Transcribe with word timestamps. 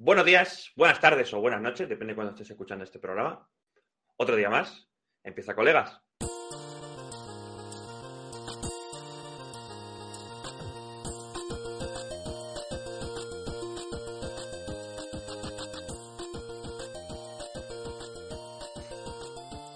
Buenos 0.00 0.24
días, 0.24 0.70
buenas 0.76 1.00
tardes 1.00 1.34
o 1.34 1.40
buenas 1.40 1.60
noches, 1.60 1.88
depende 1.88 2.12
de 2.12 2.14
cuando 2.14 2.30
estés 2.30 2.48
escuchando 2.48 2.84
este 2.84 3.00
programa. 3.00 3.50
Otro 4.16 4.36
día 4.36 4.48
más. 4.48 4.88
Empieza, 5.24 5.56
colegas. 5.56 6.00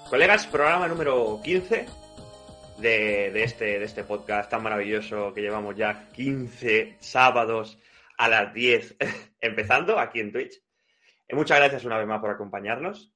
Colegas, 0.09 0.46
programa 0.46 0.86
número 0.86 1.41
15 1.43 1.86
de, 2.79 3.30
de 3.32 3.43
este, 3.43 3.80
de 3.80 3.84
este 3.84 4.04
podcast 4.04 4.48
tan 4.48 4.62
maravilloso 4.62 5.34
que 5.34 5.41
llevamos 5.41 5.75
ya 5.75 6.09
15 6.12 6.98
sábados 7.00 7.77
a 8.16 8.29
las 8.29 8.54
10 8.54 8.95
empezando 9.43 9.98
aquí 9.98 10.20
en 10.20 10.32
Twitch. 10.32 10.62
Eh, 11.29 11.34
muchas 11.34 11.59
gracias 11.59 11.84
una 11.84 11.98
vez 11.98 12.06
más 12.06 12.20
por 12.20 12.30
acompañarnos. 12.30 13.12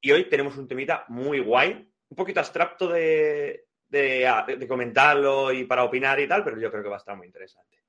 Y 0.00 0.12
hoy 0.12 0.28
tenemos 0.28 0.56
un 0.56 0.68
temita 0.68 1.04
muy 1.08 1.40
guay, 1.40 1.90
un 2.08 2.16
poquito 2.16 2.40
abstracto 2.40 2.88
de, 2.88 3.66
de, 3.88 4.66
comentarlo 4.68 5.52
y 5.52 5.64
para 5.64 5.84
opinar 5.84 6.20
y 6.20 6.28
tal, 6.28 6.44
pero 6.44 6.58
yo 6.58 6.70
creo 6.70 6.82
que 6.82 6.88
va 6.88 6.96
a 6.96 6.98
estar 6.98 7.16
muy 7.16 7.26
interesante. 7.26 7.82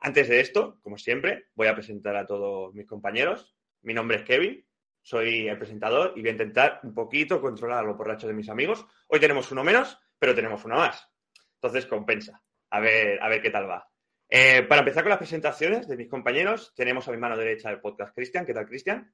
Antes 0.00 0.28
de 0.28 0.40
esto, 0.40 0.78
como 0.82 0.98
siempre, 0.98 1.46
voy 1.54 1.68
a 1.68 1.74
presentar 1.74 2.16
a 2.16 2.26
todos 2.26 2.74
mis 2.74 2.86
compañeros. 2.86 3.56
Mi 3.82 3.94
nombre 3.94 4.18
es 4.18 4.24
Kevin, 4.24 4.66
soy 5.02 5.48
el 5.48 5.56
presentador 5.56 6.12
y 6.16 6.20
voy 6.20 6.30
a 6.30 6.32
intentar 6.32 6.80
un 6.82 6.92
poquito 6.92 7.40
controlar 7.40 7.84
los 7.84 7.96
borrachos 7.96 8.28
de 8.28 8.34
mis 8.34 8.48
amigos. 8.48 8.84
Hoy 9.06 9.20
tenemos 9.20 9.50
uno 9.52 9.62
menos, 9.62 9.98
pero 10.18 10.34
tenemos 10.34 10.64
uno 10.64 10.76
más. 10.76 11.08
Entonces 11.54 11.86
compensa. 11.86 12.42
A 12.70 12.80
ver, 12.80 13.22
a 13.22 13.28
ver 13.28 13.40
qué 13.40 13.50
tal 13.50 13.70
va. 13.70 13.88
Eh, 14.28 14.62
para 14.64 14.80
empezar 14.80 15.04
con 15.04 15.10
las 15.10 15.18
presentaciones 15.18 15.86
de 15.86 15.96
mis 15.96 16.08
compañeros, 16.08 16.72
tenemos 16.74 17.06
a 17.06 17.12
mi 17.12 17.18
mano 17.18 17.36
derecha 17.36 17.70
el 17.70 17.80
podcast 17.80 18.14
Cristian. 18.14 18.44
¿Qué 18.44 18.54
tal, 18.54 18.66
Cristian? 18.66 19.12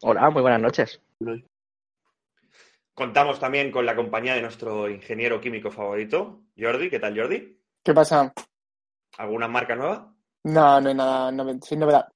Hola, 0.00 0.30
muy 0.30 0.42
buenas 0.42 0.60
noches. 0.60 1.02
Contamos 2.94 3.38
también 3.38 3.70
con 3.70 3.84
la 3.84 3.94
compañía 3.94 4.34
de 4.34 4.42
nuestro 4.42 4.88
ingeniero 4.88 5.40
químico 5.40 5.70
favorito, 5.70 6.44
Jordi. 6.56 6.88
¿Qué 6.88 6.98
tal, 6.98 7.18
Jordi? 7.18 7.60
¿Qué 7.84 7.92
pasa? 7.92 8.32
¿Alguna 9.18 9.48
marca 9.48 9.74
nueva? 9.74 10.14
No, 10.44 10.80
no 10.80 10.88
hay 10.88 10.94
nada, 10.94 11.30
no, 11.30 11.60
sin 11.60 11.80
novedad. 11.80 12.08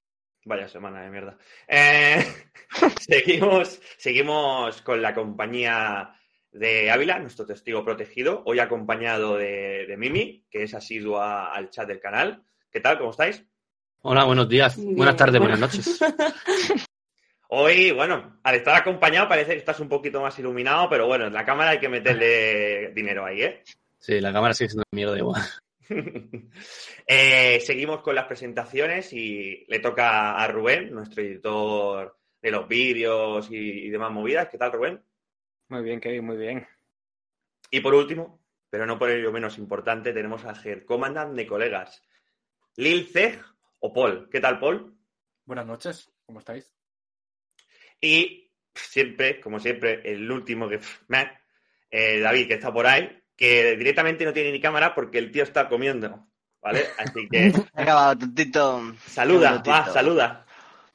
Vaya 0.44 0.68
semana 0.68 1.02
de 1.02 1.10
mierda. 1.10 1.36
Eh, 1.68 2.24
seguimos, 3.00 3.80
seguimos 3.98 4.80
con 4.82 5.02
la 5.02 5.14
compañía 5.14 6.14
de 6.52 6.90
Ávila, 6.90 7.18
nuestro 7.18 7.46
testigo 7.46 7.84
protegido, 7.84 8.42
hoy 8.44 8.60
acompañado 8.60 9.36
de, 9.36 9.86
de 9.86 9.96
Mimi, 9.96 10.44
que 10.50 10.64
es 10.64 10.74
asidua 10.74 11.52
al 11.52 11.70
chat 11.70 11.88
del 11.88 12.00
canal. 12.00 12.44
¿Qué 12.70 12.80
tal? 12.80 12.98
¿Cómo 12.98 13.10
estáis? 13.10 13.44
Hola, 14.02 14.24
buenos 14.24 14.48
días, 14.48 14.76
Bien, 14.76 14.96
buenas 14.96 15.16
tardes, 15.16 15.40
buenas 15.40 15.60
noches. 15.60 16.00
Hoy, 17.54 17.90
bueno, 17.92 18.40
al 18.42 18.54
estar 18.54 18.74
acompañado 18.74 19.28
parece 19.28 19.52
que 19.52 19.58
estás 19.58 19.78
un 19.80 19.88
poquito 19.88 20.20
más 20.22 20.38
iluminado, 20.38 20.88
pero 20.88 21.06
bueno, 21.06 21.26
en 21.26 21.32
la 21.34 21.44
cámara 21.44 21.70
hay 21.70 21.80
que 21.80 21.88
meterle 21.88 22.90
dinero 22.94 23.24
ahí, 23.24 23.42
¿eh? 23.42 23.62
Sí, 23.98 24.20
la 24.20 24.32
cámara 24.32 24.54
sigue 24.54 24.70
siendo 24.70 24.84
mierda 24.90 25.18
igual. 25.18 25.42
Eh, 27.04 27.60
seguimos 27.60 28.00
con 28.00 28.14
las 28.14 28.26
presentaciones 28.26 29.12
y 29.12 29.66
le 29.68 29.80
toca 29.80 30.36
a 30.36 30.46
Rubén, 30.46 30.94
nuestro 30.94 31.22
editor 31.22 32.16
de 32.40 32.50
los 32.50 32.68
vídeos 32.68 33.50
y, 33.50 33.56
y 33.56 33.90
demás 33.90 34.12
movidas. 34.12 34.48
¿Qué 34.48 34.56
tal, 34.56 34.72
Rubén? 34.72 35.02
Muy 35.72 35.84
bien, 35.84 36.00
Kevin, 36.02 36.26
muy 36.26 36.36
bien. 36.36 36.68
Y 37.70 37.80
por 37.80 37.94
último, 37.94 38.44
pero 38.68 38.84
no 38.84 38.98
por 38.98 39.08
ello 39.08 39.32
menos 39.32 39.56
importante, 39.56 40.12
tenemos 40.12 40.44
al 40.44 40.60
Head 40.62 40.84
Commandant 40.84 41.34
de 41.34 41.46
colegas, 41.46 42.02
Lil 42.76 43.08
Zeg 43.10 43.42
o 43.80 43.90
Paul. 43.90 44.28
¿Qué 44.30 44.38
tal, 44.38 44.60
Paul? 44.60 44.94
Buenas 45.46 45.64
noches, 45.64 46.12
¿cómo 46.26 46.40
estáis? 46.40 46.70
Y 48.02 48.52
siempre, 48.74 49.40
como 49.40 49.58
siempre, 49.60 50.02
el 50.04 50.30
último 50.30 50.68
que 50.68 50.78
meh, 51.08 51.40
eh, 51.90 52.20
David, 52.20 52.48
que 52.48 52.54
está 52.54 52.70
por 52.70 52.86
ahí, 52.86 53.22
que 53.34 53.74
directamente 53.74 54.26
no 54.26 54.34
tiene 54.34 54.52
ni 54.52 54.60
cámara 54.60 54.94
porque 54.94 55.16
el 55.16 55.30
tío 55.32 55.42
está 55.42 55.70
comiendo. 55.70 56.28
¿Vale? 56.60 56.84
Así 56.98 57.26
que 57.30 57.46
He 57.76 57.80
acabado, 57.80 58.18
tontito. 58.18 58.94
saluda, 59.06 59.62
va, 59.66 59.86
saluda. 59.90 60.44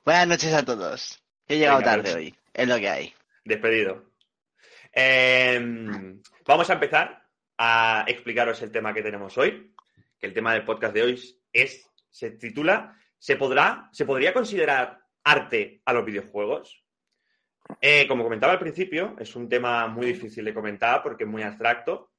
Buenas 0.05 0.27
noches 0.27 0.53
a 0.53 0.63
todos. 0.63 1.19
He 1.47 1.57
llegado 1.57 1.79
Venga, 1.79 1.89
tarde 1.89 2.03
pues. 2.03 2.15
hoy, 2.15 2.35
es 2.53 2.67
lo 2.67 2.77
que 2.77 2.89
hay. 2.89 3.13
Despedido. 3.43 4.06
Eh, 4.99 5.59
vamos 6.43 6.67
a 6.71 6.73
empezar 6.73 7.21
a 7.55 8.03
explicaros 8.07 8.59
el 8.63 8.71
tema 8.71 8.95
que 8.95 9.03
tenemos 9.03 9.37
hoy. 9.37 9.71
Que 10.17 10.25
el 10.25 10.33
tema 10.33 10.53
del 10.53 10.65
podcast 10.65 10.91
de 10.91 11.03
hoy 11.03 11.39
es, 11.53 11.87
se 12.09 12.31
titula 12.31 12.97
¿Se 13.19 13.35
podrá, 13.35 13.89
se 13.91 14.05
podría 14.05 14.33
considerar 14.33 14.99
arte 15.23 15.83
a 15.85 15.93
los 15.93 16.03
videojuegos? 16.03 16.83
Eh, 17.79 18.07
como 18.07 18.23
comentaba 18.23 18.53
al 18.53 18.59
principio, 18.59 19.15
es 19.19 19.35
un 19.35 19.47
tema 19.47 19.85
muy 19.85 20.07
difícil 20.07 20.43
de 20.43 20.53
comentar 20.55 21.03
porque 21.03 21.25
es 21.25 21.29
muy 21.29 21.43
abstracto. 21.43 22.09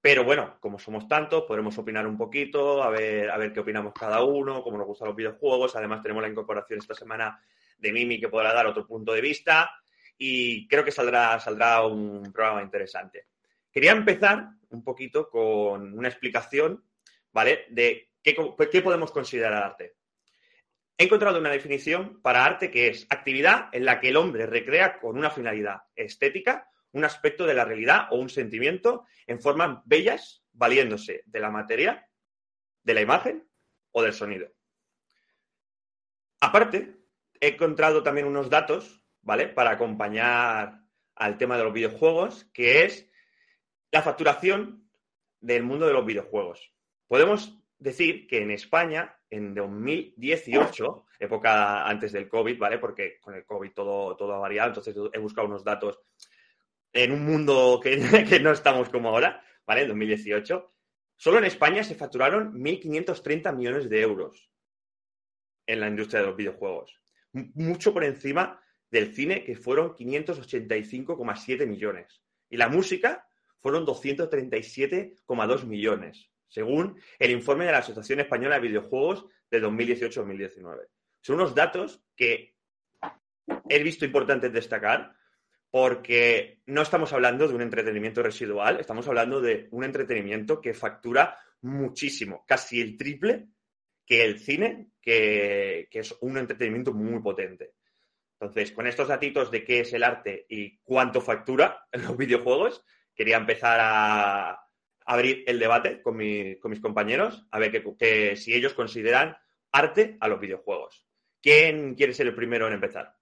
Pero 0.00 0.24
bueno, 0.24 0.56
como 0.58 0.78
somos 0.78 1.06
tantos, 1.06 1.42
podremos 1.42 1.76
opinar 1.76 2.06
un 2.06 2.16
poquito, 2.16 2.82
a 2.82 2.88
ver, 2.88 3.30
a 3.30 3.36
ver 3.36 3.52
qué 3.52 3.60
opinamos 3.60 3.92
cada 3.92 4.22
uno, 4.24 4.62
cómo 4.62 4.78
nos 4.78 4.86
gustan 4.86 5.08
los 5.08 5.16
videojuegos. 5.16 5.76
Además, 5.76 6.00
tenemos 6.00 6.22
la 6.22 6.30
incorporación 6.30 6.78
esta 6.78 6.94
semana 6.94 7.38
de 7.76 7.92
Mimi 7.92 8.18
que 8.18 8.30
podrá 8.30 8.54
dar 8.54 8.66
otro 8.66 8.86
punto 8.86 9.12
de 9.12 9.20
vista 9.20 9.70
y 10.18 10.66
creo 10.68 10.84
que 10.84 10.92
saldrá, 10.92 11.38
saldrá 11.40 11.84
un 11.86 12.32
programa 12.32 12.62
interesante. 12.62 13.26
Quería 13.70 13.92
empezar 13.92 14.48
un 14.70 14.82
poquito 14.82 15.28
con 15.28 15.96
una 15.98 16.08
explicación, 16.08 16.84
¿vale? 17.32 17.66
De 17.70 18.10
qué, 18.22 18.36
qué 18.70 18.82
podemos 18.82 19.12
considerar 19.12 19.62
arte. 19.62 19.96
He 20.98 21.04
encontrado 21.04 21.38
una 21.38 21.50
definición 21.50 22.22
para 22.22 22.44
arte 22.44 22.70
que 22.70 22.88
es 22.88 23.06
actividad 23.10 23.68
en 23.72 23.84
la 23.84 24.00
que 24.00 24.08
el 24.08 24.16
hombre 24.16 24.46
recrea 24.46 24.98
con 24.98 25.18
una 25.18 25.30
finalidad 25.30 25.82
estética 25.94 26.70
un 26.96 27.04
aspecto 27.04 27.44
de 27.44 27.52
la 27.52 27.66
realidad 27.66 28.08
o 28.10 28.16
un 28.16 28.30
sentimiento 28.30 29.04
en 29.26 29.40
formas 29.40 29.80
bellas, 29.84 30.42
valiéndose 30.52 31.22
de 31.26 31.40
la 31.40 31.50
materia, 31.50 32.08
de 32.82 32.94
la 32.94 33.02
imagen 33.02 33.46
o 33.92 34.02
del 34.02 34.14
sonido. 34.14 34.48
Aparte, 36.40 36.96
he 37.38 37.48
encontrado 37.48 38.02
también 38.02 38.26
unos 38.26 38.48
datos, 38.48 39.02
¿vale? 39.26 39.48
Para 39.48 39.72
acompañar 39.72 40.80
al 41.16 41.36
tema 41.36 41.58
de 41.58 41.64
los 41.64 41.72
videojuegos, 41.72 42.44
que 42.54 42.84
es 42.84 43.10
la 43.90 44.00
facturación 44.00 44.88
del 45.40 45.64
mundo 45.64 45.86
de 45.86 45.92
los 45.92 46.06
videojuegos. 46.06 46.72
Podemos 47.08 47.58
decir 47.76 48.28
que 48.28 48.42
en 48.42 48.52
España, 48.52 49.18
en 49.28 49.52
2018, 49.52 51.06
época 51.18 51.86
antes 51.88 52.12
del 52.12 52.28
COVID, 52.28 52.56
¿vale? 52.56 52.78
Porque 52.78 53.18
con 53.20 53.34
el 53.34 53.44
COVID 53.44 53.72
todo, 53.72 54.16
todo 54.16 54.32
ha 54.32 54.38
variado, 54.38 54.68
entonces 54.68 54.96
he 55.12 55.18
buscado 55.18 55.48
unos 55.48 55.64
datos 55.64 55.98
en 56.92 57.10
un 57.10 57.24
mundo 57.24 57.80
que, 57.82 57.98
que 58.28 58.38
no 58.38 58.52
estamos 58.52 58.88
como 58.90 59.08
ahora, 59.08 59.42
¿vale? 59.66 59.82
En 59.82 59.88
2018. 59.88 60.72
Solo 61.16 61.38
en 61.38 61.44
España 61.46 61.82
se 61.82 61.96
facturaron 61.96 62.54
1.530 62.54 63.56
millones 63.56 63.90
de 63.90 64.00
euros 64.02 64.50
en 65.66 65.80
la 65.80 65.88
industria 65.88 66.20
de 66.20 66.26
los 66.28 66.36
videojuegos. 66.36 66.94
Mucho 67.32 67.92
por 67.92 68.04
encima 68.04 68.60
del 68.90 69.12
cine, 69.12 69.44
que 69.44 69.56
fueron 69.56 69.94
585,7 69.94 71.66
millones. 71.66 72.22
Y 72.48 72.56
la 72.56 72.68
música 72.68 73.26
fueron 73.58 73.84
237,2 73.84 75.64
millones, 75.64 76.30
según 76.48 77.00
el 77.18 77.30
informe 77.30 77.66
de 77.66 77.72
la 77.72 77.78
Asociación 77.78 78.20
Española 78.20 78.56
de 78.56 78.68
Videojuegos 78.68 79.26
de 79.50 79.62
2018-2019. 79.62 80.86
Son 81.20 81.36
unos 81.36 81.54
datos 81.54 82.02
que 82.14 82.54
he 83.68 83.82
visto 83.82 84.04
importantes 84.04 84.52
destacar 84.52 85.14
porque 85.70 86.62
no 86.66 86.82
estamos 86.82 87.12
hablando 87.12 87.48
de 87.48 87.54
un 87.54 87.62
entretenimiento 87.62 88.22
residual, 88.22 88.78
estamos 88.80 89.06
hablando 89.08 89.40
de 89.40 89.68
un 89.72 89.84
entretenimiento 89.84 90.60
que 90.60 90.72
factura 90.72 91.36
muchísimo, 91.62 92.44
casi 92.46 92.80
el 92.80 92.96
triple 92.96 93.48
que 94.06 94.24
el 94.24 94.38
cine, 94.38 94.92
que, 95.02 95.88
que 95.90 95.98
es 95.98 96.16
un 96.20 96.38
entretenimiento 96.38 96.94
muy 96.94 97.20
potente. 97.20 97.72
Entonces, 98.38 98.72
con 98.72 98.86
estos 98.86 99.08
datitos 99.08 99.50
de 99.50 99.64
qué 99.64 99.80
es 99.80 99.92
el 99.92 100.04
arte 100.04 100.46
y 100.48 100.78
cuánto 100.78 101.20
factura 101.20 101.86
en 101.92 102.02
los 102.02 102.16
videojuegos, 102.16 102.84
quería 103.14 103.36
empezar 103.38 103.78
a 103.80 104.60
abrir 105.06 105.44
el 105.46 105.58
debate 105.58 106.02
con, 106.02 106.16
mi- 106.16 106.58
con 106.58 106.70
mis 106.70 106.80
compañeros, 106.80 107.46
a 107.50 107.58
ver 107.58 107.70
que 107.96 108.36
si 108.36 108.54
ellos 108.54 108.74
consideran 108.74 109.36
arte 109.72 110.16
a 110.20 110.28
los 110.28 110.40
videojuegos. 110.40 111.06
¿Quién 111.40 111.94
quiere 111.94 112.12
ser 112.12 112.26
el 112.26 112.34
primero 112.34 112.66
en 112.66 112.74
empezar? 112.74 113.14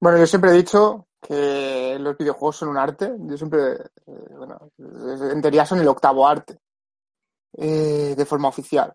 Bueno, 0.00 0.18
yo 0.18 0.26
siempre 0.26 0.50
he 0.50 0.54
dicho 0.54 1.08
que 1.20 1.96
los 2.00 2.16
videojuegos 2.16 2.56
son 2.56 2.68
un 2.70 2.76
arte. 2.78 3.12
Yo 3.20 3.36
siempre, 3.36 3.72
eh, 4.06 4.34
bueno, 4.36 4.70
en 4.78 5.40
teoría 5.42 5.64
son 5.66 5.80
el 5.80 5.88
octavo 5.88 6.26
arte 6.26 6.58
eh, 7.56 8.14
de 8.16 8.26
forma 8.26 8.48
oficial. 8.48 8.92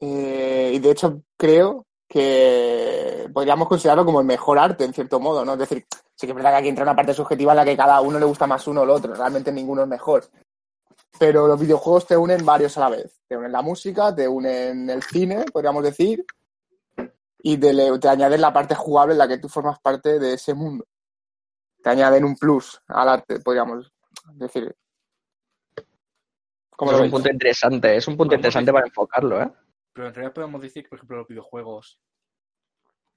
Eh, 0.00 0.72
y 0.74 0.78
de 0.78 0.90
hecho 0.90 1.22
creo 1.36 1.86
que 2.12 3.26
podríamos 3.32 3.68
considerarlo 3.68 4.04
como 4.04 4.20
el 4.20 4.26
mejor 4.26 4.58
arte, 4.58 4.84
en 4.84 4.92
cierto 4.92 5.18
modo, 5.18 5.46
¿no? 5.46 5.54
Es 5.54 5.60
decir, 5.60 5.86
sí 6.14 6.26
que 6.26 6.32
es 6.32 6.34
verdad 6.34 6.50
que 6.50 6.56
aquí 6.56 6.68
entra 6.68 6.84
una 6.84 6.94
parte 6.94 7.14
subjetiva 7.14 7.52
en 7.52 7.56
la 7.56 7.64
que 7.64 7.74
cada 7.74 8.02
uno 8.02 8.18
le 8.18 8.26
gusta 8.26 8.46
más 8.46 8.66
uno 8.66 8.82
o 8.82 8.84
el 8.84 8.90
otro. 8.90 9.14
Realmente 9.14 9.50
ninguno 9.50 9.84
es 9.84 9.88
mejor. 9.88 10.26
Pero 11.18 11.46
los 11.46 11.58
videojuegos 11.58 12.06
te 12.06 12.14
unen 12.14 12.44
varios 12.44 12.76
a 12.76 12.80
la 12.80 12.90
vez. 12.90 13.18
Te 13.26 13.34
unen 13.34 13.50
la 13.50 13.62
música, 13.62 14.14
te 14.14 14.28
unen 14.28 14.90
el 14.90 15.02
cine, 15.02 15.46
podríamos 15.50 15.82
decir. 15.84 16.22
y 17.38 17.56
te, 17.56 17.98
te 17.98 18.08
añaden 18.08 18.42
la 18.42 18.52
parte 18.52 18.74
jugable 18.74 19.14
en 19.14 19.18
la 19.18 19.26
que 19.26 19.38
tú 19.38 19.48
formas 19.48 19.80
parte 19.80 20.18
de 20.18 20.34
ese 20.34 20.52
mundo. 20.52 20.84
Te 21.82 21.88
añaden 21.88 22.24
un 22.24 22.36
plus 22.36 22.78
al 22.88 23.08
arte, 23.08 23.40
podríamos 23.40 23.90
decir. 24.34 24.76
¿Cómo 26.76 26.92
es 26.92 27.00
un 27.00 27.10
punto 27.10 27.30
interesante, 27.30 27.96
es 27.96 28.06
un 28.06 28.18
punto 28.18 28.34
interesante 28.34 28.70
para 28.70 28.86
enfocarlo, 28.86 29.40
¿eh? 29.40 29.50
Pero 29.92 30.08
en 30.08 30.14
realidad 30.14 30.34
podemos 30.34 30.62
decir 30.62 30.82
que, 30.82 30.88
por 30.88 30.98
ejemplo, 30.98 31.18
los 31.18 31.28
videojuegos 31.28 32.00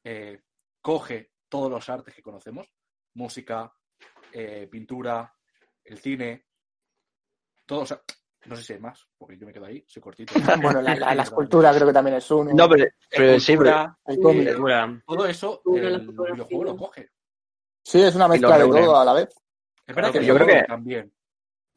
eh, 0.04 0.42
coge 0.82 1.32
todos 1.50 1.70
los 1.72 1.88
artes 1.90 2.14
que 2.14 2.22
conocemos, 2.22 2.68
música, 3.14 3.72
eh, 4.34 4.68
pintura, 4.70 5.34
el 5.84 5.98
cine, 6.00 6.46
todo, 7.66 7.82
o 7.82 7.86
sea, 7.86 8.02
no 8.46 8.56
sé 8.56 8.64
si 8.64 8.74
hay 8.74 8.80
más, 8.80 9.08
porque 9.18 9.38
yo 9.38 9.46
me 9.48 9.54
quedo 9.54 9.66
ahí, 9.66 9.84
soy 9.88 10.02
cortito. 10.02 10.34
Bueno, 10.62 10.82
la, 10.82 10.96
la- 10.96 11.16
la 11.16 11.24
escultura 11.24 11.74
creo 11.74 11.88
que 11.88 11.94
también 11.94 12.18
es 12.18 12.30
uno. 12.30 12.52
No, 12.54 12.68
pero, 12.70 12.86
pero 13.10 13.40
sí, 13.40 13.58
pero- 13.58 13.98
el 14.06 14.20
todo 15.06 15.26
eso 15.28 15.62
el 15.66 16.34
videojuego 16.34 16.64
lo 16.64 16.78
coge. 16.78 17.10
Sí, 17.84 18.02
es 18.02 18.16
una 18.16 18.28
mezcla 18.28 18.58
de 18.58 18.66
todo 18.68 18.98
a 18.98 19.06
la 19.06 19.14
vez. 19.14 19.30
Es 19.88 19.96
verdad 19.96 20.12
Claro, 20.12 20.20
que 20.20 20.26
yo 20.26 20.34
el 20.36 20.44
creo 20.44 20.60
que- 20.62 20.68
también. 20.68 21.14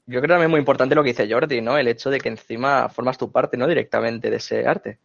Yo 0.08 0.22
creo 0.22 0.36
también 0.36 0.50
muy 0.50 0.58
importante 0.58 0.94
lo 0.94 1.02
que 1.02 1.10
dice 1.10 1.30
Jordi, 1.30 1.60
¿no? 1.60 1.76
El 1.76 1.86
hecho 1.86 2.08
de 2.08 2.18
que 2.18 2.30
encima 2.30 2.88
formas 2.88 3.18
tu 3.18 3.30
parte, 3.30 3.58
¿no? 3.58 3.66
Directamente 3.66 4.30
de 4.30 4.36
ese 4.36 4.66
arte. 4.66 5.00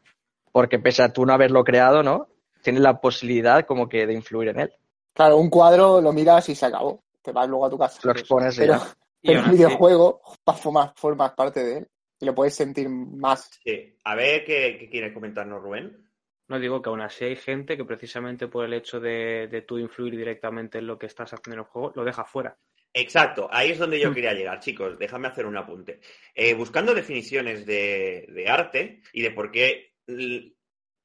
Porque 0.50 0.80
pese 0.80 1.04
a 1.04 1.12
tú 1.12 1.26
no 1.26 1.34
haberlo 1.34 1.66
creado, 1.66 2.04
¿no? 2.04 2.30
Tienes 2.62 2.82
la 2.82 3.02
posibilidad 3.02 3.66
como 3.66 3.90
que 3.90 4.08
de 4.08 4.14
influir 4.14 4.48
en 4.50 4.62
él. 4.62 4.74
Claro, 5.14 5.38
un 5.38 5.50
cuadro 5.50 6.00
lo 6.00 6.14
miras 6.14 6.48
y 6.48 6.56
se 6.56 6.68
acabó. 6.68 7.04
Te 7.22 7.34
vas 7.34 7.50
luego 7.50 7.66
a 7.66 7.70
tu 7.70 7.78
casa. 7.78 8.00
Lo 8.02 8.12
expones 8.14 8.56
Pero, 8.58 8.76
ya. 8.76 8.96
pero 9.22 9.42
un 9.42 9.52
videojuego 9.52 10.22
formas, 10.62 10.94
formas 10.96 11.34
parte 11.34 11.62
de 11.62 11.78
él 11.80 11.88
y 12.22 12.26
lo 12.26 12.34
puedes 12.34 12.56
sentir 12.56 12.88
más. 12.88 13.60
Sí. 13.62 13.98
A 14.06 14.16
ver 14.16 14.46
qué, 14.46 14.78
qué 14.80 14.90
quieres 14.90 15.14
comentarnos, 15.14 15.62
Rubén. 15.62 16.10
No 16.48 16.60
digo 16.60 16.82
que 16.82 16.90
aún 16.90 17.02
así 17.02 17.26
hay 17.26 17.36
gente 17.36 17.76
que 17.76 17.84
precisamente 17.84 18.48
por 18.48 18.64
el 18.64 18.74
hecho 18.74 19.02
de, 19.02 19.50
de 19.52 19.62
tú 19.64 19.78
influir 19.80 20.16
directamente 20.16 20.78
en 20.78 20.88
lo 20.88 20.98
que 20.98 21.08
estás 21.08 21.34
haciendo 21.34 21.56
en 21.56 21.66
el 21.66 21.70
juego, 21.70 21.92
lo 21.94 22.06
deja 22.06 22.24
fuera. 22.24 22.56
Exacto, 22.96 23.50
ahí 23.52 23.72
es 23.72 23.80
donde 23.80 24.00
yo 24.00 24.12
Mm. 24.12 24.14
quería 24.14 24.34
llegar, 24.34 24.60
chicos. 24.60 25.00
Déjame 25.00 25.28
hacer 25.28 25.46
un 25.48 25.58
apunte. 25.58 26.00
Eh, 26.36 26.54
buscando 26.54 26.94
definiciones 26.94 27.66
de, 27.66 28.28
de 28.30 28.48
arte 28.48 29.02
y 29.14 29.22
de 29.24 29.32
por 29.32 29.52
qué 29.52 29.94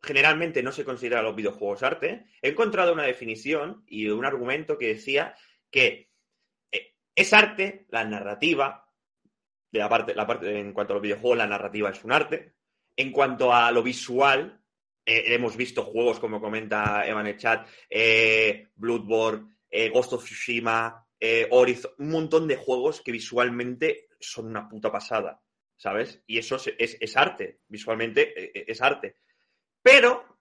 generalmente 0.02 0.62
no 0.62 0.70
se 0.70 0.84
considera 0.84 1.22
los 1.22 1.34
videojuegos 1.34 1.82
arte, 1.82 2.26
he 2.42 2.50
encontrado 2.50 2.92
una 2.92 3.04
definición 3.04 3.84
y 3.86 4.06
un 4.08 4.24
argumento 4.24 4.76
que 4.76 4.88
decía 4.88 5.34
que 5.70 6.10
eh, 6.70 6.94
es 7.14 7.32
arte 7.32 7.86
la 7.88 8.04
narrativa, 8.04 8.86
de 9.70 9.78
la 9.78 9.88
parte, 9.88 10.14
la 10.14 10.26
parte, 10.26 10.58
en 10.58 10.72
cuanto 10.72 10.92
a 10.92 10.96
los 10.96 11.02
videojuegos, 11.02 11.38
la 11.38 11.46
narrativa 11.46 11.90
es 11.90 12.04
un 12.04 12.12
arte. 12.12 12.52
En 12.96 13.12
cuanto 13.12 13.52
a 13.52 13.70
lo 13.72 13.82
visual, 13.82 14.60
eh, 15.06 15.24
hemos 15.34 15.56
visto 15.56 15.82
juegos, 15.84 16.18
como 16.20 16.40
comenta 16.40 17.06
Eva 17.06 17.20
en 17.22 17.26
el 17.28 17.36
chat, 17.38 17.66
Bloodborne, 18.76 19.56
Ghost 19.92 20.12
of 20.14 20.24
Tsushima, 20.24 21.04
eh, 21.20 21.48
un 21.98 22.10
montón 22.10 22.46
de 22.48 22.56
juegos 22.56 23.00
que 23.02 23.12
visualmente 23.12 24.08
son 24.20 24.46
una 24.46 24.68
puta 24.68 24.90
pasada, 24.92 25.42
¿sabes? 25.76 26.22
Y 26.26 26.38
eso 26.38 26.56
es, 26.56 26.72
es- 26.78 26.96
es 27.00 27.16
arte, 27.16 27.60
visualmente 27.68 28.22
eh, 28.40 28.52
eh, 28.54 28.64
es 28.68 28.80
arte. 28.82 29.16
Pero, 29.82 30.38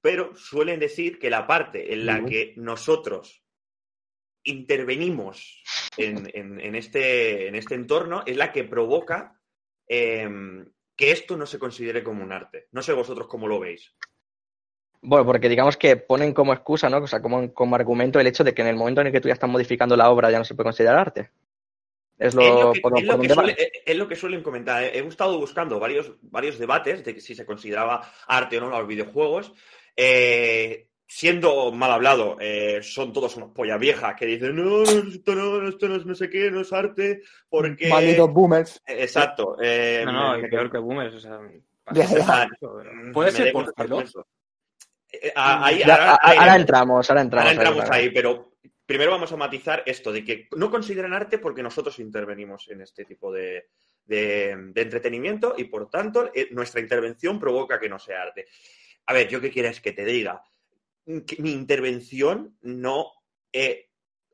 pero 0.00 0.34
suelen 0.36 0.80
decir 0.80 1.18
que 1.18 1.30
la 1.30 1.46
parte 1.46 1.92
en 1.92 2.06
la 2.06 2.18
que 2.28 2.54
nosotros 2.56 3.42
intervenimos 4.44 5.62
en, 5.96 6.30
en- 6.34 6.60
en 6.60 6.74
este, 6.74 7.48
en 7.48 7.54
este 7.54 7.74
entorno 7.74 8.22
es 8.26 8.36
la 8.36 8.52
que 8.52 8.64
provoca 8.64 9.38
em, 9.86 10.70
que 10.96 11.10
esto 11.12 11.36
no 11.36 11.46
se 11.46 11.58
considere 11.58 12.02
como 12.02 12.22
un 12.22 12.32
arte. 12.32 12.68
No 12.72 12.82
sé 12.82 12.92
vosotros 12.92 13.26
cómo 13.28 13.46
lo 13.48 13.60
veis. 13.60 13.94
Bueno, 15.00 15.24
porque 15.26 15.48
digamos 15.48 15.76
que 15.76 15.96
ponen 15.96 16.32
como 16.34 16.52
excusa, 16.52 16.88
¿no? 16.90 16.98
O 16.98 17.06
sea, 17.06 17.22
como, 17.22 17.52
como 17.54 17.76
argumento 17.76 18.18
el 18.18 18.26
hecho 18.26 18.42
de 18.44 18.52
que 18.54 18.62
en 18.62 18.68
el 18.68 18.76
momento 18.76 19.00
en 19.00 19.06
el 19.08 19.12
que 19.12 19.20
tú 19.20 19.28
ya 19.28 19.34
estás 19.34 19.48
modificando 19.50 19.96
la 19.96 20.10
obra 20.10 20.30
ya 20.30 20.38
no 20.38 20.44
se 20.44 20.54
puede 20.54 20.66
considerar 20.66 20.98
arte. 20.98 21.30
Es 22.18 22.34
lo, 22.34 22.42
es, 22.42 22.48
lo 22.64 22.72
que, 22.72 22.80
por, 22.80 22.98
es 22.98 23.04
lo 23.04 23.12
que 23.12 23.28
donde 23.28 23.34
va. 23.34 23.42
suele- 23.44 23.54
es- 23.58 23.70
es 23.86 23.96
lo 23.96 24.08
que 24.08 24.16
suelen 24.16 24.42
comentar. 24.42 24.82
He 24.82 24.98
estado 25.06 25.38
buscando 25.38 25.78
varios, 25.78 26.12
varios 26.22 26.58
debates 26.58 27.04
de 27.04 27.14
que 27.14 27.20
si 27.20 27.34
se 27.36 27.46
consideraba 27.46 28.10
arte 28.26 28.58
o 28.58 28.60
no 28.60 28.70
los 28.70 28.88
videojuegos. 28.88 29.52
Eh, 29.96 30.88
siendo 31.06 31.70
mal 31.72 31.92
hablado, 31.92 32.36
eh, 32.40 32.80
son 32.82 33.12
todos 33.12 33.36
unos 33.36 33.52
pollas 33.52 33.78
viejas 33.78 34.14
que 34.16 34.26
dicen, 34.26 34.56
no, 34.56 34.82
esto 34.82 35.34
no, 35.34 35.68
esto 35.68 35.88
no 35.88 35.96
es 35.96 36.04
no 36.06 36.14
sé 36.14 36.28
qué, 36.28 36.50
no 36.50 36.60
es 36.60 36.72
arte, 36.72 37.22
porque... 37.48 37.88
Malditos 37.88 38.30
boomers. 38.32 38.82
Exacto. 38.84 39.56
eh, 39.62 40.02
No, 40.04 40.12
no, 40.12 40.38
me- 40.38 40.46
y 40.46 40.50
peor 40.50 40.70
que 40.70 40.78
boomers. 40.78 41.14
O 41.14 41.20
sea, 41.20 41.38
Ya, 41.92 42.04
ya. 42.04 42.48
Puede 43.14 43.30
ser 43.30 43.52
por 43.52 43.64
estar 43.68 43.86
ahí- 45.34 45.78
Ya, 45.86 45.94
ahora- 45.94 46.12
a- 46.14 46.18
ahí- 46.30 46.38
ahora 46.38 46.56
entramos, 46.56 47.10
ahora 47.10 47.22
entramos. 47.22 47.48
Ahora 47.50 47.52
entramos 47.70 47.90
ahí, 47.96 48.10
pero 48.10 48.52
primero 48.84 49.10
vamos 49.10 49.32
a 49.32 49.36
matizar 49.36 49.82
esto 49.86 50.12
de 50.12 50.24
que 50.24 50.48
no 50.56 50.70
consideran 50.70 51.12
arte 51.12 51.38
porque 51.38 51.62
nosotros 51.62 51.98
intervenimos 51.98 52.68
en 52.68 52.80
este 52.82 53.04
tipo 53.04 53.32
de, 53.32 53.68
de- 54.04 54.56
de 54.72 54.80
entretenimiento 54.82 55.54
y 55.56 55.64
por 55.64 55.90
tanto 55.90 56.30
eh, 56.34 56.48
nuestra 56.52 56.80
intervención 56.80 57.38
provoca 57.38 57.78
que 57.78 57.88
no 57.88 57.98
sea 57.98 58.22
arte. 58.22 58.46
A 59.06 59.12
ver, 59.12 59.28
¿yo 59.28 59.40
qué 59.40 59.50
quieres 59.50 59.80
que 59.80 59.92
te 59.92 60.04
diga? 60.04 60.42
Que 61.26 61.36
mi 61.40 61.52
intervención 61.52 62.56
no 62.62 63.12
eh, 63.52 63.88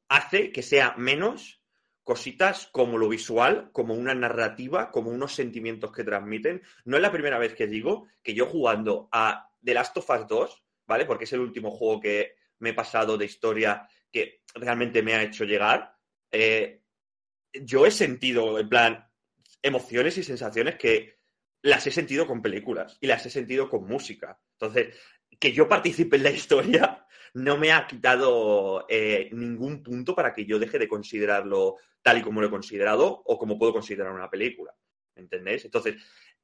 hace 0.08 0.50
que 0.50 0.62
sea 0.62 0.94
menos 0.96 1.60
cositas 2.02 2.68
como 2.72 2.98
lo 2.98 3.08
visual, 3.08 3.70
como 3.72 3.94
una 3.94 4.12
narrativa, 4.14 4.90
como 4.90 5.10
unos 5.10 5.34
sentimientos 5.34 5.90
que 5.92 6.04
transmiten. 6.04 6.62
No 6.84 6.96
es 6.96 7.02
la 7.02 7.12
primera 7.12 7.38
vez 7.38 7.54
que 7.54 7.66
digo 7.66 8.06
que 8.22 8.34
yo 8.34 8.46
jugando 8.46 9.08
a 9.12 9.48
The 9.64 9.72
Last 9.74 9.96
of 9.96 10.10
Us 10.10 10.26
2, 10.28 10.63
¿vale? 10.86 11.06
Porque 11.06 11.24
es 11.24 11.32
el 11.32 11.40
último 11.40 11.70
juego 11.70 12.00
que 12.00 12.36
me 12.58 12.70
he 12.70 12.74
pasado 12.74 13.16
de 13.16 13.24
historia 13.26 13.88
que 14.10 14.42
realmente 14.54 15.02
me 15.02 15.14
ha 15.14 15.22
hecho 15.22 15.44
llegar. 15.44 15.96
eh, 16.30 16.80
yo 17.52 17.86
he 17.86 17.90
sentido, 17.92 18.58
en 18.58 18.68
plan, 18.68 19.08
emociones 19.62 20.18
y 20.18 20.24
sensaciones 20.24 20.74
que 20.74 21.20
las 21.62 21.86
he 21.86 21.90
sentido 21.90 22.26
con 22.26 22.42
películas 22.42 22.98
y 23.00 23.06
las 23.06 23.24
he 23.26 23.30
sentido 23.30 23.70
con 23.70 23.86
música. 23.86 24.40
Entonces, 24.58 24.96
que 25.38 25.52
yo 25.52 25.68
participe 25.68 26.16
en 26.16 26.24
la 26.24 26.30
historia 26.30 27.06
no 27.34 27.56
me 27.56 27.72
ha 27.72 27.86
quitado 27.86 28.86
eh, 28.88 29.28
ningún 29.32 29.82
punto 29.82 30.14
para 30.14 30.32
que 30.32 30.46
yo 30.46 30.58
deje 30.58 30.78
de 30.78 30.88
considerarlo 30.88 31.76
tal 32.00 32.18
y 32.18 32.22
como 32.22 32.40
lo 32.40 32.46
he 32.46 32.50
considerado 32.50 33.22
o 33.24 33.38
como 33.38 33.58
puedo 33.58 33.72
considerar 33.72 34.12
una 34.12 34.30
película. 34.30 34.74
¿Entendéis? 35.16 35.64
Entonces, 35.64 35.96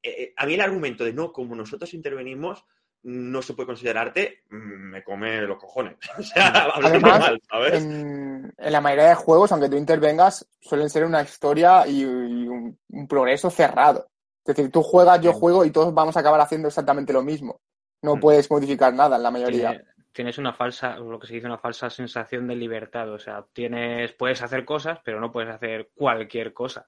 eh, 0.03 0.33
a 0.35 0.45
mí 0.45 0.55
el 0.55 0.61
argumento 0.61 1.05
de 1.05 1.13
no, 1.13 1.31
como 1.31 1.55
nosotros 1.55 1.93
intervenimos, 1.93 2.65
no 3.03 3.41
se 3.41 3.53
puede 3.53 3.67
considerar 3.67 4.07
arte, 4.07 4.43
mm, 4.49 4.55
me 4.91 5.03
come 5.03 5.41
los 5.41 5.57
cojones. 5.57 5.95
O 6.17 6.23
sea, 6.23 6.69
Además, 6.75 7.19
mal, 7.19 7.41
¿sabes? 7.49 7.83
En, 7.83 8.53
en 8.57 8.71
la 8.71 8.81
mayoría 8.81 9.09
de 9.09 9.15
juegos, 9.15 9.51
aunque 9.51 9.69
tú 9.69 9.77
intervengas, 9.77 10.47
suelen 10.59 10.89
ser 10.89 11.05
una 11.05 11.21
historia 11.21 11.87
y, 11.87 12.01
y 12.01 12.05
un, 12.05 12.77
un 12.89 13.07
progreso 13.07 13.49
cerrado. 13.49 14.07
Es 14.45 14.55
decir, 14.55 14.71
tú 14.71 14.81
juegas, 14.83 15.21
yo 15.21 15.33
juego 15.33 15.65
y 15.65 15.71
todos 15.71 15.93
vamos 15.93 16.17
a 16.17 16.19
acabar 16.21 16.41
haciendo 16.41 16.67
exactamente 16.67 17.13
lo 17.13 17.21
mismo. 17.23 17.61
No 18.01 18.15
Mm. 18.15 18.19
puedes 18.19 18.49
modificar 18.49 18.93
nada 18.93 19.17
en 19.17 19.23
la 19.23 19.31
mayoría. 19.31 19.69
Tiene- 19.71 19.85
tienes 20.13 20.37
una 20.39 20.53
falsa, 20.53 20.97
lo 20.97 21.19
que 21.19 21.27
se 21.27 21.35
dice, 21.35 21.45
una 21.45 21.57
falsa 21.59 21.89
sensación 21.89 22.47
de 22.47 22.55
libertad. 22.55 23.09
O 23.13 23.19
sea, 23.19 23.45
tienes, 23.53 24.11
puedes 24.13 24.41
hacer 24.41 24.65
cosas, 24.65 24.99
pero 25.05 25.19
no 25.19 25.31
puedes 25.31 25.49
hacer 25.51 25.89
cualquier 25.95 26.51
cosa. 26.53 26.87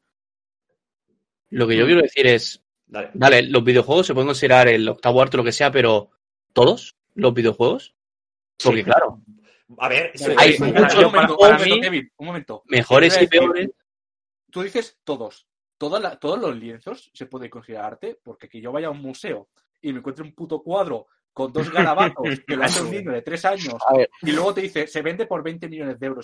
Lo 1.50 1.68
que 1.68 1.78
yo 1.78 1.86
quiero 1.86 2.02
decir 2.02 2.26
es, 2.28 2.63
Dale. 3.14 3.44
los 3.44 3.64
videojuegos 3.64 4.08
se 4.08 4.14
pueden 4.14 4.28
considerar 4.28 4.68
el 4.68 4.88
octavo 4.88 5.22
arte 5.22 5.38
o 5.38 5.40
lo 5.40 5.44
que 5.44 5.52
sea, 5.52 5.72
pero 5.72 6.12
¿todos 6.54 6.96
los 7.16 7.34
videojuegos? 7.34 7.96
Porque 8.64 8.80
Sí. 8.80 8.84
claro, 8.86 9.20
A 9.80 9.88
ver, 9.90 10.12
hay 10.38 10.54
sí, 10.54 10.62
un 10.64 10.74
muchos 10.74 10.96
momento, 10.96 11.08
un 11.08 11.12
momento, 11.12 11.38
para 11.38 11.54
un 11.56 11.60
momento, 11.60 11.76
mí- 11.76 11.82
Kevin, 11.82 12.12
un 12.18 12.28
momento. 12.28 12.64
mejores 12.68 13.20
y 13.22 13.28
peores. 13.28 13.70
Tú 14.52 14.62
dices 14.62 15.00
todos. 15.04 15.48
Toda 15.80 16.00
la- 16.00 16.18
todos 16.18 16.40
los 16.40 16.56
lienzos 16.56 17.10
se 17.14 17.26
puede 17.26 17.50
considerar 17.50 17.86
arte, 17.94 18.20
porque 18.24 18.48
que 18.48 18.62
yo 18.62 18.72
vaya 18.72 18.88
a 18.88 18.92
un 18.92 19.02
museo 19.02 19.50
y 19.82 19.92
me 19.92 20.00
encuentre 20.00 20.24
un 20.24 20.34
puto 20.36 20.62
cuadro 20.62 21.08
con 21.34 21.52
dos 21.52 21.72
garabatos 21.72 22.24
que 22.48 22.56
lo 22.56 22.64
ha 22.64 22.68
hecho 22.68 22.84
un 22.84 22.92
niño 22.92 23.12
de 23.12 23.24
tres 23.24 23.44
años 23.46 23.74
y 24.22 24.32
luego 24.32 24.54
te 24.54 24.62
dice, 24.62 24.86
se 24.86 25.02
vende 25.02 25.26
por 25.26 25.42
20 25.42 25.68
millones 25.68 26.00
de 26.00 26.06
euros. 26.06 26.24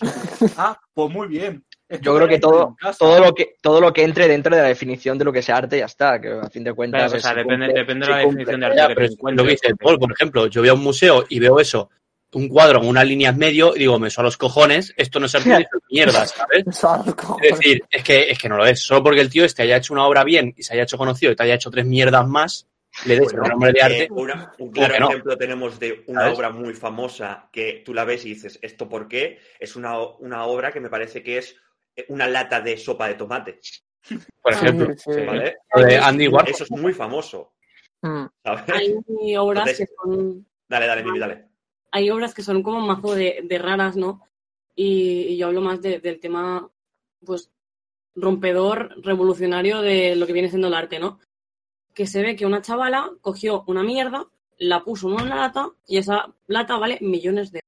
Ah, 0.55 0.79
pues 0.93 1.09
muy 1.11 1.27
bien. 1.27 1.65
Yo 2.01 2.15
creo 2.15 2.27
que 2.27 2.37
todo, 2.39 2.75
todo 2.99 3.19
lo 3.19 3.33
que, 3.33 3.55
todo 3.61 3.81
lo 3.81 3.91
que 3.91 4.03
entre 4.03 4.27
dentro 4.27 4.55
de 4.55 4.61
la 4.61 4.67
definición 4.67 5.17
de 5.17 5.25
lo 5.25 5.33
que 5.33 5.41
sea 5.41 5.57
arte 5.57 5.79
ya 5.79 5.85
está, 5.85 6.21
que 6.21 6.29
a 6.29 6.49
fin 6.49 6.63
de 6.63 6.73
cuentas. 6.73 7.11
Claro, 7.11 7.17
o 7.17 7.19
sea, 7.19 7.31
se 7.31 7.37
depende, 7.37 7.65
cumple- 7.67 7.73
depende 7.79 8.05
se 8.05 8.11
de 8.11 8.17
la 8.17 8.23
cumple. 8.23 8.37
definición 8.45 8.59
de 8.59 8.65
arte 8.67 8.77
Ya, 8.77 8.87
que 8.87 8.95
pero 8.95 9.33
lo 9.35 9.43
que 9.43 9.49
dice 9.49 9.75
Paul, 9.75 9.99
por 9.99 10.11
ejemplo, 10.11 10.47
yo 10.47 10.61
voy 10.61 10.69
a 10.69 10.73
un 10.73 10.83
museo 10.83 11.25
y 11.29 11.39
veo 11.39 11.59
eso, 11.59 11.89
un 12.33 12.47
cuadro 12.47 12.79
con 12.79 12.89
unas 12.89 13.07
líneas 13.07 13.35
medio, 13.35 13.75
y 13.75 13.79
digo, 13.79 13.97
me 13.97 14.11
son 14.11 14.25
los 14.25 14.37
cojones, 14.37 14.93
esto 14.97 15.19
no 15.19 15.25
es 15.25 15.33
arte, 15.33 15.49
esto 15.51 15.77
es 15.77 15.83
mierda, 15.89 16.25
¿sabes? 16.27 16.63
Es 17.41 17.57
decir, 17.57 17.81
es 17.89 18.03
que, 18.03 18.29
es 18.29 18.37
que 18.37 18.49
no 18.49 18.57
lo 18.57 18.65
es. 18.67 18.79
Solo 18.81 19.01
porque 19.03 19.21
el 19.21 19.29
tío 19.31 19.43
este 19.45 19.63
haya 19.63 19.77
hecho 19.77 19.93
una 19.93 20.05
obra 20.05 20.23
bien 20.23 20.53
y 20.55 20.61
se 20.63 20.73
haya 20.73 20.83
hecho 20.83 20.97
conocido 20.97 21.31
y 21.31 21.35
te 21.35 21.41
haya 21.43 21.55
hecho 21.55 21.71
tres 21.71 21.85
mierdas 21.87 22.27
más, 22.27 22.67
le 23.05 23.15
des 23.15 23.23
Bueno, 23.33 23.43
el 23.45 23.49
nombre 23.49 23.71
de 23.73 23.81
arte. 23.81 24.03
Eh, 24.03 24.07
una- 24.11 24.51
un 24.59 24.71
claro 24.71 24.99
no? 24.99 25.09
ejemplo 25.09 25.37
tenemos 25.37 25.79
de 25.79 26.03
una 26.07 26.21
¿Sabes? 26.21 26.37
obra 26.37 26.49
muy 26.51 26.73
famosa 26.75 27.49
que 27.51 27.81
tú 27.83 27.95
la 27.95 28.03
ves 28.05 28.25
y 28.25 28.29
dices, 28.29 28.59
¿esto 28.61 28.87
por 28.87 29.07
qué? 29.07 29.39
Es 29.59 29.75
una, 29.75 29.97
una 30.19 30.43
obra 30.45 30.71
que 30.71 30.79
me 30.79 30.89
parece 30.89 31.23
que 31.23 31.39
es 31.39 31.55
una 32.09 32.27
lata 32.27 32.61
de 32.61 32.77
sopa 32.77 33.07
de 33.07 33.15
tomate, 33.15 33.59
por 34.41 34.53
ejemplo. 34.53 34.93
Sí, 34.97 35.13
sí. 35.13 35.21
¿vale? 35.25 35.57
De 35.75 35.97
Andy 35.97 36.27
Warhol. 36.27 36.49
Eso 36.51 36.63
es 36.63 36.71
muy 36.71 36.93
famoso, 36.93 37.53
Mm. 38.01 38.25
¿sabes? 38.43 38.63
Hay 38.73 39.37
obras 39.37 39.67
Entonces- 39.67 39.77
que 39.89 39.95
son 40.03 40.45
Dale, 40.67 40.85
dale, 40.87 41.03
Mimi, 41.03 41.19
dale. 41.19 41.45
hay 41.91 42.09
obras 42.11 42.33
que 42.33 42.43
son 42.43 42.61
como 42.63 42.79
mazo 42.81 43.13
de, 43.15 43.41
de 43.43 43.57
raras, 43.57 43.95
¿no? 43.97 44.23
Y, 44.75 45.21
y 45.29 45.37
yo 45.37 45.47
hablo 45.47 45.61
más 45.61 45.81
de- 45.81 45.99
del 45.99 46.19
tema, 46.19 46.69
pues, 47.25 47.51
rompedor, 48.15 48.93
revolucionario 49.03 49.81
de 49.81 50.15
lo 50.15 50.25
que 50.27 50.33
viene 50.33 50.49
siendo 50.49 50.67
el 50.67 50.73
arte, 50.75 50.99
¿no? 50.99 51.19
Que 51.93 52.05
se 52.07 52.21
ve 52.21 52.35
que 52.35 52.45
una 52.45 52.61
chavala 52.61 53.09
cogió 53.21 53.63
una 53.67 53.83
mierda, 53.83 54.25
la 54.57 54.83
puso 54.83 55.07
en 55.09 55.15
una 55.15 55.35
lata 55.35 55.69
y 55.87 55.97
esa 55.97 56.33
lata 56.47 56.77
vale 56.77 56.97
millones 57.01 57.51
de 57.51 57.61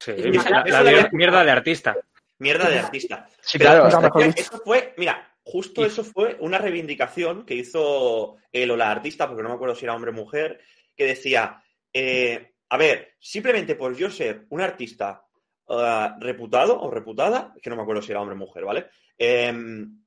Sí, 0.00 0.10
Es 0.16 0.26
una- 0.26 0.50
la, 0.50 0.60
eso 0.62 0.82
la 0.82 0.92
la- 0.92 1.08
mierda 1.12 1.44
de 1.44 1.50
artista. 1.52 1.96
Mierda 2.42 2.68
de 2.68 2.80
artista. 2.80 3.28
Sí, 3.40 3.58
Pero, 3.58 3.88
claro. 3.88 4.18
Eso 4.18 4.60
fue, 4.64 4.94
mira, 4.96 5.32
justo 5.44 5.84
eso 5.84 6.02
fue 6.02 6.36
una 6.40 6.58
reivindicación 6.58 7.46
que 7.46 7.54
hizo 7.54 8.36
el 8.50 8.70
o 8.72 8.76
la 8.76 8.90
artista, 8.90 9.28
porque 9.28 9.44
no 9.44 9.48
me 9.48 9.54
acuerdo 9.54 9.76
si 9.76 9.84
era 9.84 9.94
hombre 9.94 10.10
o 10.10 10.14
mujer, 10.14 10.60
que 10.96 11.06
decía, 11.06 11.62
eh, 11.92 12.54
a 12.68 12.76
ver, 12.76 13.14
simplemente 13.20 13.76
por 13.76 13.96
yo 13.96 14.10
ser 14.10 14.46
un 14.50 14.60
artista 14.60 15.24
ah, 15.68 16.16
reputado 16.18 16.80
o 16.80 16.90
reputada, 16.90 17.54
que 17.62 17.70
no 17.70 17.76
me 17.76 17.82
acuerdo 17.82 18.02
si 18.02 18.10
era 18.10 18.20
hombre 18.20 18.34
o 18.34 18.38
mujer, 18.38 18.64
¿vale? 18.64 18.86
Em, 19.16 20.02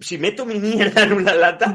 si 0.00 0.16
meto 0.16 0.46
mi 0.46 0.58
mierda 0.58 1.02
en 1.02 1.12
una 1.12 1.34
lata, 1.34 1.74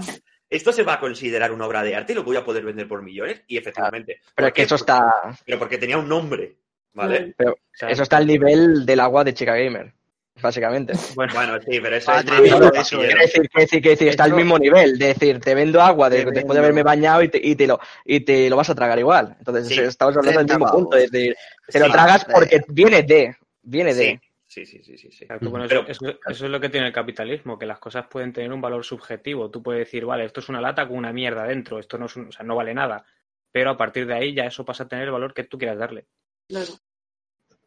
esto 0.50 0.72
se 0.72 0.84
va 0.84 0.94
a 0.94 1.00
considerar 1.00 1.52
una 1.52 1.68
obra 1.68 1.84
de 1.84 1.96
arte 1.96 2.14
y 2.14 2.16
lo 2.16 2.24
voy 2.24 2.38
a 2.38 2.46
poder 2.46 2.66
vender 2.66 2.88
por 2.88 3.04
millones, 3.04 3.44
y 3.48 3.58
efectivamente. 3.58 4.22
Pero 4.34 4.34
¿Por 4.36 4.48
es 4.48 4.54
que 4.54 4.62
eso 4.64 4.76
está, 4.76 5.38
Pero 5.46 5.60
porque 5.60 5.78
tenía 5.78 5.98
un 5.98 6.08
nombre, 6.08 6.58
¿vale? 6.96 7.34
pero 7.38 7.52
O 7.54 7.58
sea, 7.74 7.90
eso 7.90 8.04
está 8.04 8.18
al 8.18 8.26
nivel 8.28 8.86
del 8.86 9.00
agua 9.00 9.24
de 9.24 9.34
Chica 9.34 9.56
Gamer, 9.56 9.94
básicamente. 10.42 10.94
Bueno, 11.16 11.34
Bueno, 11.34 11.60
sí, 11.62 11.80
pero 11.82 11.96
eso 11.96 12.12
es 12.14 12.26
más 12.26 12.76
eso. 12.88 13.00
Quiero 13.00 13.20
decir, 13.20 13.50
quiero 13.52 13.90
decir, 13.92 14.08
está 14.08 14.24
al 14.24 14.34
mismo 14.34 14.58
nivel. 14.58 14.98
De 14.98 15.08
decir, 15.08 15.40
te 15.40 15.54
vendo 15.56 15.82
agua 15.82 16.10
de- 16.10 16.26
después 16.26 16.54
de 16.54 16.60
haberme 16.60 16.84
bañado 16.84 17.22
y 17.22 17.30
te, 17.30 17.40
y 17.42 17.56
te 17.56 17.68
lo, 17.68 17.80
y 18.04 18.22
te 18.22 18.50
lo 18.50 18.56
vas 18.56 18.70
a 18.70 18.76
tragar 18.76 18.98
igual. 19.00 19.36
Entonces, 19.40 19.68
Sí. 19.68 19.80
estamos 19.80 20.16
hablando 20.18 20.40
del 20.40 20.48
30 20.48 20.58
mismo 20.66 20.72
punto. 20.72 20.98
Es 20.98 21.12
decir, 21.12 21.36
te 21.68 21.80
lo 21.80 21.90
tragas 21.92 22.26
porque 22.26 22.62
viene 22.70 23.04
de. 23.04 23.36
Viene 23.62 23.94
de. 23.94 24.20
Sí, 24.48 24.66
sí, 24.66 24.84
sí, 24.84 24.84
sí, 24.84 24.98
sí, 24.98 25.12
sí. 25.12 25.24
Exacto, 25.26 25.50
bueno, 25.50 25.66
Pero- 25.68 25.82
eso, 25.88 26.06
eso- 26.08 26.20
eso 26.28 26.46
es 26.46 26.52
lo 26.52 26.62
que 26.62 26.70
tiene 26.70 26.88
el 26.88 26.94
capitalismo, 26.94 27.58
que 27.60 27.66
las 27.66 27.80
cosas 27.80 28.06
pueden 28.08 28.32
tener 28.32 28.54
un 28.54 28.62
valor 28.62 28.86
subjetivo. 28.86 29.50
Tú 29.52 29.62
puedes 29.62 29.86
decir, 29.86 30.06
vale, 30.06 30.24
esto 30.24 30.40
es 30.40 30.48
una 30.50 30.62
lata 30.62 30.88
con 30.88 30.98
una 30.98 31.12
mierda 31.12 31.44
dentro, 31.44 31.78
esto 31.80 31.98
no, 31.98 32.06
es 32.06 32.16
un- 32.16 32.28
o 32.28 32.32
sea, 32.32 32.46
no 32.46 32.56
vale 32.56 32.74
nada. 32.74 33.04
Pero 33.52 33.72
a 33.72 33.78
partir 33.78 34.06
de 34.06 34.14
ahí 34.14 34.34
ya 34.34 34.46
eso 34.46 34.64
pasa 34.64 34.84
a 34.84 34.88
tener 34.88 35.06
el 35.06 35.12
valor 35.12 35.34
que 35.34 35.44
tú 35.46 35.58
quieras 35.58 35.78
darle. 35.78 36.06
Claro. 36.48 36.72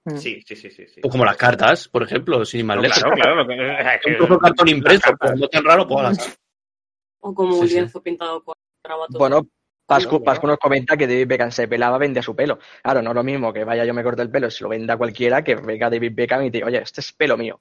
Mm. 0.05 0.17
Sí, 0.17 0.43
sí, 0.47 0.57
sí, 0.57 0.71
sí. 0.71 0.87
sí. 0.89 1.01
Pues 1.01 1.13
como 1.13 1.25
las 1.25 1.37
cartas, 1.37 1.89
por 1.89 2.03
ejemplo, 2.03 2.45
sin 2.45 2.61
ir 2.61 2.67
más 2.67 2.77
No, 2.77 2.83
lejos. 2.83 2.99
claro, 2.99 3.15
claro. 3.17 3.35
Lo 3.37 3.47
que, 3.47 3.55
es 3.55 4.01
que- 4.03 4.11
Un 4.11 4.17
trozo 4.19 4.35
de 4.35 4.41
cartón 4.41 4.69
impreso, 4.69 5.11
pues 5.19 5.35
no 5.37 5.49
tan 5.49 5.65
raro, 5.65 5.87
pues. 5.87 6.39
O 7.21 7.35
como 7.35 7.57
un 7.59 7.69
sí. 7.69 7.75
lienzo 7.75 8.03
pintado 8.03 8.43
con 8.43 8.55
grabatos. 8.85 9.19
Bueno, 9.19 9.47
Pascu, 9.87 10.23
Pascu 10.23 10.47
nos 10.47 10.59
comenta 10.59 10.97
que 10.97 11.07
David 11.07 11.27
Beckham 11.27 11.51
se 11.51 11.67
pelaba, 11.67 11.99
vendía 11.99 12.23
su 12.23 12.37
pelo. 12.37 12.59
Claro, 12.83 13.03
no 13.03 13.11
es 13.11 13.17
lo 13.17 13.25
mismo 13.25 13.53
que 13.53 13.65
vaya 13.65 13.85
yo 13.85 13.93
me 13.95 14.03
corte 14.05 14.23
el 14.23 14.31
pelo, 14.31 14.51
si 14.51 14.63
lo 14.63 14.69
venda 14.71 14.97
cualquiera, 14.97 15.43
que 15.43 15.57
venga 15.57 15.91
David 15.91 16.13
Beckham 16.15 16.43
y 16.45 16.51
te 16.51 16.59
diga, 16.59 16.67
oye, 16.69 16.79
este 16.83 17.01
es 17.01 17.13
pelo 17.13 17.37
mío. 17.37 17.61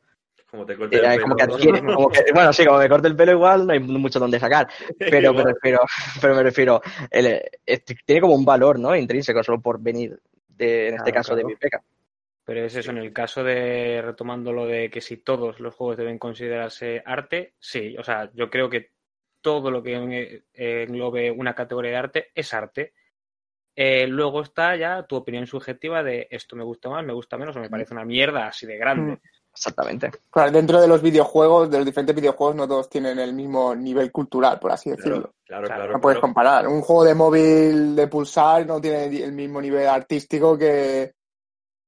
Como 0.51 0.65
te 0.65 0.77
corte 0.77 0.95
Y 0.95 0.99
el 0.99 1.21
como 1.21 1.35
que 1.35 1.43
pelo. 1.45 1.55
adquiere, 1.55 1.79
como 1.83 2.09
que- 2.09 2.23
bueno, 2.33 2.53
sí, 2.53 2.65
como 2.65 2.79
me 2.79 2.87
corte 2.89 3.07
el 3.07 3.15
pelo 3.15 3.31
igual, 3.31 3.65
no 3.65 3.73
hay 3.73 3.79
mucho 3.79 4.19
donde 4.19 4.39
sacar. 4.39 4.67
Pero 4.99 5.33
me 5.33 5.43
refiero, 5.43 5.79
pero 6.21 6.35
me 6.35 6.43
refiero, 6.43 6.81
el- 7.09 7.41
este, 7.65 7.95
tiene 8.05 8.21
como 8.21 8.35
un 8.35 8.45
valor, 8.45 8.77
¿no? 8.77 8.95
Intrínseco, 8.95 9.43
solo 9.43 9.59
por 9.59 9.81
venir 9.81 10.19
de, 10.57 10.89
en 10.89 10.95
este 10.95 11.11
Claro, 11.11 11.15
caso, 11.15 11.33
claro. 11.33 11.47
David 11.47 11.57
Beckham. 11.61 11.81
Pero 12.43 12.65
es 12.65 12.75
eso, 12.75 12.91
en 12.91 12.97
el 12.99 13.11
caso 13.11 13.43
de, 13.43 14.01
retomando 14.01 14.53
lo 14.53 14.65
de 14.65 14.89
que 14.89 15.01
si 15.01 15.17
todos 15.17 15.59
los 15.59 15.75
juegos 15.75 15.97
deben 15.97 16.17
considerarse 16.17 17.03
arte, 17.05 17.55
sí, 17.59 17.97
o 17.97 18.03
sea, 18.03 18.31
yo 18.33 18.49
creo 18.49 18.69
que 18.69 18.91
todo 19.41 19.69
lo 19.69 19.83
que 19.83 20.43
eh, 20.53 20.85
englobe 20.87 21.29
una 21.29 21.53
categoría 21.53 21.91
de 21.91 21.97
arte 21.97 22.31
es 22.33 22.53
arte. 22.53 22.93
Eh, 23.75 24.07
luego 24.07 24.41
está 24.41 24.75
ya 24.75 25.03
tu 25.03 25.17
opinión 25.17 25.45
subjetiva 25.45 26.03
de 26.03 26.27
esto 26.31 26.55
me 26.55 26.63
gusta 26.63 26.89
más, 26.89 27.05
me 27.05 27.13
gusta 27.13 27.37
menos 27.37 27.55
o 27.55 27.59
me 27.59 27.69
parece 27.69 27.93
una 27.93 28.05
mierda 28.05 28.47
así 28.47 28.65
de 28.65 28.77
grande. 28.77 29.13
Mm. 29.13 29.19
Exactamente. 29.57 30.11
Claro, 30.29 30.51
dentro 30.51 30.79
de 30.79 30.87
los 30.87 31.01
videojuegos, 31.01 31.69
de 31.71 31.77
los 31.77 31.85
diferentes 31.85 32.15
videojuegos, 32.15 32.55
no 32.55 32.67
todos 32.67 32.89
tienen 32.89 33.17
el 33.17 33.33
mismo 33.33 33.73
nivel 33.75 34.11
cultural, 34.11 34.59
por 34.59 34.71
así 34.71 34.91
decirlo. 34.91 35.15
Claro, 35.15 35.33
claro, 35.45 35.65
Claro, 35.65 35.67
claro. 35.81 35.93
No 35.93 36.01
puedes 36.01 36.15
claro. 36.17 36.21
comparar. 36.27 36.67
Un 36.67 36.81
juego 36.81 37.03
de 37.03 37.15
móvil 37.15 37.95
de 37.95 38.07
pulsar 38.07 38.65
no 38.67 38.79
tiene 38.79 39.05
el 39.23 39.31
mismo 39.31 39.59
nivel 39.59 39.87
artístico 39.87 40.55
que, 40.57 41.13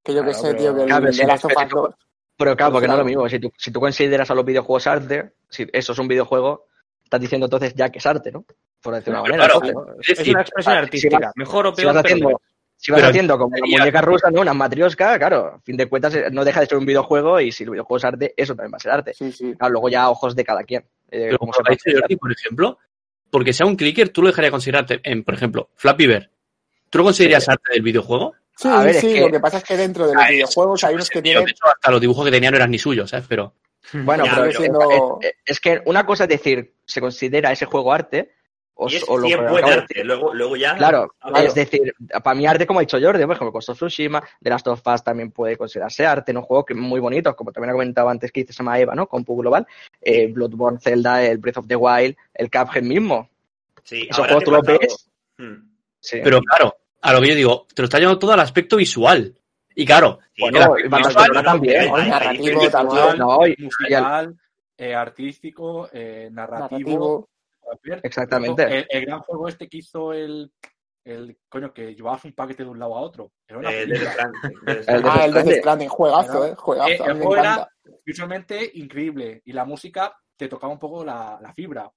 que 0.03 0.13
yo 0.13 0.23
que 0.23 0.33
sé, 0.33 0.55
tío, 0.55 0.73
que 0.73 0.81
el 0.81 0.87
Claro, 0.87 1.05
de 1.05 1.13
sí, 1.13 1.25
Last 1.25 1.45
of 1.45 1.51
pero 1.53 1.65
Us 1.65 1.69
tú- 1.69 1.75
2. 1.77 1.95
Pero 2.37 2.55
claro, 2.55 2.71
porque 2.71 2.87
no 2.87 2.93
es 2.93 2.99
lo 2.99 3.05
mismo. 3.05 3.29
Si 3.29 3.37
tú, 3.39 3.51
si 3.57 3.69
tú 3.71 3.79
consideras 3.81 4.31
a 4.31 4.33
los 4.33 4.45
videojuegos 4.45 4.87
arte, 4.87 5.33
si 5.49 5.67
eso 5.73 5.91
es 5.91 5.99
un 5.99 6.07
videojuego, 6.07 6.65
estás 7.03 7.19
diciendo 7.21 7.45
entonces 7.47 7.73
ya 7.75 7.89
que 7.89 7.99
es 7.99 8.05
arte, 8.05 8.31
¿no? 8.31 8.45
Por 8.81 8.95
decirlo 8.95 9.21
de 9.21 9.29
una 9.29 9.37
manera. 9.37 9.59
claro. 9.59 9.95
Es 9.99 10.09
Es 10.09 10.17
una 10.19 10.19
decir, 10.19 10.37
expresión 10.39 10.73
si 10.75 10.79
artística, 10.79 11.19
vas- 11.19 11.33
mejor 11.35 11.67
o 11.67 11.69
si 11.75 11.81
peor, 11.81 11.93
vas 11.93 12.05
haciendo, 12.05 12.29
es. 12.29 12.35
Si 12.81 12.91
vas 12.91 12.99
Pero- 13.01 13.09
haciendo 13.09 13.37
como 13.37 13.51
las 13.51 13.59
sería- 13.59 13.79
muñecas 13.79 14.05
rusas, 14.05 14.31
¿no? 14.31 14.39
Unas 14.41 14.55
matrioscas, 14.55 15.17
claro, 15.17 15.45
a 15.55 15.59
fin 15.59 15.75
de 15.75 15.87
cuentas 15.87 16.15
eh, 16.15 16.25
no 16.31 16.45
deja 16.45 16.61
de 16.61 16.65
ser 16.67 16.77
un 16.77 16.85
videojuego 16.85 17.39
y 17.41 17.51
si 17.51 17.65
el 17.65 17.71
videojuego 17.71 17.97
es 17.97 18.05
arte, 18.05 18.33
eso 18.37 18.55
también 18.55 18.71
va 18.73 18.77
a 18.77 18.79
ser 18.79 18.91
arte. 18.93 19.13
Sí, 19.13 19.31
sí. 19.33 19.53
Claro, 19.57 19.73
luego 19.73 19.89
ya 19.89 20.03
a 20.03 20.09
ojos 20.09 20.33
de 20.35 20.45
cada 20.45 20.63
quien. 20.63 20.81
eh, 21.11 21.25
Pero 21.25 21.39
como 21.39 21.51
se 21.53 21.61
ha 21.65 21.71
dicho 21.71 21.83
Jordi, 21.99 22.15
por 22.15 22.31
ejemplo, 22.31 22.77
porque 23.29 23.51
sea 23.51 23.65
un 23.65 23.75
clicker, 23.75 24.09
tú 24.09 24.21
lo 24.21 24.29
dejarías 24.29 24.51
considerarte 24.51 25.01
en, 25.03 25.23
por 25.25 25.33
ejemplo, 25.33 25.69
Flappy 25.75 26.07
Bird. 26.07 26.29
¿Tú 26.89 26.99
lo 26.99 27.03
considerarías 27.03 27.49
arte 27.49 27.73
del 27.73 27.81
videojuego? 27.81 28.33
Sí, 28.55 28.67
A 28.69 28.79
ver, 28.83 28.95
es 28.95 29.01
sí, 29.01 29.13
que- 29.13 29.21
lo 29.21 29.29
que 29.31 29.39
pasa 29.39 29.57
es 29.57 29.63
que 29.65 29.75
dentro 29.77 30.07
de 30.07 30.13
los 30.15 30.23
Ah, 30.23 30.29
videojuegos 30.29 30.83
hay 30.85 30.95
unos 30.95 31.09
que 31.09 31.21
tienen... 31.21 31.43
de 31.45 31.51
hecho, 31.51 31.65
hasta 31.67 31.91
los 31.91 31.99
dibujos 32.01 32.25
que 32.25 32.31
tenía 32.31 32.49
no 32.51 32.57
eran 32.57 32.71
ni 32.71 32.79
suyos, 32.79 33.09
¿sabes? 33.09 33.25
Pero 33.27 33.53
Bueno, 33.93 34.25
Ya, 34.25 34.35
pero 34.35 34.51
siendo- 34.59 35.19
es 35.45 35.59
que 35.59 35.81
una 35.85 36.05
cosa 36.05 36.23
es 36.25 36.29
decir, 36.29 36.73
se 36.85 36.99
considera 37.01 37.51
ese 37.51 37.65
juego 37.65 37.91
arte, 37.93 38.31
Y 38.87 38.95
es 38.95 39.03
o 39.07 39.17
lo 39.17 39.27
sí, 39.27 39.33
que 39.33 39.33
es 39.33 39.39
buen 39.49 39.63
acabo 39.63 39.67
de 39.67 39.81
arte. 39.81 40.03
Luego, 40.03 40.33
luego 40.33 40.55
ya. 40.55 40.75
Claro, 40.77 41.13
Ah, 41.19 41.29
claro. 41.31 41.47
es 41.47 41.53
decir, 41.55 41.93
para 42.23 42.35
mí 42.35 42.45
arte, 42.47 42.65
como 42.65 42.79
ha 42.79 42.83
dicho 42.83 42.97
Jordi, 43.01 43.25
por 43.25 43.35
ejemplo, 43.35 43.51
Ghost 43.51 43.69
of 43.69 43.77
Tsushima, 43.77 44.23
The 44.41 44.49
Last 44.49 44.67
of 44.67 44.81
Us 44.85 45.03
también 45.03 45.31
puede 45.31 45.57
considerarse 45.57 46.05
arte, 46.05 46.31
¿no? 46.31 46.43
Juegos 46.43 46.65
que 46.67 46.73
muy 46.75 46.99
bonitos, 46.99 47.35
como 47.35 47.51
también 47.51 47.71
ha 47.71 47.73
comentado 47.73 48.07
antes 48.09 48.31
que 48.31 48.45
se 48.45 48.53
llama 48.53 48.79
Eva, 48.79 48.95
¿no? 48.95 49.07
Con 49.07 49.25
Pug 49.25 49.41
Global, 49.41 49.67
eh, 50.01 50.27
Bloodborne, 50.27 50.79
Zelda, 50.79 51.23
el 51.25 51.39
Breath 51.39 51.57
of 51.57 51.67
the 51.67 51.75
Wild, 51.75 52.15
el 52.33 52.49
Cuphead 52.49 52.83
mismo. 52.83 53.27
Sí, 53.83 54.07
Esos 54.09 54.25
juegos 54.25 54.43
tú 54.43 54.51
los 54.51 54.61
ves, 54.63 55.09
Hmm. 55.37 55.55
sí. 55.99 56.19
Pero 56.23 56.39
claro, 56.41 56.75
a 57.01 57.13
lo 57.13 57.21
que 57.21 57.29
yo 57.29 57.35
digo, 57.35 57.67
te 57.73 57.81
lo 57.81 57.85
está 57.85 57.97
llevando 57.97 58.19
todo 58.19 58.33
al 58.33 58.39
aspecto 58.41 58.75
visual. 58.77 59.33
Y 59.75 59.85
claro, 59.85 60.19
Sí, 60.35 60.41
Bueno, 60.41 60.59
no, 60.59 61.41
también, 61.43 61.91
narrativo 61.91 62.61
musical, 63.57 64.35
eh, 64.77 64.93
artístico, 64.95 65.89
eh, 65.93 66.29
narrativo. 66.31 66.69
narrativo. 66.69 67.29
Javier. 67.77 68.01
Exactamente. 68.03 68.63
El, 68.63 68.87
el 68.89 69.05
gran 69.05 69.19
juego 69.21 69.47
este 69.47 69.67
que 69.67 69.77
hizo 69.77 70.13
el, 70.13 70.51
el 71.05 71.37
coño 71.49 71.73
que 71.73 71.95
llevabas 71.95 72.25
un 72.25 72.33
paquete 72.33 72.63
de 72.63 72.69
un 72.69 72.79
lado 72.79 72.95
a 72.97 73.01
otro. 73.01 73.31
Era 73.47 73.59
una 73.59 73.71
Eh, 73.71 73.83
El. 74.87 75.03
Ah, 75.05 75.25
el 75.25 75.33
Death 75.33 75.57
Stranding. 75.59 75.89
Juegazo, 75.89 76.45
eh, 76.47 76.55
juegazo, 76.55 76.89
Eh, 76.89 76.99
el 77.05 77.13
juego 77.17 77.37
era 77.37 77.67
visualmente 78.05 78.71
increíble 78.75 79.41
y 79.45 79.53
la 79.53 79.65
música 79.65 80.15
te 80.37 80.47
tocaba 80.47 80.71
un 80.73 80.79
poco 80.79 81.03
la, 81.03 81.39
la 81.41 81.53
fibra. 81.53 81.89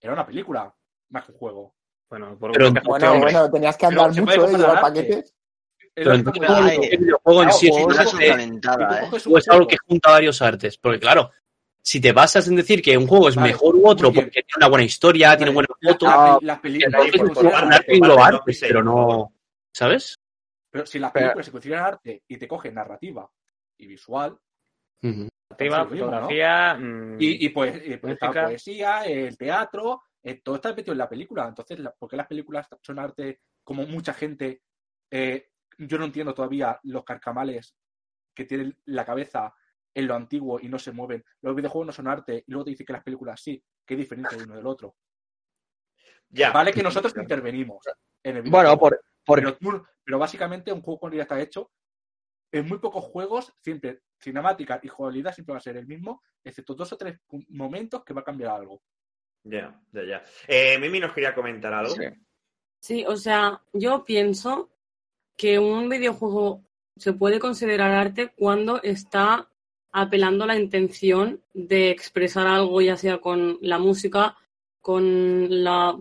Era 0.00 0.12
una 0.14 0.26
película 0.26 0.74
más 1.10 1.24
que 1.24 1.32
un 1.32 1.38
juego. 1.38 1.74
Bueno, 2.10 2.38
por 2.38 2.52
Pero- 2.52 2.70
Bueno, 2.84 3.12
hombre. 3.12 3.32
bueno, 3.32 3.50
tenías 3.50 3.76
que 3.76 3.86
andar 3.86 4.08
mucho, 4.14 4.46
eh, 4.46 4.56
llevar 4.58 4.80
paquetes. 4.80 5.34
Es 5.94 6.06
pero 6.06 6.10
hablando. 6.12 6.32
el 6.82 6.98
videojuego 6.98 7.42
en 7.42 7.48
Claro, 7.48 7.58
sí 7.58 7.66
es 7.68 7.72
juegos 7.74 8.14
un 8.14 8.22
es 9.38 9.46
¿eh? 9.46 9.50
algo 9.50 9.66
que 9.66 9.76
junta 9.86 10.10
varios 10.10 10.40
artes. 10.42 10.78
Porque 10.78 10.98
claro, 11.00 11.30
si 11.84 12.00
te 12.00 12.12
basas 12.12 12.46
en 12.48 12.56
decir 12.56 12.80
que 12.80 12.96
un 12.96 13.06
juego 13.06 13.28
es 13.28 13.34
Vale, 13.36 13.48
mejor 13.48 13.74
u 13.76 13.88
otro 13.88 14.12
porque 14.12 14.30
tiene 14.30 14.46
una 14.56 14.68
buena 14.68 14.84
historia, 14.84 15.36
tiene 15.36 15.52
buenas 15.52 15.70
la- 15.80 15.92
fotos, 15.92 16.08
la- 16.08 16.38
las 16.42 16.60
películas 16.60 18.40
pero 18.60 18.82
no. 18.82 19.32
¿Sabes? 19.74 20.18
pero 20.70 20.86
si 20.86 20.98
las 20.98 21.12
Pero- 21.12 21.24
películas 21.26 21.46
se 21.46 21.52
consideran 21.52 21.84
arte 21.84 22.22
y 22.28 22.36
te 22.38 22.48
cogen 22.48 22.74
narrativa 22.74 23.30
y 23.78 23.86
visual, 23.86 24.38
Ujú. 25.02 25.28
Narrativa, 25.50 25.76
es 25.76 25.84
lo 25.84 25.90
mismo, 25.90 26.06
¿no? 26.06 26.12
fotografía, 26.12 26.74
mm, 26.74 27.16
y, 27.20 27.46
y 27.46 27.48
pues, 27.50 27.82
y 27.86 27.96
pues 27.98 28.18
la 28.20 28.32
poesía, 28.32 29.04
el 29.04 29.36
teatro, 29.36 30.02
eh, 30.22 30.40
todo 30.42 30.54
está 30.54 30.70
metido 30.74 30.92
en 30.92 30.98
la 30.98 31.08
película. 31.10 31.46
Entonces, 31.46 31.78
la- 31.78 31.92
¿por 31.92 32.08
qué 32.08 32.16
las 32.16 32.26
películas 32.26 32.66
son 32.80 32.98
arte 32.98 33.40
como 33.64 33.84
mucha 33.86 34.14
gente? 34.14 34.62
eh, 35.10 35.48
yo 35.76 35.98
no 35.98 36.06
entiendo 36.06 36.32
todavía 36.32 36.78
los 36.84 37.04
carcamales 37.04 37.74
que 38.34 38.46
tienen 38.46 38.74
la 38.86 39.04
cabeza 39.04 39.52
en 39.94 40.06
lo 40.06 40.14
antiguo 40.14 40.58
y 40.60 40.68
no 40.68 40.78
se 40.78 40.92
mueven. 40.92 41.24
Los 41.42 41.54
videojuegos 41.54 41.86
no 41.86 41.92
son 41.92 42.08
arte 42.08 42.44
y 42.46 42.50
luego 42.50 42.64
te 42.64 42.70
dicen 42.70 42.86
que 42.86 42.92
las 42.92 43.02
películas 43.04 43.40
sí. 43.40 43.62
¿Qué 43.86 43.96
diferencia 43.96 44.36
de 44.38 44.44
uno 44.44 44.56
del 44.56 44.66
otro? 44.66 44.96
Ya. 46.30 46.50
Vale 46.52 46.72
que 46.72 46.82
nosotros 46.82 47.14
intervenimos 47.16 47.84
en 48.22 48.36
el 48.36 48.42
Bueno, 48.42 48.70
videojuego, 48.70 48.78
por, 48.80 49.00
por- 49.24 49.38
pero, 49.38 49.56
tú- 49.56 49.86
pero 50.04 50.18
básicamente 50.18 50.72
un 50.72 50.80
juego 50.82 51.00
cuando 51.00 51.16
ya 51.16 51.22
está 51.24 51.40
hecho, 51.40 51.70
en 52.52 52.66
muy 52.68 52.78
pocos 52.78 53.04
juegos, 53.04 53.52
siempre 53.60 54.02
cinemática 54.20 54.78
y 54.82 54.88
jugabilidad 54.88 55.34
siempre 55.34 55.52
va 55.52 55.58
a 55.58 55.62
ser 55.62 55.76
el 55.76 55.86
mismo, 55.86 56.22
excepto 56.44 56.74
dos 56.74 56.92
o 56.92 56.96
tres 56.96 57.18
momentos 57.48 58.04
que 58.04 58.14
va 58.14 58.20
a 58.20 58.24
cambiar 58.24 58.52
algo. 58.52 58.82
Ya, 59.44 59.80
ya, 59.92 60.04
ya. 60.04 60.22
Eh, 60.46 60.78
Mimi 60.78 61.00
nos 61.00 61.12
quería 61.12 61.34
comentar 61.34 61.72
algo. 61.72 61.94
sí. 61.94 62.04
Sí, 62.80 63.04
o 63.06 63.16
sea, 63.16 63.62
yo 63.72 64.04
pienso 64.04 64.70
que 65.36 65.58
un 65.60 65.88
videojuego 65.88 66.64
se 66.96 67.12
puede 67.12 67.38
considerar 67.38 67.92
arte 67.92 68.32
cuando 68.36 68.82
está 68.82 69.48
apelando 69.92 70.44
a 70.44 70.46
la 70.48 70.58
intención 70.58 71.40
de 71.54 71.90
expresar 71.90 72.46
algo, 72.46 72.80
ya 72.80 72.96
sea 72.96 73.18
con 73.18 73.58
la 73.60 73.78
música, 73.78 74.36
con 74.80 75.62
la, 75.62 75.96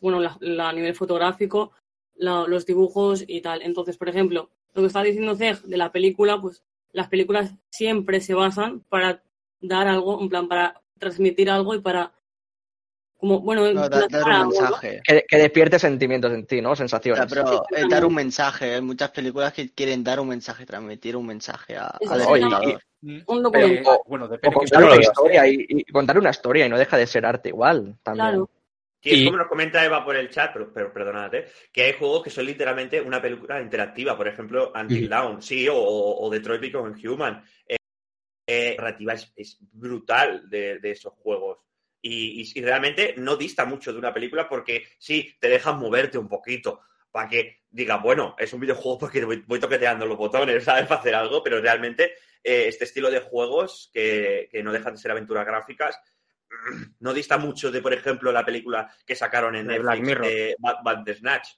bueno, 0.00 0.20
la, 0.20 0.36
la- 0.40 0.70
a 0.70 0.72
nivel 0.72 0.94
fotográfico, 0.94 1.72
la- 2.14 2.46
los 2.48 2.64
dibujos 2.66 3.24
y 3.26 3.40
tal. 3.42 3.62
Entonces, 3.62 3.96
por 3.98 4.08
ejemplo, 4.08 4.50
lo 4.74 4.82
que 4.82 4.86
está 4.88 5.02
diciendo 5.02 5.36
Zeg 5.36 5.60
de 5.62 5.76
la 5.76 5.92
película, 5.92 6.40
pues 6.40 6.62
las 6.92 7.08
películas 7.08 7.52
siempre 7.70 8.20
se 8.20 8.34
basan 8.34 8.80
para 8.88 9.22
dar 9.60 9.86
algo, 9.86 10.20
en 10.20 10.28
plan, 10.28 10.48
para 10.48 10.80
transmitir 10.98 11.50
algo 11.50 11.74
y 11.74 11.80
para, 11.80 12.12
como, 13.18 13.40
bueno, 13.40 13.70
No, 13.72 13.88
da- 13.88 14.06
plasmar 14.08 14.10
dar 14.10 14.28
un 14.28 14.34
algo, 14.34 14.52
¿no? 14.52 14.60
mensaje. 14.60 15.02
Que, 15.06 15.24
que 15.28 15.36
despierte 15.38 15.78
sentimientos 15.78 16.32
en 16.32 16.46
ti, 16.46 16.60
¿no? 16.60 16.72
O 16.72 16.76
Sensaciones. 16.76 17.18
sea, 17.30 17.44
pero 17.44 17.64
Sí, 17.68 17.74
es 17.76 17.88
dar 17.88 18.04
un 18.04 18.14
mensaje. 18.14 18.74
Hay 18.74 18.82
muchas 18.82 19.10
películas 19.10 19.52
que 19.52 19.70
quieren 19.72 20.04
dar 20.04 20.20
un 20.20 20.28
mensaje, 20.28 20.64
transmitir 20.66 21.16
un 21.16 21.26
mensaje 21.26 21.76
a- 21.76 21.98
al 22.08 22.20
espectador. 22.20 22.80
Mm, 23.06 23.22
Un 23.26 23.38
eh, 23.38 23.42
documental. 23.42 23.98
bueno, 24.06 24.24
O 24.24 24.28
depende 24.28 24.54
que 24.54 24.58
contar 24.58 24.84
una 24.84 24.96
historia 25.00 25.46
y, 25.46 25.66
y 25.68 25.84
contar 25.84 26.18
una 26.18 26.30
historia 26.30 26.66
y 26.66 26.68
no 26.68 26.76
deja 26.78 26.96
de 26.96 27.06
ser 27.06 27.24
arte 27.24 27.50
igual. 27.50 27.96
También. 28.02 28.26
Claro. 28.28 28.50
Sí, 29.00 29.10
es 29.12 29.18
Y- 29.18 29.24
como 29.26 29.36
nos 29.38 29.46
comenta 29.46 29.84
Eva 29.84 30.04
por 30.04 30.16
el 30.16 30.28
chat, 30.28 30.52
pero, 30.52 30.72
pero 30.72 30.92
perdónate, 30.92 31.46
que 31.72 31.82
hay 31.84 31.92
juegos 31.92 32.24
que 32.24 32.30
son 32.30 32.44
literalmente 32.46 33.00
una 33.00 33.22
película 33.22 33.60
interactiva, 33.62 34.16
por 34.16 34.26
ejemplo, 34.26 34.72
Until 34.74 35.02
Ujú. 35.04 35.08
Dawn, 35.10 35.42
sí, 35.42 35.68
o, 35.68 35.76
o 35.76 36.28
Detroit 36.30 36.60
Become 36.60 36.94
Human. 37.06 37.44
Eh, 37.68 37.76
eh, 38.48 38.74
la 38.76 38.84
narrativa 38.84 39.12
es, 39.12 39.32
es 39.36 39.58
brutal 39.72 40.50
de, 40.50 40.80
de 40.80 40.90
esos 40.90 41.12
juegos. 41.14 41.58
Y, 42.02 42.42
y- 42.42 42.58
y 42.58 42.62
realmente 42.62 43.14
no 43.18 43.36
dista 43.36 43.64
mucho 43.64 43.92
de 43.92 43.98
una 44.00 44.12
película 44.12 44.48
porque 44.48 44.84
sí, 44.98 45.32
te 45.38 45.48
dejan 45.48 45.78
moverte 45.78 46.18
un 46.18 46.28
poquito 46.28 46.80
para 47.16 47.30
que 47.30 47.62
digas, 47.70 48.02
bueno, 48.02 48.36
es 48.38 48.52
un 48.52 48.60
videojuego 48.60 48.98
porque 48.98 49.24
voy, 49.24 49.42
voy 49.46 49.58
toqueteando 49.58 50.04
los 50.04 50.18
botones, 50.18 50.62
¿sabes? 50.64 50.86
Para 50.86 51.00
hacer 51.00 51.14
algo, 51.14 51.42
pero 51.42 51.62
realmente 51.62 52.12
eh, 52.44 52.66
este 52.68 52.84
estilo 52.84 53.10
de 53.10 53.20
juegos 53.20 53.88
que, 53.90 54.50
que 54.52 54.62
no 54.62 54.70
dejan 54.70 54.92
de 54.92 55.00
ser 55.00 55.12
aventuras 55.12 55.46
gráficas 55.46 55.98
no 57.00 57.14
dista 57.14 57.38
mucho 57.38 57.70
de, 57.70 57.80
por 57.80 57.94
ejemplo, 57.94 58.30
la 58.32 58.44
película 58.44 58.92
que 59.06 59.14
sacaron 59.14 59.56
en 59.56 59.66
De 59.66 59.78
Black 59.78 60.00
Netflix 60.00 60.06
Mirror. 60.06 60.26
de 60.26 60.56
Bad, 60.58 60.76
Bandersnatch. 60.84 61.48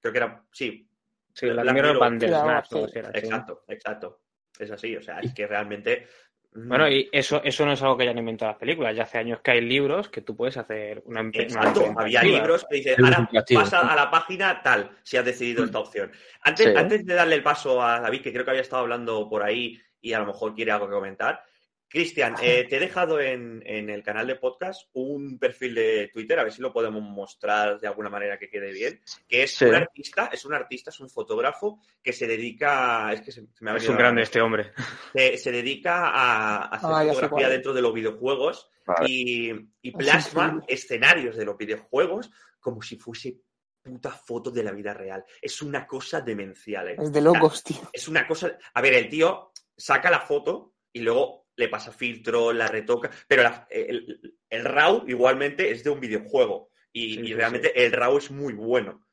Creo 0.00 0.12
que 0.12 0.18
era, 0.18 0.44
sí, 0.52 0.88
Sí, 1.34 1.46
Black 1.46 1.64
Black 1.64 1.74
Mirror 1.74 1.94
Mirror. 1.94 2.00
Bandersnatch, 2.00 2.66
Sí, 2.68 2.84
sí. 2.92 2.98
exacto, 3.14 3.64
exacto. 3.66 4.20
Es 4.56 4.70
así, 4.70 4.96
o 4.96 5.02
sea, 5.02 5.18
es 5.18 5.34
que 5.34 5.48
realmente... 5.48 6.06
mm, 6.54 6.68
Bueno, 6.68 6.88
y 6.88 7.08
eso, 7.12 7.42
eso 7.44 7.66
no 7.66 7.72
es 7.72 7.82
algo 7.82 7.96
que 7.96 8.04
hayan 8.04 8.18
inventado 8.18 8.52
las 8.52 8.58
películas. 8.58 8.96
Ya 8.96 9.02
hace 9.02 9.18
años 9.18 9.40
que 9.40 9.50
hay 9.50 9.60
libros 9.60 10.08
que 10.08 10.20
tú 10.22 10.36
puedes 10.36 10.56
hacer 10.56 11.02
una 11.06 11.20
una 11.20 11.30
Exacto, 11.34 11.80
novela 11.80 11.94
había 12.00 12.22
libros 12.22 12.64
que 12.68 12.76
dicen, 12.76 13.04
ahora 13.04 13.28
pasa 13.54 13.80
a 13.80 13.96
la 13.96 14.10
página 14.10 14.62
tal, 14.62 14.90
si 15.02 15.16
has 15.16 15.24
decidido 15.24 15.64
esta 15.64 15.78
opción. 15.78 16.10
Antes, 16.42 16.66
Sí. 16.66 16.72
antes 16.76 17.04
de 17.04 17.14
darle 17.14 17.34
el 17.36 17.42
paso 17.42 17.82
a 17.82 18.00
David, 18.00 18.22
que 18.22 18.32
creo 18.32 18.44
que 18.44 18.50
había 18.52 18.62
estado 18.62 18.82
hablando 18.82 19.28
por 19.28 19.42
ahí 19.42 19.80
y 20.00 20.12
a 20.12 20.18
lo 20.20 20.26
mejor 20.26 20.54
quiere 20.54 20.70
algo 20.72 20.86
que 20.86 20.94
comentar, 20.94 21.42
Cristian, 21.88 22.34
eh, 22.42 22.66
te 22.68 22.76
he 22.76 22.80
dejado 22.80 23.20
en, 23.20 23.62
en 23.64 23.88
el 23.88 24.02
canal 24.02 24.26
de 24.26 24.34
podcast 24.36 24.88
un 24.94 25.38
perfil 25.38 25.74
de 25.76 26.10
Twitter, 26.12 26.38
a 26.38 26.42
ver 26.44 26.52
si 26.52 26.60
lo 26.60 26.72
podemos 26.72 27.02
mostrar 27.02 27.78
de 27.78 27.86
alguna 27.86 28.10
manera 28.10 28.36
que 28.38 28.48
quede 28.50 28.72
bien, 28.72 29.00
que 29.28 29.44
es 29.44 29.54
Sí. 29.54 29.64
un 29.66 29.76
artista, 29.76 30.28
es 30.32 30.44
un 30.44 30.54
artista, 30.54 30.90
es 30.90 30.98
un 31.00 31.08
fotógrafo 31.08 31.80
que 32.02 32.12
se 32.12 32.26
dedica, 32.26 33.12
es 33.12 33.20
que 33.20 33.30
se, 33.30 33.42
se 33.52 33.64
me 33.64 33.70
ha 33.70 33.76
Es 33.76 33.88
un 33.88 33.96
grande 33.96 34.22
este 34.22 34.40
hombre. 34.40 34.72
se, 35.14 35.36
se 35.38 35.52
dedica 35.52 36.08
a, 36.08 36.56
a 36.56 36.64
hacer 36.76 36.90
Ah, 36.92 37.12
fotografía 37.14 37.48
dentro 37.48 37.72
de 37.72 37.82
los 37.82 37.94
videojuegos 37.94 38.68
Vale. 38.86 39.06
y, 39.08 39.50
y 39.82 39.90
Ah, 39.94 39.98
plasma 39.98 40.50
sí, 40.50 40.66
sí. 40.68 40.74
escenarios 40.74 41.36
de 41.36 41.44
los 41.44 41.56
videojuegos 41.56 42.30
como 42.58 42.82
si 42.82 42.96
fuese 42.96 43.36
puta 43.82 44.10
foto 44.10 44.50
de 44.50 44.64
la 44.64 44.72
vida 44.72 44.94
real. 44.94 45.22
Es 45.42 45.60
una 45.62 45.86
cosa 45.86 46.22
demencial. 46.22 46.88
¿eh? 46.88 46.96
Es 46.98 47.12
de 47.12 47.20
locos, 47.20 47.62
tío. 47.62 47.76
Es 47.92 48.08
una 48.08 48.26
cosa. 48.26 48.56
A 48.72 48.80
ver, 48.80 48.94
el 48.94 49.08
tío 49.10 49.52
saca 49.76 50.10
la 50.10 50.20
foto 50.20 50.72
y 50.90 51.00
luego 51.00 51.43
le 51.56 51.68
pasa 51.68 51.92
filtro, 51.92 52.52
la 52.52 52.66
retoca, 52.68 53.10
pero 53.28 53.42
la- 53.42 53.66
el, 53.70 54.36
el 54.50 54.64
RAW 54.64 55.04
igualmente 55.08 55.70
es 55.70 55.84
de 55.84 55.90
un 55.90 56.00
videojuego 56.00 56.70
y, 56.92 57.14
Sí, 57.14 57.20
y 57.20 57.26
sí, 57.28 57.34
realmente 57.34 57.84
el 57.84 57.92
RAW 57.92 58.18
es 58.18 58.30
muy 58.30 58.52
bueno. 58.54 59.06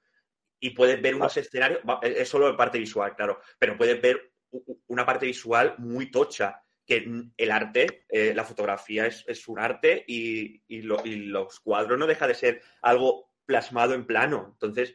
Y 0.60 0.71
puedes 0.71 1.01
ver 1.01 1.15
unos 1.15 1.36
escenarios, 1.38 1.79
va, 1.89 2.00
es 2.03 2.29
solo 2.29 2.50
la 2.51 2.57
parte 2.57 2.77
visual, 2.77 3.15
claro, 3.15 3.39
pero 3.57 3.75
puedes 3.77 4.00
ver 4.01 4.31
una 4.88 5.05
parte 5.05 5.25
visual 5.25 5.75
muy 5.79 6.12
tocha, 6.12 6.62
que 6.86 7.07
el 7.38 7.51
arte, 7.51 8.06
eh, 8.10 8.34
la 8.36 8.43
fotografía 8.43 9.06
es, 9.06 9.23
es 9.27 9.47
un 9.47 9.60
arte 9.60 10.04
y, 10.08 10.62
y 10.67 10.82
lo- 10.82 11.06
y 11.06 11.15
los 11.27 11.60
cuadros 11.62 11.97
no 11.97 12.06
deja 12.06 12.27
de 12.27 12.34
ser 12.36 12.62
algo 12.82 13.32
plasmado 13.45 13.93
en 13.93 14.06
plano. 14.06 14.49
Entonces, 14.54 14.93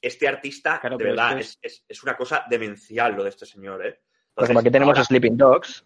este 0.00 0.28
artista, 0.28 0.78
Claro, 0.80 0.98
de 0.98 1.04
verdad, 1.04 1.38
es, 1.40 1.58
es- 1.60 1.84
es 1.88 2.02
una 2.02 2.16
cosa 2.16 2.44
demencial 2.48 3.14
lo 3.16 3.24
de 3.24 3.30
este 3.30 3.44
señor, 3.46 3.84
¿eh? 3.84 4.00
Pues 4.34 4.46
como 4.48 4.60
Entonces, 4.60 4.60
aquí 4.60 4.72
tenemos 4.72 4.96
ahora- 4.96 5.04
Sleeping 5.04 5.36
Dogs. 5.36 5.84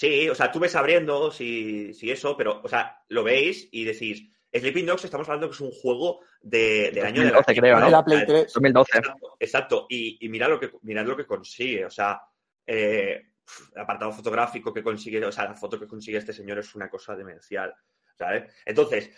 Sí, 0.00 0.30
o 0.30 0.34
sea, 0.34 0.50
tú 0.50 0.58
ves 0.58 0.74
abriendo 0.76 1.30
si, 1.30 1.92
si 1.92 2.10
eso, 2.10 2.34
pero, 2.34 2.62
o 2.64 2.68
sea, 2.70 3.02
lo 3.08 3.22
veis 3.22 3.68
y 3.70 3.84
decís, 3.84 4.26
Sleeping 4.50 4.86
Dogs 4.86 5.04
estamos 5.04 5.28
hablando 5.28 5.48
que 5.50 5.54
es 5.56 5.60
un 5.60 5.72
juego 5.72 6.20
de- 6.40 6.90
del 6.90 7.04
año 7.04 7.20
de 7.20 7.26
la 7.30 7.36
2012 7.36 7.60
creo, 7.60 7.78
¿no? 7.78 7.84
De 7.84 7.90
la 7.90 8.02
Play 8.02 8.24
3. 8.26 8.50
2012. 8.54 8.96
Exacto, 8.98 9.36
exacto. 9.38 9.86
Y, 9.90 10.16
y 10.24 10.30
mira 10.30 10.48
lo 10.48 10.58
que 10.58 10.70
mirad 10.84 11.04
lo 11.04 11.18
que 11.18 11.26
consigue. 11.26 11.84
O 11.84 11.90
sea, 11.90 12.18
eh, 12.66 13.26
el 13.74 13.82
apartado 13.82 14.10
fotográfico 14.10 14.72
que 14.72 14.82
consigue, 14.82 15.22
o 15.22 15.30
sea, 15.30 15.44
la 15.44 15.54
foto 15.54 15.78
que 15.78 15.86
consigue 15.86 16.16
este 16.16 16.32
señor 16.32 16.58
es 16.60 16.74
una 16.74 16.88
cosa 16.88 17.14
demencial. 17.14 17.74
¿Sabes? 18.16 18.50
Entonces, 18.64 19.10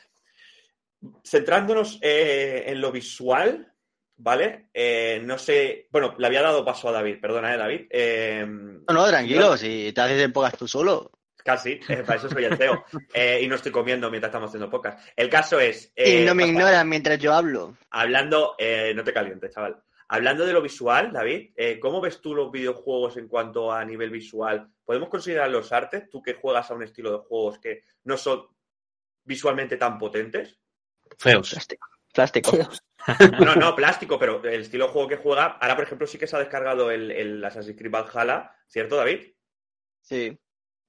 centrándonos 1.24 2.00
eh, 2.02 2.64
en 2.66 2.80
lo 2.80 2.90
visual, 2.90 3.71
¿vale? 4.16 4.68
Eh, 4.74 5.20
no 5.24 5.38
sé. 5.38 5.86
Bueno, 5.90 6.14
le 6.18 6.26
había 6.26 6.42
dado 6.42 6.64
paso 6.64 6.88
a 6.88 6.92
David, 6.92 7.20
perdona, 7.20 7.54
¿eh, 7.54 7.58
David? 7.58 7.86
Eh, 7.90 8.44
No, 8.46 8.84
no, 8.94 9.06
tranquilo, 9.08 9.56
si 9.56 9.92
te 9.92 10.00
haces 10.00 10.22
épocas 10.22 10.56
tú 10.56 10.66
solo. 10.68 11.10
Casi, 11.44 11.80
eh, 11.88 12.04
para 12.06 12.18
eso 12.18 12.28
soy 12.28 12.44
el 12.44 12.56
CEO. 12.56 12.84
Eh, 13.14 13.40
y 13.42 13.48
no 13.48 13.56
estoy 13.56 13.72
comiendo 13.72 14.08
mientras 14.10 14.28
estamos 14.30 14.48
haciendo 14.48 14.70
pocas. 14.70 15.02
El 15.16 15.28
caso 15.28 15.58
es. 15.58 15.92
eh, 15.96 16.22
y 16.22 16.24
no 16.24 16.34
me 16.34 16.44
pasa- 16.44 16.52
ignoran 16.52 16.88
mientras 16.88 17.18
yo 17.18 17.32
hablo. 17.34 17.76
Hablando, 17.90 18.54
eh, 18.58 18.92
no 18.94 19.02
te 19.02 19.12
calientes, 19.12 19.52
chaval. 19.52 19.82
Hablando 20.08 20.44
de 20.46 20.52
lo 20.52 20.60
visual, 20.62 21.10
David, 21.10 21.52
eh, 21.56 21.80
¿cómo 21.80 22.00
ves 22.00 22.20
tú 22.20 22.34
los 22.34 22.52
videojuegos 22.52 23.16
en 23.16 23.28
cuanto 23.28 23.72
a 23.72 23.82
nivel 23.84 24.10
visual? 24.10 24.68
¿Podemos 24.84 25.08
considerar 25.08 25.48
los 25.50 25.72
artes? 25.72 26.08
Tú 26.10 26.20
que 26.22 26.34
juegas 26.34 26.70
a 26.70 26.74
un 26.74 26.82
estilo 26.82 27.10
de 27.12 27.18
juegos 27.26 27.58
que 27.58 27.82
no 28.04 28.16
son 28.18 28.46
visualmente 29.24 29.76
tan 29.76 29.98
potentes. 29.98 30.58
Feos. 31.18 31.50
Plástico. 31.50 31.88
Plástico. 32.12 32.50
Feos. 32.52 32.82
No, 33.40 33.54
no, 33.56 33.74
plástico, 33.74 34.18
pero 34.18 34.42
el 34.44 34.60
estilo 34.62 34.86
de 34.86 34.92
juego 34.92 35.08
que 35.08 35.16
juega. 35.16 35.46
Ahora, 35.46 35.74
por 35.74 35.84
ejemplo, 35.84 36.06
sí 36.06 36.18
que 36.18 36.26
se 36.26 36.36
ha 36.36 36.38
descargado 36.38 36.90
el, 36.90 37.10
el 37.10 37.44
Assassin's 37.44 37.76
Creed 37.76 37.90
Valhalla, 37.90 38.54
¿cierto, 38.66 38.96
David? 38.96 39.32
Sí. 40.00 40.38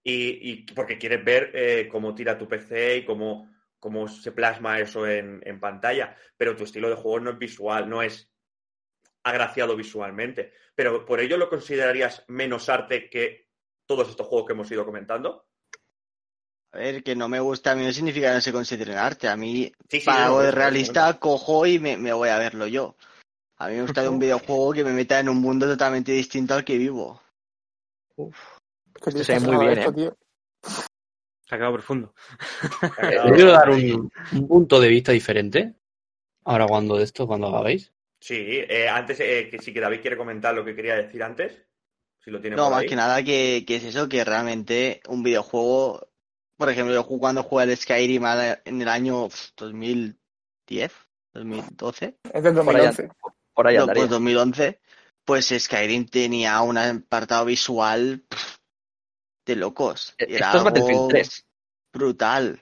Y, 0.04 0.52
y 0.52 0.66
porque 0.74 0.98
quieres 0.98 1.24
ver 1.24 1.52
eh, 1.54 1.88
cómo 1.90 2.14
tira 2.14 2.38
tu 2.38 2.48
PC 2.48 2.98
y 2.98 3.06
cómo, 3.06 3.50
cómo 3.80 4.08
se 4.08 4.32
plasma 4.32 4.80
eso 4.80 5.08
en, 5.08 5.42
en 5.44 5.60
pantalla. 5.60 6.16
Pero 6.38 6.56
tu 6.56 6.64
estilo 6.66 6.90
de 6.90 6.96
juego 6.96 7.20
no 7.20 7.32
es 7.32 7.38
visual, 7.38 7.90
no 7.90 8.02
es 8.02 8.32
agraciado 9.24 9.76
visualmente. 9.76 10.54
Pero 10.76 11.06
por 11.06 11.20
ello 11.20 11.38
lo 11.38 11.50
considerarías 11.50 12.26
menos 12.28 12.70
arte 12.70 13.10
que 13.10 13.50
todos 13.86 14.10
estos 14.10 14.28
juegos 14.28 14.48
que 14.48 14.54
hemos 14.54 14.72
ido 14.72 14.86
comentando. 14.86 15.48
A 16.74 16.78
ver, 16.80 17.04
que 17.04 17.16
no 17.16 17.30
me 17.30 17.40
gusta 17.40 17.72
a 17.72 17.76
mí 17.76 17.86
no 17.86 17.92
significa 17.92 18.30
que 18.30 18.34
no 18.36 18.42
se 18.42 18.52
considere 18.52 18.96
arte. 18.96 19.28
A 19.28 19.38
mí, 19.38 19.72
Sí, 19.90 20.00
sí, 20.00 20.06
para 20.06 20.26
algo 20.26 20.42
de 20.42 20.52
realista, 20.52 21.20
cojo 21.20 21.66
y 21.68 21.78
me, 21.80 21.98
me 21.98 22.12
voy 22.14 22.30
a 22.30 22.40
verlo 22.40 22.66
yo. 22.68 22.96
A 23.58 23.68
mí 23.68 23.76
me 23.76 23.84
gusta 23.84 24.02
de 24.02 24.10
un 24.10 24.18
videojuego 24.20 24.74
que 24.74 24.84
me 24.84 24.92
meta 24.92 25.20
en 25.20 25.30
un 25.30 25.38
mundo 25.40 25.68
totalmente 25.68 26.12
distinto 26.12 26.56
al 26.56 26.66
que 26.66 26.78
vivo. 26.78 27.22
Que 28.18 29.12
te 29.12 29.24
se 29.24 29.34
ve 29.34 29.40
muy 29.40 29.66
bien, 29.66 29.78
esto, 29.78 29.92
¿eh? 29.92 29.94
tío. 29.94 30.18
Se 31.46 31.56
ha 31.56 31.58
quedado 31.58 31.74
profundo. 31.74 32.14
¿Le 33.04 33.10
quedado- 33.10 33.34
quiero 33.36 33.52
dar 33.52 33.70
un, 33.70 34.12
un 34.32 34.48
punto 34.48 34.80
de 34.80 34.88
vista 34.88 35.12
diferente? 35.12 35.76
Ahora 36.46 36.66
cuando 36.66 36.98
de 36.98 37.04
esto, 37.04 37.28
cuando 37.28 37.48
acabéis. 37.48 37.92
Sí, 38.20 38.36
eh, 38.38 38.88
antes 38.90 39.20
eh, 39.20 39.48
que 39.52 39.60
sí 39.60 39.74
que 39.74 39.80
David 39.80 40.02
quiere 40.02 40.18
comentar 40.18 40.56
lo 40.56 40.66
que 40.66 40.76
quería 40.76 40.96
decir 40.96 41.22
antes. 41.22 41.54
Si 42.24 42.32
lo 42.32 42.40
tiene 42.42 42.56
No, 42.56 42.64
por 42.64 42.72
más 42.74 42.82
ahí. 42.84 42.88
que 42.90 42.96
nada 42.96 43.24
que, 43.24 43.64
que 43.68 43.76
es 43.76 43.84
eso, 43.84 44.08
que 44.10 44.24
realmente 44.24 45.02
un 45.10 45.24
videojuego, 45.24 46.08
por 46.58 46.70
ejemplo, 46.70 46.94
yo 46.94 47.06
cuando 47.06 47.44
jugué 47.44 47.64
al 47.64 47.78
Skyrim 47.78 48.24
en 48.66 48.82
el 48.82 48.88
año 48.88 49.28
pf, 49.30 49.54
2010, 49.58 50.92
2012, 51.34 52.18
Es 52.34 52.44
del 52.44 52.54
Por 52.64 52.76
allá. 52.76 52.92
2011. 52.92 53.10
Por 53.54 53.68
ahí 53.68 53.78
no, 53.78 53.82
andaría. 53.82 53.94
pues 53.94 54.10
2011, 54.10 54.80
pues 55.26 55.54
Skyrim 55.58 56.06
tenía 56.08 56.62
un 56.62 56.78
apartado 56.78 57.46
visual 57.46 58.24
de 59.46 59.56
locos. 59.56 60.14
Eh, 60.18 60.28
Era 60.30 60.48
Esto 60.48 60.58
es 60.58 60.64
Battlefield 60.64 61.00
algo 61.00 61.08
3. 61.08 61.46
brutal. 61.94 62.62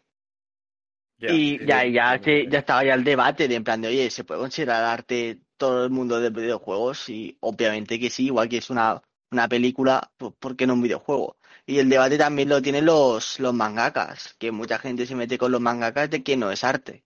Y 1.26 1.60
sí, 1.60 1.66
ya, 1.66 1.82
sí, 1.82 1.92
ya, 1.94 2.18
sí, 2.18 2.20
que 2.20 2.46
sí. 2.46 2.50
ya 2.50 2.60
estaba 2.60 2.84
ya 2.84 2.94
el 2.96 3.04
debate 3.04 3.48
de 3.48 3.56
en 3.56 3.64
plan 3.64 3.82
de, 3.82 3.90
oye, 3.90 4.10
¿se 4.10 4.24
puede 4.24 4.40
considerar 4.42 4.84
arte 4.86 5.42
todo 5.58 5.86
el 5.86 5.92
mundo 5.92 6.20
de 6.20 6.30
videojuegos? 6.32 7.10
Y 7.10 7.38
obviamente 7.42 8.00
que 8.00 8.10
sí, 8.10 8.26
igual 8.28 8.50
que 8.50 8.58
es 8.58 8.70
una, 8.70 9.02
una 9.32 9.48
película, 9.48 10.12
pues, 10.18 10.34
¿por 10.40 10.56
qué 10.56 10.66
no 10.66 10.74
un 10.74 10.82
videojuego? 10.82 11.38
Y 11.72 11.80
el 11.80 11.88
debate 11.88 12.18
también 12.18 12.50
lo 12.50 12.62
tienen 12.62 12.86
los, 12.86 13.40
los 13.40 13.54
mangakas, 13.54 14.36
que 14.38 14.52
mucha 14.52 14.78
gente 14.78 15.06
se 15.06 15.16
mete 15.16 15.38
con 15.38 15.54
los 15.54 15.62
mangakas 15.62 16.10
de 16.10 16.22
que 16.22 16.36
no 16.36 16.52
es 16.52 16.66
arte. 16.66 17.06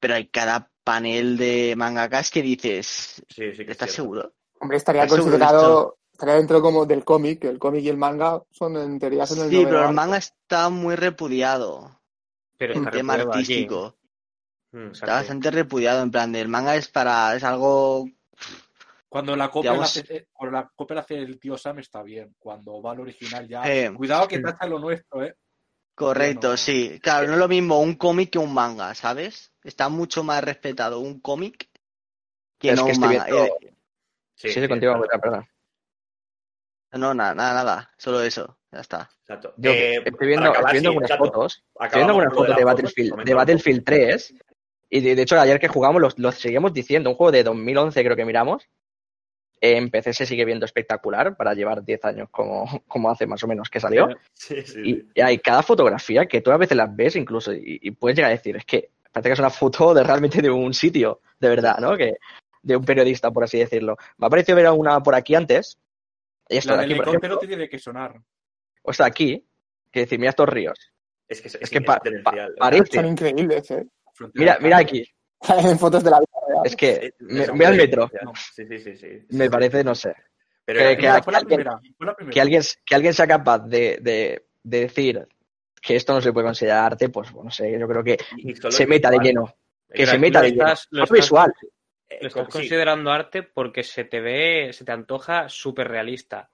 Pero 0.00 0.16
hay 0.16 0.26
cada 0.26 0.72
panel 0.82 1.36
de 1.36 1.74
mangakas 1.76 2.32
que 2.32 2.42
dices, 2.42 3.22
Sí, 3.28 3.52
sí 3.52 3.58
que 3.58 3.62
es 3.62 3.70
¿estás 3.70 3.92
seguro? 3.92 4.32
Hombre, 4.58 4.78
estaría 4.78 5.06
considerado, 5.06 5.98
estaría 6.10 6.34
dentro 6.34 6.60
como 6.60 6.84
del 6.84 7.04
cómic, 7.04 7.44
el 7.44 7.60
cómic 7.60 7.84
y 7.84 7.88
el 7.88 7.96
manga 7.96 8.42
son 8.50 8.76
en 8.76 8.98
teoría 8.98 9.24
son 9.24 9.44
el 9.44 9.50
Sí, 9.50 9.64
pero 9.64 9.88
el 9.88 9.94
manga 9.94 10.16
está 10.16 10.68
muy 10.68 10.96
repudiado 10.96 12.00
Pero 12.58 12.74
en 12.74 12.80
está 12.80 12.90
tema 12.90 13.14
artístico. 13.14 13.94
Mm. 14.72 14.90
Está 14.90 15.12
bastante 15.12 15.52
repudiado, 15.52 16.02
en 16.02 16.10
plan, 16.10 16.32
del 16.32 16.48
manga 16.48 16.74
es 16.74 16.88
para, 16.88 17.36
es 17.36 17.44
algo 17.44 18.08
Cuando 19.16 19.34
la 19.34 19.48
copia 19.48 19.70
Digamos- 19.70 19.96
la 19.96 20.02
hace, 20.02 20.14
eh, 20.14 20.26
cuando 20.30 20.58
la 20.58 20.70
copia 20.76 20.94
la 20.96 21.00
hace 21.00 21.14
el 21.14 21.40
tío 21.40 21.56
Sam 21.56 21.78
está 21.78 22.02
bien. 22.02 22.34
Cuando 22.38 22.82
va 22.82 22.92
al 22.92 23.00
original 23.00 23.48
ya. 23.48 23.62
Eh, 23.64 23.90
Cuidado 23.94 24.28
que 24.28 24.40
tacha 24.40 24.66
lo 24.66 24.78
nuestro, 24.78 25.24
eh. 25.24 25.34
Correcto, 25.94 26.48
Bueno. 26.48 26.56
sí. 26.58 27.00
Claro, 27.02 27.26
no 27.26 27.32
es 27.32 27.38
lo 27.38 27.48
mismo 27.48 27.80
un 27.80 27.94
cómic 27.94 28.28
que 28.28 28.38
un 28.38 28.52
manga, 28.52 28.94
¿sabes? 28.94 29.54
Está 29.64 29.88
mucho 29.88 30.22
más 30.22 30.44
respetado 30.44 31.00
un 31.00 31.18
cómic 31.20 31.66
que 32.58 32.72
Es 32.72 32.76
no 32.76 32.84
que 32.84 32.92
un 32.92 33.00
manga. 33.00 33.24
viendo- 33.24 33.44
Eh, 33.62 33.72
Sí, 34.34 34.50
sí, 34.50 34.68
contigo, 34.68 34.92
exacto, 34.96 35.18
perdón. 35.22 35.48
no, 36.92 37.14
nada, 37.14 37.34
nada, 37.34 37.54
nada. 37.54 37.90
Solo 37.96 38.20
eso. 38.20 38.58
Ya 38.70 38.80
está. 38.80 39.08
exacto. 39.22 39.54
Yo 39.56 39.70
Eh, 39.70 40.02
estoy 40.04 40.26
viendo, 40.28 40.50
acabar, 40.50 40.58
estoy 40.58 40.72
viendo 40.72 40.90
sí, 40.90 40.94
algunas 40.94 41.10
exacto. 41.10 41.24
fotos. 41.32 41.64
Estoy 41.80 41.98
viendo 42.00 42.10
algunas 42.12 42.34
fotos 42.34 42.48
de, 42.48 42.52
fotos, 42.52 42.64
Battlefield, 42.66 43.24
de. 43.24 43.34
Battlefield 43.34 43.84
3. 43.84 44.34
Y 44.90 45.00
de, 45.00 45.14
de 45.16 45.22
hecho, 45.22 45.40
ayer 45.40 45.58
que 45.58 45.68
jugamos, 45.68 46.02
lo, 46.02 46.08
lo 46.18 46.32
seguimos 46.32 46.74
diciendo. 46.74 47.08
Un 47.08 47.16
juego 47.16 47.32
de 47.32 47.42
2011, 47.44 48.04
creo 48.04 48.14
que 48.14 48.24
miramos. 48.26 48.68
En 49.60 49.90
PC 49.90 50.12
se 50.12 50.26
sigue 50.26 50.44
viendo 50.44 50.66
espectacular 50.66 51.36
para 51.36 51.54
llevar 51.54 51.82
10 51.82 52.04
años 52.04 52.28
como, 52.30 52.64
como 52.88 53.10
hace 53.10 53.26
más 53.26 53.42
o 53.42 53.46
menos 53.46 53.70
que 53.70 53.80
salió. 53.80 54.08
Sí, 54.34 54.62
sí, 54.62 54.80
Y, 54.84 54.94
sí. 54.94 55.08
y 55.14 55.20
hay 55.20 55.38
cada 55.38 55.62
fotografía 55.62 56.26
que 56.26 56.40
tú 56.42 56.50
a 56.50 56.56
veces 56.58 56.76
las 56.76 56.94
ves 56.94 57.16
incluso 57.16 57.52
y, 57.52 57.78
y 57.82 57.90
puedes 57.92 58.16
llegar 58.16 58.30
a 58.30 58.34
decir, 58.34 58.56
es 58.56 58.64
que 58.64 58.90
parece 59.12 59.30
que 59.30 59.32
es 59.34 59.38
una 59.38 59.50
foto 59.50 59.94
de 59.94 60.02
realmente 60.04 60.42
de 60.42 60.50
un 60.50 60.74
sitio, 60.74 61.20
de 61.40 61.48
verdad, 61.48 61.78
¿no? 61.78 61.96
Que, 61.96 62.16
de 62.62 62.76
un 62.76 62.84
periodista, 62.84 63.30
por 63.30 63.44
así 63.44 63.58
decirlo. 63.58 63.96
Me 64.18 64.26
ha 64.26 64.30
parecido 64.30 64.56
ver 64.56 64.68
una 64.70 65.00
por 65.02 65.14
aquí 65.14 65.34
antes. 65.34 65.78
Y 66.48 66.58
esto 66.58 66.72
La 66.72 66.76
de 66.76 66.82
del 66.82 66.90
aquí, 66.92 66.98
por 66.98 67.08
helicóptero 67.08 67.34
ejemplo, 67.36 67.48
tiene 67.48 67.68
que 67.68 67.78
sonar. 67.78 68.20
o 68.82 68.90
está 68.90 69.06
aquí, 69.06 69.46
que 69.90 70.00
decir, 70.00 70.18
mira 70.18 70.30
estos 70.30 70.48
ríos. 70.48 70.78
Es 71.28 71.40
que 71.40 71.48
es, 71.48 71.54
Es 71.60 71.70
que 71.70 71.80
pa- 71.80 71.94
diferencial. 72.02 72.54
pa- 72.58 72.66
parece- 72.66 72.92
Son 72.96 73.06
increíbles, 73.06 73.70
¿eh? 73.70 73.86
Mira, 74.34 74.58
mira 74.60 74.78
aquí. 74.78 75.04
en 75.70 75.78
fotos 75.78 76.04
de 76.04 76.10
la 76.10 76.18
vida. 76.20 76.28
Es 76.64 76.76
que 76.76 77.14
me, 77.20 77.66
al 77.66 77.76
metro. 77.76 78.10
Sí, 78.54 78.66
sí, 78.66 78.78
sí, 78.78 78.96
sí. 78.96 79.08
Me 79.30 79.50
parece, 79.50 79.82
no 79.84 79.94
sé. 79.94 80.14
Pero 80.64 80.80
que- 80.80 80.84
era- 80.84 80.96
que- 80.96 81.02
Mira, 81.02 81.22
fue 81.22 81.32
la 81.32 81.38
alguien- 81.38 81.58
primera. 81.60 81.80
Fue 81.96 82.06
la 82.06 82.14
primera. 82.14 82.34
Que 82.34 82.40
alguien, 82.40 82.62
que 82.84 82.94
alguien 82.94 83.14
sea 83.14 83.26
capaz 83.26 83.58
de, 83.60 83.98
de, 84.00 84.46
de 84.62 84.80
decir 84.80 85.26
que 85.80 85.96
esto 85.96 86.12
no 86.12 86.20
se 86.20 86.32
puede 86.32 86.46
considerar 86.46 86.84
arte, 86.92 87.08
pues 87.08 87.32
no 87.34 87.50
sé, 87.50 87.78
yo 87.78 87.86
creo 87.86 88.02
que 88.02 88.16
se 88.70 88.86
meta 88.86 89.10
de 89.10 89.18
lleno. 89.18 89.46
Que 89.92 90.02
Exacto. 90.02 90.10
se 90.10 90.18
meta 90.18 90.38
lo 90.40 90.44
de 90.46 90.50
lleno. 90.50 90.72
estás- 90.72 91.10
visual. 91.10 91.52
Eh, 92.08 92.18
Lo 92.20 92.28
estás 92.28 92.46
sí. 92.46 92.52
considerando 92.52 93.10
arte 93.10 93.42
porque 93.42 93.82
se 93.82 94.04
te 94.04 94.20
ve, 94.20 94.70
se 94.72 94.84
te 94.84 94.92
antoja 94.92 95.48
súper 95.48 95.88
realista. 95.88 96.50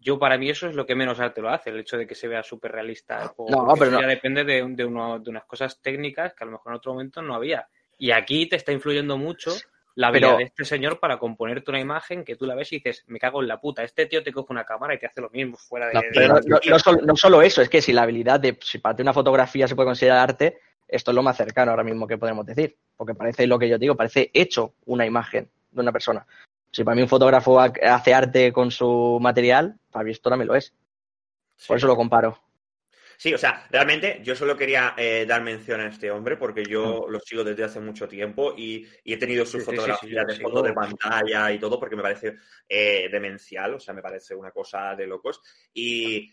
Yo, 0.00 0.16
para 0.18 0.38
mí, 0.38 0.48
eso 0.48 0.68
es 0.68 0.76
lo 0.76 0.86
que 0.86 0.94
menos 0.94 1.18
arte 1.18 1.40
lo 1.40 1.48
hace, 1.50 1.70
el 1.70 1.80
hecho 1.80 1.96
de 1.98 2.06
que 2.06 2.14
se 2.14 2.28
vea 2.28 2.44
súper 2.44 2.70
realista. 2.70 3.32
No, 3.48 3.74
pero 3.76 3.90
no. 3.90 4.00
ya 4.00 4.06
depende 4.06 4.44
de, 4.44 4.64
de, 4.68 4.84
uno- 4.84 5.18
de 5.18 5.30
unas 5.30 5.44
cosas 5.44 5.80
técnicas 5.80 6.34
que 6.34 6.44
a 6.44 6.46
lo 6.46 6.52
mejor 6.52 6.72
en 6.72 6.76
otro 6.76 6.92
momento 6.92 7.20
no 7.20 7.34
había. 7.34 7.68
Y 7.98 8.12
aquí 8.12 8.46
te 8.48 8.56
está 8.56 8.72
influyendo 8.72 9.18
mucho 9.18 9.50
la 9.96 10.12
Pero- 10.12 10.28
habilidad 10.28 10.38
de 10.38 10.44
este 10.44 10.64
señor 10.64 11.00
para 11.00 11.18
componerte 11.18 11.70
una 11.70 11.80
imagen 11.80 12.24
que 12.24 12.36
tú 12.36 12.46
la 12.46 12.54
ves 12.54 12.72
y 12.72 12.76
dices, 12.76 13.02
me 13.08 13.18
cago 13.18 13.42
en 13.42 13.48
la 13.48 13.60
puta. 13.60 13.82
Este 13.82 14.06
tío 14.06 14.22
te 14.22 14.32
coge 14.32 14.52
una 14.52 14.64
cámara 14.64 14.94
y 14.94 14.98
te 14.98 15.06
hace 15.06 15.20
lo 15.20 15.28
mismo 15.30 15.56
fuera 15.56 15.88
de. 15.88 15.94
No, 15.94 16.00
pero 16.14 16.28
no, 16.28 16.40
de- 16.40 16.48
no- 16.48 16.60
no 16.70 16.78
solo, 16.78 16.98
no 17.02 17.16
solo 17.16 17.42
eso, 17.42 17.60
es 17.60 17.68
que 17.68 17.82
si 17.82 17.92
la 17.92 18.02
habilidad 18.02 18.38
de, 18.38 18.56
si 18.62 18.78
para 18.78 18.94
ti 18.94 19.02
una 19.02 19.12
fotografía 19.12 19.66
se 19.66 19.74
puede 19.74 19.88
considerar 19.88 20.18
arte, 20.20 20.60
esto 20.86 21.10
es 21.10 21.14
lo 21.16 21.22
más 21.24 21.36
cercano 21.36 21.72
ahora 21.72 21.82
mismo 21.84 22.06
que 22.06 22.16
podemos 22.16 22.46
decir. 22.46 22.76
Porque 22.96 23.14
parece 23.14 23.46
lo 23.48 23.58
que 23.58 23.68
yo 23.68 23.76
digo, 23.78 23.96
parece 23.96 24.30
hecho 24.32 24.74
una 24.86 25.04
imagen 25.04 25.50
de 25.72 25.80
una 25.80 25.90
persona. 25.92 26.24
Si 26.70 26.84
para 26.84 26.94
mí 26.94 27.02
un 27.02 27.08
fotógrafo 27.08 27.58
ha- 27.60 27.72
hace 27.82 28.14
arte 28.14 28.52
con 28.52 28.70
su 28.70 29.18
material, 29.20 29.76
para 29.90 30.04
mí 30.04 30.12
esto 30.12 30.30
también 30.30 30.46
lo 30.48 30.54
es. 30.54 30.70
Por 31.66 31.76
Sí. 31.76 31.80
eso 31.80 31.86
lo 31.88 31.96
comparo. 31.96 32.38
Sí, 33.20 33.34
o 33.34 33.38
sea, 33.38 33.66
realmente 33.68 34.20
yo 34.22 34.36
solo 34.36 34.56
quería 34.56 34.94
eh, 34.96 35.26
dar 35.26 35.42
mención 35.42 35.80
a 35.80 35.88
este 35.88 36.08
hombre 36.08 36.36
porque 36.36 36.64
yo 36.64 37.04
Mm. 37.08 37.10
lo 37.10 37.18
sigo 37.18 37.42
desde 37.42 37.64
hace 37.64 37.80
mucho 37.80 38.06
tiempo 38.06 38.54
y, 38.56 38.86
y 39.02 39.12
he 39.12 39.16
tenido 39.16 39.44
sus 39.44 39.54
Sí, 39.54 39.58
sí, 39.58 39.64
sí, 39.64 39.70
sí, 39.70 39.76
fotografías 39.76 40.26
de 40.28 40.36
fondo 40.36 40.62
de 40.62 40.72
pantalla 40.72 41.50
y 41.50 41.58
todo 41.58 41.80
porque 41.80 41.96
me 41.96 42.02
parece 42.02 42.36
eh, 42.68 43.08
demencial, 43.10 43.74
o 43.74 43.80
sea, 43.80 43.92
me 43.92 44.02
parece 44.02 44.36
una 44.36 44.52
cosa 44.52 44.94
de 44.94 45.08
locos. 45.08 45.42
Y, 45.74 46.32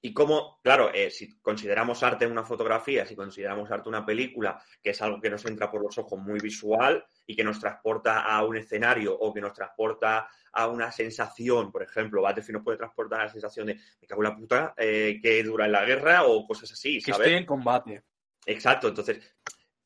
y 0.00 0.12
como, 0.12 0.60
claro, 0.60 0.90
eh, 0.92 1.08
si 1.10 1.38
consideramos 1.40 2.02
arte 2.02 2.26
una 2.26 2.42
fotografía, 2.44 3.06
si 3.06 3.14
consideramos 3.14 3.70
arte 3.70 3.88
una 3.88 4.04
película, 4.04 4.60
que 4.82 4.90
es 4.90 5.00
algo 5.02 5.20
que 5.20 5.30
nos 5.30 5.44
entra 5.44 5.70
por 5.70 5.82
los 5.82 5.96
ojos 5.98 6.18
muy 6.18 6.40
visual 6.40 7.04
y 7.26 7.36
que 7.36 7.44
nos 7.44 7.60
transporta 7.60 8.22
a 8.22 8.44
un 8.44 8.56
escenario 8.56 9.16
o 9.16 9.32
que 9.32 9.40
nos 9.40 9.52
transporta 9.52 10.28
a 10.58 10.66
una 10.68 10.90
sensación, 10.90 11.70
por 11.70 11.82
ejemplo, 11.82 12.20
Battlefield 12.22 12.56
nos 12.56 12.64
puede 12.64 12.78
transportar 12.78 13.20
a 13.20 13.24
la 13.24 13.30
sensación 13.30 13.66
de 13.66 13.74
me 13.74 14.06
cago 14.08 14.22
en 14.22 14.28
la 14.28 14.36
puta, 14.36 14.74
eh, 14.76 15.18
que 15.22 15.42
dura 15.44 15.66
en 15.66 15.72
la 15.72 15.84
guerra 15.84 16.24
o 16.24 16.46
cosas 16.46 16.72
así, 16.72 16.98
Que 17.00 17.12
¿sabes? 17.12 17.26
estoy 17.28 17.38
en 17.40 17.46
combate. 17.46 18.02
Exacto, 18.44 18.88
entonces 18.88 19.20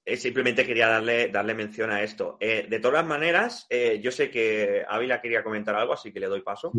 eh, 0.04 0.16
simplemente 0.16 0.64
quería 0.66 0.88
darle, 0.88 1.28
darle 1.28 1.54
mención 1.54 1.90
a 1.90 2.02
esto. 2.02 2.36
Eh, 2.40 2.66
de 2.68 2.80
todas 2.80 3.04
maneras, 3.06 3.66
eh, 3.70 4.00
yo 4.02 4.10
sé 4.10 4.30
que 4.30 4.82
Ávila 4.88 5.20
quería 5.20 5.44
comentar 5.44 5.74
algo, 5.74 5.92
así 5.92 6.10
que 6.12 6.20
le 6.20 6.26
doy 6.26 6.40
paso. 6.42 6.72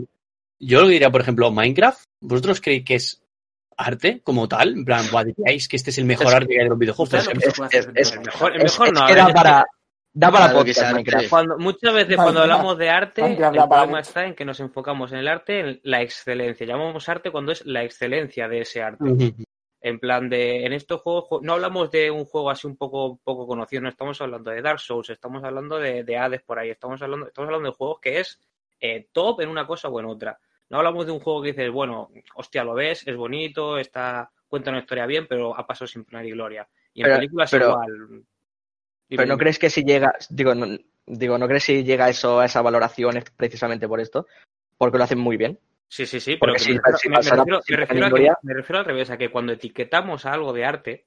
Yo 0.60 0.79
lo 0.82 0.88
que 0.88 0.93
diría, 0.93 1.10
por 1.12 1.21
ejemplo, 1.21 1.51
Minecraft. 1.51 2.03
¿Vosotros 2.21 2.62
creéis 2.62 2.86
que 2.86 2.95
es 2.95 3.23
arte 3.77 4.21
como 4.23 4.47
tal? 4.47 4.73
En 4.73 4.86
plan, 4.86 5.06
"Buah, 5.12 5.23
diríais 5.25 5.67
que 5.67 5.75
este 5.75 5.89
es 5.91 5.97
el 5.99 6.06
mejor 6.06 6.27
Es- 6.27 6.34
arte 6.34 6.47
que 6.47 6.58
hay 6.60 6.63
de 6.63 6.69
los 6.69 6.79
videojuegos. 6.79 7.10
por 7.10 7.19
¿Sabes 7.21 7.36
lo 7.36 7.41
ejemplo. 7.41 7.69
que 7.69 7.77
Es- 7.77 7.89
es- 7.95 8.13
El 8.13 8.19
mejor, 8.25 8.51
el 8.56 8.62
Es, 8.62 8.71
mejor 8.79 8.88
es 8.88 8.93
no. 8.93 9.06
que 9.08 9.13
a 9.13 9.15
da 9.15 9.25
ver, 9.25 9.36
para, 9.36 9.65
da 10.13 10.32
para 10.32 10.45
Claro 10.45 10.60
que 10.63 10.71
podcast 10.71 10.80
sea 10.80 10.91
Minecraft. 10.91 11.17
arte. 11.23 11.30
Cuando, 11.30 11.58
muchas 11.58 11.93
veces 11.93 12.15
Vale, 12.17 12.26
cuando 12.26 12.41
hablamos 12.41 12.78
de 12.78 12.89
arte, 12.89 13.26
el 13.26 13.36
problema 13.38 13.99
está 13.99 14.26
en 14.26 14.36
que 14.36 14.45
nos 14.45 14.60
enfocamos 14.60 15.12
en 15.12 15.17
el 15.19 15.28
arte, 15.28 15.60
en 15.60 15.80
la 15.84 16.02
excelencia. 16.02 16.65
Llamamos 16.67 17.10
arte 17.10 17.32
cuando 17.32 17.52
es 17.52 17.65
la 17.65 17.84
excelencia 17.84 18.47
de 18.47 18.62
ese 18.62 18.82
arte. 18.84 19.34
En 19.82 19.99
plan 19.99 20.30
de, 20.30 20.65
en 20.65 20.71
estos 20.71 21.02
juegos, 21.02 21.26
ju- 21.26 21.41
no 21.41 21.54
hablamos 21.54 21.91
de 21.91 22.10
un 22.10 22.23
juego 22.23 22.49
así 22.49 22.65
un 22.67 22.78
poco, 22.78 23.19
poco 23.21 23.45
conocido, 23.45 23.82
no 23.82 23.89
estamos 23.89 24.21
hablando 24.21 24.49
de 24.49 24.62
Dark 24.62 24.80
Souls, 24.80 25.10
estamos 25.10 25.43
hablando 25.43 25.78
de, 25.78 26.06
de 26.06 26.17
Hades 26.17 26.41
por 26.41 26.58
ahí, 26.58 26.69
estamos 26.69 27.02
hablando, 27.02 27.28
estamos 27.28 27.47
hablando 27.49 27.69
de 27.69 27.76
juegos 27.76 27.99
que 27.99 28.19
es 28.21 28.39
eh, 28.80 29.10
top 29.12 29.41
en 29.41 29.49
una 29.49 29.67
cosa 29.67 29.89
o 29.89 29.99
en 29.99 30.06
otra. 30.06 30.39
No 30.69 30.78
hablamos 30.78 31.06
de 31.06 31.12
un 31.12 31.19
juego 31.19 31.41
que 31.41 31.49
dices, 31.49 31.69
bueno, 31.69 32.10
hostia, 32.36 32.63
lo 32.63 32.73
ves, 32.76 33.06
es 33.06 33.15
bonito, 33.17 33.78
está, 33.78 34.32
cuenta 34.47 34.69
una 34.69 34.80
historia 34.80 35.06
bien, 35.06 35.28
pero 35.28 35.54
ha 35.58 35.67
pasado 35.67 35.88
sin 35.88 36.06
pena 36.06 36.23
y 36.23 36.32
gloria. 36.32 36.65
Y 36.93 37.02
en 37.02 37.06
Pero- 37.06 37.15
películas 37.17 37.52
pero- 37.52 37.69
igual. 37.71 38.23
Pero 39.17 39.28
no 39.28 39.38
crees 39.38 39.60
que 39.60 39.69
si 39.69 39.84
llega, 39.84 40.13
digo, 40.30 40.56
no, 40.56 40.78
digo, 41.06 41.38
¿no 41.38 41.47
crees 41.47 41.63
si 41.63 41.84
llega 41.84 42.10
eso 42.10 42.39
a 42.39 42.45
esa 42.45 42.62
valoración 42.62 43.17
es 43.17 43.26
precisamente 43.32 43.88
por 43.88 43.99
esto? 43.99 44.28
Porque 44.78 44.97
lo 44.97 45.04
hacen 45.04 45.19
muy 45.19 45.38
bien. 45.38 45.60
Sí, 45.88 46.06
sí, 46.06 46.19
sí, 46.19 46.38
Porque 46.38 46.58
pero 46.65 46.82
me, 47.10 48.56
refiero, 48.56 48.80
al 48.80 48.86
revés, 48.86 49.12
a 49.12 49.17
que 49.17 49.30
cuando 49.30 49.54
etiquetamos 49.54 50.26
a 50.26 50.34
algo 50.34 50.52
de 50.52 50.65
arte, 50.65 51.06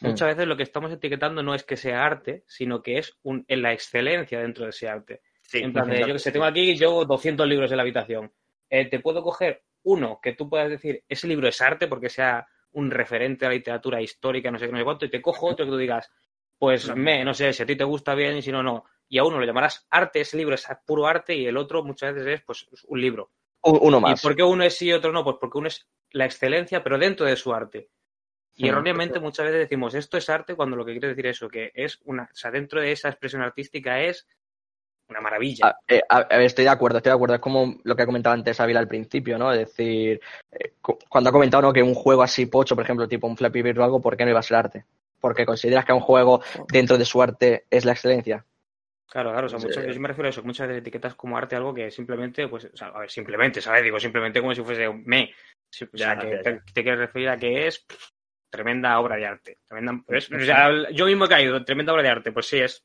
Mm. 0.00 0.08
muchas 0.08 0.28
veces 0.28 0.46
lo 0.46 0.56
que 0.56 0.62
estamos 0.62 0.92
etiquetando 0.92 1.42
no 1.42 1.54
es 1.54 1.64
que 1.64 1.76
sea 1.76 2.04
arte, 2.04 2.44
sino 2.46 2.82
que 2.82 2.98
es 2.98 3.18
un, 3.22 3.44
en 3.48 3.62
la 3.62 3.72
excelencia 3.72 4.40
dentro 4.40 4.64
de 4.64 4.70
ese 4.70 4.88
arte. 4.88 5.22
Sí, 5.42 5.58
En 5.58 5.72
plan 5.72 5.88
de, 5.88 6.00
yo 6.00 6.12
que 6.12 6.18
sé, 6.18 6.30
tengo 6.30 6.44
aquí 6.44 6.76
yo 6.76 7.04
200 7.04 7.46
libros 7.48 7.70
en 7.70 7.78
la 7.78 7.82
habitación. 7.82 8.30
Eh, 8.70 8.88
te 8.88 9.00
puedo 9.00 9.22
coger 9.22 9.62
uno 9.82 10.20
que 10.22 10.34
tú 10.34 10.48
puedas 10.48 10.68
decir, 10.68 11.02
ese 11.08 11.26
libro 11.26 11.48
es 11.48 11.60
arte 11.60 11.88
porque 11.88 12.10
sea 12.10 12.46
un 12.72 12.90
referente 12.90 13.46
a 13.46 13.48
la 13.48 13.54
literatura 13.54 14.00
histórica, 14.00 14.50
no 14.50 14.58
sé 14.58 14.66
qué, 14.66 14.72
no 14.72 14.78
sé 14.78 14.84
cuánto, 14.84 15.06
y 15.06 15.10
te 15.10 15.22
cojo 15.22 15.46
otro 15.46 15.64
que 15.64 15.72
tú 15.72 15.78
digas, 15.78 16.12
pues 16.58 16.94
me, 16.94 17.24
no 17.24 17.34
sé, 17.34 17.52
si 17.52 17.62
a 17.62 17.66
ti 17.66 17.76
te 17.76 17.84
gusta 17.84 18.14
bien 18.14 18.36
y 18.36 18.42
si 18.42 18.50
no, 18.52 18.62
no. 18.62 18.84
Y 19.08 19.18
a 19.18 19.24
uno 19.24 19.38
lo 19.38 19.46
llamarás 19.46 19.86
arte, 19.90 20.20
ese 20.20 20.36
libro 20.36 20.54
es 20.54 20.66
puro 20.84 21.06
arte 21.06 21.34
y 21.34 21.46
el 21.46 21.56
otro 21.56 21.82
muchas 21.84 22.14
veces 22.14 22.40
es 22.40 22.42
pues 22.42 22.66
un 22.88 23.00
libro. 23.00 23.30
Uno 23.62 24.00
más. 24.00 24.22
¿Y 24.22 24.26
por 24.26 24.36
qué 24.36 24.42
uno 24.42 24.64
es 24.64 24.76
sí 24.76 24.86
y 24.86 24.92
otro 24.92 25.12
no? 25.12 25.24
Pues 25.24 25.36
porque 25.40 25.58
uno 25.58 25.68
es 25.68 25.86
la 26.10 26.24
excelencia, 26.24 26.82
pero 26.82 26.98
dentro 26.98 27.26
de 27.26 27.36
su 27.36 27.52
arte. 27.54 27.88
Y 28.54 28.66
erróneamente 28.68 29.20
muchas 29.20 29.46
veces 29.46 29.60
decimos 29.60 29.94
esto 29.94 30.16
es 30.16 30.28
arte 30.28 30.56
cuando 30.56 30.76
lo 30.76 30.84
que 30.84 30.92
quiere 30.92 31.08
decir 31.08 31.26
es 31.26 31.36
eso, 31.36 31.48
que 31.48 31.70
es 31.74 32.00
una, 32.04 32.24
o 32.24 32.34
sea, 32.34 32.50
dentro 32.50 32.80
de 32.80 32.90
esa 32.92 33.08
expresión 33.08 33.40
artística 33.42 34.00
es 34.02 34.26
una 35.08 35.20
maravilla. 35.20 35.68
A- 35.68 35.78
eh, 35.86 36.02
a- 36.08 36.16
a 36.18 36.36
ver, 36.36 36.42
estoy 36.46 36.64
de 36.64 36.70
acuerdo, 36.70 36.98
estoy 36.98 37.10
de 37.10 37.14
acuerdo. 37.14 37.34
Es 37.36 37.40
como 37.40 37.76
lo 37.84 37.94
que 37.96 38.02
ha 38.02 38.06
comentado 38.06 38.34
antes 38.34 38.58
Ávila 38.60 38.80
al 38.80 38.88
principio, 38.88 39.38
¿no? 39.38 39.52
Es 39.52 39.60
decir, 39.60 40.20
eh, 40.50 40.72
cu- 40.82 40.98
cuando 41.08 41.30
ha 41.30 41.32
comentado 41.32 41.62
¿no? 41.62 41.72
que 41.72 41.82
un 41.82 41.94
juego 41.94 42.22
así 42.22 42.46
pocho, 42.46 42.74
por 42.74 42.84
ejemplo, 42.84 43.08
tipo 43.08 43.26
un 43.26 43.36
Flappy 43.36 43.62
Bird 43.62 43.78
o 43.78 43.84
algo, 43.84 44.00
¿por 44.00 44.16
qué 44.16 44.24
no 44.24 44.30
iba 44.30 44.40
a 44.40 44.42
ser 44.42 44.56
arte? 44.56 44.84
Porque 45.20 45.44
consideras 45.46 45.84
que 45.84 45.92
un 45.92 46.00
juego 46.00 46.42
dentro 46.68 46.96
de 46.98 47.04
su 47.04 47.20
arte 47.22 47.64
es 47.70 47.84
la 47.84 47.92
excelencia. 47.92 48.44
Claro, 49.10 49.30
claro, 49.32 49.46
o 49.46 49.48
sea, 49.48 49.58
Sí. 49.58 49.66
muchas- 49.66 49.86
yo 49.86 50.00
me 50.00 50.08
refiero 50.08 50.26
a 50.26 50.30
eso, 50.30 50.42
que 50.42 50.46
muchas 50.46 50.68
veces 50.68 50.82
etiquetas 50.82 51.14
como 51.14 51.36
arte 51.38 51.56
algo 51.56 51.72
que 51.72 51.90
simplemente, 51.90 52.46
pues, 52.46 52.66
o 52.66 52.76
sea, 52.76 52.88
a 52.88 53.00
ver, 53.00 53.10
simplemente, 53.10 53.60
¿sabes? 53.62 53.82
Digo, 53.82 53.98
simplemente 53.98 54.40
como 54.40 54.54
si 54.54 54.62
fuese 54.62 54.86
un 54.86 55.02
me. 55.06 55.32
O 55.92 55.96
sea, 55.96 56.14
Ya, 56.14 56.18
que 56.20 56.30
ya, 56.30 56.42
te, 56.42 56.52
ya. 56.54 56.62
te 56.74 56.82
quieres 56.82 57.00
referir 57.00 57.28
a 57.30 57.36
que 57.38 57.66
es 57.66 57.78
pff, 57.80 58.10
tremenda 58.50 58.98
obra 59.00 59.16
de 59.16 59.26
arte. 59.26 59.58
Tremenda, 59.66 60.02
es- 60.08 60.30
o 60.30 60.38
sea, 60.40 60.90
yo 60.90 61.06
mismo 61.06 61.24
he 61.24 61.28
caído, 61.28 61.64
tremenda 61.64 61.92
obra 61.94 62.02
de 62.02 62.08
arte, 62.10 62.32
pues 62.32 62.46
sí, 62.46 62.58
es. 62.58 62.84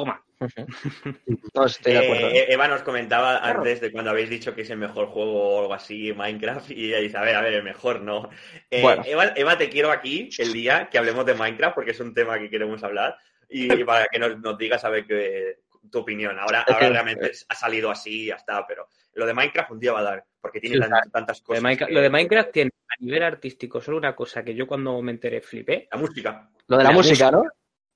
Toma. 0.00 0.24
No, 1.54 1.64
estoy 1.66 1.92
de 1.92 1.98
acuerdo. 1.98 2.28
Eh, 2.28 2.52
Eva 2.52 2.68
nos 2.68 2.82
comentaba 2.82 3.40
Claro. 3.40 3.58
antes 3.58 3.80
de 3.80 3.90
cuando 3.90 4.10
habéis 4.10 4.30
dicho 4.30 4.54
que 4.54 4.62
es 4.62 4.70
el 4.70 4.78
mejor 4.78 5.06
juego 5.08 5.56
o 5.56 5.60
algo 5.62 5.74
así, 5.74 6.12
Minecraft, 6.12 6.70
y 6.70 6.86
ella 6.88 6.98
dice, 6.98 7.16
a 7.18 7.22
ver, 7.22 7.34
a 7.36 7.40
ver, 7.40 7.54
el 7.54 7.62
mejor 7.64 8.00
no. 8.02 8.30
Eh, 8.70 8.82
Bueno. 8.82 9.02
Eva, 9.04 9.32
Eva, 9.34 9.58
te 9.58 9.68
quiero 9.68 9.90
aquí 9.90 10.28
el 10.38 10.52
día 10.52 10.88
que 10.90 10.98
hablemos 10.98 11.26
de 11.26 11.34
Minecraft, 11.34 11.74
porque 11.74 11.90
es 11.90 12.00
un 12.00 12.14
tema 12.14 12.38
que 12.38 12.50
queremos 12.50 12.82
hablar, 12.84 13.16
y 13.48 13.68
para 13.84 14.06
que 14.06 14.18
nos, 14.18 14.38
nos 14.38 14.56
digas 14.56 14.84
a 14.84 14.90
ver 14.90 15.06
qué, 15.06 15.58
tu 15.90 15.98
opinión. 16.00 16.38
Ahora, 16.38 16.64
ahora 16.68 16.90
realmente 16.90 17.32
ha 17.48 17.54
salido 17.54 17.90
así 17.90 18.24
y 18.24 18.26
ya 18.26 18.34
está, 18.36 18.64
pero 18.66 18.88
lo 19.14 19.26
de 19.26 19.34
Minecraft 19.34 19.70
un 19.72 19.80
día 19.80 19.92
va 19.92 20.00
a 20.00 20.04
dar, 20.04 20.24
porque 20.40 20.60
tiene 20.60 20.76
Sí, 20.76 20.82
tantas 21.12 21.38
Lo 21.40 21.42
de, 21.42 21.42
cosas. 21.46 21.62
Minecraft, 21.62 21.88
que- 21.88 21.94
lo 21.94 22.00
de 22.02 22.10
Minecraft 22.10 22.50
tiene 22.52 22.70
a 22.88 23.02
nivel 23.04 23.22
artístico 23.24 23.80
solo 23.80 23.96
una 23.96 24.14
cosa 24.14 24.44
que 24.44 24.54
yo 24.54 24.66
cuando 24.66 25.00
me 25.02 25.10
enteré 25.12 25.40
flipé. 25.40 25.88
La 25.90 25.98
música. 25.98 26.48
Lo 26.68 26.76
de 26.76 26.84
la, 26.84 26.90
la 26.90 26.94
música, 26.96 27.30
¿no? 27.30 27.42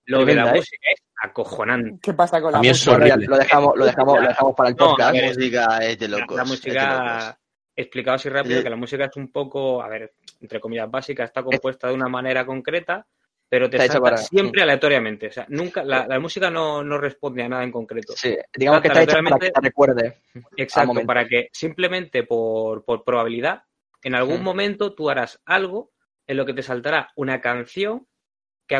Lo 0.06 0.24
de 0.24 0.34
la 0.34 0.50
¿eh? 0.50 0.54
música 0.54 0.88
es 0.92 1.01
acojonante. 1.22 1.98
¿Qué 2.02 2.12
pasa 2.14 2.40
con 2.40 2.52
la 2.52 2.58
A 2.58 2.60
mí 2.60 2.68
es 2.68 2.78
música? 2.86 2.96
Horrible. 2.96 3.26
lo 3.26 3.36
dejamos, 3.38 3.76
lo 3.76 3.84
dejamos, 3.84 4.20
lo 4.20 4.28
dejamos 4.28 4.54
para 4.54 4.68
el 4.70 4.76
No, 4.76 4.86
podcast. 4.86 5.14
La 5.16 5.26
música 5.28 5.78
es 5.78 5.98
de 5.98 6.08
La- 6.08 6.18
locos. 6.18 6.36
La, 6.36 6.42
es 6.42 6.48
de 6.48 6.54
música, 6.54 7.04
locos. 7.18 7.36
explicado 7.76 8.14
así 8.16 8.28
rápido, 8.28 8.62
que 8.62 8.70
la 8.70 8.76
música 8.76 9.04
es 9.06 9.16
un 9.16 9.30
poco, 9.32 9.82
a 9.82 9.88
ver, 9.88 10.12
entre 10.40 10.60
comillas 10.60 10.90
básicas, 10.90 11.26
está 11.30 11.42
compuesta 11.42 11.88
de 11.88 11.94
una 11.94 12.08
manera 12.08 12.44
concreta, 12.44 13.06
pero 13.48 13.68
te 13.70 13.76
Está 13.76 14.00
para- 14.00 14.16
siempre 14.16 14.62
aleatoriamente. 14.62 15.28
O 15.28 15.32
sea, 15.32 15.46
nunca, 15.48 15.84
la, 15.84 16.06
la 16.06 16.18
música 16.18 16.50
no, 16.50 16.82
no 16.82 16.98
responde 16.98 17.42
a 17.42 17.48
nada 17.48 17.62
en 17.64 17.70
concreto. 17.70 18.14
Sí, 18.16 18.36
digamos 18.56 18.80
que 18.80 18.88
está 18.88 19.02
hecha 19.02 19.18
para 19.22 19.38
que 19.38 19.50
te 19.50 19.60
recuerde. 19.60 20.18
Exacto, 20.56 21.00
para 21.06 21.26
que 21.28 21.48
simplemente 21.52 22.24
por, 22.24 22.84
por 22.84 23.04
probabilidad, 23.04 23.62
en 24.02 24.14
algún 24.14 24.40
Mm. 24.40 24.44
momento 24.44 24.94
tú 24.94 25.08
harás 25.10 25.40
algo 25.44 25.92
en 26.26 26.36
lo 26.36 26.46
que 26.46 26.54
te 26.54 26.62
saltará 26.62 27.10
una 27.16 27.40
canción 27.40 28.06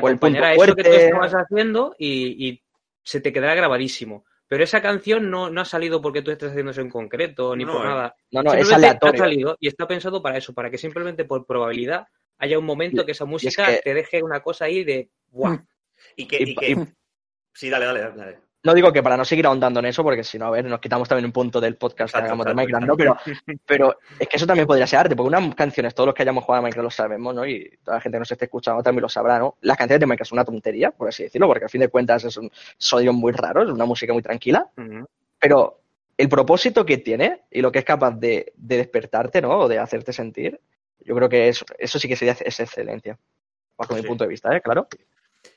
que 0.01 0.07
acompañará 0.07 0.55
eso 0.55 0.75
que 0.75 0.85
tú 0.85 0.91
estabas 0.91 1.33
haciendo 1.33 1.95
y, 1.99 2.49
y 2.49 2.63
se 3.03 3.21
te 3.21 3.33
quedará 3.33 3.55
grabadísimo. 3.55 4.25
Pero 4.49 4.65
esa 4.65 4.83
canción 4.83 5.31
no, 5.31 5.49
no 5.51 5.61
ha 5.63 5.65
salido 5.65 6.03
porque 6.03 6.21
tú 6.21 6.31
estés 6.31 6.51
haciendo 6.51 6.73
eso 6.73 6.83
en 6.83 6.91
concreto, 6.91 7.57
ni 7.57 7.65
No, 7.65 7.73
por 7.73 7.83
eh. 7.83 7.89
nada. 7.89 8.15
No, 8.33 8.43
no, 8.43 8.53
es 8.53 8.59
Simplemente 8.67 8.87
aleatorio. 8.87 9.23
Ha 9.23 9.27
salido 9.27 9.57
y 9.61 9.69
está 9.69 9.87
pensado 9.89 10.23
para 10.23 10.37
eso, 10.37 10.53
para 10.53 10.71
que 10.71 10.77
simplemente 10.79 11.25
por 11.25 11.47
probabilidad 11.47 12.07
haya 12.39 12.59
un 12.59 12.65
momento 12.67 13.07
que 13.07 13.13
esa 13.13 13.25
música 13.25 13.67
que- 13.67 13.81
te 13.83 13.95
deje 13.95 14.23
una 14.23 14.41
cosa 14.43 14.67
ahí 14.67 14.85
de 14.85 15.11
¡guau! 15.31 15.55
Mm. 15.55 15.67
Y 16.17 16.27
que, 16.27 16.37
Y- 16.43 16.51
y 16.51 16.55
que- 16.55 16.71
y- 16.73 16.77
Sí, 17.55 17.71
dale, 17.71 17.87
dale, 17.87 18.01
dale. 18.01 18.39
No 18.65 18.75
digo 18.75 18.93
que 18.93 19.03
para 19.03 19.17
no 19.17 19.25
seguir 19.25 19.45
ahondando 19.47 19.81
en 19.81 19.87
eso, 19.87 20.05
porque 20.05 20.23
si 20.23 20.39
no, 20.39 20.47
a 20.47 20.51
ver, 20.51 20.65
nos 20.65 20.79
quitamos 20.79 21.09
también 21.09 21.25
un 21.27 21.33
punto 21.33 21.61
del 21.61 21.75
podcast 21.77 22.15
que 22.15 22.21
hagamos 22.21 22.47
de 22.47 22.55
Minecraft, 22.55 22.87
¿no? 22.87 22.97
Pero, 22.97 23.17
pero 23.67 23.99
es 24.21 24.29
que 24.29 24.37
eso 24.37 24.47
también 24.47 24.69
podría 24.69 24.87
ser 24.87 25.01
arte, 25.01 25.17
porque 25.17 25.29
unas 25.37 25.55
canciones, 25.57 25.95
todos 25.95 26.07
los 26.07 26.15
que 26.15 26.23
hayamos 26.23 26.45
jugado 26.45 26.61
a 26.61 26.63
Minecraft 26.63 26.85
lo 26.85 26.91
sabemos, 26.91 27.35
¿no? 27.35 27.45
Y 27.45 27.77
toda 27.83 27.97
la 27.97 28.01
gente 28.01 28.17
que 28.17 28.21
nos 28.21 28.31
esté 28.31 28.45
escuchando 28.45 28.81
también 28.83 29.03
lo 29.03 29.09
sabrá, 29.09 29.41
¿no? 29.41 29.57
Las 29.63 29.77
canciones 29.77 29.99
de 30.01 30.07
Minecraft 30.07 30.29
son 30.29 30.37
una 30.39 30.45
tontería, 30.45 30.93
por 30.93 31.09
así 31.09 31.25
decirlo, 31.25 31.49
porque 31.49 31.65
al 31.65 31.71
fin 31.71 31.81
de 31.81 31.89
cuentas 31.89 32.23
es 32.25 32.37
un 32.37 32.51
sonido 32.79 33.13
muy 33.13 33.33
raro, 33.33 33.63
es 33.65 33.69
una 33.71 33.85
música 33.85 34.13
muy 34.13 34.23
tranquila, 34.23 34.71
pero 35.41 35.81
el 36.17 36.29
propósito 36.29 36.87
que 36.87 36.99
tiene 36.99 37.43
y 37.51 37.63
lo 37.63 37.73
que 37.73 37.81
es 37.81 37.85
capaz 37.85 38.13
de, 38.13 38.53
de 38.57 38.77
despertarte, 38.77 39.43
¿no? 39.43 39.59
O 39.59 39.69
de 39.69 39.81
hacerte 39.81 40.13
sentir, 40.13 40.61
yo 41.01 41.17
creo 41.17 41.29
que 41.29 41.49
eso, 41.49 41.65
eso 41.79 41.99
sí 41.99 42.07
que 42.07 42.15
sería 42.15 42.37
es 42.39 42.61
excelencia, 42.61 43.19
bajo 43.77 43.95
mi 43.95 44.03
Sí. 44.03 44.07
punto 44.07 44.23
de 44.23 44.29
vista, 44.29 44.55
¿eh? 44.57 44.61
Claro. 44.61 44.87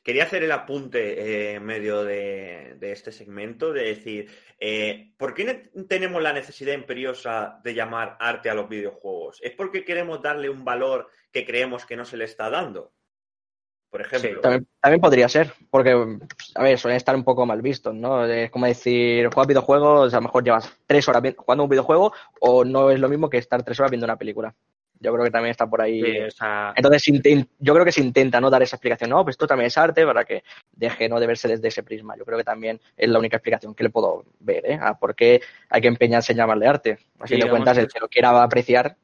Quería 0.03 0.23
hacer 0.23 0.43
el 0.43 0.51
apunte 0.51 0.99
eh, 1.19 1.53
en 1.55 1.63
medio 1.63 2.03
de, 2.03 2.75
de 2.79 2.91
este 2.91 3.11
segmento, 3.11 3.71
de 3.71 3.83
decir, 3.85 4.29
eh, 4.59 5.13
¿por 5.17 5.33
qué 5.33 5.43
ne- 5.45 5.83
tenemos 5.85 6.21
la 6.21 6.33
necesidad 6.33 6.73
imperiosa 6.73 7.59
de 7.63 7.73
llamar 7.73 8.17
arte 8.19 8.49
a 8.49 8.55
los 8.55 8.67
videojuegos? 8.69 9.39
¿Es 9.43 9.51
porque 9.51 9.85
queremos 9.85 10.21
darle 10.21 10.49
un 10.49 10.65
valor 10.65 11.09
que 11.31 11.45
creemos 11.45 11.85
que 11.85 11.95
no 11.95 12.05
se 12.05 12.17
le 12.17 12.25
está 12.25 12.49
dando? 12.49 12.93
Por 13.89 14.01
ejemplo. 14.01 14.41
También, 14.41 14.67
también 14.81 15.01
podría 15.01 15.29
ser, 15.29 15.53
porque, 15.69 15.91
a 16.55 16.63
ver, 16.63 16.77
suelen 16.77 16.97
estar 16.97 17.15
un 17.15 17.23
poco 17.23 17.45
mal 17.45 17.61
vistos, 17.61 17.93
¿no? 17.93 18.25
Es 18.25 18.51
como 18.51 18.65
decir, 18.65 19.27
juegas 19.27 19.47
videojuegos, 19.47 20.13
a 20.13 20.17
lo 20.17 20.23
mejor 20.23 20.43
llevas 20.43 20.77
tres 20.85 21.07
horas 21.07 21.23
jugando 21.37 21.63
un 21.63 21.69
videojuego 21.69 22.11
o 22.41 22.65
no 22.65 22.91
es 22.91 22.99
lo 22.99 23.07
mismo 23.07 23.29
que 23.29 23.37
estar 23.37 23.63
tres 23.63 23.79
horas 23.79 23.91
viendo 23.91 24.05
una 24.05 24.17
película. 24.17 24.53
Yo 24.99 25.13
creo 25.13 25.25
que 25.25 25.31
también 25.31 25.51
está 25.51 25.67
por 25.67 25.81
ahí. 25.81 26.01
Sí, 26.01 26.19
o 26.19 26.31
sea, 26.31 26.73
Entonces, 26.75 27.03
yo 27.59 27.73
creo 27.73 27.85
que 27.85 27.91
se 27.91 28.01
intenta 28.01 28.39
no 28.39 28.49
dar 28.49 28.63
esa 28.63 28.75
explicación. 28.75 29.09
No, 29.09 29.23
pues 29.23 29.33
esto 29.33 29.47
también 29.47 29.67
es 29.67 29.77
arte 29.77 30.05
para 30.05 30.23
que 30.25 30.43
deje 30.71 31.09
no 31.09 31.19
de 31.19 31.27
verse 31.27 31.47
desde 31.47 31.67
ese 31.67 31.83
prisma. 31.83 32.15
Yo 32.17 32.25
creo 32.25 32.37
que 32.37 32.43
también 32.43 32.79
es 32.95 33.09
la 33.09 33.19
única 33.19 33.37
explicación 33.37 33.75
que 33.75 33.83
le 33.83 33.89
puedo 33.89 34.25
ver, 34.39 34.65
¿eh? 34.65 34.79
A 34.81 34.97
por 34.97 35.15
qué 35.15 35.41
hay 35.69 35.81
que 35.81 35.87
empeñarse 35.87 36.31
en 36.31 36.37
llamarle 36.37 36.67
arte. 36.67 36.97
Fin 37.25 37.41
Sí, 37.41 37.49
cuentas, 37.49 37.77
el 37.77 37.87
que 37.87 37.99
lo 37.99 38.07
quiera 38.07 38.41
apreciar. 38.41 38.95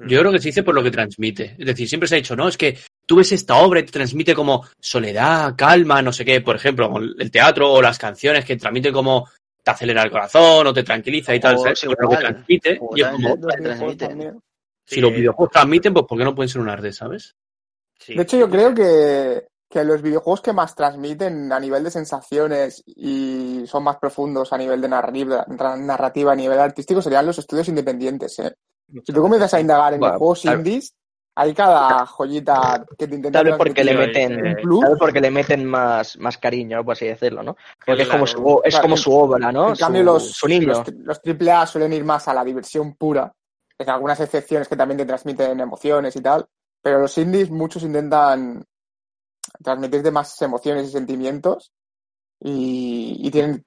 Yo 0.00 0.20
creo 0.20 0.30
que 0.30 0.38
se 0.38 0.48
dice 0.48 0.62
por 0.62 0.74
lo 0.74 0.82
que 0.82 0.92
transmite. 0.92 1.56
Es 1.58 1.66
decir, 1.66 1.88
siempre 1.88 2.08
se 2.08 2.14
ha 2.14 2.18
dicho, 2.18 2.36
no, 2.36 2.46
es 2.46 2.56
que 2.56 2.78
tú 3.04 3.16
ves 3.16 3.32
esta 3.32 3.56
obra 3.56 3.80
y 3.80 3.84
te 3.84 3.92
transmite 3.92 4.34
como 4.34 4.64
soledad, 4.78 5.54
calma, 5.56 6.02
no 6.02 6.12
sé 6.12 6.24
qué. 6.24 6.40
Por 6.40 6.54
ejemplo, 6.54 6.92
el 6.96 7.30
teatro 7.30 7.72
o 7.72 7.82
las 7.82 7.98
canciones 7.98 8.44
que 8.44 8.56
transmiten 8.56 8.92
como 8.92 9.28
te 9.62 9.70
acelera 9.72 10.02
el 10.02 10.10
corazón 10.10 10.68
o 10.68 10.72
te 10.72 10.84
tranquiliza 10.84 11.34
y 11.34 11.40
tal. 11.40 11.58
¿sabes? 11.58 11.84
Por 11.84 12.00
lo 12.00 12.10
que 12.10 12.16
transmite. 12.16 12.80
Y 12.94 13.00
es 13.00 13.08
como, 13.08 13.36
Si 14.88 15.00
los 15.00 15.12
videojuegos 15.12 15.52
transmiten, 15.52 15.92
pues 15.92 16.06
¿por 16.06 16.18
qué 16.18 16.24
no 16.24 16.34
pueden 16.34 16.48
ser 16.48 16.60
un 16.62 16.68
arte, 16.68 16.92
¿sabes? 16.92 17.36
sí. 17.98 18.14
De 18.14 18.22
hecho, 18.22 18.36
yo 18.38 18.48
creo 18.48 18.74
que, 18.74 19.48
que 19.68 19.84
los 19.84 20.00
videojuegos 20.00 20.40
que 20.40 20.52
más 20.52 20.74
transmiten 20.74 21.52
a 21.52 21.60
nivel 21.60 21.84
de 21.84 21.90
sensaciones 21.90 22.82
y 22.86 23.64
son 23.66 23.84
más 23.84 23.96
profundos 23.98 24.52
a 24.52 24.58
nivel 24.58 24.80
de 24.80 24.88
narrativa, 24.88 25.44
narrativa 25.48 26.32
a 26.32 26.36
nivel 26.36 26.58
artístico 26.58 27.02
serían 27.02 27.26
los 27.26 27.38
estudios 27.38 27.68
independientes. 27.68 28.38
¿eh? 28.38 28.54
Si 29.04 29.12
tú 29.12 29.20
comienzas 29.20 29.52
a 29.54 29.60
indagar 29.60 29.92
en 29.94 30.00
Bueno, 30.00 30.14
los 30.14 30.18
juegos 30.18 30.42
tal- 30.42 30.58
indies, 30.58 30.94
hay 31.34 31.54
cada 31.54 32.04
joyita 32.06 32.84
que 32.98 33.06
te 33.06 33.14
intenta 33.14 33.38
Tal 33.38 33.46
vez 33.46 33.56
porque 33.56 33.84
le 33.84 33.94
meten, 33.94 34.34
tal 34.56 34.90
vez 34.90 34.98
porque 34.98 35.20
le 35.20 35.30
meten 35.30 35.64
más, 35.66 36.16
más 36.18 36.36
cariño, 36.38 36.84
por 36.84 36.94
así 36.94 37.06
decirlo, 37.06 37.44
¿no? 37.44 37.56
Porque 37.86 38.02
es 38.02 38.08
como 38.08 38.26
su, 38.26 38.60
es 38.64 38.74
Claro, 38.74 38.82
como 38.82 38.96
su 38.96 39.12
obra, 39.12 39.52
¿no? 39.52 39.68
En 39.68 39.76
cambio, 39.76 40.00
su, 40.00 40.06
los, 40.06 40.30
su 40.32 40.48
niño. 40.48 40.66
los, 40.68 41.20
los 41.20 41.20
AAA 41.24 41.66
suelen 41.66 41.92
ir 41.92 42.04
más 42.04 42.26
a 42.26 42.34
la 42.34 42.42
diversión 42.42 42.94
pura, 42.96 43.32
en 43.78 43.90
algunas 43.90 44.20
excepciones 44.20 44.68
que 44.68 44.76
también 44.76 44.98
te 44.98 45.06
transmiten 45.06 45.60
emociones 45.60 46.16
y 46.16 46.20
tal, 46.20 46.46
pero 46.82 47.00
los 47.00 47.16
indies 47.18 47.50
muchos 47.50 47.82
intentan 47.82 48.64
transmitirte 49.62 50.10
más 50.10 50.40
emociones 50.42 50.88
y 50.88 50.90
sentimientos 50.90 51.72
y, 52.40 53.16
y 53.20 53.30
tienen, 53.30 53.64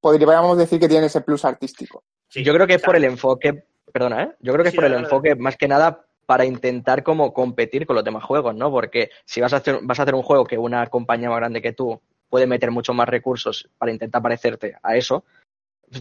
podríamos 0.00 0.58
decir 0.58 0.78
que 0.78 0.88
tienen 0.88 1.06
ese 1.06 1.22
plus 1.22 1.44
artístico. 1.44 2.04
Sí. 2.28 2.44
Yo 2.44 2.52
creo 2.54 2.66
que 2.66 2.74
es 2.74 2.82
por 2.82 2.96
el 2.96 3.04
enfoque, 3.04 3.66
perdona, 3.92 4.22
¿eh? 4.24 4.36
Yo 4.40 4.52
creo 4.52 4.62
que 4.62 4.70
es 4.70 4.74
por 4.74 4.84
el 4.84 4.94
enfoque 4.94 5.34
más 5.34 5.56
que 5.56 5.68
nada 5.68 6.06
para 6.26 6.44
intentar 6.44 7.02
como 7.02 7.32
competir 7.32 7.86
con 7.86 7.94
los 7.94 8.04
demás 8.04 8.24
juegos, 8.24 8.54
¿no? 8.54 8.70
Porque 8.70 9.10
si 9.24 9.40
vas 9.40 9.52
a 9.52 9.58
hacer, 9.58 9.78
vas 9.82 9.98
a 9.98 10.02
hacer 10.02 10.14
un 10.14 10.22
juego 10.22 10.44
que 10.44 10.58
una 10.58 10.86
compañía 10.88 11.30
más 11.30 11.38
grande 11.38 11.62
que 11.62 11.72
tú 11.72 12.00
puede 12.28 12.46
meter 12.46 12.70
muchos 12.72 12.94
más 12.94 13.08
recursos 13.08 13.68
para 13.78 13.92
intentar 13.92 14.20
parecerte 14.20 14.76
a 14.82 14.96
eso, 14.96 15.24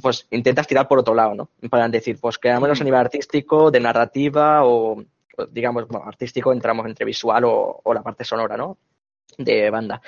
pues 0.01 0.27
intentas 0.31 0.67
tirar 0.67 0.87
por 0.87 0.99
otro 0.99 1.13
lado, 1.13 1.35
¿no? 1.35 1.49
Para 1.69 1.87
decir, 1.89 2.17
pues 2.19 2.37
que 2.37 2.49
menos 2.59 2.81
a 2.81 2.83
nivel 2.83 2.99
artístico, 2.99 3.69
de 3.71 3.79
narrativa 3.79 4.65
o, 4.65 5.03
digamos, 5.49 5.87
bueno, 5.87 6.05
artístico 6.07 6.51
entramos 6.53 6.85
entre 6.85 7.05
visual 7.05 7.43
o, 7.45 7.81
o 7.83 7.93
la 7.93 8.01
parte 8.03 8.23
sonora, 8.23 8.57
¿no? 8.57 8.77
De 9.37 9.69
banda. 9.69 10.01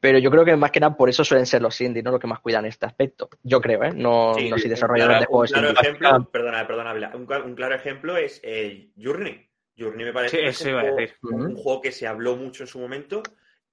Pero 0.00 0.18
yo 0.18 0.30
creo 0.30 0.44
que 0.46 0.56
más 0.56 0.70
que 0.70 0.80
nada 0.80 0.96
por 0.96 1.10
eso 1.10 1.22
suelen 1.24 1.44
ser 1.44 1.60
los 1.60 1.78
indies, 1.80 2.02
¿no? 2.04 2.10
Los 2.12 2.20
que 2.20 2.26
más 2.26 2.40
cuidan 2.40 2.64
este 2.64 2.86
aspecto. 2.86 3.28
Yo 3.42 3.60
creo, 3.60 3.84
¿eh? 3.84 3.92
No, 3.94 4.32
Sí, 4.34 4.48
no 4.48 4.56
soy 4.56 4.66
un 4.68 4.70
desarrollador 4.70 5.10
claro- 5.10 5.20
de 5.20 5.26
juegos 5.26 5.50
Un 5.50 5.54
claro 5.54 5.68
indies. 5.68 5.82
ejemplo, 5.82 6.30
perdona, 6.30 6.66
perdona, 6.66 7.12
un, 7.14 7.28
un 7.50 7.54
claro 7.54 7.74
ejemplo 7.74 8.16
es 8.16 8.40
eh, 8.42 8.90
Journey. 8.98 9.46
Journey 9.78 10.04
me 10.06 10.12
parece 10.14 10.36
Sí, 10.38 10.42
que 10.42 10.48
es 10.48 10.60
eso 10.60 10.68
un 10.70 10.80
juego, 10.80 10.96
decir. 10.96 11.16
un- 11.22 11.46
un 11.48 11.56
juego 11.56 11.80
que 11.82 11.92
se 11.92 12.06
habló 12.06 12.36
mucho 12.36 12.62
en 12.62 12.66
su 12.68 12.78
momento 12.78 13.22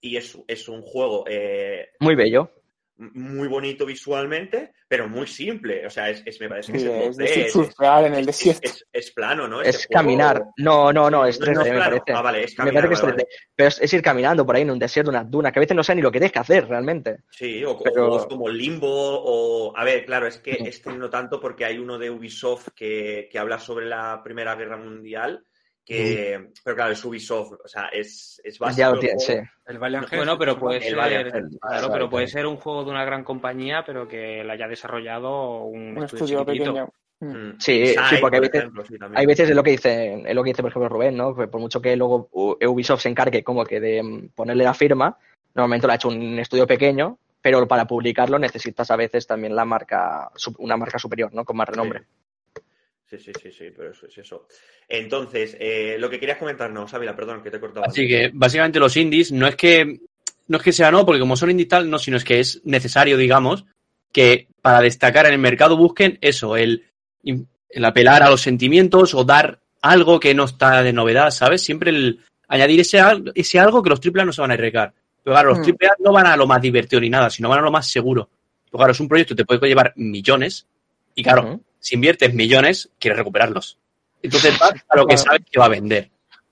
y 0.02 0.18
es, 0.18 0.38
es 0.48 0.68
un 0.68 0.82
juego 0.82 1.24
eh, 1.30 1.90
Muy 2.02 2.16
bello. 2.16 2.52
Muy 3.00 3.48
bonito 3.48 3.86
visualmente, 3.86 4.74
pero 4.88 5.08
muy 5.08 5.28
simple. 5.28 5.86
O 5.86 5.90
sea, 5.90 6.10
es, 6.10 6.24
es- 6.26 6.40
me 6.42 6.50
parece 6.50 6.72
que 6.74 6.80
Sí, 6.80 6.86
es, 6.88 6.92
en 6.92 7.02
es 7.02 7.18
2D, 7.18 7.24
de 7.36 7.42
es- 7.46 7.52
surfear 7.54 8.06
en 8.06 8.14
el 8.14 8.20
es- 8.22 8.26
desierto. 8.28 8.62
es- 8.64 8.86
es 8.92 9.12
plano, 9.12 9.48
¿no? 9.48 9.62
Es 9.62 9.70
Ese 9.76 9.88
juego- 9.88 10.00
caminar. 10.02 10.44
No, 10.58 10.92
no, 10.92 11.10
no, 11.10 11.26
es 11.26 11.40
No, 11.40 11.46
3D, 11.46 11.54
no 11.56 11.62
es 11.62 11.72
me 11.74 11.80
parece. 11.80 12.14
Ah, 12.14 12.22
vale, 12.22 12.44
es 12.44 12.52
me 12.52 12.56
caminar, 12.58 12.84
parece 12.84 12.88
que 12.90 12.94
es 12.94 13.02
vale, 13.02 13.24
3D. 13.24 13.28
Pero 13.56 13.68
es, 13.70 13.82
es 13.82 13.94
ir 13.94 14.02
caminando 14.02 14.46
por 14.46 14.56
ahí 14.56 14.62
en 14.64 14.72
un 14.72 14.80
desierto, 14.80 15.12
unas 15.12 15.30
dunas, 15.30 15.52
que 15.52 15.60
a 15.60 15.62
veces 15.62 15.76
no 15.78 15.84
sabes 15.84 15.98
ni 15.98 16.02
lo 16.02 16.12
que 16.12 16.20
tienes 16.20 16.32
que 16.32 16.40
hacer 16.40 16.68
realmente. 16.68 17.18
Sí, 17.30 17.64
o, 17.64 17.72
o 17.72 17.84
Pero- 17.84 18.08
juegos 18.08 18.26
como 18.28 18.50
Limbo 18.50 18.88
o... 18.90 19.78
A 19.78 19.84
ver, 19.84 20.06
claro, 20.06 20.28
es 20.28 20.38
que 20.40 20.52
este 20.66 20.92
no 20.94 21.10
tanto 21.10 21.40
porque 21.40 21.66
hay 21.66 21.78
uno 21.78 21.98
de 21.98 22.10
Ubisoft 22.10 22.70
que, 22.76 23.30
que 23.32 23.40
habla 23.40 23.60
sobre 23.60 23.86
la 23.86 24.22
Primera 24.24 24.56
Guerra 24.56 24.78
Mundial, 24.78 25.44
que... 25.88 26.50
Pero 26.64 26.76
claro, 26.76 26.92
es 26.92 27.06
Ubisoft, 27.06 27.54
o 27.64 27.68
sea, 27.68 27.88
es, 27.88 28.42
es 28.44 28.60
básico. 28.60 28.94
ya 28.94 29.00
tienes, 29.00 29.26
sí. 29.26 29.36
El 29.66 29.80
Valiant 29.80 30.10
Bueno, 30.14 30.38
pero 30.38 30.60
puede 30.60 30.78
El 30.78 30.84
ser, 30.84 30.96
Valiant 30.96 31.60
claro, 31.62 31.90
pero 31.92 32.10
puede 32.10 32.28
ser 32.28 32.46
un 32.46 32.58
juego 32.58 32.84
de 32.84 32.92
una 32.92 33.06
gran 33.06 33.24
compañía, 33.24 33.84
pero 33.86 34.08
que 34.08 34.44
la 34.44 34.54
haya 34.54 34.68
desarrollado 34.68 35.64
un, 35.64 35.98
Un 35.98 36.04
estudio, 36.04 36.46
pequeño. 36.46 36.90
Mm. 37.20 37.52
Sí, 37.58 37.80
Inside, 37.80 38.06
sí, 38.10 38.16
porque 38.22 38.36
hay 38.38 38.42
por 38.42 38.52
veces- 38.52 38.60
ejemplo, 38.62 38.86
sí. 38.86 38.96
Hay 39.16 39.26
veces 39.26 39.50
es 39.50 39.56
lo 39.56 39.64
que 39.64 39.72
dice, 39.72 40.24
es 40.28 40.36
lo 40.36 40.44
que 40.44 40.50
dice, 40.50 40.62
por 40.62 40.72
ejemplo, 40.72 40.90
Rubén, 40.90 41.18
¿no? 41.18 41.36
Que 41.36 41.48
por 41.48 41.62
mucho 41.62 41.82
que 41.82 41.96
luego 41.96 42.30
Ubisoft 42.32 43.02
se 43.02 43.10
encargue 43.10 43.44
como 43.44 43.66
que 43.66 43.80
de 43.80 44.04
mm, 44.04 44.30
ponerle 44.36 44.66
la 44.66 44.74
firma, 44.74 45.18
normalmente 45.56 45.88
lo 45.88 45.94
ha 45.94 45.96
hecho 45.96 46.10
un 46.10 46.38
estudio 46.38 46.68
pequeño, 46.68 47.18
pero 47.42 47.68
para 47.68 47.86
publicarlo 47.88 48.38
necesitas 48.38 48.92
a 48.92 48.98
veces 48.98 49.26
también 49.26 49.56
la 49.56 49.64
marca, 49.66 50.30
una 50.60 50.76
marca 50.78 51.00
superior, 51.00 51.34
¿no? 51.34 51.46
Con 51.46 51.56
más 51.58 51.70
renombre. 51.70 52.04
Sí, 53.10 53.18
sí, 53.18 53.32
sí, 53.42 53.52
sí, 53.52 53.66
pero 53.76 53.92
eso 53.92 54.06
es 54.08 54.18
eso. 54.18 54.48
Entonces, 54.88 55.56
eh, 55.60 55.96
lo 55.98 56.10
que 56.10 56.20
querías 56.20 56.38
comentarnos, 56.38 56.94
Ávila, 56.94 57.16
perdón, 57.16 57.42
que 57.42 57.50
te 57.50 57.58
he 57.58 57.60
cortado. 57.60 57.86
Así 57.86 58.06
que 58.08 58.32
básicamente 58.34 58.80
los 58.80 58.98
indies 58.98 59.32
no 59.32 59.48
es 59.48 59.56
que 59.56 60.02
no 60.48 60.58
es 60.58 60.64
que 60.64 60.74
sea 60.74 60.92
no, 60.92 61.06
porque 61.06 61.20
como 61.20 61.38
son 61.38 61.52
indies 61.52 61.70
tal, 61.70 61.90
no, 61.90 62.00
sino 62.00 62.18
es 62.18 62.24
que 62.24 62.40
es 62.40 62.62
necesario, 62.66 63.18
digamos, 63.18 63.66
que 64.12 64.48
para 64.62 64.82
destacar 64.82 65.26
en 65.26 65.34
el 65.34 65.40
mercado 65.40 65.78
busquen 65.78 66.18
eso, 66.22 66.58
el, 66.58 66.86
el 67.24 67.86
apelar 67.86 68.24
a 68.24 68.30
los 68.30 68.42
sentimientos 68.42 69.14
o 69.14 69.24
dar 69.24 69.60
algo 69.82 70.20
que 70.20 70.34
no 70.34 70.46
está 70.46 70.82
de 70.84 70.94
novedad, 70.94 71.32
¿sabes? 71.32 71.62
Siempre 71.62 71.92
el 71.92 72.20
añadir 72.48 72.80
ese, 72.82 73.00
ese 73.36 73.60
algo 73.60 73.84
que 73.84 73.90
los 73.90 74.00
AAA 74.00 74.26
no 74.26 74.34
se 74.34 74.42
van 74.42 74.52
a 74.52 74.56
arriesgar. 74.56 74.94
Pero 75.24 75.34
claro, 75.34 75.50
los 75.50 75.60
Mm. 75.60 75.72
AAA 75.72 75.96
no 76.00 76.12
van 76.12 76.28
a 76.28 76.38
lo 76.38 76.48
más 76.48 76.62
divertido 76.62 77.02
ni 77.02 77.10
nada, 77.10 77.30
sino 77.30 77.50
van 77.50 77.60
a 77.60 77.64
lo 77.64 77.72
más 77.72 77.88
seguro. 77.88 78.30
Pero 78.66 78.78
claro, 78.78 78.92
es 78.92 79.00
un 79.00 79.08
proyecto 79.08 79.36
que 79.36 79.44
te 79.44 79.46
puede 79.46 79.68
llevar 79.68 79.94
millones 79.96 80.68
y 81.16 81.24
claro. 81.24 81.62
Si 81.88 81.96
inviertes 81.96 82.34
millones, 82.34 82.90
quieres 83.00 83.18
recuperarlos. 83.18 83.78
Entonces 84.22 84.60
vas 84.60 84.74
a 84.90 84.98
lo 84.98 85.08
que 85.08 85.16
sabes 85.18 85.42
que 85.50 85.58
va 85.58 85.68
a 85.68 85.70
vender. 85.70 86.10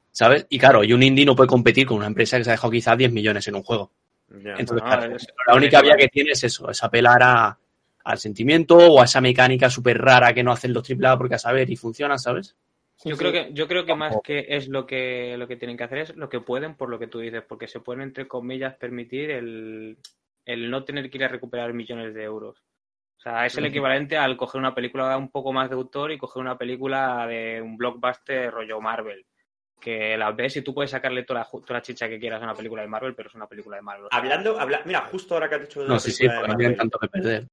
¿Sabes? 0.10 0.48
Y 0.50 0.58
claro, 0.58 0.82
y 0.82 0.94
un 0.94 1.04
indie 1.04 1.26
no 1.26 1.36
puede 1.36 1.50
competir 1.50 1.86
con 1.86 1.98
una 1.98 2.08
empresa 2.08 2.38
que 2.38 2.46
se 2.46 2.52
ha 2.52 2.54
dejado 2.54 2.72
quizás 2.72 2.98
10 2.98 3.12
millones 3.12 3.46
en 3.50 3.56
un 3.56 3.64
juego. 3.64 3.92
Ya. 4.30 4.56
Entonces, 4.58 4.82
claro, 4.82 5.14
es- 5.14 5.28
la 5.46 5.56
única 5.56 5.82
vía 5.82 5.98
que 5.98 6.08
tiene 6.08 6.32
es 6.32 6.44
eso, 6.46 6.70
es 6.70 6.82
apelar 6.82 7.22
a, 7.22 7.60
al 8.06 8.18
sentimiento 8.18 8.78
o 8.78 9.02
a 9.02 9.04
esa 9.04 9.20
mecánica 9.20 9.70
súper 9.70 9.98
rara 9.98 10.34
que 10.34 10.42
no 10.42 10.54
hacen 10.54 10.72
los 10.72 10.90
AAA 10.90 11.18
porque 11.18 11.36
a 11.36 11.40
saber 11.40 11.70
y 11.70 11.76
funciona, 11.76 12.18
¿sabes? 12.18 12.56
Yo 13.04 13.16
sí. 13.16 13.20
creo 13.20 13.34
que, 13.34 13.50
yo 13.52 13.68
creo 13.68 13.86
que 13.86 13.94
más 13.94 14.16
que 14.24 14.46
es 14.48 14.70
lo 14.70 14.88
que 14.88 15.36
lo 15.38 15.50
que 15.50 15.58
tienen 15.58 15.76
que 15.76 15.84
hacer 15.84 15.98
es 15.98 16.16
lo 16.16 16.30
que 16.30 16.40
pueden 16.40 16.76
por 16.76 16.90
lo 16.90 16.98
que 16.98 17.08
tú 17.08 17.20
dices, 17.20 17.44
porque 17.46 17.68
se 17.68 17.82
pueden 17.82 18.04
entre 18.04 18.26
comillas 18.26 18.76
permitir 18.76 19.32
el, 19.32 19.98
el 20.46 20.70
no 20.72 20.86
tener 20.86 21.10
que 21.10 21.18
ir 21.18 21.26
a 21.26 21.28
recuperar 21.28 21.74
millones 21.74 22.14
de 22.14 22.24
euros. 22.24 22.64
O 23.26 23.30
sea, 23.32 23.46
es 23.48 23.58
el 23.58 23.66
equivalente 23.66 24.18
al 24.18 24.38
coger 24.38 24.60
una 24.60 24.76
película 24.76 25.18
un 25.18 25.32
poco 25.32 25.52
más 25.52 25.68
de 25.68 25.76
autor 25.76 26.12
y 26.12 26.18
coger 26.20 26.42
una 26.42 26.60
película 26.60 27.26
de 27.26 27.60
un 27.60 27.76
blockbuster 27.76 28.52
rollo 28.52 28.80
Marvel. 28.80 29.26
Que 29.82 30.16
la 30.16 30.32
ves 30.32 30.58
y 30.58 30.62
tú 30.62 30.76
puedes 30.76 30.92
sacarle 30.92 31.24
toda 31.24 31.40
la, 31.40 31.46
toda 31.50 31.74
la 31.80 31.82
chicha 31.82 32.08
que 32.08 32.20
quieras 32.20 32.40
a 32.40 32.46
una 32.46 32.54
película 32.54 32.84
de 32.84 32.88
Marvel, 32.88 33.16
pero 33.16 33.30
es 33.30 33.34
una 33.36 33.48
película 33.48 33.78
de 33.78 33.82
Marvel. 33.82 34.10
Hablando, 34.12 34.60
habla- 34.60 34.84
mira, 34.86 35.02
justo 35.02 35.34
ahora 35.34 35.50
que 35.50 35.56
has 35.56 35.62
dicho 35.62 35.82
de 35.82 35.88
No, 35.90 35.98
sí, 35.98 36.12
sí, 36.12 36.28
porque 36.28 36.36
de 36.36 36.48
no 36.48 36.56
tienen 36.56 36.58
Marvel, 36.60 36.78
tanto 36.78 37.00
que 37.00 37.08
perder. 37.08 37.48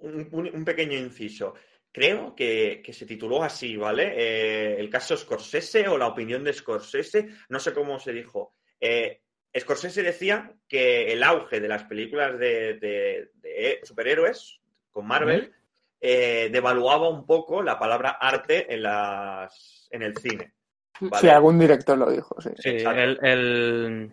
un, 0.00 0.28
un- 0.30 0.54
un 0.54 0.64
pequeño 0.66 0.98
inciso. 0.98 1.54
Creo 1.90 2.34
que, 2.34 2.82
que 2.84 2.92
se 2.92 3.06
tituló 3.06 3.42
así, 3.42 3.78
¿vale? 3.78 4.12
Eh, 4.14 4.76
el 4.78 4.90
caso 4.90 5.16
Scorsese 5.16 5.88
o 5.88 5.96
la 5.96 6.08
opinión 6.08 6.44
de 6.44 6.52
Scorsese, 6.52 7.28
no 7.48 7.58
sé 7.58 7.72
cómo 7.72 7.98
se 7.98 8.12
dijo. 8.12 8.54
Eh, 8.78 9.22
Scorsese 9.58 10.02
decía 10.02 10.52
que 10.68 11.10
el 11.14 11.22
auge 11.22 11.60
de 11.60 11.68
las 11.68 11.84
películas 11.84 12.38
de, 12.38 12.74
de- 12.74 13.30
de 13.36 13.80
superhéroes 13.84 14.60
con 14.90 15.06
Marvel 15.06 15.52
eh, 16.00 16.48
devaluaba 16.52 17.08
un 17.08 17.26
poco 17.26 17.62
la 17.62 17.78
palabra 17.78 18.10
arte 18.10 18.72
en, 18.72 18.82
las, 18.82 19.88
en 19.90 20.02
el 20.02 20.16
cine. 20.16 20.54
¿vale? 21.00 21.20
Sí, 21.20 21.28
algún 21.28 21.58
director 21.58 21.96
lo 21.98 22.10
dijo, 22.10 22.36
sí. 22.40 22.50
el, 22.64 23.18
el, 23.22 24.12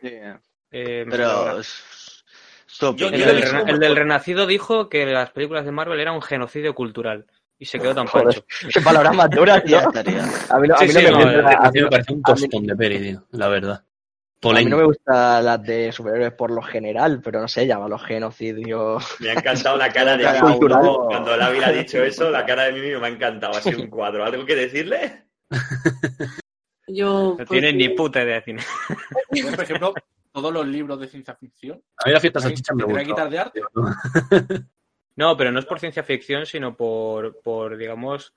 eh. 0.71 1.05
Pero. 1.09 1.61
Yo- 2.95 3.07
El, 3.07 3.21
del, 3.21 3.83
el 3.83 3.95
Renacido 3.95 4.45
dijo 4.45 4.89
que 4.89 5.05
las 5.05 5.31
películas 5.31 5.63
de 5.65 5.71
Marvel 5.71 5.99
eran 5.99 6.15
un 6.15 6.21
genocidio 6.21 6.75
cultural 6.75 7.25
y 7.57 7.65
se 7.65 7.79
quedó 7.79 7.95
tan 7.95 8.05
pancho. 8.07 8.45
Qué 8.73 8.81
palabras 8.81 9.15
más 9.15 9.29
duras, 9.29 9.63
tío. 9.65 9.79
A 9.79 10.59
mí 10.59 10.67
no, 10.67 10.75
a 10.75 10.79
Sí, 10.79 10.87
mí 10.87 10.91
sí, 10.91 11.03
no 11.05 11.11
no, 11.11 11.25
me 11.25 11.87
parece 11.89 12.13
un 12.13 12.21
tostón 12.21 12.65
de 12.67 12.75
peri, 12.75 12.99
tío, 12.99 13.23
la 13.31 13.47
verdad. 13.47 13.85
A 14.51 14.59
mí 14.59 14.65
no 14.65 14.77
me 14.77 14.85
gustan 14.85 15.45
las 15.45 15.63
de 15.63 15.91
superhéroes 15.91 16.33
por 16.33 16.51
lo 16.51 16.61
general, 16.61 17.21
pero 17.23 17.41
no 17.41 17.47
sé, 17.47 17.65
llámalo 17.65 17.97
genocidio. 17.97 18.97
Me 19.19 19.29
ha 19.29 19.33
encantado 19.33 19.77
la 19.77 19.91
cara 19.91 20.17
de 20.17 20.25
Mimi 20.25 20.59
cuando, 20.59 21.33
Ávila 21.33 21.67
ha 21.67 21.71
dicho 21.71 22.03
eso, 22.03 22.29
la 22.29 22.45
cara 22.45 22.63
de 22.63 22.73
Mimi 22.73 22.99
me 22.99 23.07
ha 23.07 23.09
encantado, 23.09 23.57
ha 23.57 23.61
sido 23.61 23.81
un 23.81 23.89
cuadro. 23.89 24.23
¿Algo 24.23 24.45
que 24.45 24.55
decirle? 24.55 25.25
Yo. 26.87 27.29
No 27.29 27.35
pues, 27.37 27.49
tienen 27.49 27.77
ni 27.77 27.89
puta 27.89 28.23
idea 28.23 28.35
de 28.35 28.41
cine. 28.43 28.63
Yo, 29.31 29.51
por 29.51 29.63
ejemplo, 29.63 29.93
todos 30.31 30.53
los 30.53 30.67
libros 30.67 30.99
de 30.99 31.07
ciencia 31.07 31.35
ficción. 31.35 31.81
A 31.97 32.07
mí 32.07 32.13
la 32.13 32.19
fiesta 32.19 32.39
¿te 32.39 32.43
salchicha 32.43 32.73
me 32.73 32.83
tendría 32.83 33.03
que 33.03 33.11
gusta. 33.11 33.25
quitar 33.25 33.31
de 33.31 33.39
arte? 33.39 33.61
No, 35.17 35.37
pero 35.37 35.51
no 35.51 35.59
es 35.59 35.65
por 35.65 35.79
ciencia 35.79 36.03
ficción, 36.03 36.45
sino 36.45 36.75
por, 36.75 37.41
por 37.41 37.77
digamos, 37.77 38.33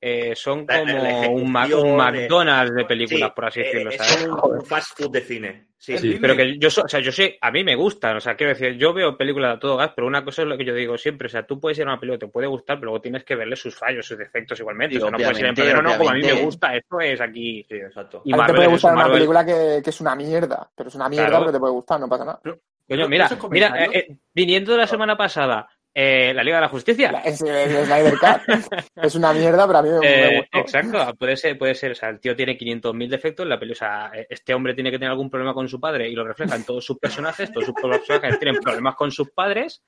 eh, 0.00 0.34
son 0.36 0.66
la- 0.68 0.80
como 0.80 0.92
la 0.92 1.28
un, 1.30 1.50
Ma- 1.52 1.64
ejecución 1.64 1.90
un 1.90 1.96
de- 1.98 2.04
McDonald's 2.20 2.74
de 2.74 2.84
películas, 2.84 3.28
Sí, 3.28 3.32
por 3.34 3.44
así 3.46 3.60
eh, 3.60 3.64
decirlo, 3.64 3.90
es 3.90 3.96
¿sabes? 3.96 4.26
un, 4.26 4.54
un 4.56 4.64
fast 4.64 4.98
food 4.98 5.10
de 5.10 5.20
cine. 5.20 5.66
Sí, 5.78 5.98
Sí. 5.98 6.18
Pero 6.20 6.34
que 6.34 6.58
yo, 6.58 6.68
o 6.68 6.88
sea, 6.88 7.00
yo 7.00 7.12
sé, 7.12 7.38
a 7.40 7.50
mí 7.50 7.62
me 7.62 7.76
gustan, 7.76 8.16
o 8.16 8.20
sea, 8.20 8.34
quiero 8.34 8.52
decir, 8.54 8.76
yo 8.78 8.92
veo 8.94 9.16
películas 9.16 9.56
a 9.56 9.58
todo 9.60 9.76
gas, 9.76 9.92
pero 9.94 10.06
una 10.06 10.24
cosa 10.24 10.42
es 10.42 10.48
lo 10.48 10.56
que 10.56 10.64
yo 10.64 10.74
digo 10.74 10.96
siempre, 10.98 11.26
o 11.26 11.28
sea, 11.28 11.46
tú 11.46 11.60
puedes 11.60 11.78
ir 11.78 11.84
a 11.84 11.88
una 11.92 12.00
película, 12.00 12.18
te 12.18 12.28
puede 12.28 12.46
gustar, 12.46 12.76
pero 12.78 12.86
luego 12.86 13.02
tienes 13.02 13.24
que 13.24 13.36
verle 13.36 13.56
sus 13.56 13.76
fallos, 13.76 14.06
sus 14.06 14.16
defectos 14.18 14.58
igualmente, 14.58 14.94
Sí, 14.96 14.98
o 14.98 15.00
sea, 15.02 15.10
no 15.10 15.18
puedes 15.18 15.38
ir 15.38 15.46
en 15.46 15.54
plan, 15.54 15.74
no, 15.74 15.82
no, 15.82 15.96
como 15.98 16.10
a 16.10 16.14
mí 16.14 16.22
me 16.22 16.32
gusta, 16.32 16.74
esto 16.74 17.00
es 17.00 17.20
aquí. 17.20 17.64
Sí, 17.68 17.76
exacto. 17.76 18.22
Y 18.24 18.32
a 18.32 18.36
ti 18.36 18.36
te 18.36 18.36
Marvel 18.38 18.56
puede 18.56 18.66
es 18.66 18.72
gustar 18.72 18.92
una 18.92 19.02
Marvel. 19.02 19.16
película 19.18 19.46
que, 19.46 19.80
que 19.84 19.90
es 19.90 20.00
una 20.00 20.14
mierda, 20.16 20.70
pero 20.74 20.88
es 20.88 20.94
una 20.94 21.08
mierda, 21.08 21.28
Claro. 21.28 21.44
pero 21.44 21.52
te 21.52 21.60
puede 21.60 21.72
gustar, 21.74 22.00
no 22.00 22.08
pasa 22.08 22.24
nada. 22.24 22.40
Coño, 22.88 23.08
mira, 23.08 23.28
mira, 23.50 23.84
eh, 23.84 23.88
eh, 23.92 24.16
viniendo 24.32 24.72
de 24.72 24.78
la 24.78 24.86
semana 24.86 25.16
pasada, 25.16 25.68
eh, 25.98 26.34
la 26.34 26.44
Liga 26.44 26.58
de 26.58 26.60
la 26.60 26.68
Justicia. 26.68 27.10
La- 27.10 27.20
Es, 27.20 27.40
es 27.40 27.86
Snyder 27.86 28.14
Cut. 28.18 28.42
es 28.96 29.14
una 29.14 29.32
mierda, 29.32 29.66
pero 29.66 29.78
a 29.78 29.82
mí 29.82 29.88
me, 29.88 29.98
me 30.00 30.06
Eh, 30.36 30.36
gustó. 30.40 30.58
exacto, 30.58 31.14
puede 31.16 31.36
ser, 31.36 31.56
puede 31.56 31.74
ser. 31.74 31.92
O 31.92 31.94
sea, 31.94 32.10
el 32.10 32.20
tío 32.20 32.36
tiene 32.36 32.58
500.000 32.58 33.08
defectos 33.08 33.44
en 33.44 33.48
la 33.48 33.58
peli. 33.58 33.72
O 33.72 33.76
sea, 33.76 34.10
este 34.28 34.52
hombre 34.52 34.74
tiene 34.74 34.90
que 34.90 34.98
tener 34.98 35.10
algún 35.10 35.30
problema 35.30 35.54
con 35.54 35.66
su 35.68 35.80
padre 35.80 36.08
y 36.08 36.14
lo 36.14 36.24
refleja 36.24 36.54
en 36.56 36.64
todos 36.64 36.84
sus 36.84 36.98
personajes. 36.98 37.50
Todos 37.50 37.66
sus 37.66 37.74
personajes 37.74 38.38
tienen 38.38 38.60
problemas 38.60 38.94
con 38.94 39.10
sus 39.10 39.30
padres. 39.30 39.82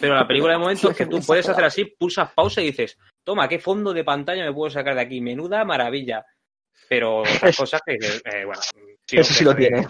Pero 0.00 0.14
la 0.14 0.26
película 0.26 0.52
de 0.54 0.58
momento 0.58 0.90
es 0.90 0.96
que 0.96 1.06
tú 1.06 1.20
puedes 1.26 1.48
hacer 1.48 1.64
así, 1.64 1.84
pulsas 1.98 2.30
pausa 2.34 2.60
y 2.60 2.66
dices, 2.66 2.98
toma, 3.24 3.48
qué 3.48 3.58
fondo 3.60 3.92
de 3.94 4.02
pantalla 4.04 4.44
me 4.44 4.52
puedo 4.52 4.68
sacar 4.68 4.94
de 4.96 5.00
aquí. 5.00 5.20
Menuda 5.20 5.64
maravilla. 5.64 6.24
Pero 6.88 7.18
otras 7.20 7.56
cosas 7.56 7.80
que 7.86 7.94
eh, 7.94 8.44
bueno, 8.44 8.60
sí, 9.06 9.16
Eso 9.18 9.32
sí 9.32 9.44
lo 9.44 9.54
tiene. 9.54 9.86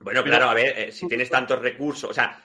Bueno, 0.00 0.22
claro, 0.22 0.50
a 0.50 0.54
ver, 0.54 0.78
eh, 0.78 0.92
si 0.92 1.08
tienes 1.08 1.30
tantos 1.30 1.60
recursos, 1.62 2.10
o 2.10 2.12
sea, 2.12 2.38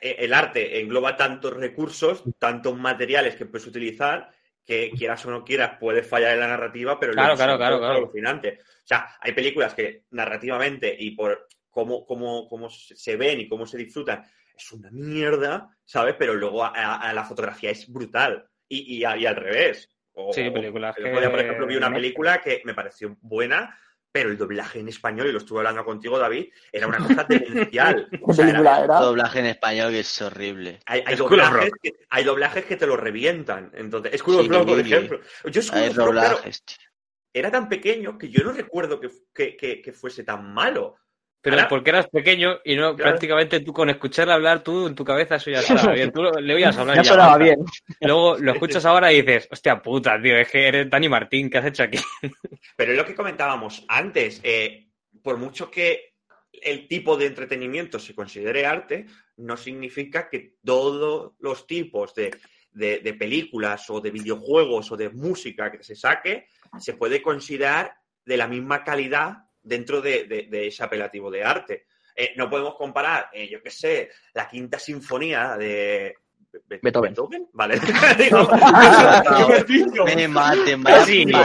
el 0.00 0.32
arte 0.34 0.80
engloba 0.80 1.16
tantos 1.16 1.54
recursos, 1.54 2.24
tantos 2.38 2.76
materiales 2.78 3.36
que 3.36 3.46
puedes 3.46 3.66
utilizar, 3.66 4.30
que 4.64 4.90
quieras 4.96 5.24
o 5.26 5.30
no 5.30 5.44
quieras, 5.44 5.78
puedes 5.80 6.06
fallar 6.06 6.34
en 6.34 6.40
la 6.40 6.48
narrativa, 6.48 6.98
pero 7.00 7.12
Claro, 7.12 7.34
claro, 7.34 7.52
es 7.52 7.58
claro, 7.58 7.78
claro. 7.78 7.96
alucinante. 7.98 8.58
O 8.60 8.86
sea, 8.86 9.16
hay 9.20 9.32
películas 9.32 9.74
que 9.74 10.04
narrativamente 10.10 10.94
y 10.98 11.12
por 11.12 11.48
cómo, 11.70 12.04
cómo, 12.06 12.48
cómo 12.48 12.68
se 12.70 13.16
ven 13.16 13.40
y 13.40 13.48
cómo 13.48 13.66
se 13.66 13.78
disfrutan, 13.78 14.24
es 14.56 14.72
una 14.72 14.90
mierda, 14.90 15.68
¿sabes? 15.84 16.14
Pero 16.18 16.34
luego 16.34 16.64
a, 16.64 17.12
la 17.12 17.24
fotografía 17.24 17.70
es 17.70 17.90
brutal. 17.90 18.46
Y, 18.68 18.98
y, 18.98 19.04
a- 19.04 19.16
y 19.16 19.26
al 19.26 19.36
revés. 19.36 19.88
O- 20.12 20.32
Sí, 20.32 20.48
películas 20.50 20.94
día, 20.96 21.30
por 21.30 21.40
ejemplo, 21.40 21.66
vi 21.66 21.76
una 21.76 21.92
película 21.92 22.40
que 22.40 22.62
me 22.64 22.74
pareció 22.74 23.16
buena, 23.22 23.76
pero 24.12 24.30
el 24.30 24.38
doblaje 24.38 24.80
en 24.80 24.88
español, 24.88 25.28
y 25.28 25.32
lo 25.32 25.38
estuve 25.38 25.58
hablando 25.60 25.84
contigo, 25.84 26.18
David, 26.18 26.46
era 26.72 26.86
una 26.86 26.98
cosa 26.98 27.24
demencial. 27.28 28.08
¿Qué 28.10 28.18
O 28.22 28.32
sea, 28.32 28.44
era- 28.44 28.52
película 28.58 28.84
era? 28.84 29.00
Doblaje 29.00 29.38
en 29.38 29.46
español 29.46 29.90
que 29.92 30.00
es 30.00 30.22
horrible. 30.22 30.80
hay, 30.86 31.02
School 31.16 31.30
doblajes 31.30 31.72
que, 31.82 31.92
hay 32.10 32.24
doblajes 32.24 32.64
que 32.64 32.76
te 32.76 32.86
lo 32.86 32.96
revientan. 32.96 33.70
Entonces, 33.74 34.18
School 34.20 34.36
of 34.36 34.42
Sí, 34.42 34.48
Rock, 34.48 34.68
por 34.68 34.80
ejemplo. 34.80 35.20
Yo 35.44 35.62
School 35.62 35.80
claro, 35.92 36.04
doblajes, 36.06 36.64
era 37.32 37.50
tan 37.50 37.68
pequeño 37.68 38.18
que 38.18 38.28
yo 38.28 38.42
no 38.42 38.52
recuerdo 38.52 38.98
que, 39.00 39.10
que- 39.32 39.56
que- 39.56 39.80
que 39.80 39.92
fuese 39.92 40.24
tan 40.24 40.52
malo. 40.52 40.96
Pero 41.42 41.56
porque 41.68 41.90
eras 41.90 42.06
pequeño 42.08 42.58
y 42.64 42.76
no 42.76 42.94
Claro. 42.94 43.10
prácticamente 43.12 43.60
tú 43.60 43.72
con 43.72 43.88
escucharle 43.88 44.32
hablar, 44.34 44.62
tú 44.62 44.86
en 44.86 44.94
tu 44.94 45.04
cabeza 45.04 45.36
eso 45.36 45.50
ya 45.50 45.60
estaba 45.90 45.92
bien. 45.94 46.12
Tú 46.12 46.22
le 46.22 46.54
oías 46.54 46.76
hablar 46.76 46.96
Ya 46.96 47.04
sonaba 47.04 47.38
bien. 47.38 47.58
Y 47.98 48.06
luego 48.06 48.36
lo 48.38 48.52
escuchas 48.52 48.84
ahora 48.84 49.12
y 49.12 49.22
dices, 49.22 49.48
hostia 49.50 49.80
puta, 49.80 50.20
tío, 50.20 50.36
es 50.36 50.50
que 50.50 50.68
eres 50.68 50.90
Dani 50.90 51.08
Martín, 51.08 51.48
¿qué 51.48 51.58
has 51.58 51.66
hecho 51.66 51.82
aquí? 51.84 51.98
Pero 52.76 52.92
es 52.92 52.98
lo 52.98 53.04
que 53.06 53.14
comentábamos 53.14 53.84
antes. 53.88 54.40
eh, 54.42 54.86
por 55.22 55.36
mucho 55.38 55.70
que 55.70 56.14
el 56.52 56.86
tipo 56.88 57.16
de 57.16 57.26
entretenimiento 57.26 57.98
se 57.98 58.14
considere 58.14 58.66
arte, 58.66 59.06
no 59.38 59.56
significa 59.56 60.28
que 60.28 60.56
todos 60.64 61.32
los 61.38 61.66
tipos 61.66 62.14
de, 62.14 62.36
de- 62.72 62.98
de 63.00 63.14
películas 63.14 63.88
o 63.90 64.00
de 64.00 64.10
videojuegos 64.10 64.92
o 64.92 64.96
de 64.96 65.08
música 65.10 65.70
que 65.72 65.82
se 65.82 65.94
saque 65.96 66.46
se 66.78 66.94
puede 66.94 67.22
considerar 67.22 67.94
de 68.24 68.36
la 68.36 68.46
misma 68.46 68.84
calidad 68.84 69.38
dentro 69.62 70.00
de, 70.00 70.24
de- 70.24 70.46
de 70.50 70.66
ese 70.68 70.82
apelativo 70.82 71.30
de 71.30 71.44
arte. 71.44 71.86
Eh, 72.16 72.32
no 72.36 72.50
podemos 72.50 72.74
comparar, 72.74 73.28
eh, 73.32 73.48
yo 73.48 73.62
qué 73.62 73.70
sé, 73.70 74.10
la 74.34 74.48
quinta 74.48 74.78
sinfonía 74.78 75.56
de 75.56 76.14
Be- 76.66 76.80
Beethoven. 76.82 77.14
Vale. 77.52 77.78
Digo, 78.18 78.48
Me 80.04 80.28
maten, 80.28 80.84
Sí, 81.06 81.24
digo, 81.24 81.38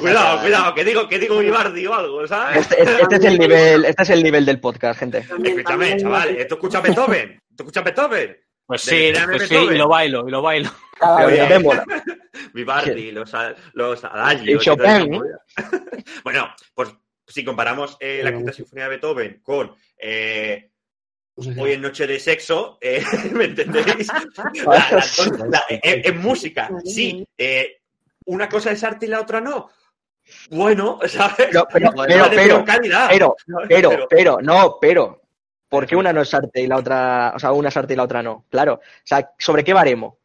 cuidado, 0.00 0.40
cuidado, 0.40 0.74
que 0.74 0.84
digo, 0.84 1.08
que 1.08 1.18
digo 1.18 1.38
Vivaldi 1.38 1.86
o 1.86 1.94
algo, 1.94 2.26
¿sabes? 2.26 2.58
Este, 2.58 2.82
este- 2.82 3.02
este 3.02 3.16
es 3.16 3.24
el 3.24 3.38
nivel, 3.38 3.84
este 3.84 4.02
es 4.04 4.10
el 4.10 4.22
nivel 4.22 4.46
del 4.46 4.60
podcast, 4.60 5.00
gente. 5.00 5.18
Escúchame, 5.18 5.96
chaval, 5.96 6.46
¿tú 6.48 6.54
escuchas 6.54 6.82
Beethoven? 6.82 7.40
¿Tú 7.56 7.62
escuchas 7.64 7.84
Beethoven? 7.84 8.36
Pues 8.66 8.86
De 8.86 9.12
sí, 9.14 9.20
pues 9.26 9.48
sí, 9.48 9.54
y 9.56 9.76
lo 9.76 9.88
bailo, 9.88 10.26
y 10.26 10.30
lo 10.30 10.40
bailo. 10.40 10.70
Ya 11.00 11.46
me 11.48 11.58
mola. 11.58 11.84
Vivaldi, 12.54 13.10
los, 13.12 13.30
los 13.74 14.04
adagios. 14.04 14.62
y 14.62 14.64
Chopin. 14.64 15.20
bueno, 16.22 16.48
pues 16.74 16.88
si 17.26 17.44
comparamos 17.44 17.96
eh, 18.00 18.20
la 18.22 18.32
quinta 18.32 18.52
sinfonía 18.52 18.84
de 18.84 18.90
Beethoven 18.90 19.40
con 19.42 19.74
eh, 19.98 20.70
Hoy 21.36 21.72
en 21.72 21.80
Noche 21.80 22.06
de 22.06 22.20
Sexo, 22.20 22.78
eh, 22.80 23.02
¿me 23.32 23.46
entendéis? 23.46 24.08
En 25.82 26.18
música, 26.18 26.70
sí. 26.84 27.26
eh, 27.36 27.80
una 28.26 28.48
cosa 28.48 28.70
es 28.70 28.84
arte 28.84 29.06
y 29.06 29.08
la 29.08 29.20
otra 29.20 29.40
no. 29.40 29.68
Bueno, 30.50 31.00
¿sabes? 31.08 31.48
Pero, 31.50 31.66
pero, 31.72 31.90
pero, 32.06 32.26
pero, 32.30 32.64
calidad. 32.64 33.08
pero, 33.10 33.36
¿sabes? 33.46 33.68
pero, 33.68 34.06
pero, 34.08 34.38
no, 34.40 34.78
pero. 34.80 35.20
¿Por 35.68 35.86
qué 35.88 35.96
una 35.96 36.12
no 36.12 36.22
es 36.22 36.32
arte 36.32 36.60
y 36.60 36.68
la 36.68 36.76
otra, 36.76 37.32
o 37.34 37.38
sea, 37.38 37.50
una 37.50 37.68
es 37.68 37.76
arte 37.76 37.94
y 37.94 37.96
la 37.96 38.04
otra 38.04 38.22
no? 38.22 38.44
Claro. 38.48 38.74
O 38.74 38.80
sea, 39.02 39.32
¿sobre 39.36 39.64
qué 39.64 39.72
baremo? 39.72 40.20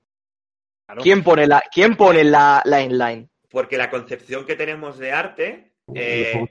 Claro. 0.85 1.01
¿Quién 1.01 1.23
pone 1.23 1.47
la, 1.47 1.63
quién 1.73 1.95
pone 1.95 2.23
la, 2.23 2.61
la 2.65 2.81
inline? 2.81 3.27
Porque 3.49 3.75
la 3.75 3.89
concepción 3.89 4.45
que 4.45 4.55
tenemos 4.55 4.99
de 4.99 5.11
arte 5.11 5.68
eh, 5.95 6.47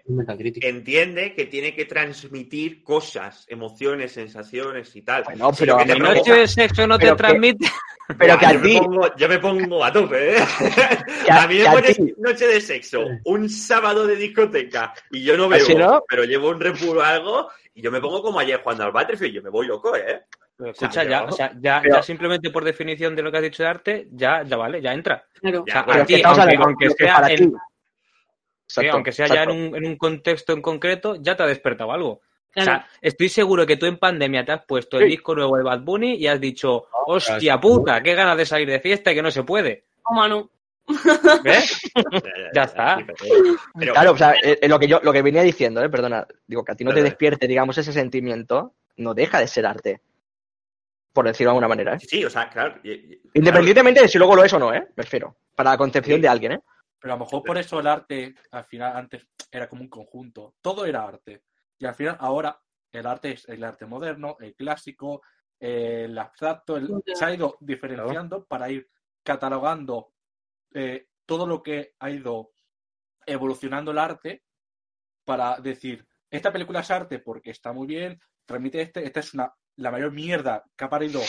entiende 0.60 1.34
que 1.34 1.46
tiene 1.46 1.74
que 1.74 1.84
transmitir 1.84 2.82
cosas, 2.82 3.44
emociones, 3.48 4.12
sensaciones 4.12 4.94
y 4.96 5.02
tal. 5.02 5.24
Bueno, 5.24 5.50
pero 5.58 5.78
a 5.78 5.84
Mi 5.84 5.98
noche 5.98 6.32
de 6.32 6.46
sexo 6.48 6.86
no 6.86 6.98
te 6.98 7.04
pero 7.06 7.16
que- 7.16 7.22
transmite. 7.22 7.66
Pero 8.18 8.38
que 8.38 8.46
a 8.46 8.52
yo, 8.54 8.62
ti, 8.62 8.72
me 8.72 8.80
pongo, 8.86 9.16
yo 9.16 9.28
me 9.28 9.38
pongo 9.38 9.84
a 9.84 9.92
tope, 9.92 10.36
¿eh? 10.38 10.38
A- 11.30 11.46
mí 11.46 11.58
me 11.58 11.64
pones 11.70 11.98
noche 12.16 12.46
de 12.46 12.58
sexo, 12.58 13.04
un 13.26 13.50
sábado 13.50 14.06
de 14.06 14.16
discoteca, 14.16 14.94
y 15.10 15.22
yo 15.22 15.36
no 15.36 15.44
¿Así 15.54 15.74
bebo, 15.74 15.78
no? 15.86 16.04
pero 16.08 16.24
llevo 16.24 16.48
un 16.48 16.58
repuro 16.58 17.00
o 17.00 17.02
algo, 17.02 17.50
y 17.74 17.82
yo 17.82 17.92
me 17.92 18.00
pongo 18.00 18.22
como 18.22 18.40
ayer 18.40 18.62
jugando 18.62 18.84
al 18.84 18.92
Battlefield, 18.92 19.34
yo 19.34 19.42
me 19.42 19.50
voy 19.50 19.66
loco, 19.66 19.94
¿eh? 19.94 20.22
Pero 20.56 20.70
escucha, 20.70 21.04
ya, 21.04 21.24
o 21.24 21.32
sea, 21.32 21.52
ya, 21.60 21.80
Pero- 21.82 21.96
ya 21.96 22.02
simplemente 22.02 22.48
por 22.48 22.64
definición 22.64 23.14
de 23.14 23.22
lo 23.22 23.30
que 23.30 23.36
has 23.36 23.42
dicho 23.42 23.62
de 23.62 23.68
arte, 23.68 24.08
ya, 24.12 24.42
ya 24.42 24.56
vale, 24.56 24.80
ya 24.80 24.94
entra. 24.94 25.22
Claro. 25.38 25.64
Ya, 25.66 25.72
O 25.72 25.74
sea, 25.74 25.82
bueno, 25.82 26.00
a 26.00 26.02
es 26.02 26.08
que 26.08 26.14
ti, 26.14 26.20
estamos 26.20 26.38
aunque, 26.38 26.56
aunque 26.56 26.90
sea 26.92 27.14
para 27.16 27.34
en- 27.34 27.52
Exacto, 28.68 28.92
aunque 28.96 29.12
sea 29.12 29.26
ya 29.26 29.42
en 29.44 29.50
un, 29.50 29.76
en 29.76 29.86
un 29.86 29.96
contexto 29.96 30.52
en 30.52 30.60
concreto, 30.62 31.16
ya 31.16 31.36
te 31.36 31.42
ha 31.42 31.46
despertado 31.46 31.90
algo. 31.92 32.20
Claro. 32.50 32.70
O 32.70 32.74
sea, 32.74 32.88
estoy 33.00 33.28
seguro 33.28 33.66
que 33.66 33.76
tú 33.76 33.86
en 33.86 33.98
pandemia 33.98 34.44
te 34.44 34.52
has 34.52 34.64
puesto 34.66 34.98
el 34.98 35.08
disco 35.08 35.34
nuevo 35.34 35.56
de 35.56 35.62
Bad 35.62 35.80
Bunny 35.80 36.14
y 36.16 36.26
has 36.26 36.40
dicho, 36.40 36.86
hostia 37.06 37.58
puta, 37.60 38.02
qué 38.02 38.14
ganas 38.14 38.36
de 38.36 38.46
salir 38.46 38.68
de 38.68 38.80
fiesta 38.80 39.12
y 39.12 39.14
que 39.14 39.22
no 39.22 39.30
se 39.30 39.42
puede. 39.44 39.84
Oh, 40.04 40.14
mano. 40.14 40.50
¿Ves? 41.44 41.80
Ya 42.54 42.62
está. 42.62 42.98
pero- 43.78 43.92
Claro, 43.92 44.12
o 44.12 44.16
sea, 44.16 44.32
eh, 44.42 44.58
eh, 44.62 44.68
lo 44.68 44.78
que 44.78 44.88
yo 44.88 45.00
lo 45.02 45.12
que 45.12 45.20
venía 45.22 45.42
diciendo, 45.42 45.82
eh, 45.82 45.88
perdona, 45.90 46.26
digo 46.46 46.64
que 46.64 46.72
a 46.72 46.74
ti 46.74 46.84
no 46.84 46.94
te 46.94 47.02
despierte, 47.02 47.46
digamos, 47.46 47.76
ese 47.78 47.92
sentimiento, 47.92 48.74
no 48.96 49.12
deja 49.14 49.38
de 49.40 49.46
ser 49.46 49.66
arte. 49.66 50.00
Por 51.12 51.26
decirlo 51.26 51.50
de 51.50 51.52
alguna 51.52 51.68
manera, 51.68 51.94
¿eh? 51.94 52.00
Sí, 52.00 52.06
sí, 52.08 52.24
o 52.24 52.30
sea, 52.30 52.48
claro. 52.48 52.76
y- 52.82 52.90
y- 52.92 53.20
Independientemente 53.34 54.00
de 54.02 54.08
si 54.08 54.18
luego 54.18 54.34
lo 54.36 54.44
es 54.44 54.52
o 54.52 54.58
no, 54.58 54.72
¿eh? 54.72 54.86
Me 54.96 55.02
refiero. 55.02 55.36
Para 55.54 55.70
la 55.70 55.76
concepción 55.78 56.16
Sí. 56.18 56.22
de 56.22 56.28
alguien, 56.28 56.52
¿eh? 56.52 56.60
Pero 57.00 57.14
a 57.14 57.16
lo 57.16 57.24
mejor 57.24 57.42
por 57.42 57.58
eso 57.58 57.78
el 57.80 57.86
arte, 57.86 58.34
al 58.50 58.64
final, 58.64 58.96
antes 58.96 59.28
era 59.50 59.68
como 59.68 59.82
un 59.82 59.88
conjunto. 59.88 60.54
Todo 60.60 60.84
era 60.84 61.06
arte. 61.06 61.44
Y 61.78 61.86
al 61.86 61.94
final, 61.94 62.16
ahora, 62.20 62.60
el 62.92 63.06
arte 63.06 63.32
es 63.32 63.48
el 63.48 63.62
arte 63.62 63.86
moderno, 63.86 64.36
el 64.40 64.54
clásico, 64.54 65.22
el 65.58 66.16
abstracto. 66.18 66.76
el-. 66.76 67.02
Se 67.14 67.24
ha 67.24 67.34
ido 67.34 67.56
diferenciando 67.60 68.44
para 68.44 68.70
ir 68.70 68.88
catalogando 69.22 70.12
eh, 70.74 71.08
todo 71.26 71.46
lo 71.46 71.62
que 71.62 71.94
ha 71.98 72.10
ido 72.10 72.52
evolucionando 73.26 73.90
el 73.90 73.98
arte 73.98 74.42
para 75.24 75.60
decir, 75.60 76.06
esta 76.30 76.52
película 76.52 76.80
es 76.80 76.90
arte 76.90 77.18
porque 77.18 77.50
está 77.50 77.72
muy 77.72 77.86
bien, 77.86 78.18
transmite 78.46 78.80
este, 78.80 79.04
esta 79.04 79.20
es 79.20 79.34
una, 79.34 79.54
la 79.76 79.90
mayor 79.90 80.12
mierda 80.12 80.64
que 80.74 80.84
ha 80.84 80.88
parido 80.88 81.20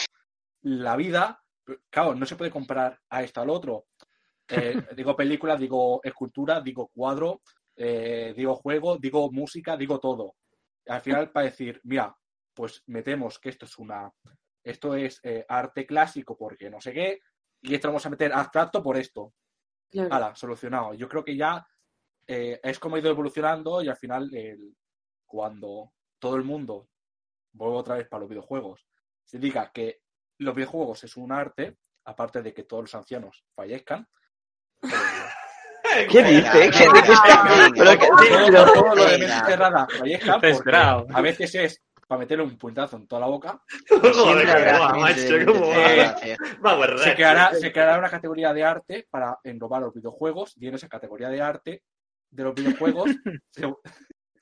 la 0.62 0.96
vida. 0.96 1.44
Claro, 1.90 2.16
no 2.16 2.26
se 2.26 2.36
puede 2.36 2.52
comparar 2.52 3.00
a 3.10 3.24
esto 3.24 3.42
al 3.42 3.50
otro. 3.50 3.88
Eh, 4.50 4.74
digo 4.96 5.16
película, 5.16 5.56
digo 5.56 6.02
escultura, 6.04 6.62
digo 6.62 6.88
cuadro, 6.90 7.42
eh, 7.76 8.34
digo 8.36 8.56
juego, 8.56 8.98
digo 8.98 9.32
música, 9.32 9.78
digo 9.78 10.00
todo. 10.00 10.36
Al 10.88 11.02
final, 11.02 11.32
para 11.32 11.46
decir, 11.46 11.80
mira, 11.84 12.16
pues 12.54 12.84
metemos 12.88 13.40
que 13.40 13.50
esto 13.50 13.66
es 13.66 13.78
una. 13.78 14.12
Esto 14.64 14.96
es 14.96 15.20
eh, 15.24 15.46
arte 15.48 15.86
clásico 15.86 16.38
porque 16.38 16.70
no 16.70 16.82
sé 16.82 16.92
qué, 16.94 17.20
y 17.62 17.74
esto 17.74 17.88
lo 17.88 17.94
vamos 17.94 18.06
a 18.06 18.10
meter 18.10 18.34
abstracto 18.34 18.84
por 18.84 18.98
esto. 18.98 19.34
Claro. 19.90 20.36
Solucionado. 20.36 20.94
Yo 20.94 21.08
creo 21.08 21.24
que 21.24 21.36
ya 21.36 21.66
eh, 22.28 22.60
es 22.62 22.78
como 22.80 22.96
ha 22.96 23.00
ido 23.00 23.10
evolucionando 23.10 23.82
y 23.82 23.88
al 23.88 23.98
final, 23.98 24.30
el- 24.36 24.76
cuando 25.26 25.94
todo 26.20 26.36
el 26.36 26.44
mundo, 26.44 26.90
vuelvo 27.54 27.78
otra 27.78 27.96
vez 27.96 28.08
para 28.08 28.22
los 28.22 28.30
videojuegos, 28.30 28.88
se 29.24 29.40
diga 29.40 29.72
que 29.72 30.02
los 30.40 30.54
videojuegos 30.56 31.04
es 31.04 31.18
un 31.18 31.32
arte, 31.32 31.78
aparte 32.06 32.42
de 32.42 32.54
que 32.54 32.64
todos 32.64 32.84
los 32.84 32.96
ancianos 32.96 33.46
fallezcan. 33.56 34.08
¿Qué 34.82 36.24
dice? 36.24 36.70
¿Qué, 36.72 36.88
de 36.88 37.02
qué 37.04 37.12
está- 37.14 37.72
pero 37.76 37.92
que- 38.00 38.08
todo, 38.08 38.18
pero- 38.46 38.74
todo 38.74 38.96
lo 38.96 39.06
de 39.06 39.18
mente 39.18 39.46
cerrada 39.46 39.88
porque 39.98 40.14
a 41.14 41.22
veces 41.22 41.56
es 41.56 41.82
para 42.08 42.20
meterle 42.20 42.44
un 42.44 42.58
puñetazo 42.58 42.96
en 42.98 43.08
toda 43.08 43.22
la 43.22 43.28
boca. 43.28 43.62
Se 46.98 47.16
creará, 47.16 47.54
se 47.54 47.72
creará 47.72 47.98
una 48.00 48.10
categoría 48.10 48.54
de 48.54 48.64
arte 48.64 49.08
para 49.10 49.38
englobar 49.44 49.82
los 49.82 49.94
videojuegos 49.94 50.54
y 50.58 50.68
en 50.68 50.76
esa 50.76 50.88
categoría 50.88 51.30
de 51.30 51.42
arte 51.42 51.84
de 52.32 52.44
los 52.44 52.54
videojuegos 52.56 53.10
se- 53.52 53.74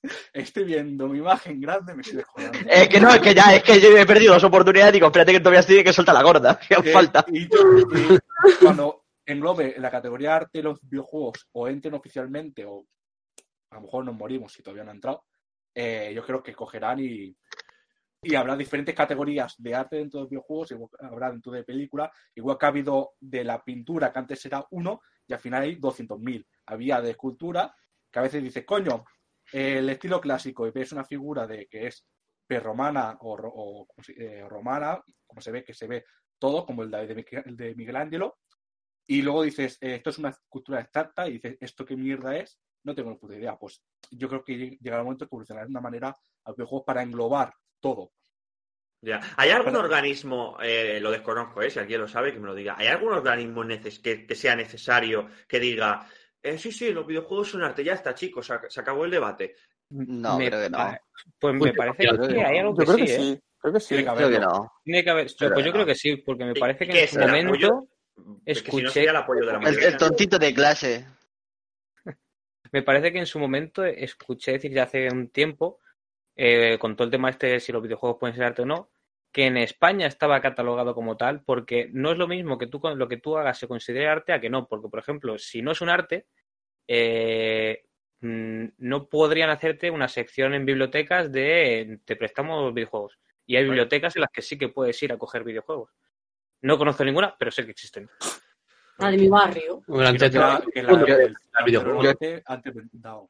estoy 0.34 0.64
viendo 0.64 1.08
mi 1.08 1.18
imagen 1.20 1.60
grande 1.60 1.94
me 1.94 2.02
estoy 2.02 2.18
descojonando. 2.18 2.60
Es 2.70 2.88
que 2.88 3.00
no, 3.02 3.10
es 3.14 3.20
que 3.20 3.34
ya, 3.34 3.56
es 3.56 3.64
que 3.64 3.80
yo 3.82 3.98
he 3.98 4.06
perdido 4.06 4.34
dos 4.34 4.44
oportunidades 4.44 4.92
y 4.92 4.94
digo, 4.98 5.08
espérate 5.08 5.32
que 5.34 5.40
todavía 5.40 5.64
tiene 5.64 5.84
que 5.84 5.94
soltar 5.94 6.16
la 6.16 6.24
gorda. 6.24 6.60
Que 6.68 6.76
Eh, 6.76 6.94
falta. 6.94 7.26
y 7.28 7.48
yo- 7.50 7.80
y 7.80 8.54
cuando 8.64 9.04
englobe 9.28 9.76
la 9.78 9.92
categoría 9.92 10.30
de 10.30 10.36
arte 10.36 10.64
los 10.64 10.80
videojuegos 10.82 11.48
o 11.52 11.68
entren 11.68 11.94
oficialmente 11.94 12.66
o 12.66 12.88
a 13.70 13.76
lo 13.76 13.82
mejor 13.82 14.06
nos 14.06 14.16
morimos 14.16 14.54
si 14.54 14.64
todavía 14.64 14.86
no 14.86 14.92
han 14.92 14.98
entrado, 14.98 15.26
eh, 15.76 16.12
yo 16.16 16.26
creo 16.26 16.42
que 16.42 16.56
cogerán 16.56 17.00
y, 17.02 17.36
y 18.22 18.36
habrá 18.36 18.56
diferentes 18.56 18.96
categorías 18.96 19.56
de 19.58 19.76
arte 19.76 19.98
dentro 19.98 20.20
de 20.20 20.24
los 20.24 20.30
videojuegos, 20.30 20.74
habrá 21.02 21.30
dentro 21.30 21.52
de 21.52 21.64
película, 21.64 22.12
igual 22.36 22.58
que 22.58 22.66
ha 22.66 22.70
habido 22.70 23.12
de 23.20 23.44
la 23.44 23.62
pintura, 23.64 24.12
que 24.12 24.20
antes 24.20 24.46
era 24.46 24.66
uno, 24.72 25.02
y 25.28 25.34
al 25.34 25.40
final 25.40 25.64
hay 25.64 25.76
200.000. 25.76 26.46
Había 26.68 27.02
de 27.02 27.12
escultura, 27.12 27.76
que 28.10 28.20
a 28.20 28.24
veces 28.24 28.42
dices, 28.42 28.66
coño, 28.66 29.04
el 29.52 29.90
estilo 29.90 30.22
clásico, 30.22 30.66
y 30.66 30.72
ves 30.72 30.94
una 30.94 31.04
figura 31.04 31.46
de 31.46 31.68
que 31.68 31.88
es 31.88 32.06
prerromana 32.48 33.18
o, 33.22 33.88
eh, 34.18 34.46
romana, 34.48 35.02
como 35.26 35.42
se 35.42 35.52
ve, 35.52 35.64
que 35.64 35.74
se 35.74 35.88
ve 35.88 36.06
todo, 36.40 36.66
como 36.66 36.84
el 36.84 36.92
de, 36.92 37.08
de 37.08 37.44
de 37.46 37.76
Miguel 37.76 37.98
Ángelo, 37.98 38.38
y 39.08 39.22
luego 39.22 39.44
dices, 39.44 39.78
eh, 39.82 39.96
esto 39.96 40.10
es 40.10 40.18
una 40.20 40.30
escultura 40.30 40.82
exacta, 40.82 41.28
y 41.28 41.34
dices, 41.34 41.58
¿esto 41.62 41.86
qué 41.86 41.96
mierda 41.96 42.36
es? 42.38 42.60
No 42.84 42.94
tengo 42.94 43.10
ni 43.12 43.18
puta 43.18 43.36
idea. 43.36 43.58
Pues 43.58 43.82
yo 44.12 44.28
creo 44.30 44.44
que 44.44 44.54
lleg- 44.54 44.78
llegará 44.80 45.02
el 45.02 45.06
momento 45.06 45.26
que 45.26 45.30
evolucionará 45.36 45.66
de 45.66 45.72
una 45.72 45.82
manera 45.82 46.16
a 46.46 46.52
videojuegos 46.52 46.86
para 46.86 47.02
englobar 47.04 47.54
todo. 47.80 48.12
Ya. 49.02 49.22
¿Hay 49.38 49.50
algún 49.52 49.74
Para- 49.74 49.86
organismo, 49.86 50.58
eh, 50.62 51.00
lo 51.00 51.12
desconozco, 51.12 51.62
eh, 51.62 51.70
si 51.70 51.80
alguien 51.80 52.02
lo 52.02 52.08
sabe, 52.08 52.34
que 52.34 52.40
me 52.40 52.48
lo 52.48 52.56
diga, 52.56 52.76
¿hay 52.78 52.88
algún 52.88 53.14
organismo 53.14 53.64
neces- 53.64 54.02
que, 54.02 54.26
que 54.26 54.36
sea 54.36 54.56
necesario 54.56 55.28
que 55.48 55.60
diga, 55.60 56.08
eh, 56.42 56.58
sí, 56.58 56.72
sí, 56.72 56.92
los 56.92 57.06
videojuegos 57.06 57.50
son 57.52 57.64
arte, 57.64 57.84
ya 57.84 57.94
está, 57.94 58.16
chicos, 58.16 58.48
se, 58.48 58.54
ac- 58.54 58.70
se 58.70 58.80
acabó 58.82 59.06
el 59.06 59.12
debate? 59.12 59.56
No, 59.90 60.38
Me 60.38 60.48
creo 60.50 60.64
que 60.64 60.70
no. 60.70 60.98
Pues 61.40 61.54
me 61.56 61.60
Uy, 61.62 61.72
parece 61.74 62.04
yo 62.06 62.18
que 62.20 62.26
sí, 62.28 62.40
hay 62.40 62.58
algo 62.58 62.72
Yo 62.72 62.78
que 62.78 62.86
creo 62.86 62.98
sí, 62.98 63.06
que 63.06 63.12
¿eh? 63.14 63.22
sí, 63.22 63.42
creo 63.60 63.74
que 63.74 63.80
sí. 63.80 63.88
Tiene 63.90 64.04
que 64.04 64.16
Creo 64.16 64.30
que 64.30 64.40
no. 64.40 64.72
Tiene 64.84 65.04
que 65.04 65.10
haber, 65.10 65.28
Pero 65.40 65.54
pues 65.54 65.66
yo 65.66 65.72
creo 65.72 65.86
que 65.86 65.96
sí, 65.96 66.18
porque 66.18 66.46
me 66.46 66.54
parece 66.56 66.86
que 66.86 66.92
¿Qué 66.92 66.98
en 67.00 67.04
es 67.06 67.10
su 67.12 67.20
el 67.20 67.28
momento 67.28 67.50
apoyo? 67.50 67.88
Es 68.46 68.62
que 68.62 68.72
si 68.72 68.82
no 68.82 68.90
sería 68.90 69.12
el 69.12 69.18
apoyo 69.18 69.42
de 69.42 69.46
la 69.48 69.54
El, 69.54 69.60
mayoría. 69.60 69.88
el 69.90 69.98
tontito 69.98 70.40
de 70.40 70.54
clase. 70.54 71.08
Me 72.72 72.82
parece 72.82 73.12
que 73.12 73.20
en 73.20 73.26
su 73.26 73.40
momento 73.40 73.84
escuché 73.84 74.54
decir 74.54 74.72
ya 74.72 74.84
hace 74.84 75.10
un 75.12 75.30
tiempo, 75.30 75.80
eh, 76.36 76.78
con 76.80 76.96
todo 76.96 77.06
el 77.06 77.12
tema 77.12 77.30
este 77.30 77.48
de 77.48 77.60
si 77.60 77.72
los 77.72 77.82
videojuegos 77.84 78.18
pueden 78.20 78.36
ser 78.36 78.46
arte 78.46 78.62
o 78.64 78.66
no, 78.66 78.90
que 79.32 79.46
en 79.46 79.58
España 79.58 80.08
estaba 80.08 80.42
catalogado 80.42 80.96
como 80.96 81.18
tal, 81.18 81.44
porque 81.44 81.90
no 81.94 82.12
es 82.12 82.18
lo 82.18 82.28
mismo 82.28 82.58
que 82.58 82.68
tú 82.68 82.82
lo 82.96 83.08
que 83.08 83.18
tú 83.18 83.38
hagas 83.38 83.60
se 83.60 83.68
considere 83.68 84.08
arte 84.08 84.34
a 84.34 84.42
que 84.42 84.50
no, 84.50 84.68
porque 84.68 84.90
por 84.90 85.00
ejemplo, 85.00 85.38
si 85.38 85.62
no 85.62 85.72
es 85.72 85.82
un 85.82 85.90
arte, 85.90 86.26
eh, 86.88 87.84
mm, 88.22 88.66
no 88.78 89.10
podrían 89.10 89.50
hacerte 89.50 89.92
una 89.92 90.08
sección 90.08 90.54
en 90.54 90.66
bibliotecas 90.66 91.32
de 91.32 92.00
te 92.06 92.16
prestamos 92.16 92.74
videojuegos. 92.74 93.20
Y 93.46 93.56
hay 93.56 93.64
bibliotecas 93.64 94.16
en 94.16 94.22
las 94.22 94.32
que 94.32 94.42
sí 94.42 94.58
que 94.58 94.70
puedes 94.70 95.02
ir 95.04 95.14
a 95.14 95.18
coger 95.18 95.44
videojuegos. 95.44 95.92
No 96.62 96.78
conozco 96.78 97.04
ninguna, 97.04 97.36
pero 97.38 97.52
sé 97.52 97.66
que 97.66 97.72
existen. 97.72 98.10
La 99.00 99.12
de 99.12 99.18
mi 99.18 99.30
barrio. 99.30 99.84
Durante 99.86 100.32
Que 100.32 100.40
la- 100.40 100.64
que 100.74 100.82
la- 100.82 100.92
Yo- 101.68 102.14
antes 102.46 102.74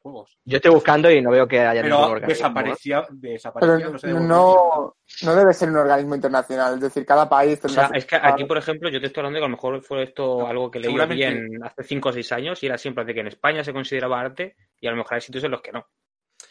juegos. 0.00 0.38
Estoy 0.46 0.70
buscando 0.70 1.10
y 1.10 1.20
no 1.20 1.30
veo 1.30 1.46
que 1.46 1.60
haya 1.60 1.82
ningún 1.82 2.14
Pero 2.14 2.26
desaparecía, 2.26 3.06
desaparecía, 3.10 3.76
Pero 3.76 3.92
no 3.92 3.98
sé 3.98 4.06
de 4.06 4.14
no, 4.14 4.96
no 5.22 5.34
debe 5.34 5.52
ser 5.52 5.68
un 5.68 5.76
organismo 5.76 6.14
internacional, 6.14 6.74
es 6.74 6.80
decir, 6.80 7.04
cada 7.04 7.28
país 7.28 7.60
O 7.62 7.68
sea, 7.68 7.90
es 7.92 8.06
que 8.06 8.16
aquí, 8.16 8.44
por 8.44 8.56
ejemplo, 8.56 8.88
yo 8.88 9.00
te 9.00 9.06
estoy 9.08 9.20
hablando 9.20 9.36
de 9.36 9.40
que 9.40 9.44
a 9.44 9.48
lo 9.48 9.56
mejor 9.56 9.82
fue 9.82 10.04
esto 10.04 10.46
algo 10.46 10.70
que 10.70 10.78
leí 10.80 10.94
bien 11.08 11.58
hace 11.62 11.82
5 11.82 12.08
o 12.08 12.12
6 12.12 12.32
años 12.32 12.62
y 12.62 12.66
era 12.66 12.78
siempre 12.78 13.04
de 13.04 13.12
que 13.14 13.20
en 13.20 13.28
España 13.28 13.62
se 13.62 13.72
consideraba 13.74 14.20
arte 14.20 14.56
y 14.80 14.86
a 14.86 14.90
lo 14.90 14.96
mejor 14.96 15.14
hay 15.14 15.20
sitios 15.20 15.44
en 15.44 15.50
los 15.50 15.60
que 15.60 15.72
no. 15.72 15.86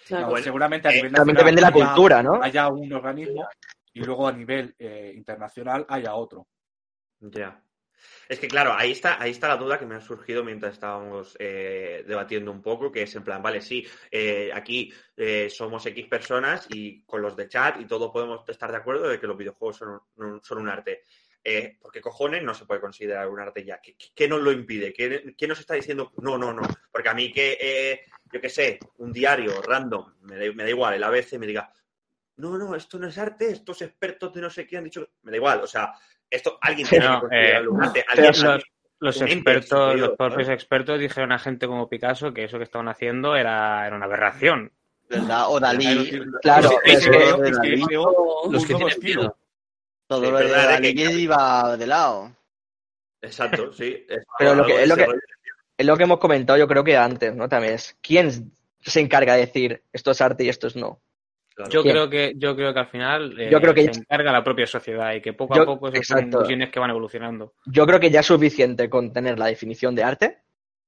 Claro. 0.07 0.25
No, 0.25 0.32
Bueno, 0.32 0.43
seguramente 0.43 0.88
a 0.88 0.91
eh, 0.91 0.95
nivel 0.97 1.11
También 1.13 1.36
nacional 1.36 1.55
depende 1.55 1.61
de 1.61 1.61
la 1.61 1.67
haya- 1.86 1.93
cultura, 1.93 2.23
¿no? 2.23 2.43
Haya 2.43 2.67
un 2.69 2.93
organismo 2.93 3.47
y 3.93 3.99
luego 4.01 4.28
a 4.28 4.32
nivel 4.32 4.75
eh, 4.78 5.11
internacional 5.15 5.86
haya 5.89 6.13
otro. 6.15 6.47
Ya. 7.20 7.63
Es 8.30 8.39
que 8.39 8.47
claro, 8.47 8.74
ahí 8.74 8.91
está, 8.91 9.22
ahí 9.22 9.32
está 9.32 9.47
la 9.49 9.57
duda 9.57 9.80
que 9.80 9.86
me 9.86 9.95
ha 9.95 10.01
surgido 10.01 10.43
mientras 10.43 10.74
estábamos 10.74 11.36
eh, 11.39 12.03
debatiendo 12.07 12.51
un 12.51 12.61
poco, 12.61 12.91
que 12.91 13.03
es 13.03 13.15
en 13.15 13.24
plan, 13.24 13.41
vale, 13.41 13.61
sí, 13.61 13.88
eh, 14.11 14.51
aquí 14.53 14.93
eh, 15.18 15.49
somos 15.49 15.86
X 15.88 16.07
personas 16.07 16.68
y 16.70 17.03
con 17.05 17.22
los 17.22 17.36
de 17.36 17.47
chat 17.49 17.82
y 17.82 17.86
todos 17.88 18.11
podemos 18.11 18.47
estar 18.49 18.72
de 18.72 18.78
acuerdo 18.78 19.09
de 19.09 19.20
que 19.20 19.28
los 19.28 19.38
videojuegos 19.38 19.78
son 19.78 20.01
un, 20.18 20.43
son 20.43 20.59
un 20.59 20.70
arte. 20.70 21.03
Eh, 21.43 21.78
porque 21.82 22.01
cojones 22.01 22.43
no 22.43 22.53
se 22.53 22.65
puede 22.65 22.82
considerar 22.82 23.28
un 23.30 23.39
arte 23.39 23.63
ya. 23.65 23.80
¿Qué, 23.82 23.95
qué- 24.15 24.28
nos 24.28 24.41
lo 24.41 24.51
impide? 24.51 24.93
¿Qué, 24.93 25.36
qué 25.38 25.47
nos 25.47 25.59
está 25.59 25.76
diciendo? 25.76 26.11
No, 26.22 26.38
no, 26.38 26.53
no. 26.53 26.63
Porque 26.91 27.09
a 27.09 27.13
mí 27.13 27.32
que, 27.32 28.01
yo 28.32 28.41
qué 28.41 28.49
sé, 28.49 28.80
un 28.97 29.13
diario 29.13 29.61
random, 29.61 30.15
me 30.22 30.36
da, 30.38 30.53
me 30.53 30.63
da 30.63 30.70
igual, 30.70 30.95
el 30.95 31.03
ABC 31.03 31.39
me 31.39 31.47
diga, 31.47 31.72
no, 32.38 32.57
no, 32.57 32.76
esto 32.76 32.99
no 32.99 33.07
es 33.07 33.18
arte, 33.18 33.49
estos 33.51 33.82
expertos 33.82 34.34
de 34.34 34.41
no 34.41 34.49
sé 34.49 34.68
qué 34.68 34.78
han 34.78 34.84
dicho, 34.84 35.09
me 35.24 35.32
da 35.32 35.38
igual, 35.38 35.61
o 35.61 35.68
sea, 35.68 35.93
esto 36.30 36.57
alguien 36.61 36.88
tiene 36.88 37.05
No, 37.05 37.21
que 37.30 37.51
eh, 37.51 37.55
Alguien, 37.55 38.61
Los, 38.99 39.21
expertos, 39.21 39.95
los 39.99 40.09
propios 40.17 40.49
expertos 40.49 40.99
dijeron 40.99 41.32
a 41.32 41.39
gente 41.39 41.67
como 41.67 41.88
Picasso 41.88 42.34
que 42.34 42.43
eso 42.45 42.57
que 42.57 42.63
estaban 42.63 42.88
haciendo 42.88 43.36
era, 43.36 43.86
era 43.86 43.95
una 43.95 44.05
aberración. 44.05 44.71
¿Verdad? 45.09 45.45
O 45.49 45.59
Dalí. 45.59 46.19
Claro, 46.41 46.69
Los 48.49 48.65
que 48.65 48.73
tienen 48.75 48.99
miedo. 48.99 49.38
Todo 50.07 50.21
Sí, 50.25 50.32
lo 50.32 50.38
de 50.38 50.43
verdad. 50.45 50.69
Dalí 50.69 50.95
que- 50.95 51.05
que 51.05 51.11
iba 51.13 51.78
de 51.78 51.88
lado. 51.88 52.32
Exacto, 53.21 53.71
sí. 53.73 54.05
es- 54.09 54.25
Pero 54.39 54.55
lo 54.55 54.65
que- 54.65 54.84
es 54.84 54.89
lo 54.89 54.95
que-. 54.95 55.07
Es 55.78 55.86
lo 55.86 55.95
que 55.95 56.03
hemos 56.03 56.17
comentado, 56.19 56.57
yo 56.57 56.67
creo 56.67 56.84
que 56.84 56.97
antes, 56.97 57.36
¿no? 57.36 57.47
También 57.47 57.75
es 57.75 57.95
quién 58.01 58.51
se 58.82 58.99
encarga 58.99 59.34
de 59.36 59.41
decir 59.41 59.84
esto 59.93 60.09
es 60.11 60.21
arte 60.21 60.43
y 60.43 60.49
esto 60.49 60.65
es 60.67 60.75
no. 60.75 60.99
Claro. 61.57 61.71
Yo 61.71 61.81
creo 61.81 62.07
que 62.07 62.33
yo 62.35 62.55
creo 62.55 62.71
que 62.71 62.79
al 62.79 62.87
final 62.87 63.39
eh, 63.39 63.49
Yo 63.49 63.59
creo 63.59 63.73
que- 63.73 63.91
se 63.91 63.99
encarga 64.01 64.31
la 64.31 64.43
propia 64.43 64.67
sociedad 64.67 65.11
y 65.15 65.21
que 65.21 65.33
poco 65.33 65.55
Yo- 65.55 65.63
a 65.63 65.65
poco 65.65 65.87
eso 65.87 66.03
son 66.03 66.29
visiones 66.29 66.69
que 66.69 66.79
van 66.79 66.91
evolucionando. 66.91 67.55
Yo 67.65 67.87
creo 67.87 67.99
que 67.99 68.11
ya 68.11 68.19
es 68.19 68.27
suficiente 68.27 68.91
con 68.91 69.11
tener 69.11 69.39
la 69.39 69.47
definición 69.47 69.95
de 69.95 70.03
arte, 70.03 70.37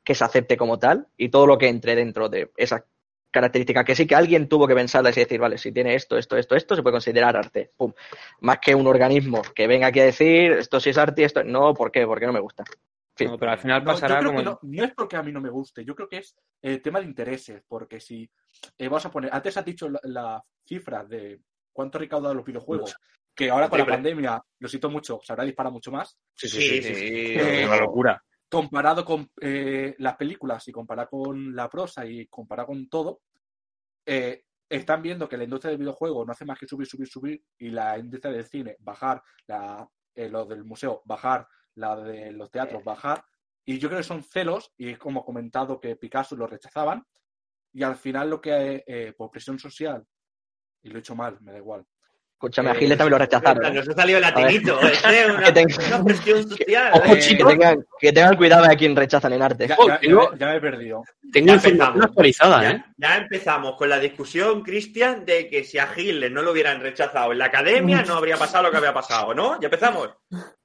que 0.04 0.14
se 0.14 0.24
acepte 0.24 0.58
como 0.58 0.78
tal, 0.78 1.08
y 1.18 1.30
todo 1.30 1.48
lo 1.48 1.58
que 1.58 1.70
entre 1.70 1.96
dentro 1.96 2.30
de 2.30 2.52
esa 2.56 2.86
característica, 3.32 3.84
que 3.84 3.96
sí 3.96 4.06
que 4.06 4.14
alguien 4.14 4.48
tuvo 4.48 4.68
que 4.68 4.76
pensarla 4.76 5.10
y 5.10 5.14
decir, 5.14 5.40
vale, 5.40 5.58
si 5.58 5.72
tiene 5.72 5.96
esto, 5.96 6.18
esto, 6.20 6.38
esto, 6.38 6.56
esto, 6.56 6.76
se 6.76 6.84
puede 6.84 6.94
considerar 6.94 7.36
arte. 7.36 7.72
Pum. 7.76 7.92
Más 8.42 8.60
que 8.60 8.76
un 8.76 8.86
organismo 8.86 9.42
que 9.56 9.66
venga 9.66 9.88
aquí 9.88 10.00
a 10.02 10.06
decir, 10.06 10.52
esto 10.52 10.80
sí 10.80 10.92
es 10.92 10.98
arte 11.00 11.24
y 11.24 11.26
esto. 11.26 11.44
No, 11.44 11.74
¿por 11.74 11.92
qué? 11.92 12.06
Porque 12.06 12.28
no 12.28 12.34
me 12.34 12.40
gusta. 12.42 12.64
Sí. 13.20 13.26
No, 13.26 13.38
pero 13.38 13.52
al 13.52 13.60
final 13.60 13.84
No, 13.84 13.92
yo 13.92 13.94
pasará 13.96 14.20
creo 14.20 14.30
como 14.30 14.40
que 14.40 14.46
no, 14.46 14.60
no 14.62 14.84
es 14.86 14.94
porque 14.94 15.18
a 15.18 15.24
mí 15.24 15.32
no 15.34 15.42
me 15.42 15.50
guste, 15.50 15.84
yo 15.84 15.94
creo 15.94 16.08
que 16.08 16.20
es 16.20 16.36
el 16.62 16.82
tema 16.82 17.00
de 17.00 17.06
intereses, 17.06 17.62
porque 17.68 18.00
si 18.00 18.30
eh, 18.78 18.88
vamos 18.88 19.06
a 19.06 19.12
poner, 19.12 19.30
antes 19.34 19.58
has 19.58 19.66
dicho 19.66 19.90
la, 19.90 20.00
la 20.04 20.44
cifra 20.66 21.04
de 21.04 21.42
cuánto 21.74 22.00
recaudan 22.00 22.38
los 22.38 22.46
videojuegos, 22.46 22.96
que 23.36 23.50
ahora 23.50 23.68
con 23.70 23.80
la 23.80 23.86
pandemia, 23.86 24.42
lo 24.60 24.68
siento 24.70 24.90
mucho, 24.90 25.20
se 25.24 25.34
habrá 25.34 25.44
disparado 25.44 25.74
mucho 25.74 25.92
más, 25.92 26.18
Sí, 26.34 26.48
sí, 26.48 26.82
sí. 26.82 26.94
Eh, 27.38 27.66
una 27.68 27.78
locura. 27.78 28.24
comparado 28.50 29.04
con 29.04 29.30
eh, 29.42 29.96
las 30.00 30.16
películas 30.16 30.68
y 30.68 30.72
comparado 30.72 31.10
con 31.10 31.56
la 31.56 31.70
prosa 31.70 32.06
y 32.06 32.26
comparado 32.28 32.68
con 32.68 32.88
todo, 32.88 33.22
eh, 34.06 34.44
están 34.70 35.02
viendo 35.02 35.28
que 35.28 35.38
la 35.38 35.44
industria 35.44 35.72
del 35.72 35.80
videojuego 35.80 36.26
no 36.26 36.32
hace 36.32 36.46
más 36.46 36.58
que 36.58 36.68
subir, 36.68 36.88
subir, 36.88 37.08
subir 37.08 37.44
y 37.58 37.70
la 37.70 37.98
industria 37.98 38.32
del 38.34 38.46
cine 38.46 38.76
bajar, 38.80 39.22
la, 39.48 39.88
eh, 40.16 40.30
lo 40.30 40.46
del 40.46 40.64
museo 40.64 41.02
bajar, 41.06 41.48
la 41.80 41.96
de 41.96 42.32
los 42.32 42.52
teatros 42.52 42.84
bajar. 42.84 43.24
Y 43.66 43.78
yo 43.80 43.88
creo 43.90 44.00
que 44.00 44.04
son 44.08 44.24
celos 44.24 44.72
y 44.78 44.90
es 44.90 44.98
como 44.98 45.24
comentado 45.24 45.80
que 45.80 45.96
Picasso 45.96 46.36
lo 46.36 46.48
rechazaban 46.48 47.04
y 47.74 47.84
al 47.84 47.96
final 47.96 48.30
lo 48.30 48.42
que 48.42 48.84
eh, 48.86 49.14
por 49.18 49.30
presión 49.32 49.60
social, 49.60 50.04
y 50.82 50.90
lo 50.90 50.98
he 50.98 51.00
hecho 51.00 51.16
mal, 51.16 51.38
me 51.42 51.52
da 51.52 51.58
igual. 51.60 51.86
Escúchame, 52.34 52.70
a 52.70 52.74
Eh, 52.74 52.78
Giles 52.80 52.98
también 52.98 53.12
lo 53.12 53.18
rechazaron. 53.18 53.66
¿eh? 53.66 53.72
Nos 53.74 53.90
ha 53.90 53.94
salido 53.94 54.18
el 54.18 54.22
latinito. 54.24 54.80
Es 54.82 55.04
una, 55.30 55.44
Que 55.44 55.52
tenga- 55.54 55.88
una 55.88 56.04
presión 56.06 56.48
social. 56.50 56.92
Ojo, 56.96 57.14
eh, 57.16 57.22
sí, 57.22 57.38
que 57.38 57.44
tengan, 57.44 57.86
que 58.00 58.14
tengan 58.14 58.38
cuidado 58.38 58.66
de 58.66 58.74
a 58.74 58.78
quien 58.78 58.96
rechazan 58.96 59.34
en 59.34 59.42
arte. 59.42 59.68
Ya, 59.68 59.76
Oh, 59.78 59.88
ya- 59.88 59.96
ya 59.96 60.00
tengo- 60.00 60.32
me- 60.32 60.38
ya 60.40 60.46
me 60.48 60.56
he 60.56 60.62
perdido. 60.62 61.04
Tengo 61.34 61.48
Ya 61.48 61.54
información 61.56 61.76
empezamos. 61.82 62.06
actualizada, 62.06 62.64
Ya, 62.64 62.72
¿eh? 62.72 62.86
ya 62.98 63.18
empezamos 63.18 63.76
con 63.76 63.90
la 63.90 64.00
discusión, 64.00 64.64
Cristian, 64.64 65.26
de 65.26 65.50
que 65.50 65.64
si 65.66 65.78
a 65.80 65.90
Hitler 65.96 66.32
no 66.32 66.42
lo 66.42 66.54
hubieran 66.54 66.80
rechazado 66.80 67.34
en 67.34 67.40
la 67.40 67.46
academia, 67.46 68.04
no 68.04 68.16
habría 68.16 68.38
pasado 68.38 68.64
lo 68.64 68.72
que 68.72 68.78
había 68.78 68.94
pasado, 68.94 69.34
¿no? 69.36 69.60
Ya 69.60 69.66
empezamos. 69.68 70.10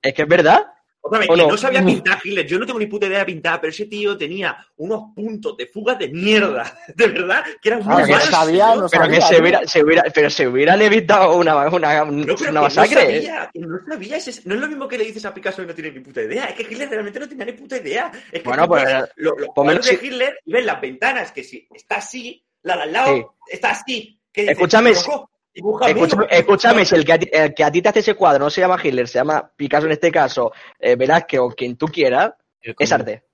Es 0.00 0.14
que 0.14 0.22
es 0.22 0.28
verdad. 0.28 0.64
Otra 1.06 1.18
vez, 1.18 1.28
¿O 1.28 1.34
que 1.34 1.42
no? 1.42 1.48
no 1.48 1.56
sabía 1.58 1.84
pintar 1.84 2.18
Hitler. 2.24 2.46
Yo 2.46 2.58
no 2.58 2.64
tengo 2.64 2.78
ni 2.78 2.86
puta 2.86 3.04
idea 3.06 3.18
de 3.18 3.24
pintar, 3.26 3.60
pero 3.60 3.70
ese 3.70 3.84
tío 3.84 4.16
tenía 4.16 4.56
unos 4.76 5.12
puntos 5.14 5.54
de 5.58 5.66
fuga 5.66 5.94
de 5.96 6.08
mierda. 6.08 6.64
De 6.96 7.08
verdad, 7.08 7.44
que 7.60 7.68
eran 7.68 7.84
muy 7.84 8.02
malos. 8.02 8.22
sabía, 8.24 8.74
no 8.74 8.88
Pero 8.88 9.08
que 9.08 9.20
sabía, 9.20 9.20
se 9.28 9.40
hubiera, 9.40 9.66
se 9.66 9.82
hubiera, 9.84 10.02
pero 10.14 10.30
se 10.30 10.48
hubieran 10.48 10.80
evitado 10.80 11.36
una, 11.36 11.56
una, 11.68 12.04
No, 12.06 12.34
pero 12.34 12.50
una 12.50 12.52
no 12.52 12.62
masacre. 12.62 13.02
¿eh? 13.02 13.22
sabía, 13.22 13.50
que 13.52 13.58
no 13.60 13.78
sabía. 13.86 14.16
ese- 14.16 14.42
no 14.46 14.54
es 14.54 14.60
lo 14.62 14.66
mismo 14.68 14.88
que 14.88 14.96
le 14.98 15.04
dices 15.04 15.24
a 15.26 15.34
Picasso 15.34 15.60
que 15.60 15.68
no 15.68 15.74
tiene 15.74 15.90
ni 15.90 16.00
puta 16.00 16.22
idea. 16.22 16.46
Es 16.46 16.54
que 16.54 16.62
Hitler 16.62 16.88
realmente 16.88 17.20
no 17.20 17.28
tenía 17.28 17.44
ni 17.44 17.52
puta 17.52 17.76
idea. 17.76 18.10
Es 18.32 18.42
que 18.42 18.48
Bueno, 18.48 18.66
pues, 18.66 18.84
lo- 19.16 19.34
cuadros 19.36 19.66
menos 19.66 19.86
de 19.86 20.06
Hitler 20.06 20.38
y 20.46 20.52
ves 20.54 20.64
las 20.64 20.80
ventanas 20.80 21.32
que 21.32 21.44
si 21.44 21.68
está 21.74 21.96
así, 21.96 22.42
la 22.62 22.76
de 22.76 22.82
al 22.84 22.92
lado 22.92 23.14
Sí. 23.14 23.24
está 23.52 23.70
así. 23.72 24.18
Que 24.32 24.40
dices, 24.40 24.56
Escúchame, 24.56 24.92
"Loco, 24.94 25.30
dibuja 25.54 25.86
Escúchame, 25.88 26.22
menos". 26.26 26.38
escúchame, 26.38 26.84
si 26.84 26.94
el 26.96 27.04
que, 27.04 27.12
a 27.12 27.18
ti, 27.18 27.28
el 27.32 27.54
que 27.54 27.64
a 27.64 27.70
ti 27.70 27.80
te 27.82 27.88
hace 27.88 28.00
ese 28.00 28.14
cuadro 28.14 28.44
no 28.44 28.50
se 28.50 28.60
llama 28.60 28.78
Hitler, 28.82 29.06
se 29.08 29.18
llama 29.18 29.50
Picasso 29.56 29.86
en 29.86 29.92
este 29.92 30.10
caso, 30.12 30.52
eh, 30.78 30.96
Velázquez 30.96 31.40
o 31.40 31.48
quien 31.50 31.76
tú 31.76 31.86
quieras, 31.86 32.32
es 32.60 32.92
arte. 32.92 33.24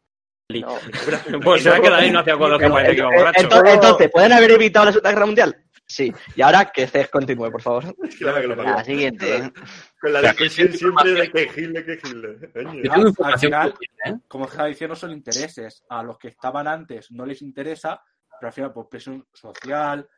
No. 0.48 0.76
Pues 1.44 1.62
será 1.62 1.80
que 1.80 1.88
David 1.90 2.10
no 2.12 2.18
hacía 2.20 2.36
cuadros 2.36 2.58
que 2.60 2.68
parece 2.68 2.92
que 2.92 2.98
iba 2.98 3.14
eh, 3.14 3.18
borracho. 3.18 3.40
entonces, 3.42 3.74
entonces, 3.74 4.10
¿pueden 4.12 4.32
haber 4.32 4.50
evitado 4.50 4.86
la 4.86 4.92
Segunda 4.92 5.10
Guerra 5.12 5.26
Mundial? 5.26 5.64
Sí. 5.86 6.12
Y 6.36 6.42
ahora 6.42 6.66
que 6.72 6.86
Cés 6.86 7.08
continúe, 7.08 7.50
por 7.50 7.62
favor. 7.62 7.84
Claro 8.18 8.40
que 8.40 8.46
lo. 8.48 8.54
La 8.56 8.84
siguiente. 8.84 9.52
Con 10.00 10.12
la 10.12 10.18
O 10.20 10.22
sea, 10.22 10.30
discusión 10.32 10.72
siempre 10.72 11.12
de 11.14 11.30
que 11.32 11.42
Hitler, 11.42 11.84
que 11.84 11.92
Hitler. 11.94 12.52
Tengo 12.52 13.12
Al 13.24 13.38
final- 13.38 13.74
¿eh? 14.04 14.14
como 14.28 14.44
estaba 14.46 14.68
diciendo, 14.68 14.94
son 14.94 15.10
intereses. 15.12 15.82
A 15.88 16.02
los 16.02 16.16
que 16.18 16.28
estaban 16.28 16.66
antes 16.68 17.10
no 17.10 17.24
les 17.26 17.42
interesa, 17.42 18.00
pero 18.38 18.48
al 18.48 18.52
final 18.52 18.72
por 18.72 18.88
presión 18.88 19.26
social 19.32 20.08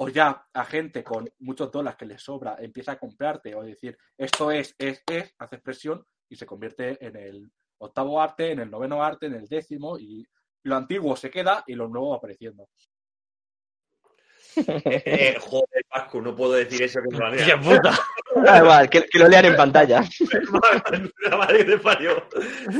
o 0.00 0.08
ya 0.08 0.46
a 0.52 0.64
gente 0.64 1.02
con 1.02 1.28
muchos 1.40 1.70
dólares 1.70 1.96
que 1.98 2.06
les 2.06 2.22
sobra 2.22 2.56
empieza 2.60 2.92
a 2.92 2.98
comprarte 2.98 3.54
o 3.54 3.62
decir 3.62 3.98
esto 4.16 4.50
es, 4.50 4.74
es, 4.78 5.02
es, 5.06 5.34
haces 5.38 5.60
presión 5.60 6.04
y 6.28 6.36
se 6.36 6.46
convierte 6.46 7.04
en 7.04 7.16
el 7.16 7.50
octavo 7.78 8.20
arte, 8.20 8.52
en 8.52 8.60
el 8.60 8.70
noveno 8.70 9.02
arte, 9.02 9.26
en 9.26 9.34
el 9.34 9.46
décimo 9.46 9.98
y 9.98 10.24
lo 10.64 10.76
antiguo 10.76 11.16
se 11.16 11.30
queda 11.30 11.64
y 11.66 11.74
lo 11.74 11.88
nuevo 11.88 12.10
va 12.10 12.16
apareciendo. 12.16 12.68
Eh, 14.56 15.02
eh, 15.04 15.36
joder, 15.40 15.84
Pascu, 15.88 16.20
no 16.20 16.34
puedo 16.34 16.52
decir 16.52 16.82
eso 16.82 17.00
que 17.00 17.16
me 17.16 17.36
¡Qué 17.36 17.56
puta! 17.56 17.96
Da 18.44 18.58
igual, 18.58 18.90
que, 18.90 19.02
que 19.02 19.18
lo 19.18 19.28
lean 19.28 19.44
en 19.44 19.56
pantalla. 19.56 20.02
La 21.30 21.36
madre 21.36 21.58
que 21.58 21.64
te 21.64 21.78
parió. 21.78 22.28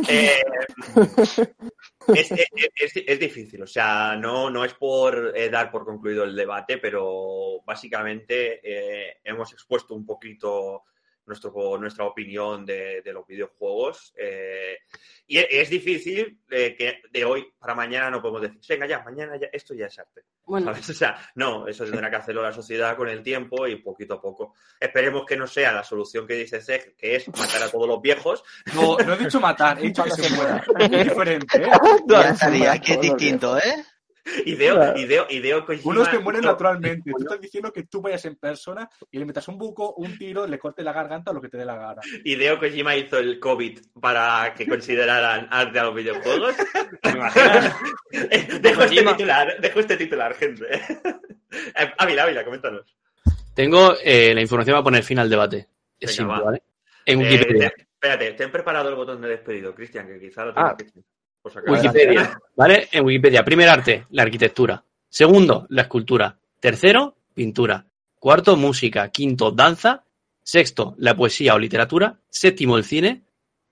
Eh, 0.09 0.43
es, 2.15 2.31
es- 2.33 2.97
es- 3.07 3.19
difícil, 3.21 3.63
o 3.63 3.67
sea, 3.67 4.17
no, 4.17 4.51
no 4.51 4.65
es 4.65 4.75
por 4.75 5.33
eh, 5.37 5.49
dar 5.51 5.71
por 5.71 5.85
concluido 5.85 6.25
el 6.25 6.35
debate, 6.37 6.79
pero 6.79 7.61
básicamente 7.65 8.61
eh, 8.63 9.19
hemos 9.25 9.53
expuesto 9.53 9.95
un 9.95 10.07
poquito 10.07 10.85
nuestro, 11.29 11.79
nuestra 11.79 12.05
opinión 12.05 12.67
de, 12.67 13.03
de 13.03 13.13
los 13.13 13.27
videojuegos. 13.27 14.13
eh, 14.17 14.79
y 15.31 15.39
es, 15.39 15.47
es 15.51 15.71
difícil 15.71 16.41
eh, 16.51 16.75
que 16.75 17.03
de 17.13 17.25
hoy 17.25 17.47
para 17.59 17.75
mañana 17.75 18.11
no 18.11 18.23
podemos 18.23 18.41
decir, 18.43 18.61
venga 18.69 18.87
ya, 18.87 19.03
mañana 19.05 19.37
ya, 19.39 19.49
esto 19.53 19.75
ya 19.75 19.87
es 19.87 19.99
arte. 19.99 20.23
Bueno, 20.47 20.67
¿sabes? 20.73 20.89
O 20.89 20.95
sea, 20.95 21.19
no, 21.35 21.69
eso 21.69 21.85
tendrá 21.85 22.09
que 22.09 22.17
hacerlo 22.17 22.43
la 22.43 22.53
sociedad 22.53 22.97
con 22.97 23.09
el 23.09 23.23
tiempo 23.23 23.67
y 23.67 23.77
poquito 23.77 24.15
a 24.15 24.21
poco. 24.23 24.55
Esperemos 24.81 25.27
que 25.27 25.37
no 25.37 25.47
sea 25.47 25.73
la 25.73 25.85
solución 25.85 26.27
que 26.27 26.35
dice 26.35 26.63
Zeg, 26.63 26.97
que 26.97 27.17
es 27.17 27.29
matar 27.29 27.63
a 27.63 27.71
todos 27.71 27.87
los 27.87 28.01
viejos. 28.01 28.43
No, 28.75 28.97
no 28.97 29.13
he 29.13 29.19
dicho 29.19 29.39
matar, 29.39 29.79
he 29.79 29.83
dicho 29.83 30.03
que 30.05 30.11
se 30.13 30.35
muera. 30.35 30.65
Es 30.79 30.91
diferente, 30.91 31.63
¿eh? 31.63 31.71
Ya 32.07 32.31
estaría, 32.31 32.79
que 32.79 32.95
es 32.95 33.01
distinto, 33.03 33.59
¿eh? 33.59 33.85
Ideo, 34.45 34.97
ideo, 34.97 35.27
ideo 35.31 35.65
Kojima- 35.67 35.91
Unos 35.93 36.09
que 36.09 36.19
mueren 36.19 36.43
naturalmente. 36.43 37.11
Tú 37.11 37.19
estás 37.23 37.41
diciendo 37.41 37.73
que 37.73 37.85
tú 37.85 38.01
vayas 38.03 38.25
en 38.25 38.37
persona 38.37 38.89
y 39.11 39.19
le 39.19 39.25
metas 39.25 39.47
un 39.49 39.59
buco, 39.59 39.95
un 39.95 40.17
tiro, 40.19 40.47
le 40.47 40.59
cortes 40.59 40.85
la 40.85 40.93
garganta 40.93 41.31
o 41.31 41.35
lo 41.35 41.41
que 41.41 41.49
te 41.49 41.57
dé 41.57 41.65
la 41.65 41.77
gana. 41.77 42.01
Hideo 42.25 42.59
Kojima 42.59 42.95
hizo 42.97 43.19
el 43.19 43.39
COVID 43.41 43.79
para 44.01 44.55
que 44.55 44.67
consideraran 44.67 45.49
arte 45.51 45.79
a 45.79 45.85
los 45.85 45.95
videojuegos. 45.95 46.55
¿Te 47.03 47.11
imaginas? 47.11 47.77
Eh, 48.13 48.59
dejo 48.61 48.83
este 48.83 49.03
titular, 49.05 49.61
dejo 49.61 49.81
este 49.81 49.97
titular, 49.97 50.35
gente. 50.35 50.67
Eh, 51.51 51.93
Ávila, 51.97 52.25
Ávila, 52.25 52.45
coméntanos. 52.45 52.95
Tengo 53.55 53.95
eh, 54.05 54.35
la 54.35 54.43
información 54.43 54.75
para 54.75 54.85
poner 54.85 55.03
fin 55.03 55.19
al 55.19 55.31
debate. 55.31 55.67
Es 55.99 56.11
Venga, 56.11 56.13
simple, 56.13 56.35
va. 56.39 56.45
¿vale? 56.45 56.63
En 57.07 57.21
Eh, 57.23 57.25
Wikipedia. 57.25 57.71
te- 57.71 57.83
espérate, 57.83 58.33
ten 58.33 58.53
preparado 58.53 58.91
el 58.91 58.95
botón 58.95 59.23
de 59.23 59.29
despedido, 59.31 59.75
Cristian, 59.75 60.07
que 60.07 60.21
quizá 60.21 60.45
lo 60.45 60.53
tengo 60.53 60.67
Ah. 60.67 60.77
que. 60.77 60.85
Wikipedia, 61.67 62.39
¿vale? 62.57 62.89
En 62.93 63.05
Wikipedia. 63.05 63.45
Primer 63.45 63.69
arte, 63.69 64.07
la 64.11 64.23
arquitectura. 64.23 64.85
Segundo, 65.09 65.67
la 65.71 65.83
escultura. 65.83 66.39
Tercero, 66.61 67.17
pintura. 67.35 67.87
Cuarto, 68.19 68.57
música. 68.57 69.09
Quinto, 69.11 69.51
danza. 69.51 70.05
Sexto, 70.43 70.95
la 70.99 71.17
poesía 71.17 71.55
o 71.55 71.59
literatura. 71.59 72.19
Séptimo, 72.29 72.77
el 72.77 72.85
cine. 72.85 73.23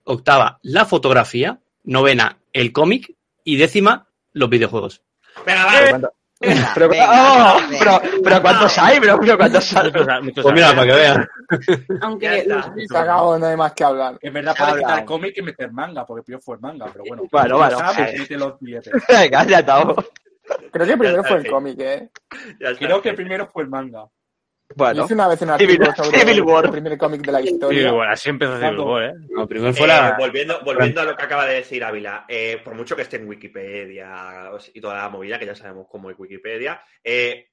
Octava, 0.03 0.59
la 0.63 0.85
fotografía. 0.85 1.59
Novena, 1.83 2.39
el 2.53 2.71
cómic. 2.71 3.15
Y 3.43 3.57
décima, 3.57 4.07
los 4.33 4.49
videojuegos. 4.49 5.01
Venga, 5.45 5.65
va. 5.65 6.11
Pero, 6.39 6.53
¿cuánto- 6.53 6.59
Venga, 6.59 6.71
pero, 6.75 6.89
venga, 6.89 7.55
¡oh! 7.55 7.59
venga. 7.69 7.79
pero, 7.79 8.21
pero 8.23 8.41
¿cuántos 8.41 8.77
hay, 8.77 8.99
bro? 8.99 9.19
Pero 9.19 9.37
¿cuántos 9.37 9.73
hay? 9.75 9.91
Pues 9.91 10.53
mira, 10.53 10.69
para 10.75 10.83
que 10.85 10.93
vean. 10.93 11.27
Aunque 12.01 12.37
está. 12.39 13.05
los- 13.05 13.39
no 13.39 13.47
hay 13.47 13.57
más 13.57 13.73
que 13.73 13.83
hablar. 13.83 14.17
En 14.21 14.33
verdad 14.33 14.55
puede 14.57 14.79
quitar 14.79 15.05
cómic 15.05 15.33
y 15.37 15.41
meter 15.41 15.71
manga, 15.71 16.05
porque 16.05 16.23
primero 16.23 16.41
fue 16.43 16.55
el 16.55 16.61
manga, 16.61 16.85
pero 16.91 17.03
bueno. 17.07 17.23
Bueno, 17.31 17.57
bueno, 17.57 17.77
mete 18.17 18.37
los 18.37 18.59
billetes. 18.59 18.93
Venga, 19.09 19.43
ya 19.45 19.59
estamos. 19.59 19.95
Creo 20.71 20.85
que 20.87 20.97
primero 20.97 21.23
fue 21.23 21.37
el 21.37 21.43
sí. 21.43 21.49
cómic, 21.49 21.79
¿eh? 21.79 22.09
Ya 22.59 22.69
está. 22.69 22.85
Creo 22.85 23.01
que 23.01 23.13
primero 23.13 23.47
fue 23.47 23.63
el 23.63 23.69
manga. 23.69 24.05
Bueno, 24.75 25.05
Hice 25.05 25.13
una 25.13 25.27
vez 25.27 25.41
un 25.41 25.49
artículo 25.49 25.95
sobre 25.95 26.19
Civil 26.19 26.41
War. 26.41 26.65
el 26.65 26.71
primer 26.71 26.97
cómic 26.97 27.21
de 27.21 27.31
la 27.31 27.41
historia. 27.41 28.11
así 28.11 28.29
empezó 28.29 28.57
Civil 28.59 28.79
War, 28.79 29.03
¿eh? 29.05 29.13
No, 29.29 29.47
primero 29.47 29.71
Eh, 29.71 29.73
fue 29.73 29.87
la... 29.87 30.15
volviendo, 30.19 30.59
volviendo 30.63 31.01
a 31.01 31.05
lo 31.05 31.15
que 31.15 31.23
acaba 31.23 31.45
de 31.45 31.55
decir 31.55 31.83
Ávila, 31.83 32.25
eh, 32.27 32.61
por 32.63 32.75
mucho 32.75 32.95
que 32.95 33.01
esté 33.03 33.15
en 33.17 33.27
Wikipedia 33.27 34.51
y 34.73 34.81
toda 34.81 34.95
la 34.97 35.09
movida, 35.09 35.39
que 35.39 35.45
ya 35.45 35.55
sabemos 35.55 35.87
cómo 35.89 36.11
es 36.11 36.19
Wikipedia, 36.19 36.81
eh, 37.03 37.49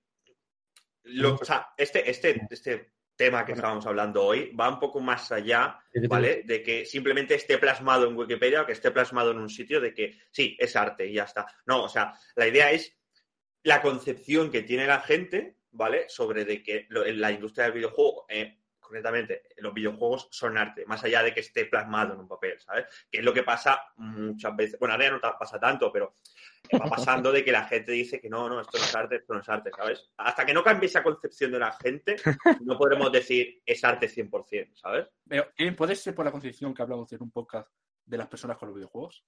lo- 1.04 1.34
o 1.36 1.44
sea, 1.44 1.68
este, 1.76 2.10
este, 2.10 2.46
este 2.50 2.92
tema 3.16 3.44
que 3.46 3.52
estábamos 3.52 3.86
hablando 3.86 4.24
hoy 4.24 4.52
va 4.58 4.68
un 4.68 4.80
poco 4.80 4.98
más 5.00 5.30
allá, 5.30 5.78
¿vale? 6.08 6.42
De 6.44 6.62
que 6.64 6.84
simplemente 6.84 7.36
esté 7.36 7.58
plasmado 7.58 8.08
en 8.08 8.16
Wikipedia 8.16 8.62
o 8.62 8.66
que 8.66 8.72
esté 8.72 8.90
plasmado 8.90 9.30
en 9.30 9.38
un 9.38 9.48
sitio 9.48 9.80
de 9.80 9.94
que 9.94 10.18
sí, 10.32 10.56
es 10.58 10.74
arte 10.74 11.06
y 11.06 11.14
ya 11.14 11.22
está. 11.24 11.46
No, 11.66 11.84
o 11.84 11.88
sea, 11.88 12.12
la 12.34 12.48
idea 12.48 12.72
es 12.72 12.98
la 13.62 13.80
concepción 13.80 14.50
que 14.50 14.62
tiene 14.62 14.86
la 14.88 14.98
gente, 15.00 15.56
¿vale? 15.74 16.08
Sobre 16.08 16.44
de 16.44 16.62
que 16.62 16.86
lo- 16.88 17.04
la 17.04 17.30
industria 17.30 17.64
del 17.64 17.74
videojuego, 17.74 18.26
eh, 18.28 18.60
concretamente, 18.80 19.42
los 19.58 19.72
videojuegos 19.72 20.28
son 20.30 20.58
arte, 20.58 20.84
más 20.86 21.02
allá 21.04 21.22
de 21.22 21.32
que 21.32 21.40
esté 21.40 21.64
plasmado 21.66 22.12
en 22.14 22.20
un 22.20 22.28
papel, 22.28 22.60
¿sabes? 22.60 22.84
Que 23.10 23.18
es 23.18 23.24
lo 23.24 23.32
que 23.32 23.42
pasa 23.42 23.80
muchas 23.96 24.54
veces. 24.54 24.78
Bueno, 24.78 24.92
ahora 24.94 25.06
ya 25.06 25.10
no 25.12 25.20
pasa 25.20 25.58
tanto, 25.58 25.90
pero 25.90 26.14
va 26.74 26.84
pasando 26.90 27.32
de 27.32 27.42
que 27.42 27.50
la 27.50 27.64
gente 27.64 27.92
dice 27.92 28.20
que 28.20 28.28
no, 28.28 28.46
no, 28.48 28.60
esto 28.60 28.76
no 28.78 28.84
es 28.84 28.94
arte, 28.94 29.16
esto 29.16 29.32
no 29.34 29.40
es 29.40 29.48
arte, 29.48 29.70
¿sabes? 29.74 30.10
Hasta 30.18 30.44
que 30.44 30.52
no 30.52 30.62
cambie 30.62 30.86
esa 30.86 31.02
concepción 31.02 31.50
de 31.52 31.58
la 31.58 31.72
gente, 31.72 32.16
no 32.60 32.76
podremos 32.76 33.10
decir 33.10 33.62
es 33.64 33.82
arte 33.84 34.06
100%, 34.06 34.74
¿sabes? 34.74 35.08
Pero, 35.26 35.50
¿puede 35.76 35.96
ser 35.96 36.14
por 36.14 36.26
la 36.26 36.32
concepción 36.32 36.74
que 36.74 36.82
hablamos 36.82 37.10
en 37.12 37.22
un 37.22 37.30
podcast 37.30 37.70
de 38.04 38.18
las 38.18 38.28
personas 38.28 38.58
con 38.58 38.68
los 38.68 38.76
videojuegos? 38.76 39.24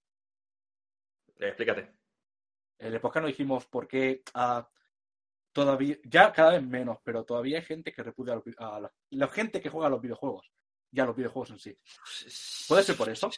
Eh, 1.38 1.48
explícate. 1.48 1.92
En 2.78 2.92
el 2.92 3.00
podcast 3.00 3.22
no 3.22 3.28
dijimos 3.28 3.64
por 3.66 3.88
qué 3.88 4.22
ah, 4.34 4.68
todavía, 5.56 5.96
ya 6.04 6.30
cada 6.32 6.52
vez 6.52 6.62
menos, 6.62 6.98
pero 7.02 7.24
todavía 7.24 7.56
hay 7.58 7.64
gente 7.64 7.90
que 7.90 8.02
repudia 8.02 8.34
a, 8.34 8.36
los 8.36 8.44
a 8.58 8.80
la, 8.80 8.92
la 9.10 9.28
gente 9.28 9.58
que 9.60 9.70
juega 9.70 9.86
a 9.86 9.90
los 9.90 10.02
videojuegos 10.02 10.50
y 10.92 11.00
a 11.00 11.06
los 11.06 11.16
videojuegos 11.16 11.50
en 11.52 11.58
sí. 11.58 11.78
¿Puede 12.68 12.82
ser 12.82 12.94
por 12.96 13.08
eso? 13.08 13.30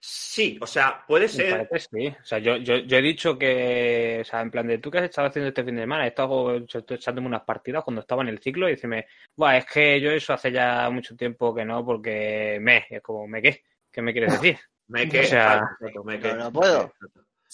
Sí, 0.00 0.58
o 0.60 0.66
sea, 0.66 1.04
puede 1.06 1.26
Me 1.26 1.30
ser. 1.30 1.50
parece 1.68 1.88
sí. 1.90 2.08
O 2.08 2.24
sea, 2.24 2.38
yo, 2.40 2.56
yo, 2.56 2.76
yo 2.78 2.96
he 2.98 3.02
dicho 3.02 3.38
que, 3.38 4.18
o 4.20 4.24
sea, 4.24 4.40
en 4.42 4.50
plan 4.50 4.66
de, 4.66 4.78
¿tú 4.78 4.90
qué 4.90 4.98
has 4.98 5.04
estado 5.04 5.28
haciendo 5.28 5.48
este 5.48 5.62
fin 5.64 5.76
de 5.76 5.82
semana? 5.82 6.04
He 6.04 6.08
estado 6.08 6.56
ech- 6.56 6.92
echándome 6.94 7.28
unas 7.28 7.44
partidas 7.44 7.84
cuando 7.84 8.00
estaba 8.00 8.22
en 8.22 8.28
el 8.28 8.40
ciclo 8.40 8.66
y 8.68 8.72
decirme, 8.72 9.06
Buah, 9.36 9.56
es 9.58 9.66
que 9.66 10.00
yo 10.00 10.10
eso 10.10 10.32
hace 10.34 10.50
ya 10.50 10.90
mucho 10.90 11.14
tiempo 11.16 11.54
que 11.54 11.64
no, 11.64 11.84
porque 11.84 12.58
me, 12.60 12.84
es 12.90 13.00
como, 13.00 13.26
¿me 13.28 13.40
qué? 13.40 13.62
¿Qué 13.92 14.02
me 14.02 14.12
quieres 14.12 14.32
decir? 14.32 14.58
Me 14.88 15.08
que, 15.08 15.20
O 15.20 15.24
sea, 15.24 15.62
exacto, 15.78 16.02
me 16.04 16.18
que- 16.18 16.28
no, 16.34 16.36
no 16.36 16.52
puedo. 16.52 16.92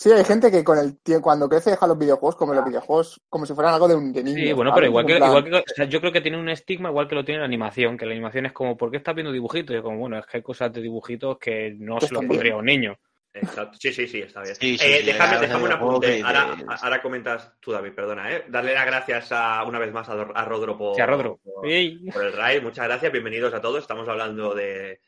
Sí, 0.01 0.11
hay 0.11 0.25
gente 0.25 0.51
que 0.51 0.65
con 0.65 0.79
el 0.79 0.97
cuando 1.21 1.47
crece 1.47 1.69
deja 1.69 1.87
los 1.87 1.99
videojuegos 1.99 2.35
como 2.35 2.55
los 2.55 2.65
videojuegos, 2.65 3.21
como 3.29 3.45
si 3.45 3.53
fueran 3.53 3.75
algo 3.75 3.87
de, 3.87 3.97
un, 3.97 4.15
de 4.15 4.25
niño. 4.25 4.39
Sí, 4.39 4.53
bueno, 4.55 4.71
¿sabes? 4.71 4.77
pero 4.81 4.87
igual 4.87 5.05
que, 5.05 5.17
igual 5.17 5.45
que 5.45 5.55
o 5.57 5.75
sea, 5.77 5.85
yo 5.85 6.01
creo 6.01 6.11
que 6.11 6.23
tiene 6.23 6.39
un 6.39 6.49
estigma 6.49 6.89
igual 6.89 7.07
que 7.07 7.15
lo 7.17 7.23
tiene 7.23 7.41
la 7.41 7.45
animación, 7.45 7.99
que 7.99 8.07
la 8.07 8.13
animación 8.13 8.47
es 8.47 8.53
como, 8.53 8.79
¿por 8.79 8.91
qué 8.91 8.97
estás 8.97 9.15
viendo 9.15 9.31
dibujitos? 9.31 9.75
Y 9.75 9.77
yo 9.77 9.83
como, 9.83 9.99
bueno, 9.99 10.17
es 10.19 10.25
que 10.25 10.39
hay 10.39 10.43
cosas 10.43 10.73
de 10.73 10.81
dibujitos 10.81 11.37
que 11.39 11.77
no 11.79 11.99
Que 11.99 12.07
se 12.07 12.15
los 12.15 12.25
pondría 12.25 12.55
a 12.55 12.57
un 12.57 12.65
niño. 12.65 12.97
Exacto. 13.35 13.77
Sí, 13.79 13.93
sí, 13.93 14.09
sí, 14.09 14.21
está 14.23 14.41
bien. 14.41 14.55
Sí, 14.55 14.79
sí, 14.79 14.87
Eh, 14.87 15.01
sí, 15.01 15.07
déjame, 15.07 15.39
déjame 15.39 15.65
un 15.65 15.73
apunte. 15.73 16.23
Ahora, 16.25 17.03
comentas 17.03 17.53
tú, 17.61 17.73
David, 17.73 17.93
perdona, 17.93 18.35
¿eh? 18.35 18.45
Darle 18.49 18.73
las 18.73 18.87
gracias 18.87 19.31
a, 19.33 19.63
una 19.65 19.79
vez 19.79 19.93
más 19.93 20.09
a, 20.09 20.15
a 20.15 20.45
Rodro 20.47 20.79
por, 20.79 20.95
Sí, 20.97 21.03
a 21.03 21.07
Rodro. 21.07 21.39
por- 21.45 21.69
Ey. 21.69 22.07
por 22.11 22.25
el 22.25 22.33
raid. 22.33 22.63
Muchas 22.63 22.87
gracias, 22.87 23.13
bienvenidos 23.13 23.53
a 23.53 23.61
todos. 23.61 23.83
Estamos 23.83 24.09
hablando 24.09 24.55
de, 24.55 25.01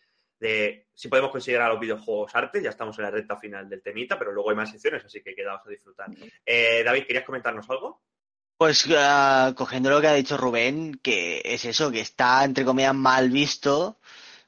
de 0.42 0.88
si 0.92 1.08
podemos 1.08 1.30
considerar 1.30 1.68
a 1.68 1.72
los 1.74 1.80
videojuegos 1.80 2.34
arte. 2.34 2.60
Ya 2.60 2.70
estamos 2.70 2.98
en 2.98 3.04
la 3.04 3.10
recta 3.10 3.36
final 3.36 3.68
del 3.68 3.80
temita, 3.80 4.18
pero 4.18 4.32
luego 4.32 4.50
hay 4.50 4.56
más 4.56 4.70
secciones, 4.70 5.04
así 5.04 5.22
que 5.22 5.34
quedaos 5.34 5.62
a 5.64 5.70
disfrutar. 5.70 6.08
Eh, 6.44 6.82
David, 6.84 7.04
¿querías 7.06 7.24
comentarnos 7.24 7.70
algo? 7.70 8.02
Pues 8.56 8.86
ah, 8.96 9.54
cogiendo 9.56 9.90
lo 9.90 10.00
que 10.00 10.08
ha 10.08 10.14
dicho 10.14 10.36
Rubén, 10.36 10.98
que 11.02 11.40
es 11.44 11.64
eso, 11.64 11.90
que 11.92 12.00
está 12.00 12.44
entre 12.44 12.64
comillas 12.64 12.94
mal 12.94 13.30
visto, 13.30 14.00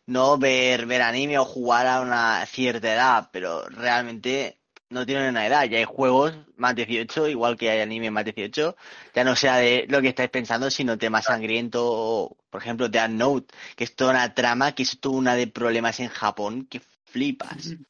no 0.07 0.36
ver, 0.36 0.86
ver 0.86 1.03
anime 1.03 1.38
o 1.38 1.45
jugar 1.45 1.86
a 1.86 2.01
una 2.01 2.45
cierta 2.47 2.92
edad, 2.92 3.30
pero 3.32 3.64
realmente 3.68 4.59
no 4.95 5.05
tienen 5.05 5.28
una 5.28 5.47
edad. 5.47 5.64
Ya 5.64 5.78
hay 5.78 5.84
juegos 5.84 6.32
más 6.57 6.74
18, 6.74 7.28
igual 7.28 7.57
que 7.57 7.68
hay 7.68 7.80
anime 7.80 8.11
más 8.11 8.24
18, 8.24 8.76
ya 9.14 9.24
no 9.24 9.36
sea 9.36 9.57
de 9.57 9.86
lo 9.88 10.01
que 10.01 10.09
estáis 10.09 10.30
pensando, 10.30 10.70
sino 10.70 10.97
tema 10.97 11.20
sangriento, 11.20 11.82
o, 11.84 12.36
por 12.49 12.62
ejemplo, 12.62 12.88
Death 12.88 13.11
Note, 13.11 13.55
que 13.76 13.84
es 13.84 13.95
toda 13.95 14.12
una 14.12 14.32
trama, 14.32 14.72
que 14.74 14.84
es 14.84 14.99
toda 15.01 15.16
una 15.16 15.34
de 15.34 15.49
problemas 15.49 16.01
en 16.01 16.09
Japón, 16.09 16.66
que 16.70 16.80
flipas. 17.05 17.74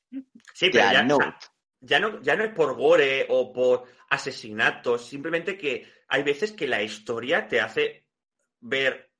Sí, 0.56 0.70
pero 0.70 0.92
ya, 0.92 1.02
Note. 1.02 1.24
ya 1.80 1.98
no, 1.98 2.22
ya 2.22 2.36
no 2.36 2.44
es 2.44 2.52
por 2.52 2.76
gore 2.76 3.26
o 3.28 3.52
por 3.52 3.86
asesinatos, 4.08 5.04
simplemente 5.04 5.58
que 5.58 5.92
hay 6.06 6.22
veces 6.22 6.52
que 6.52 6.68
la 6.68 6.80
historia 6.80 7.48
te 7.48 7.60
hace 7.60 8.06
ver 8.60 9.10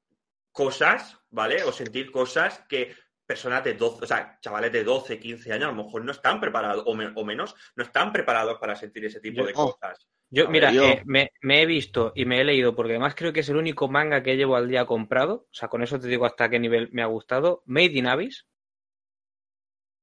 cosas, 0.53 1.19
¿vale? 1.31 1.65
O 1.65 1.73
sentir 1.73 2.13
cosas 2.13 2.63
que 2.69 2.95
personas 3.27 3.65
de 3.65 3.75
12, 3.75 4.05
o 4.05 4.07
sea, 4.07 4.39
chavales 4.41 4.71
de 4.73 4.85
12, 4.85 5.19
15 5.19 5.53
años 5.53 5.69
a 5.69 5.73
lo 5.73 5.85
mejor 5.85 6.05
no 6.05 6.13
están 6.13 6.41
preparados, 6.41 6.85
o, 6.87 6.95
me- 6.95 7.13
o 7.15 7.25
menos, 7.25 7.55
no 7.77 7.83
están 7.85 8.13
preparados 8.13 8.59
para 8.59 8.77
sentir 8.77 9.05
ese 9.05 9.21
tipo 9.21 9.41
Yo- 9.41 9.47
de 9.47 9.53
cosas. 9.53 10.07
Yo, 10.31 10.47
A 10.47 10.51
mira, 10.51 10.69
ver, 10.69 10.75
yo- 10.77 10.85
eh, 10.85 11.03
me, 11.05 11.31
me 11.43 11.63
he 11.63 11.67
visto 11.67 12.13
y 12.17 12.25
me 12.25 12.41
he 12.41 12.45
leído, 12.45 12.75
porque 12.75 12.93
además 12.93 13.15
creo 13.15 13.33
que 13.33 13.41
es 13.41 13.49
el 13.51 13.57
único 13.57 13.89
manga 13.89 14.23
que 14.23 14.37
llevo 14.37 14.57
al 14.57 14.69
día 14.69 14.85
comprado. 14.85 15.47
O 15.51 15.55
sea, 15.55 15.69
con 15.69 15.83
eso 15.83 16.01
te 16.01 16.09
digo 16.09 16.27
hasta 16.27 16.49
qué 16.51 16.59
nivel 16.59 16.89
me 16.93 17.03
ha 17.03 17.07
gustado. 17.07 17.63
Made 17.67 17.93
in 17.93 18.07
Abyss. 18.09 18.47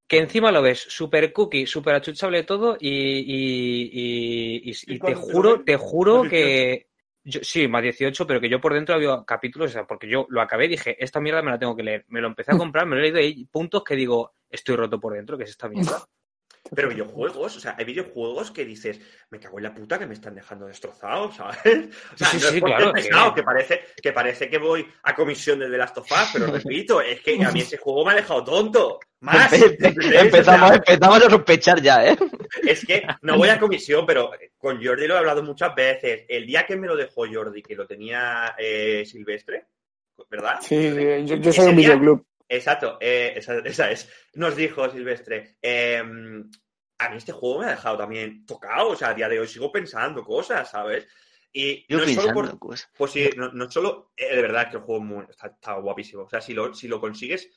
Que 0.08 0.18
encima 0.20 0.52
lo 0.52 0.62
ves 0.62 0.80
súper 0.80 1.32
cookie, 1.34 1.66
súper 1.66 1.96
achuchable 1.96 2.44
todo 2.44 2.78
y, 2.80 2.90
y, 2.90 3.90
y- 3.94 4.72
y- 4.72 4.96
y 4.96 5.00
te 5.00 5.16
juro, 5.16 5.64
te 5.64 5.76
juro 5.78 6.24
¿Más 6.24 6.30
que... 6.30 6.88
Yo, 7.24 7.40
sí, 7.44 7.68
más 7.68 7.84
18, 7.84 8.26
pero 8.26 8.42
que 8.42 8.50
yo 8.50 8.60
por 8.60 8.74
dentro 8.74 8.96
había 8.96 9.24
capítulos, 9.26 9.70
o 9.70 9.74
sea, 9.74 9.86
porque 9.86 10.10
yo 10.10 10.26
lo 10.30 10.42
acabé 10.42 10.66
y 10.66 10.70
dije, 10.70 11.04
esta 11.04 11.20
mierda 11.20 11.42
me 11.42 11.52
la 11.52 11.60
tengo 11.60 11.76
que 11.76 11.84
leer. 11.84 12.06
Me 12.08 12.22
lo 12.22 12.28
empecé 12.28 12.52
a 12.52 12.58
comprar, 12.58 12.86
me 12.88 12.96
lo 12.96 13.02
he 13.02 13.04
leído 13.04 13.20
y 13.20 13.24
hay 13.24 13.46
puntos 13.46 13.84
que 13.84 13.96
digo, 13.96 14.34
estoy 14.50 14.76
roto 14.76 15.00
por 15.00 15.14
dentro, 15.14 15.38
que 15.38 15.44
es 15.44 15.52
esta 15.52 15.70
mierda. 15.70 16.04
Pero 16.74 16.88
videojuegos, 16.88 17.58
o 17.58 17.60
sea, 17.60 17.76
hay 17.78 17.84
videojuegos 17.84 18.50
que 18.52 18.64
dices, 18.64 19.00
me 19.30 19.40
cago 19.42 19.58
en 19.60 19.64
la 19.66 19.74
puta 19.74 20.00
que 20.00 20.06
me 20.06 20.14
están 20.14 20.36
dejando 20.36 20.68
destrozado, 20.68 21.30
¿sabes? 21.34 21.90
O 22.14 22.18
sea, 22.18 22.28
Sí, 22.28 22.40
sí, 22.40 22.44
no 22.44 22.48
es 22.48 22.54
sí, 22.54 22.60
porque 22.62 22.76
claro, 22.76 22.96
es 22.96 23.06
pesado, 23.08 23.34
que- 23.34 23.42
que 23.42 23.46
parece, 23.46 23.82
que 24.02 24.12
parece 24.14 24.50
que 24.50 24.58
voy 24.58 24.88
a 25.04 25.14
comisión 25.14 25.60
de 25.60 25.70
The 25.70 25.78
Last 25.78 25.98
of 25.98 26.10
Us, 26.10 26.30
pero 26.32 26.46
repito, 26.48 27.02
es 27.02 27.20
que 27.22 27.44
a 27.44 27.52
mí 27.52 27.60
ese 27.60 27.78
juego 27.78 28.06
me 28.06 28.14
ha 28.14 28.16
dejado 28.16 28.44
tonto. 28.46 29.00
Más. 29.20 29.52
Empezamos, 29.54 30.72
O 30.72 30.74
sea, 30.74 30.76
empezamos 30.78 31.24
a 31.26 31.30
sospechar 31.30 31.82
ya, 31.82 32.08
¿eh? 32.08 32.18
es 32.64 32.86
que 32.86 33.06
no 33.22 33.38
voy 33.38 33.50
a 33.50 33.60
comisión, 33.60 34.06
pero 34.06 34.32
con 34.58 34.84
Jordi 34.84 35.08
lo 35.08 35.16
he 35.16 35.18
hablado 35.18 35.44
muchas 35.44 35.76
veces. 35.76 36.24
El 36.28 36.48
día 36.48 36.66
que 36.66 36.76
me 36.76 36.88
lo 36.88 36.96
dejó 36.96 37.26
Jordi, 37.32 37.62
que 37.62 37.76
lo 37.76 37.86
tenía 37.86 38.56
eh, 38.58 39.04
Silvestre, 39.06 39.66
¿verdad? 40.30 40.60
Sí, 40.62 40.90
sí, 40.90 41.26
yo, 41.26 41.36
yo 41.36 41.52
soy 41.54 41.68
un 41.70 41.76
día- 41.76 41.90
videoclub. 41.90 42.26
Exacto, 42.54 42.98
eh, 43.00 43.34
esa, 43.38 43.60
esa 43.60 43.90
es. 43.92 44.10
Nos 44.34 44.58
dijo 44.58 44.90
Silvestre, 44.90 45.56
eh, 45.62 46.04
a 46.98 47.10
mí 47.10 47.18
este 47.18 47.32
juego 47.32 47.60
me 47.60 47.68
ha 47.68 47.70
dejado 47.72 47.98
también 47.98 48.46
tocado, 48.46 48.90
o 48.90 48.96
sea, 48.96 49.10
a 49.10 49.14
día 49.14 49.30
de 49.30 49.40
hoy 49.40 49.48
sigo 49.48 49.72
pensando 49.72 50.24
cosas, 50.26 50.70
¿sabes? 50.70 51.08
Y 51.54 51.86
Yo 51.88 52.00
no 52.00 52.06
solo 52.08 52.34
por, 52.34 52.60
cosas. 52.60 52.90
pues 52.98 53.12
sí, 53.12 53.30
no, 53.38 53.52
no 53.54 53.72
solo, 53.72 54.12
eh, 54.18 54.36
de 54.36 54.42
verdad 54.42 54.70
que 54.70 54.78
el 54.78 54.84
juego 54.84 55.02
muy- 55.02 55.26
está, 55.30 55.48
está 55.48 55.74
guapísimo, 55.76 56.24
o 56.24 56.30
sea, 56.30 56.42
si 56.42 56.54
lo, 56.54 56.74
si 56.74 56.90
lo 56.90 57.00
consigues 57.00 57.50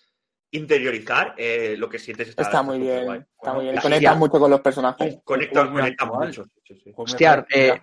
interiorizar, 0.53 1.35
eh, 1.37 1.75
lo 1.77 1.89
que 1.89 1.99
sientes 1.99 2.29
está, 2.29 2.43
Está 2.43 2.63
muy 2.63 2.79
bien, 2.79 3.05
guay. 3.05 3.21
está 3.37 3.53
muy 3.53 3.63
bien. 3.65 3.75
La- 3.75 3.83
Conecta 3.83 4.13
sí, 4.13 4.19
mucho 4.19 4.39
con 4.39 4.51
los 4.51 4.61
personajes. 4.61 5.19
Conecta, 5.25 5.61
Un 5.63 5.67
juego 5.67 5.73
muy 5.73 5.81
conecta 5.83 6.05
actual. 6.05 6.29
mucho. 6.29 6.45
sí, 6.65 6.81
sí. 6.85 6.93
Hostia, 6.95 7.47
eh, 7.53 7.81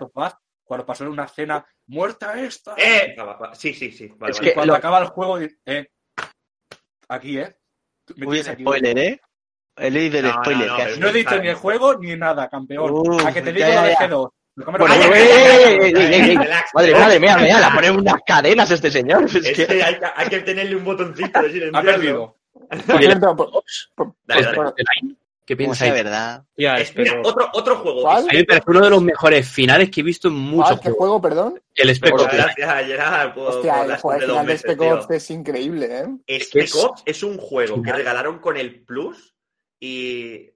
cuando 0.64 0.86
pasó 0.86 1.04
en 1.04 1.10
una 1.10 1.28
cena, 1.28 1.66
¡muerta 1.88 2.42
esta! 2.42 2.76
Eh. 2.78 3.14
Sí, 3.56 3.74
sí, 3.74 3.92
sí. 3.92 4.08
Vale, 4.16 4.32
Es 4.32 4.38
vale. 4.40 4.52
Y 4.52 4.54
cuando 4.54 4.74
lo- 4.74 4.78
acaba 4.78 5.00
el 5.00 5.08
juego, 5.08 5.38
eh, 5.66 5.92
aquí, 7.12 7.38
¿eh? 7.40 7.56
Me 8.16 8.28
Uy, 8.28 8.40
aquí. 8.40 8.64
spoiler, 8.64 8.98
¿eh? 8.98 9.22
Leído 9.78 10.20
el 10.20 10.26
No, 10.26 10.34
no, 10.34 10.42
spoiler. 10.44 10.68
no, 10.68 10.78
casi. 10.78 10.90
pero 10.90 11.00
No 11.00 11.08
he 11.08 11.14
dicho 11.14 11.40
ni 11.42 11.48
el 11.48 11.56
juego 11.56 11.96
ni 11.98 12.16
nada, 12.16 12.50
campeón. 12.50 12.92
Uf, 12.92 13.26
a 13.26 13.34
que 13.34 13.42
te 13.42 13.54
digo 13.54 13.68
lo 13.68 13.82
de 13.84 13.90
ya. 13.92 14.00
G2. 14.10 14.30
Lo 14.56 14.66
que 14.66 14.72
me 14.74 14.78
Bueno, 14.80 14.96
lo- 14.96 15.08
bueno, 15.08 15.16
ey, 15.16 15.28
ey, 15.32 15.80
ey, 15.82 15.94
ey, 15.96 16.14
ey, 16.14 16.30
ey. 16.32 16.38
Relax, 16.38 16.70
Madre, 16.74 16.88
relax. 16.88 17.06
madre 17.06 17.20
mía, 17.20 17.38
mía, 17.38 17.60
la 17.60 17.74
ponen 17.74 17.96
unas 17.98 18.16
cadenas 18.26 18.70
este 18.70 18.92
señor. 18.92 19.24
Es 19.24 19.36
Es 19.36 19.56
que- 19.58 19.66
que 19.68 19.84
hay, 19.84 19.98
que 19.98 20.06
hay 20.14 20.30
que 20.30 20.40
tenerle 20.42 20.76
un 20.76 20.84
botoncito 20.84 21.42
de 21.42 21.72
Ha 21.74 21.82
perdido. 21.82 22.38
Por 22.86 23.00
cierto, 23.00 23.36
por- 23.36 23.64
Dale, 24.26 24.42
dale. 24.44 24.56
Bueno, 24.58 24.74
¿Qué 25.58 25.76
sea 25.76 25.94
verdad. 25.94 26.44
Ya, 26.58 26.78
Es- 26.78 26.96
mira, 26.96 27.12
pero- 27.14 27.28
otro, 27.30 27.50
otro 27.54 27.76
juego. 27.78 28.02
¿Cuál? 28.02 28.24
A 28.30 28.34
mí 28.34 28.38
me 28.40 28.44
parece 28.46 28.66
uno 28.68 28.82
de 28.82 28.90
los 28.90 29.02
mejores 29.02 29.48
finales 29.48 29.90
que 29.90 30.02
he 30.02 30.04
visto 30.04 30.28
en 30.28 30.36
muchos. 30.36 30.80
¿Qué 30.80 30.90
juegos. 30.90 30.98
juego, 30.98 31.22
perdón? 31.22 31.62
El 31.76 31.90
Spec 31.96 32.14
Ops. 32.14 32.34
gracias, 32.34 32.86
Gerard, 32.86 33.34
por, 33.34 33.48
Hostia, 33.50 33.74
por 33.76 33.92
el, 33.92 33.98
juego- 33.98 34.20
final 34.22 34.46
de 34.46 34.58
Spec. 34.58 34.82
Ops 34.82 35.10
es 35.12 35.32
increíble, 35.32 35.86
¿eh? 36.28 36.40
Spec 36.42 36.64
es- 36.64 36.76
Ops 36.76 37.04
es 37.06 37.24
un 37.24 37.38
juego 37.38 37.82
que 37.82 37.92
regalaron 37.94 38.40
con 38.40 38.58
el 38.58 38.84
Plus 38.84 39.36
y... 39.80 40.50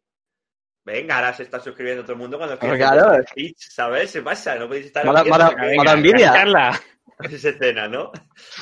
Venga, 0.86 1.16
ahora 1.16 1.34
se 1.34 1.42
está 1.42 1.60
suscribiendo 1.60 2.04
todo 2.04 2.14
el 2.14 2.20
mundo 2.20 2.38
cuando 2.38 2.60
Claro. 2.60 3.24
Twitch, 3.34 3.58
¿sabes? 3.72 4.12
Se 4.12 4.22
pasa, 4.22 4.54
no 4.56 4.68
podéis 4.68 4.86
estar... 4.86 5.04
Mala- 5.04 5.94
envidia. 5.94 6.32
Carla, 6.32 6.80
Es 7.24 7.44
escena, 7.44 7.88
¿no? 7.88 8.12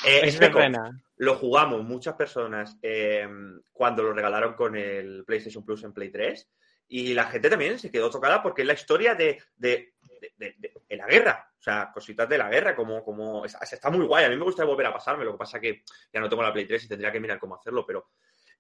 Eh, 0.06 0.22
es 0.24 0.36
Spec 0.36 0.56
Ops. 0.56 1.03
Lo 1.18 1.36
jugamos 1.36 1.84
muchas 1.84 2.16
personas 2.16 2.78
eh, 2.82 3.28
cuando 3.72 4.04
lo 4.04 4.14
regalaron 4.14 4.54
con 4.56 4.76
el 4.76 5.24
PlayStation 5.26 5.64
Plus 5.66 5.84
en 5.84 5.94
Play 5.94 6.10
3 6.10 6.50
y 6.88 7.14
la 7.14 7.26
gente 7.26 7.50
también 7.50 7.80
se 7.80 7.92
quedó 7.92 8.10
tocada 8.10 8.42
porque 8.44 8.62
es 8.64 8.68
la 8.68 8.74
historia 8.74 9.16
de, 9.16 9.42
de, 9.56 9.94
de- 10.20 10.34
de- 10.38 10.56
de- 10.58 10.74
de 10.90 10.98
la 10.98 11.08
guerra, 11.08 11.50
o 11.58 11.62
sea, 11.62 11.92
cositas 11.94 12.28
de 12.28 12.38
la 12.38 12.50
guerra, 12.50 12.76
como, 12.76 13.04
como 13.04 13.46
es- 13.46 13.56
está 13.72 13.90
muy 13.90 14.06
guay, 14.06 14.26
a 14.26 14.30
mí 14.30 14.36
me 14.38 14.44
gustaría 14.44 14.70
volver 14.70 14.88
a 14.88 14.94
pasarme, 14.94 15.24
lo 15.26 15.32
que 15.34 15.38
pasa 15.38 15.60
que 15.60 15.84
ya 16.12 16.20
no 16.20 16.28
tengo 16.30 16.44
la 16.44 16.52
Play 16.54 16.66
3 16.66 16.84
y 16.84 16.88
tendría 16.88 17.12
que 17.12 17.20
mirar 17.20 17.40
cómo 17.40 17.56
hacerlo, 17.56 17.86
pero 17.86 18.10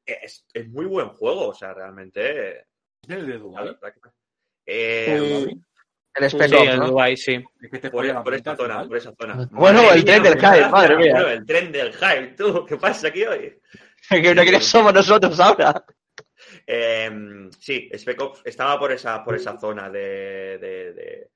es, 0.06 0.46
es 0.54 0.68
muy 0.70 0.86
buen 0.86 1.10
juego, 1.10 1.50
o 1.50 1.54
sea, 1.54 1.74
realmente... 1.74 2.68
¿Es 3.02 3.10
el 3.10 3.26
de 3.28 3.34
que- 3.94 4.10
eh. 4.66 5.58
El 6.16 6.30
Spec 6.30 6.50
Sí, 6.50 6.56
Ops, 6.56 6.68
el. 6.70 6.80
Dubai, 6.80 7.18
sí. 7.18 7.44
Es 7.62 7.72
que 7.72 7.80
te 7.80 7.90
Por, 7.90 8.06
mitad 8.06 8.34
esta 8.34 8.56
zona, 8.56 8.74
final. 8.76 8.88
por 8.88 8.98
esa 8.98 9.14
zona. 9.20 9.48
Bueno, 9.52 9.82
Madre 9.84 9.96
el 9.98 10.06
tren 10.06 10.22
mía, 10.22 10.32
del 10.32 10.40
hype, 10.40 10.70
madre 10.70 10.98
mía. 10.98 11.12
bueno, 11.14 11.28
el 11.30 11.46
tren 11.46 11.72
del 11.72 11.94
hype, 11.94 12.28
tú, 12.38 12.66
¿qué 12.66 12.78
pasa 12.78 13.08
aquí 13.08 13.24
hoy? 13.24 13.60
Que 14.10 14.36
no 14.36 14.42
quiénes 14.44 14.66
somos 14.66 14.94
nosotros 14.94 15.40
ahora. 15.40 15.84
Eh, 16.68 17.50
sí, 17.60 17.90
Spec 17.94 18.22
Ops 18.22 18.42
estaba 18.46 18.78
por 18.80 18.92
esa, 18.92 19.24
por 19.24 19.36
esa 19.36 19.58
zona 19.60 19.90
de, 19.90 20.58
de, 20.60 20.94
de- 20.94 21.30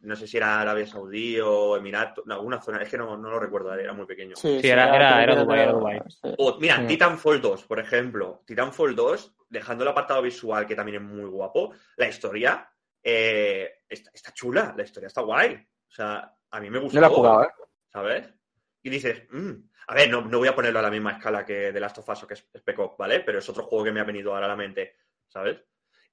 no 0.00 0.14
sé 0.16 0.26
si 0.26 0.36
era 0.36 0.60
Arabia 0.60 0.86
Saudí 0.86 1.38
o 1.40 1.76
Emiratos, 1.76 2.24
no, 2.26 2.34
alguna 2.34 2.60
zona, 2.60 2.82
es 2.82 2.88
que 2.88 2.96
no, 2.98 3.16
no 3.16 3.30
lo 3.30 3.38
recuerdo, 3.40 3.74
era 3.74 3.92
muy 3.92 4.06
pequeño. 4.06 4.36
Sí, 4.36 4.60
era- 4.62 4.94
era- 4.94 5.22
era 5.22 5.36
Dubái, 5.36 5.60
era. 5.62 6.04
O, 6.38 6.58
mira, 6.60 6.76
Sí. 6.78 6.86
Titanfall 6.86 7.40
2, 7.40 7.64
por 7.64 7.80
ejemplo. 7.80 8.42
Titanfall 8.46 8.94
2, 8.94 9.34
dejando 9.48 9.84
el 9.84 9.88
apartado 9.90 10.22
visual, 10.22 10.66
que 10.66 10.74
también 10.74 11.02
es 11.02 11.08
muy 11.08 11.28
guapo, 11.28 11.72
la 11.96 12.08
historia 12.08 12.68
eh, 13.08 13.82
está, 13.88 14.10
está 14.12 14.32
chula, 14.32 14.74
la 14.76 14.82
historia 14.82 15.06
está 15.06 15.20
guay. 15.20 15.54
O 15.54 15.94
sea, 15.94 16.36
a 16.50 16.60
mí 16.60 16.68
me 16.70 16.80
gustó. 16.80 16.96
No 16.96 17.06
lo 17.06 17.12
he 17.12 17.16
jugado, 17.16 17.44
¿eh? 17.44 17.48
¿Sabes? 17.92 18.28
Y 18.82 18.90
dices, 18.90 19.22
mm, 19.30 19.52
a 19.86 19.94
ver, 19.94 20.10
no, 20.10 20.22
no 20.22 20.38
voy 20.38 20.48
a 20.48 20.56
ponerlo 20.56 20.80
a 20.80 20.82
la 20.82 20.90
misma 20.90 21.12
escala 21.12 21.44
que 21.44 21.72
The 21.72 21.78
Last 21.78 21.98
of 21.98 22.08
Us 22.08 22.24
o 22.24 22.26
que 22.26 22.34
es 22.34 22.48
Spec 22.56 22.78
Ops, 22.80 22.98
¿vale? 22.98 23.20
Pero 23.20 23.38
es 23.38 23.48
otro 23.48 23.62
juego 23.62 23.84
que 23.84 23.92
me 23.92 24.00
ha 24.00 24.04
venido 24.04 24.34
ahora 24.34 24.46
a 24.46 24.48
la 24.48 24.56
mente, 24.56 24.96
¿sabes? 25.28 25.62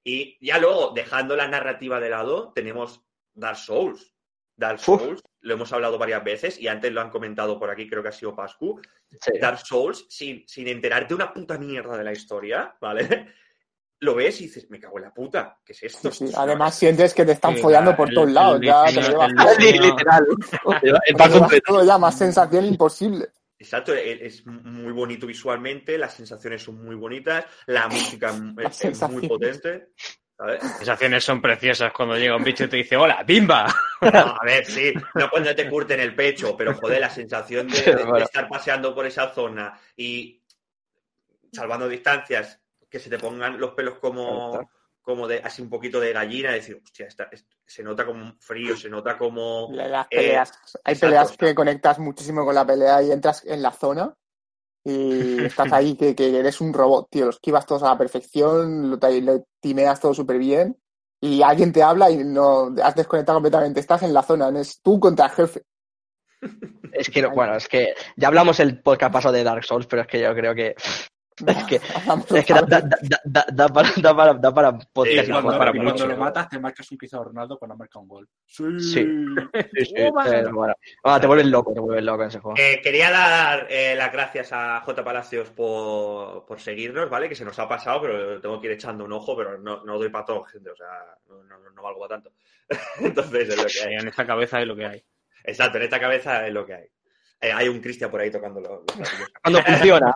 Y 0.04 0.38
ya 0.46 0.60
luego, 0.60 0.92
dejando 0.94 1.36
la 1.36 1.48
narrativa 1.48 2.00
de 2.00 2.10
lado, 2.12 2.54
tenemos 2.54 3.04
Dark 3.34 3.58
Souls. 3.58 4.14
Dark 4.56 4.78
Uf. 4.88 5.02
Souls, 5.02 5.24
lo 5.40 5.54
hemos 5.56 5.74
hablado 5.74 5.98
varias 5.98 6.24
veces 6.24 6.60
y 6.60 6.68
antes 6.68 6.92
lo 6.92 7.02
han 7.02 7.10
comentado 7.10 7.58
por 7.58 7.72
aquí, 7.72 7.90
creo 7.90 8.04
que 8.04 8.10
ha 8.10 8.12
sido 8.12 8.36
Pascu. 8.36 8.80
Sí. 9.20 9.40
Dark 9.42 9.66
Souls, 9.66 10.06
sin, 10.10 10.48
sin 10.48 10.68
enterarte 10.68 11.16
una 11.16 11.34
puta 11.34 11.58
mierda 11.58 11.98
de 11.98 12.04
la 12.04 12.12
historia, 12.12 12.78
¿vale? 12.80 13.34
Lo 14.04 14.16
ves 14.16 14.42
y 14.42 14.44
dices, 14.46 14.70
me 14.70 14.80
cago 14.82 14.98
en 14.98 15.06
la 15.06 15.14
puta, 15.14 15.58
¿qué 15.64 15.72
es 15.72 15.84
esto? 15.84 16.12
Sí, 16.12 16.28
sí. 16.28 16.34
Además 16.36 16.76
sientes 16.76 17.14
que 17.14 17.24
te 17.24 17.32
están 17.32 17.56
Sí, 17.56 17.62
follando 17.62 17.92
la- 17.92 17.98
por 17.98 18.10
todos 18.14 18.32
lados. 18.32 18.60
Ya 18.62 18.84
te 18.86 19.02
llevas 19.02 19.32
Literal. 19.60 20.26
Todo 21.66 21.84
ya, 21.86 21.98
más 21.98 22.18
sensación 22.18 22.66
imposible. 22.66 23.30
Exacto, 23.58 23.94
e- 23.94 24.26
es 24.26 24.46
muy 24.46 24.92
bonito 24.92 25.26
visualmente, 25.26 25.98
las 25.98 26.14
sensaciones 26.14 26.62
son 26.62 26.84
muy 26.84 26.96
bonitas, 26.96 27.46
la 27.68 27.88
música 28.18 28.34
es- 28.58 28.84
es, 28.84 29.10
muy 29.10 29.26
potente. 29.28 29.92
¿sabes? 30.36 30.62
Las 30.64 30.78
sensaciones 30.80 31.24
son 31.24 31.42
preciosas 31.42 31.94
cuando 31.94 32.18
llega 32.18 32.36
un 32.36 32.44
bicho 32.44 32.66
y 32.66 32.68
te 32.68 32.76
dice, 32.78 32.98
hola, 32.98 33.24
bimba. 33.24 33.74
No, 34.02 34.36
a 34.38 34.42
ver, 34.44 34.66
sí, 34.66 34.92
no 35.16 35.30
cuando 35.30 35.56
te 35.56 35.70
curten 35.70 36.02
el 36.02 36.14
pecho, 36.14 36.58
pero 36.58 36.74
joder, 36.76 37.00
la 37.00 37.10
sensación 37.10 37.70
de, 37.70 37.80
de- 37.86 37.96
de 37.96 38.04
Bueno. 38.04 38.26
estar 38.26 38.50
paseando 38.50 38.94
por 38.94 39.06
esa 39.06 39.34
zona 39.34 39.80
y 39.96 40.44
salvando 41.54 41.88
distancias, 41.88 42.60
que 42.94 43.00
se 43.00 43.10
te 43.10 43.18
pongan 43.18 43.60
los 43.60 43.72
pelos 43.72 43.98
como, 43.98 44.70
como 45.02 45.28
de 45.28 45.40
así 45.40 45.64
un 45.64 45.70
poquito 45.72 46.00
de 46.00 46.14
gallina, 46.14 46.52
y 46.52 46.60
decir, 46.60 46.80
hostia, 46.80 47.08
se 47.66 47.82
nota 47.82 48.06
como 48.06 48.24
un 48.24 48.40
frío, 48.40 48.78
se 48.78 48.88
nota 48.88 49.18
como. 49.18 49.68
Eh. 49.74 49.92
Hay 50.12 50.26
exacto. 50.26 50.80
peleas 51.00 51.36
que 51.36 51.56
conectas 51.56 51.98
muchísimo 51.98 52.46
con 52.46 52.54
la 52.54 52.68
pelea 52.68 53.02
y 53.02 53.12
entras 53.12 53.44
en 53.46 53.64
la 53.64 53.72
zona 53.72 54.14
y 54.84 55.44
estás 55.44 55.74
ahí 55.74 55.96
que, 55.96 56.14
que 56.14 56.38
eres 56.38 56.62
un 56.62 56.72
robot, 56.72 57.08
tío. 57.10 57.26
Los 57.26 57.38
esquivas 57.38 57.66
todos 57.66 57.82
a 57.82 57.88
la 57.88 57.98
perfección, 57.98 58.92
lo, 58.92 58.98
lo 58.98 59.48
timeas 59.60 60.00
todo 60.00 60.14
súper 60.14 60.38
bien 60.38 60.78
y 61.20 61.42
alguien 61.42 61.74
te 61.74 61.82
habla 61.82 62.12
y 62.12 62.24
no 62.24 62.76
has 62.84 62.94
desconectado 62.94 63.38
completamente. 63.38 63.80
Estás 63.80 64.04
en 64.04 64.14
la 64.14 64.22
zona, 64.22 64.52
no 64.52 64.60
es 64.60 64.84
tú 64.84 65.00
contra 65.00 65.26
el 65.26 65.32
jefe. 65.32 65.64
Es 66.92 67.10
que, 67.10 67.26
bueno, 67.26 67.56
es 67.56 67.68
que 67.68 67.96
ya 68.18 68.28
hablamos 68.28 68.60
el 68.60 68.84
podcast 68.84 69.12
pasado 69.12 69.34
de 69.34 69.44
Dark 69.44 69.64
Souls, 69.64 69.88
pero 69.88 70.04
es 70.04 70.08
que 70.08 70.22
yo 70.22 70.32
creo 70.36 70.54
que. 70.54 70.76
Es 71.48 71.64
que, 71.66 71.76
es 72.38 72.46
que 72.46 72.54
da, 72.54 72.62
da, 72.62 72.80
da, 72.82 73.22
da- 73.26 73.46
da 73.52 73.68
para, 73.70 73.90
da 73.98 74.16
para, 74.16 74.34
da 74.36 74.54
para 74.54 74.78
podcast 74.78 75.26
Sí, 75.26 75.32
cuando, 75.32 75.58
para 75.58 75.72
y 75.76 75.84
cuando 75.84 76.08
lo 76.08 76.18
matas, 76.18 76.50
te 76.50 76.60
marcas 76.60 76.92
un 76.92 76.98
Cristiano 76.98 77.26
Ronaldo 77.26 77.58
cuando 77.58 77.76
marca 77.76 78.00
un 78.00 78.08
gol. 78.08 78.30
Sí. 78.46 78.80
Sí. 78.80 79.06
Sí, 79.74 79.86
sí, 79.86 79.94
pero 79.96 80.54
bueno. 80.54 80.74
Ah, 81.04 81.20
te 81.20 81.28
vuelves 81.28 81.48
loco, 81.48 81.74
te 81.74 81.80
vuelves 81.80 82.04
loco 82.04 82.22
en 82.24 82.28
ese 82.30 82.40
juego. 82.40 82.58
Eh, 82.60 82.80
quería 82.84 83.10
dar 83.12 83.68
eh, 83.70 83.96
las 83.96 84.12
gracias 84.12 84.50
a 84.54 84.80
J. 84.82 85.04
Palacios 85.04 85.50
por, 85.50 86.46
por 86.46 86.60
seguirnos, 86.60 87.10
¿vale? 87.10 87.28
Que 87.28 87.36
se 87.36 87.44
nos 87.46 87.58
ha 87.60 87.68
pasado, 87.68 88.02
pero 88.02 88.40
tengo 88.40 88.62
que 88.62 88.68
ir 88.68 88.74
echando 88.74 89.04
un 89.06 89.14
ojo, 89.14 89.36
pero 89.36 89.58
no, 89.58 89.84
no 89.84 89.98
doy 89.98 90.10
para 90.10 90.26
todo, 90.26 90.44
gente, 90.44 90.70
o 90.70 90.76
sea, 90.76 90.88
no, 91.28 91.44
no, 91.44 91.70
no 91.72 91.82
valgo 91.82 92.00
para 92.02 92.16
tanto. 92.22 92.32
Entonces 93.00 93.50
es 93.50 93.58
lo 93.58 93.66
que 93.66 93.90
hay. 93.90 93.96
En 94.02 94.08
esta 94.08 94.26
cabeza 94.26 94.62
es 94.62 94.68
lo 94.68 94.76
que 94.76 94.86
hay. 94.86 95.04
Exacto, 95.44 95.78
en 95.78 95.84
esta 95.84 96.00
cabeza 96.00 96.48
es 96.48 96.54
lo 96.54 96.66
que 96.66 96.74
hay. 96.76 96.88
Eh, 97.44 97.52
hay 97.52 97.68
un 97.68 97.82
Cristian 97.82 98.10
por 98.10 98.22
ahí 98.22 98.32
tocando 98.32 98.62
los. 98.62 98.82
Cuando 99.42 99.62
funciona, 99.64 100.16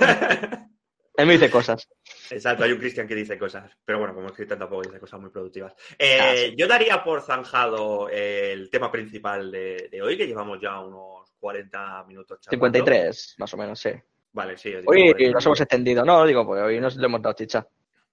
él 1.16 1.26
me 1.26 1.34
dice 1.34 1.50
cosas. 1.50 1.86
Exacto, 2.30 2.64
hay 2.64 2.72
un 2.72 2.78
Cristian 2.78 3.06
que 3.06 3.14
dice 3.14 3.38
cosas. 3.38 3.70
Pero 3.84 3.98
bueno, 3.98 4.14
como 4.14 4.32
Cristian 4.32 4.58
tampoco 4.58 4.80
dice 4.82 4.98
cosas 4.98 5.20
muy 5.20 5.28
productivas. 5.28 5.74
Eh, 5.98 6.18
Ah, 6.18 6.32
sí. 6.34 6.54
Yo 6.56 6.66
daría 6.66 7.04
por 7.04 7.20
zanjado 7.20 8.08
el 8.08 8.70
tema 8.70 8.90
principal 8.90 9.50
de, 9.52 9.88
de 9.92 10.00
hoy, 10.00 10.16
que 10.16 10.26
llevamos 10.26 10.58
ya 10.58 10.80
unos 10.80 11.34
40 11.38 12.04
minutos 12.04 12.40
charlando. 12.40 12.66
53, 12.66 13.34
más 13.38 13.52
o 13.52 13.56
menos, 13.58 13.78
sí. 13.78 13.90
Vale, 14.32 14.56
sí. 14.56 14.74
Hoy 14.74 15.12
40 15.12 15.30
nos 15.32 15.44
hemos 15.44 15.60
extendido, 15.60 16.02
¿no? 16.02 16.24
Digo, 16.24 16.46
pues 16.46 16.62
hoy 16.62 16.80
nos 16.80 16.96
le 16.96 17.04
hemos 17.04 17.20
dado 17.20 17.34
chicha. 17.36 17.68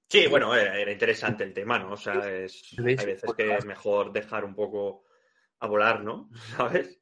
Sí, 0.10 0.28
bueno, 0.28 0.54
era, 0.54 0.78
era 0.78 0.92
interesante 0.92 1.46
el 1.46 1.54
tema, 1.54 1.80
¿no? 1.80 1.94
O 1.94 1.98
sea, 1.98 2.16
es, 2.30 2.76
hay 2.78 2.84
veces 3.06 3.34
que 3.36 3.56
es 3.56 3.64
mejor 3.66 4.12
dejar 4.12 4.44
un 4.44 4.54
poco 4.54 5.06
a 5.60 5.68
volar, 5.68 6.04
¿no? 6.04 6.30
¿Sabes? 6.58 7.01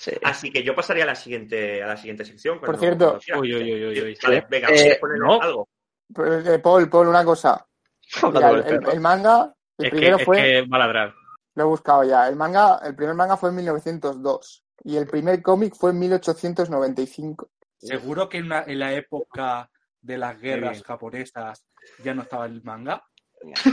Sí. 0.00 0.12
Así 0.24 0.50
que 0.50 0.62
yo 0.62 0.74
pasaría 0.74 1.04
a 1.04 1.08
la 1.08 1.14
siguiente, 1.14 1.82
a 1.82 1.86
la 1.88 1.96
siguiente 1.98 2.24
sección. 2.24 2.58
Por 2.58 2.78
cierto-. 2.78 3.18
Uy, 3.38 3.54
uy, 3.54 3.62
uy, 3.74 3.84
uy, 3.86 4.00
uy. 4.00 4.18
Vale, 4.22 4.40
Sí. 4.40 4.46
venga, 4.48 4.68
Eh, 4.68 4.74
¿quieres 4.74 4.98
poner 4.98 5.18
no. 5.18 5.40
algo? 5.42 5.68
Pues, 6.14 6.46
eh, 6.46 6.58
Paul, 6.58 6.88
Paul, 6.88 7.08
una 7.08 7.22
cosa. 7.22 7.66
Mira, 8.32 8.50
el, 8.92 9.00
manga, 9.00 9.54
el 9.76 9.84
Es 9.86 9.90
que, 9.90 9.96
primero 9.96 10.16
es 10.16 10.24
fue, 10.24 10.36
que 10.38 10.62
va 10.62 10.78
ladrar. 10.78 11.14
lo 11.54 11.62
he 11.62 11.66
buscado 11.66 12.04
ya. 12.04 12.26
El 12.28 12.36
manga, 12.36 12.80
el 12.82 12.96
primer 12.96 13.14
manga 13.14 13.36
fue 13.36 13.50
en 13.50 13.56
1902 13.56 14.64
y 14.84 14.96
el 14.96 15.06
primer 15.06 15.42
cómic 15.42 15.74
fue 15.76 15.90
en 15.90 15.98
1895. 15.98 17.50
Seguro 17.76 18.28
que 18.28 18.38
en, 18.38 18.46
una- 18.46 18.64
en 18.66 18.78
la 18.78 18.94
época 18.94 19.70
de 20.00 20.16
las 20.18 20.40
guerras 20.40 20.82
japonesas 20.82 21.64
ya 22.02 22.14
no 22.14 22.22
estaba 22.22 22.46
el 22.46 22.62
manga. 22.62 23.02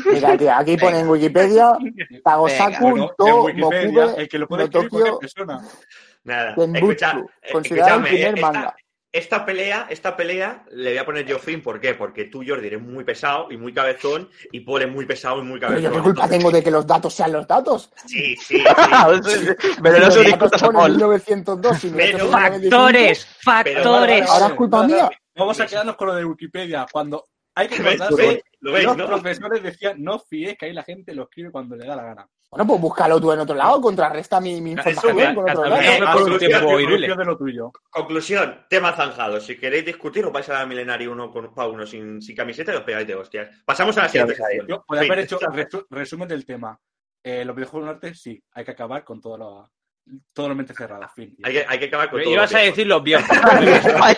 Mira, 0.06 0.38
tío, 0.38 0.54
aquí 0.54 0.78
pone 0.78 1.00
en 1.00 1.10
Wikipedia 1.10 1.74
Tagosaku 2.24 2.90
Bueno, 2.90 3.12
to 3.18 3.50
en 3.50 3.58
Wikipedia, 3.62 4.06
Mokube 4.06 4.22
el 4.22 4.30
que 4.30 4.38
lo 4.40 4.48
puede 4.48 4.70
no 4.70 5.20
persona. 5.20 5.62
Nada. 6.24 6.56
Escucha, 6.74 7.18
eh, 7.42 7.52
considerado 7.52 8.00
el 8.00 8.06
escúchame, 8.06 8.10
primer 8.10 8.38
eh, 8.38 8.42
manga. 8.42 8.76
Esta, 9.10 9.46
pelea, 9.46 9.88
esta 9.90 10.16
pelea 10.16 10.64
le 10.72 10.92
voy 10.92 10.98
a 11.00 11.06
poner 11.06 11.26
yo 11.26 11.40
fin. 11.40 11.62
¿Por 11.62 11.80
qué? 11.80 11.96
Porque 11.96 12.26
tú, 12.26 12.44
Jordi, 12.46 12.68
eres 12.68 12.82
muy 12.82 13.04
pesado 13.04 13.48
y 13.50 13.58
muy 13.58 13.74
cabezón 13.74 14.30
y 14.52 14.60
Paul 14.60 14.82
es 14.84 14.92
muy 14.92 15.06
pesado 15.06 15.40
y 15.40 15.44
muy 15.44 15.60
Pero 15.60 15.72
cabezón. 15.72 15.92
yo 15.92 15.98
qué 15.98 16.04
culpa 16.04 16.28
tengo 16.28 16.52
de 16.52 16.62
que 16.62 16.70
los 16.70 16.86
datos 16.86 17.14
sean 17.14 17.32
los 17.32 17.48
datos. 17.48 17.92
Sí, 18.06 18.36
sí, 18.36 18.58
sí. 18.60 18.64
Pero 19.82 20.00
no 20.00 20.06
Los 20.06 20.14
se 20.14 20.24
discutas 20.24 20.62
a 20.62 20.70
Paul. 20.70 20.92
1902 20.92 21.84
y 21.86 21.90
Pero 21.90 22.18
1895. 22.18 22.32
¡Factores! 22.32 23.28
Pero- 23.44 23.56
¡Factores! 23.56 24.30
Ahora 24.30 24.46
es 24.48 24.54
culpa 24.54 24.84
mía. 24.88 25.10
Vamos 25.36 25.60
a 25.60 25.66
quedarnos 25.66 25.96
con 25.96 26.08
lo 26.08 26.16
de 26.16 26.26
Wikipedia. 26.26 26.86
Cuando 26.92 27.26
hay 27.58 27.68
que 27.68 27.76
¿Ves? 27.84 27.98
¿Lo 28.00 28.06
acordarse, 28.06 28.28
veis? 28.28 28.42
¿Lo 28.60 28.72
veis, 28.72 28.86
los 28.86 28.98
no? 28.98 29.06
profesores 29.08 29.64
decían 29.64 30.04
no 30.04 30.20
fíes 30.20 30.58
que 30.58 30.66
ahí 30.68 30.74
la 30.74 30.84
gente 30.84 31.14
lo 31.14 31.24
escribe 31.24 31.52
cuando 31.52 31.76
le 31.76 31.86
da 31.86 31.96
la 31.96 32.04
gana. 32.04 32.28
Bueno, 32.50 32.66
pues 32.66 32.80
búscalo 32.80 33.20
tú 33.20 33.32
en 33.34 33.40
otro 33.40 33.56
lado, 33.56 33.82
contrarresta 33.82 34.40
mi, 34.40 34.62
mi 34.62 34.72
información 34.72 35.36
con 35.36 35.50
otro 35.50 35.66
lado. 35.66 35.82
Eh, 35.82 36.00
conclusión, 36.00 36.40
tiempo 36.40 36.68
Confío 36.68 36.80
iruile. 36.80 37.16
de 37.16 37.26
lo 37.26 37.38
tuyo. 37.38 37.72
Conclusión, 37.90 38.66
tema 38.70 38.94
zanjado. 38.94 39.42
Si 39.42 39.58
queréis 39.58 39.84
discutir, 39.86 40.24
os 40.26 40.32
vais 40.32 40.48
a 40.50 40.54
la 40.54 40.66
milenario 40.66 41.12
uno 41.12 41.30
con 41.30 41.54
pa' 41.54 41.68
uno 41.68 41.86
sin, 41.86 42.22
sin 42.22 42.36
camiseta 42.38 42.72
y 42.74 42.78
os 42.78 42.84
pegáis 42.84 43.06
de 43.06 43.16
hostias. 43.16 43.50
Pasamos 43.66 43.98
a 43.98 44.04
la 44.04 44.10
siguiente. 44.10 44.38
Yo 44.68 44.82
podría 44.88 45.04
Fin. 45.04 45.12
haber 45.12 45.26
hecho 45.26 45.40
resu- 45.40 45.86
resumen 45.90 46.28
del 46.30 46.46
tema. 46.46 46.80
Eh, 47.22 47.44
los 47.44 47.54
videojuegos 47.54 47.90
en 47.90 47.96
arte, 47.96 48.14
sí, 48.16 48.42
hay 48.54 48.64
que 48.64 48.72
acabar 48.72 49.04
con 49.04 49.20
todo 49.20 49.38
lo, 49.38 49.70
todo 50.34 50.50
lo 50.50 50.56
mente 50.56 50.74
cerrada. 50.74 51.08
Fin. 51.10 51.36
Hay 51.44 51.54
que, 51.54 51.66
hay 51.68 51.80
que 51.80 51.86
acabar 51.86 52.10
con 52.10 52.22
todo. 52.22 52.34
Ibas 52.34 52.54
a 52.54 52.60
lo 52.60 52.66
decir 52.66 52.88
los 52.88 53.04
viejos. 53.04 53.30
hay, 54.02 54.16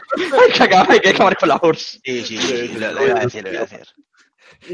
que 0.54 0.64
acabar, 0.64 0.92
hay 0.92 1.00
que 1.00 1.10
acabar 1.10 1.38
con 1.38 1.50
la 1.50 1.60
URSS. 1.62 2.02
Sí, 2.04 2.24
sí, 2.24 2.38
sí, 2.38 2.68
lo, 2.78 2.92
lo 2.92 3.00
voy 3.02 3.10
a 3.10 3.16
decir, 3.16 3.44
lo 3.44 3.50
voy 3.50 3.58
a 3.58 3.62
decir. 3.62 3.88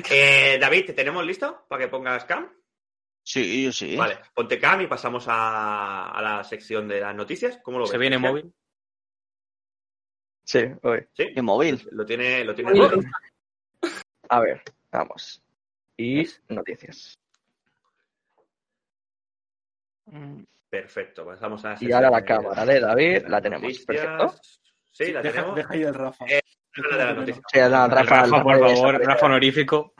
Eh, 0.09 0.57
David, 0.59 0.85
¿te 0.87 0.93
tenemos 0.93 1.25
listo 1.25 1.65
para 1.67 1.83
que 1.83 1.89
pongas 1.89 2.25
cam? 2.25 2.51
Sí, 3.23 3.63
yo 3.63 3.71
sí. 3.71 3.95
Vale, 3.95 4.19
ponte 4.33 4.59
cam 4.59 4.81
y 4.81 4.87
pasamos 4.87 5.25
a, 5.27 6.11
a 6.11 6.21
la 6.21 6.43
sección 6.43 6.87
de 6.87 7.01
las 7.01 7.15
noticias. 7.15 7.59
¿Cómo 7.63 7.79
lo 7.79 7.85
ves? 7.85 7.91
Se 7.91 7.97
viene 7.97 8.17
móvil. 8.17 8.53
Sí, 10.43 10.59
hoy. 10.83 11.07
¿Sí? 11.13 11.33
¿Qué 11.33 11.41
móvil? 11.41 11.87
Lo 11.91 12.05
tiene, 12.05 12.43
lo 12.43 12.53
tiene. 12.53 12.73
Móvil. 12.73 13.03
A 14.29 14.39
ver, 14.39 14.61
vamos. 14.91 15.41
Y 15.97 16.27
noticias. 16.49 17.17
Perfecto, 20.69 21.25
pasamos 21.25 21.63
a 21.65 21.69
la 21.73 21.77
Y 21.79 21.91
ahora 21.91 22.09
la 22.09 22.19
de- 22.21 22.25
cámara 22.25 22.65
de 22.65 22.79
David 22.79 23.23
de 23.23 23.29
la 23.29 23.41
tenemos. 23.41 23.63
noticias. 23.63 23.85
Perfecto. 23.87 24.35
Sí, 24.91 25.11
la 25.11 25.21
deja, 25.21 25.33
tenemos. 25.35 25.55
deja 25.55 25.73
ahí 25.73 25.83
el 25.83 25.93
Rafa. 25.93 26.25
Eh, 26.27 26.41
Habla 26.77 26.97
de 26.97 27.05
las 27.05 27.15
noticias. 27.15 27.45
Sí, 27.51 27.59
no, 27.59 27.65
El 27.65 27.71
Rafa, 27.91 28.03
Rafa, 28.21 28.43
por 28.43 28.59
favor. 28.59 29.05
Rafa 29.05 29.25
honorífico. 29.27 29.93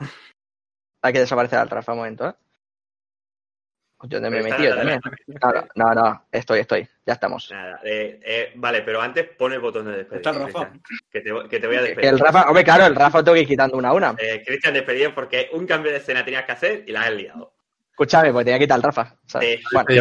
Hay 1.02 1.12
que 1.12 1.20
desaparecer 1.20 1.58
al 1.58 1.70
Rafa 1.70 1.92
un 1.92 1.98
momento, 1.98 2.28
¿eh? 2.28 2.34
Yo 4.08 4.20
me 4.20 4.28
he 4.28 4.42
metido 4.42 4.76
también. 4.76 5.00
No, 5.42 5.52
no, 5.52 5.64
no, 5.74 5.94
no, 5.94 6.26
estoy, 6.30 6.60
estoy. 6.60 6.86
Ya 7.06 7.14
estamos. 7.14 7.50
Nada, 7.50 7.80
eh, 7.82 8.20
eh, 8.22 8.52
vale, 8.56 8.82
pero 8.82 9.00
antes 9.00 9.26
pon 9.38 9.54
el 9.54 9.58
botón 9.60 9.86
de 9.86 9.96
despedir. 9.98 10.18
Está 10.18 10.30
el 10.30 10.52
Rafa. 10.52 10.70
Que 11.10 11.20
te, 11.22 11.32
voy- 11.32 11.48
que 11.48 11.58
te 11.60 11.66
voy 11.66 11.76
a 11.76 11.80
Que 11.80 11.86
despedir. 11.86 12.10
el 12.10 12.18
Rafa, 12.18 12.46
hombre, 12.48 12.62
claro, 12.62 12.84
el 12.86 12.94
Rafa 12.94 13.24
tengo 13.24 13.34
que 13.34 13.40
ir 13.40 13.48
quitando 13.48 13.76
una 13.78 13.88
a 13.88 13.92
una. 13.94 14.14
Eh, 14.18 14.42
Cristian, 14.46 14.74
despedido 14.74 15.14
porque 15.14 15.48
un 15.54 15.66
cambio 15.66 15.90
de 15.92 15.96
escena 15.98 16.22
tenías 16.24 16.44
que 16.44 16.52
hacer 16.52 16.84
y 16.86 16.92
la 16.92 17.04
has 17.04 17.12
liado. 17.12 17.55
Escúchame, 17.96 18.30
porque 18.30 18.44
tenía 18.44 18.58
que 18.58 18.64
quitar 18.66 18.76
al 18.76 18.82
Rafa. 18.82 19.16
¿sabes? 19.24 19.60
Bueno. 19.72 19.94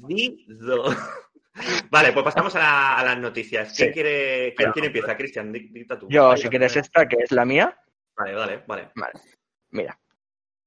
Vale, 1.90 2.12
pues 2.14 2.24
pasamos 2.24 2.54
a, 2.56 2.58
la- 2.58 2.96
a 2.98 3.04
las 3.04 3.18
noticias. 3.18 3.74
¿Quién 3.76 3.88
Sí. 3.88 3.92
quiere, 3.92 4.54
quién, 4.56 4.72
quién 4.72 4.86
empieza? 4.86 5.14
Cristian, 5.18 5.52
di- 5.52 5.68
dicta 5.68 5.98
tú. 5.98 6.06
yo, 6.08 6.28
Vale, 6.28 6.40
si 6.40 6.48
quieres 6.48 6.72
vale. 6.72 6.80
esta, 6.80 7.06
que 7.06 7.16
es 7.22 7.30
la 7.30 7.44
mía, 7.44 7.76
Vale, 8.16 8.34
vale, 8.34 8.62
vale. 8.66 8.90
mira. 9.70 9.98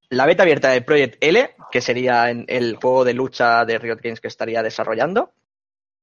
la 0.09 0.25
beta 0.27 0.43
abierta 0.43 0.69
de 0.69 0.83
Project 0.83 1.17
L, 1.21 1.55
que 1.71 1.81
sería 1.81 2.29
el 2.29 2.75
juego 2.75 3.03
de 3.03 3.15
lucha 3.15 3.65
de 3.65 3.79
Riot 3.79 3.99
Games 4.01 4.21
que 4.21 4.27
estaría 4.27 4.61
desarrollando, 4.61 5.33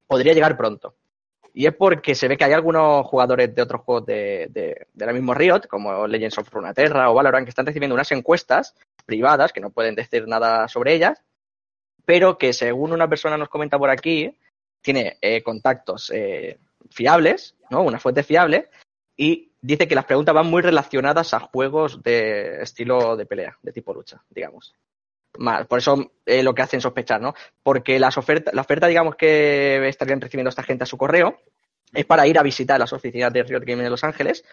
podría 0.08 0.32
llegar 0.34 0.56
pronto. 0.56 0.96
Y 1.54 1.66
es 1.66 1.74
porque 1.74 2.14
se 2.14 2.28
ve 2.28 2.36
que 2.36 2.44
hay 2.44 2.52
algunos 2.52 3.06
jugadores 3.06 3.54
de 3.54 3.62
otros 3.62 3.82
juegos 3.82 4.06
de, 4.06 4.48
de, 4.50 4.86
de 4.92 5.06
la 5.06 5.12
misma 5.12 5.34
Riot, 5.34 5.66
como 5.68 6.06
Legends 6.06 6.38
of 6.38 6.50
Runeterra 6.50 7.10
o 7.10 7.14
Valorant, 7.14 7.44
que 7.44 7.50
están 7.50 7.66
recibiendo 7.66 7.94
unas 7.94 8.10
encuestas 8.12 8.74
privadas, 9.04 9.52
que 9.52 9.60
no 9.60 9.70
pueden 9.70 9.94
decir 9.94 10.26
nada 10.26 10.66
sobre 10.68 10.94
ellas, 10.94 11.22
pero 12.04 12.38
que 12.38 12.52
según 12.52 12.92
una 12.92 13.08
persona 13.08 13.36
nos 13.36 13.48
comenta 13.48 13.78
por 13.78 13.90
aquí, 13.90 14.34
tiene 14.80 15.18
eh, 15.20 15.42
contactos 15.42 16.10
eh, 16.14 16.58
fiables, 16.90 17.54
¿no? 17.70 17.82
Una 17.82 17.98
fuente 17.98 18.22
fiable, 18.22 18.68
y 19.16 19.52
dice 19.60 19.86
que 19.86 19.94
las 19.94 20.06
preguntas 20.06 20.34
van 20.34 20.46
muy 20.46 20.62
relacionadas 20.62 21.34
a 21.34 21.40
juegos 21.40 22.02
de 22.02 22.62
estilo 22.62 23.16
de 23.16 23.26
pelea, 23.26 23.58
de 23.62 23.72
tipo 23.72 23.94
lucha, 23.94 24.22
digamos. 24.30 24.74
Por 25.68 25.78
eso 25.78 26.12
eh, 26.26 26.42
lo 26.42 26.54
que 26.54 26.62
hacen 26.62 26.80
sospechar, 26.80 27.20
¿no? 27.20 27.34
Porque 27.62 27.98
las 27.98 28.18
ofertas, 28.18 28.52
la 28.52 28.60
oferta, 28.60 28.86
digamos, 28.86 29.16
que 29.16 29.88
estarían 29.88 30.20
recibiendo 30.20 30.50
esta 30.50 30.62
gente 30.62 30.84
a 30.84 30.86
su 30.86 30.98
correo 30.98 31.38
es 31.92 32.04
para 32.04 32.26
ir 32.26 32.38
a 32.38 32.42
visitar 32.42 32.78
las 32.78 32.92
oficinas 32.92 33.32
de 33.32 33.42
Riot 33.42 33.64
Games 33.64 33.84
de 33.84 33.90
Los 33.90 34.04
Ángeles 34.04 34.44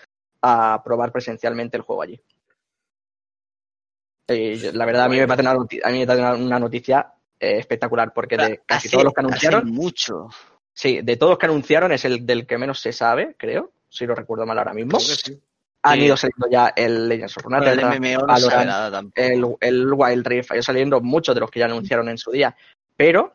a 0.41 0.81
probar 0.83 1.11
presencialmente 1.11 1.75
el 1.77 1.83
juego 1.83 2.01
allí. 2.01 2.21
Y 4.29 4.57
la 4.71 4.85
verdad, 4.85 5.05
a 5.05 5.09
mí 5.09 5.17
me 5.17 5.27
parece 5.27 5.41
una, 5.41 5.53
noti- 5.55 5.81
a 5.83 5.89
mí 5.89 5.99
me 5.99 6.07
parece 6.07 6.23
una- 6.23 6.35
una 6.35 6.59
noticia 6.59 7.13
eh, 7.39 7.57
espectacular, 7.57 8.13
porque 8.13 8.37
de 8.37 8.61
casi 8.65 8.89
todos 8.89 9.03
los 9.05 9.13
que 9.13 9.21
anunciaron, 9.21 9.71
mucho. 9.71 10.27
sí, 10.73 10.99
de 11.01 11.17
todos 11.17 11.31
los 11.31 11.39
que 11.39 11.45
anunciaron 11.47 11.91
es 11.91 12.05
el 12.05 12.25
del 12.25 12.45
que 12.45 12.57
menos 12.57 12.79
se 12.79 12.91
sabe, 12.91 13.35
creo, 13.37 13.71
si 13.89 14.05
lo 14.05 14.13
recuerdo 14.15 14.45
mal 14.45 14.57
ahora 14.59 14.73
mismo. 14.73 14.99
Sí. 14.99 15.41
Han 15.83 16.01
ido 16.01 16.17
saliendo 16.17 16.47
ya 16.49 16.73
el 16.75 17.07
Legends 17.07 17.37
of 17.37 17.43
Bueno, 17.43 17.65
el 17.65 17.81
Runeterra, 17.81 17.99
MMO 17.99 18.21
no 18.21 18.33
Valorant, 18.33 18.65
nada 18.65 19.01
el, 19.15 19.45
el 19.61 19.93
Wild 19.93 20.27
Rift, 20.27 20.51
ha 20.51 20.55
ido 20.55 20.63
saliendo 20.63 20.99
muchos 20.99 21.33
de 21.33 21.41
los 21.41 21.49
que 21.49 21.59
ya 21.59 21.65
anunciaron 21.65 22.09
en 22.09 22.17
su 22.17 22.31
día, 22.31 22.55
pero 22.97 23.33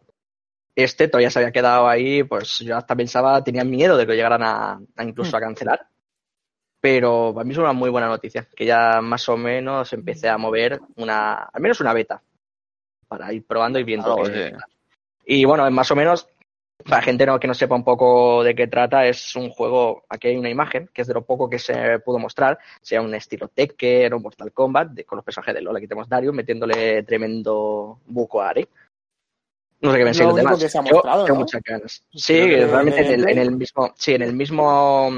este 0.76 1.08
todavía 1.08 1.30
se 1.30 1.38
había 1.38 1.52
quedado 1.52 1.88
ahí, 1.88 2.22
pues 2.22 2.58
yo 2.58 2.76
hasta 2.76 2.94
pensaba, 2.94 3.42
tenía 3.42 3.64
miedo 3.64 3.96
de 3.96 4.04
que 4.04 4.08
lo 4.08 4.14
llegaran 4.14 4.42
a, 4.42 4.80
a 4.96 5.04
incluso 5.04 5.36
a 5.36 5.40
cancelar, 5.40 5.86
pero 6.80 7.32
para 7.32 7.44
mí 7.44 7.52
es 7.52 7.58
una 7.58 7.72
muy 7.72 7.88
buena 7.88 8.08
noticia, 8.08 8.46
que 8.54 8.66
ya 8.66 9.00
más 9.00 9.26
o 9.30 9.38
menos 9.38 9.90
empiece 9.94 10.28
a 10.28 10.36
mover 10.36 10.80
una, 10.96 11.34
al 11.34 11.62
menos 11.62 11.80
una 11.80 11.94
beta, 11.94 12.22
para 13.08 13.32
ir 13.32 13.46
probando 13.46 13.78
y 13.78 13.84
viendo. 13.84 14.22
Sí. 14.26 14.32
Y 15.24 15.44
bueno, 15.46 15.70
más 15.70 15.90
o 15.90 15.96
menos, 15.96 16.28
para 16.82 17.02
gente 17.02 17.24
no, 17.24 17.38
que 17.38 17.46
no 17.46 17.54
sepa 17.54 17.74
un 17.74 17.84
poco 17.84 18.42
de 18.42 18.54
qué 18.54 18.66
trata, 18.66 19.06
es 19.06 19.36
un 19.36 19.48
juego, 19.50 20.04
aquí 20.08 20.28
hay 20.28 20.36
una 20.36 20.50
imagen, 20.50 20.90
que 20.92 21.02
es 21.02 21.08
de 21.08 21.14
lo 21.14 21.24
poco 21.24 21.48
que 21.48 21.58
se 21.58 21.98
pudo 22.00 22.18
mostrar, 22.18 22.58
sea 22.82 23.00
un 23.00 23.14
estilo 23.14 23.48
Tekken 23.48 24.12
o 24.12 24.18
Mortal 24.18 24.52
Kombat, 24.52 24.88
de- 24.90 25.04
con 25.04 25.16
los 25.16 25.24
personajes 25.24 25.54
de 25.54 25.62
LoL, 25.62 25.76
aquí 25.76 25.86
tenemos 25.86 26.08
Darius 26.08 26.34
metiéndole 26.34 27.02
tremendo 27.04 28.00
buco 28.06 28.42
a 28.42 28.50
Ari. 28.50 28.68
No 29.80 29.92
sé 29.92 29.98
qué 29.98 30.04
pensáis 30.04 30.24
lo 30.24 30.28
los 30.28 30.36
demás. 30.36 30.58
que 30.58 30.68
se 30.68 30.78
ha 30.78 30.82
Yo 30.82 30.94
mostrado, 30.94 31.24
tengo 31.24 31.34
¿no? 31.38 31.40
muchas 31.44 31.62
ganas. 31.62 32.02
Sí, 32.12 32.34
que 32.34 32.66
realmente 32.66 33.00
en 33.00 33.06
el, 33.06 33.12
en 33.12 33.20
gameplay. 33.20 33.46
el 33.46 33.50
mismo, 33.56 33.92
sí, 33.96 34.14
en 34.14 34.22
el 34.22 34.32
mismo 34.32 35.10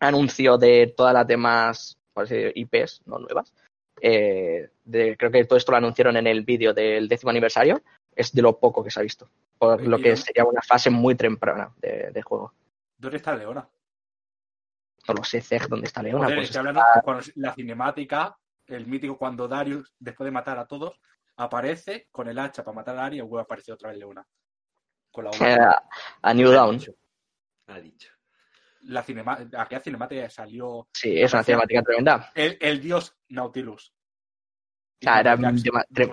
anuncio 0.00 0.58
de 0.58 0.94
todas 0.96 1.14
las 1.14 1.26
demás 1.26 1.94
por 2.12 2.24
así 2.24 2.34
decir, 2.34 2.52
IPs, 2.56 3.02
no 3.06 3.20
nuevas, 3.20 3.52
eh, 4.00 4.70
de- 4.84 5.16
creo 5.16 5.30
que 5.30 5.44
todo 5.44 5.56
esto 5.56 5.70
lo 5.70 5.78
anunciaron 5.78 6.16
en 6.16 6.26
el 6.26 6.42
vídeo 6.42 6.74
del 6.74 7.08
décimo 7.08 7.30
aniversario, 7.30 7.80
es 8.16 8.32
de 8.32 8.42
lo 8.42 8.58
poco 8.58 8.82
que 8.82 8.90
se 8.90 8.98
ha 8.98 9.04
visto, 9.04 9.28
por 9.58 9.84
lo 9.86 9.98
que 9.98 10.16
sería 10.16 10.44
una 10.44 10.62
fase 10.62 10.90
muy 10.90 11.14
temprana 11.14 11.72
de, 11.76 12.10
de 12.12 12.22
juego. 12.22 12.54
¿Dónde 12.96 13.16
está 13.18 13.34
Leona? 13.36 13.68
No 15.06 15.14
lo 15.14 15.24
sé, 15.24 15.40
Zeg, 15.40 15.68
¿dónde 15.68 15.86
está 15.86 16.02
Leona? 16.02 16.24
Joder, 16.24 16.38
Pues 16.38 16.56
hablando 16.56 16.82
la 17.36 17.54
cinemática, 17.54 18.36
el 18.66 18.86
mítico 18.86 19.16
cuando 19.16 19.48
Darius, 19.48 19.94
después 19.98 20.26
de 20.26 20.30
matar 20.32 20.58
a 20.58 20.66
todos, 20.66 21.00
aparece 21.36 22.08
con 22.10 22.28
el 22.28 22.38
hacha 22.38 22.62
para 22.64 22.74
matar 22.74 22.98
a 22.98 23.06
Ari 23.06 23.18
y 23.18 23.20
vuelve 23.20 23.40
a 23.40 23.44
aparecer 23.44 23.74
otra 23.74 23.90
vez 23.90 23.98
Leona. 23.98 24.26
Con 25.10 25.24
la 25.24 25.30
eh, 25.40 25.58
a 26.22 26.34
New 26.34 26.50
Dawn. 26.50 26.78
Ha 27.68 27.80
dicho. 27.80 28.12
La 28.82 29.02
cinema, 29.02 29.38
aquella 29.56 29.80
cinemática 29.80 30.28
salió 30.30 30.88
Sí, 30.92 31.20
es 31.20 31.32
una 31.32 31.42
cinemática 31.42 31.82
tremenda. 31.82 32.30
el, 32.34 32.58
el 32.60 32.80
dios 32.80 33.16
Nautilus. 33.28 33.92
O 35.00 35.04
sea, 35.04 35.20
era 35.20 35.34
un 35.36 35.62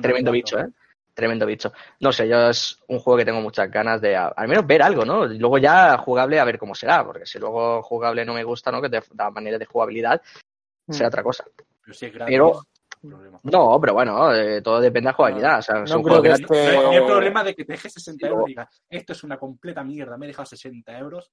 tremendo 0.02 0.32
bicho, 0.32 0.60
¿eh? 0.60 0.68
Tremendo 1.16 1.46
bicho. 1.46 1.72
No 2.02 2.12
sé, 2.12 2.28
yo 2.28 2.50
es 2.50 2.78
un 2.90 3.00
juego 3.00 3.18
que 3.18 3.26
tengo 3.26 3.40
muchas 3.40 3.72
ganas 3.72 4.02
de 4.02 4.16
al 4.18 4.48
menos 4.50 4.68
ver 4.68 4.82
algo, 4.84 5.06
¿no? 5.06 5.26
Y 5.32 5.40
luego 5.40 5.58
ya 5.58 5.98
jugable 5.98 6.40
a 6.42 6.44
ver 6.44 6.60
cómo 6.60 6.76
será, 6.76 7.06
porque 7.06 7.26
si 7.26 7.40
luego 7.40 7.82
jugable 7.82 8.26
no 8.26 8.34
me 8.34 8.44
gusta, 8.44 8.70
¿no? 8.70 8.82
Que 8.82 8.90
de 8.90 9.02
la 9.18 9.32
manera 9.32 9.58
de 9.58 9.66
jugabilidad 9.66 10.22
sea 10.90 11.08
Mm. 11.08 11.08
otra 11.08 11.24
cosa. 11.24 11.46
Pero 11.82 11.94
si 11.94 12.06
es 12.08 12.14
gratis, 12.14 12.34
Pero- 12.36 12.52
no 13.04 13.16
hay 13.16 13.22
problema. 13.22 13.40
No, 13.44 13.80
pero 13.80 13.94
bueno, 13.94 14.34
eh, 14.36 14.62
todo 14.62 14.82
depende 14.82 15.08
de 15.08 15.12
la 15.12 15.14
jugabilidad. 15.14 15.60
O 15.60 15.62
sea, 15.62 15.84
es 15.84 15.90
No 15.92 15.98
un 15.98 16.04
creo 16.04 16.20
juego 16.20 16.36
que 16.36 16.42
este- 16.42 16.74
No 16.84 16.90
hay, 16.92 17.02
problema 17.06 17.44
de 17.46 17.56
que 17.56 17.64
te 17.64 17.74
dejes 17.74 17.94
60 17.94 18.28
Sí, 18.28 18.32
euros 18.34 18.46
y 18.48 18.52
digas, 18.52 18.84
esto 18.90 19.14
es 19.14 19.24
una 19.24 19.38
completa 19.38 19.84
mierda, 19.86 20.18
me 20.18 20.26
he 20.26 20.28
dejado 20.28 20.46
60 20.48 20.98
euros 21.00 21.32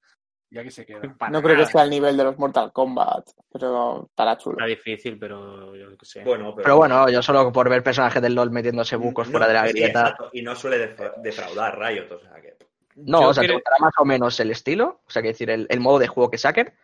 y 0.53 0.59
aquí 0.59 0.71
se 0.71 0.85
queda. 0.85 1.01
No 1.31 1.43
creo 1.43 1.57
que 1.57 1.63
esté 1.63 1.79
al 1.81 1.89
nivel 1.89 2.15
de 2.15 2.25
los 2.25 2.39
Mortal 2.39 2.73
Kombat, 2.73 3.31
pero 3.51 4.05
estará 4.11 4.37
chulo. 4.37 4.57
Está 4.59 4.67
difícil, 4.67 5.19
pero 5.19 5.75
yo 5.75 5.97
qué 5.97 6.05
sé. 6.05 6.23
Bueno, 6.25 6.53
pero, 6.55 6.63
Pero 6.65 6.77
bueno, 6.77 7.09
yo 7.09 7.23
solo 7.23 7.51
por 7.51 7.71
ver 7.71 7.83
personajes 7.83 8.21
del 8.21 8.35
LoL 8.35 8.51
metiéndose 8.51 8.97
bucos 8.97 9.29
No, 9.29 9.33
fuera 9.33 9.49
de 9.49 9.55
la 9.55 9.67
grieta. 9.67 10.17
y 10.33 10.43
no 10.43 10.55
suele 10.55 10.95
defra- 10.95 11.15
defraudar 11.23 11.79
Riot, 11.79 12.13
o 12.13 12.21
sea 12.21 12.41
que. 12.43 12.57
No, 12.97 13.23
Yo 13.23 13.29
o 13.29 13.35
sea, 13.35 13.41
te 13.41 13.47
creo- 13.47 13.57
gustará 13.57 13.77
más 13.81 13.95
o 13.99 14.05
menos 14.05 14.39
el 14.41 14.51
estilo, 14.51 15.01
o 15.07 15.11
sea, 15.11 15.23
que 15.23 15.29
decir, 15.29 15.49
el, 15.49 15.67
el 15.71 15.81
modo 15.81 15.99
de 15.99 16.09
juego 16.09 16.31
que 16.31 16.37
saquen, 16.37 16.75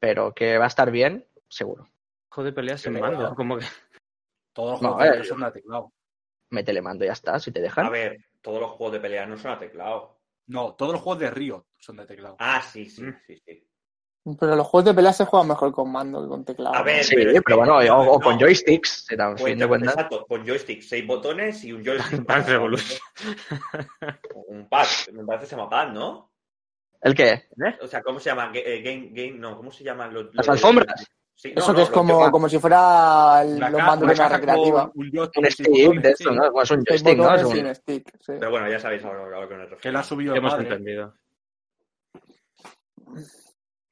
pero 0.00 0.34
que 0.34 0.58
va 0.58 0.64
a 0.64 0.68
estar 0.68 0.90
bien, 0.90 1.24
seguro. 1.48 1.88
Juego 2.30 2.46
de 2.46 2.52
peleas 2.52 2.84
en 2.86 2.94
Pero 2.94 3.06
mando. 3.06 3.34
Como 3.36 3.58
que... 3.58 3.64
Todos 4.52 4.72
los 4.72 4.80
juegos 4.80 4.98
de 4.98 5.04
ver, 5.04 5.14
ellos 5.14 5.28
son 5.28 5.44
a 5.44 5.52
teclado. 5.52 5.92
Métele 6.50 6.82
mando 6.82 7.04
y 7.04 7.06
ya 7.06 7.12
está, 7.12 7.38
si 7.38 7.52
te 7.52 7.60
dejan. 7.60 7.86
A 7.86 7.90
ver, 7.90 8.18
todos 8.42 8.60
los 8.60 8.70
juegos 8.72 8.94
de 8.94 9.00
pelea 9.00 9.24
no 9.26 9.36
son 9.36 9.52
a 9.52 9.58
teclado. 9.58 10.16
No, 10.46 10.74
todos 10.74 10.92
los 10.92 11.00
juegos 11.02 11.20
de 11.20 11.30
Río 11.30 11.66
son 11.78 11.96
de 11.96 12.06
teclado. 12.06 12.36
Ah, 12.38 12.60
sí, 12.62 12.86
sí, 12.90 13.02
Mm. 13.02 13.14
sí, 13.26 13.42
sí. 13.46 13.66
Pero 14.40 14.56
los 14.56 14.66
juegos 14.66 14.86
de 14.86 14.94
pelea 14.94 15.12
se 15.12 15.26
juegan 15.26 15.48
mejor 15.48 15.70
con 15.70 15.92
mando 15.92 16.22
que 16.22 16.28
con 16.28 16.44
teclado. 16.46 16.74
A 16.74 16.82
ver, 16.82 17.04
Sí, 17.04 17.14
pero 17.14 17.42
que- 17.42 17.54
bueno, 17.54 17.78
no, 17.82 17.98
o, 18.00 18.14
o 18.14 18.20
con 18.20 18.34
no. 18.34 18.40
joysticks, 18.40 19.04
se 19.06 19.16
dan 19.16 19.36
Pues, 19.36 19.54
cuentas. 19.68 19.94
exacto, 19.94 20.24
con 20.26 20.46
joystick, 20.46 20.80
seis 20.80 21.06
botones 21.06 21.62
y 21.64 21.72
un 21.72 21.84
joystick. 21.84 22.24
Revolution. 22.48 22.98
Un 24.46 24.68
pad, 24.68 24.86
me 25.12 25.24
parece 25.24 25.44
que 25.44 25.50
se 25.50 25.56
llama 25.56 25.68
pad, 25.68 25.92
¿no? 25.92 26.32
¿El 27.02 27.14
qué? 27.14 27.48
O 27.82 27.86
sea, 27.86 28.02
¿cómo 28.02 28.18
se 28.18 28.30
llama? 28.30 28.50
Eh, 28.54 28.80
Game, 28.82 29.10
game, 29.12 29.32
no, 29.38 29.56
¿cómo 29.58 29.70
se 29.70 29.84
llaman 29.84 30.14
los. 30.14 30.34
¿Las 30.34 30.46
los- 30.46 30.56
alfombras? 30.56 31.06
Sí, 31.36 31.52
Eso 31.54 31.72
no, 31.72 31.76
que 31.76 31.82
es 31.82 31.90
como, 31.90 32.30
como 32.30 32.48
si 32.48 32.58
fuera 32.58 33.42
el- 33.42 33.58
los 33.58 33.72
mandos 33.72 34.08
de 34.08 34.14
una 34.14 34.28
recreativa. 34.28 34.90
un 34.94 35.10
joystick 35.10 35.42
Un 35.44 35.50
stick 35.50 35.68
botones, 35.68 36.02
de 36.02 36.10
esto. 36.10 36.30
¿no? 36.30 36.52
Bueno, 36.52 36.62
es 36.62 36.70
un 36.70 36.84
Seis 36.86 37.02
joystick, 37.02 37.18
¿no? 37.18 37.34
Es 37.34 37.44
un- 37.44 37.66
un 37.66 37.74
stick, 37.74 38.08
sí. 38.20 38.32
Pero 38.38 38.50
bueno, 38.50 38.70
ya 38.70 38.78
sabéis 38.78 39.04
a 39.04 39.12
lo, 39.12 39.48
que 39.48 39.56
refiero. 39.56 39.78
Que 39.78 39.92
la 39.92 40.00
ha 40.00 40.04
subido 40.04 40.34
hemos 40.34 40.54
entendido. 40.58 41.14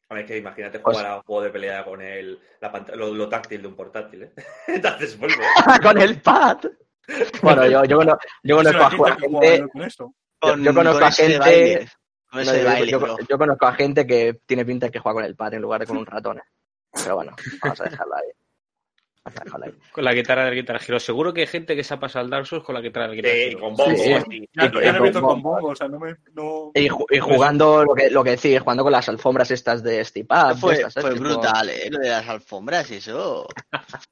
A 0.09 0.15
ver, 0.15 0.27
que 0.27 0.37
imagínate 0.37 0.79
jugar 0.79 1.07
a 1.07 1.17
un 1.17 1.23
juego 1.23 1.43
de 1.43 1.51
pelea 1.51 1.85
con 1.85 2.01
el, 2.03 2.39
la 2.61 2.71
pant- 2.73 2.95
lo, 2.95 3.15
lo 3.15 3.29
táctil 3.29 3.63
de 3.63 3.69
un 3.69 3.75
portátil, 3.75 4.25
¿eh? 4.25 4.33
Entonces, 4.69 5.19
vuelvo. 5.19 5.43
con 5.83 5.99
el 6.01 6.21
pad. 6.21 6.59
Bueno, 7.43 7.67
yo, 7.67 7.85
yo, 7.85 7.97
cono- 7.99 8.19
yo 8.43 8.57
conozco 8.63 8.83
a 9.07 9.17
gente 9.17 9.65
con 10.41 10.57
yo- 10.57 10.57
yo 10.65 10.75
conozco 10.75 11.05
a 11.05 11.11
gente- 11.11 11.39
baile, 11.39 11.89
con 12.31 12.37
no, 12.37 12.41
ese 12.43 12.53
de 12.53 12.59
yo- 12.63 12.65
baile, 12.69 12.91
yo- 12.93 13.01
bro. 13.01 13.17
yo 13.29 13.39
conozco 13.39 13.67
a 13.67 13.73
gente 13.73 14.07
que 14.07 14.41
tiene 14.47 14.65
pinta 14.65 14.87
de 14.87 14.93
que 14.93 14.99
juega 14.99 15.15
con 15.15 15.25
el 15.25 15.35
pad 15.35 15.55
en 15.55 15.63
lugar 15.63 15.81
de 15.81 15.87
con 15.87 15.97
un 15.97 16.07
ratón. 16.07 16.39
¿eh? 16.39 16.43
Pero 16.93 17.17
bueno, 17.17 17.33
vamos 17.63 17.81
a 17.81 17.85
dejarlo 17.85 18.15
ahí. 18.17 18.29
Vamos 19.25 19.41
a 19.41 19.45
dejarlo 19.45 19.67
ahí. 19.67 19.73
Con 19.93 20.05
la 20.05 20.15
guitarra 20.15 20.45
del 20.47 20.55
Guitar 20.57 20.81
Hero. 20.85 20.99
Seguro 20.99 21.33
que 21.33 21.43
hay 21.43 21.47
gente 21.47 21.77
que 21.77 21.85
se 21.85 21.95
ha 21.95 22.01
pasado 22.01 22.25
al 22.25 22.31
Dark 22.31 22.45
Souls 22.45 22.65
con 22.65 22.75
la 22.75 22.81
guitarra 22.81 23.07
del 23.07 23.17
Guitar 23.17 23.31
Sí, 23.33 23.39
Hero. 23.43 23.61
con 23.61 23.77
bombos. 23.77 24.01
Sí, 24.01 24.11
y- 24.31 24.49
Ya, 24.53 24.67
Y- 24.67 24.73
ya 24.85 24.89
y 24.89 24.93
me 24.95 25.01
meto 25.01 25.21
con- 25.23 25.31
con 25.31 25.43
bongo, 25.43 25.69
o 25.69 25.77
sea, 25.77 25.87
no 25.87 26.01
me. 26.01 26.17
No... 26.35 26.73
Y, 26.75 26.89
ju- 26.89 27.07
y 27.09 27.19
jugando 27.21 27.85
lo 27.85 27.95
que, 27.95 28.11
lo 28.11 28.25
que 28.25 28.31
decís, 28.31 28.59
jugando 28.61 28.83
con 28.83 28.91
las 28.93 29.09
alfombras 29.09 29.51
estas 29.53 29.83
de 29.85 30.05
Steepad. 30.05 30.57
Fue, 30.57 30.75
estas, 30.75 30.95
fue 30.95 31.13
Tipo- 31.13 31.21
brutal, 31.21 31.69
¿eh? 31.71 31.89
Lo 31.89 31.99
de 32.01 32.09
las 32.11 32.29
alfombras, 32.29 32.91
eso. 32.91 33.47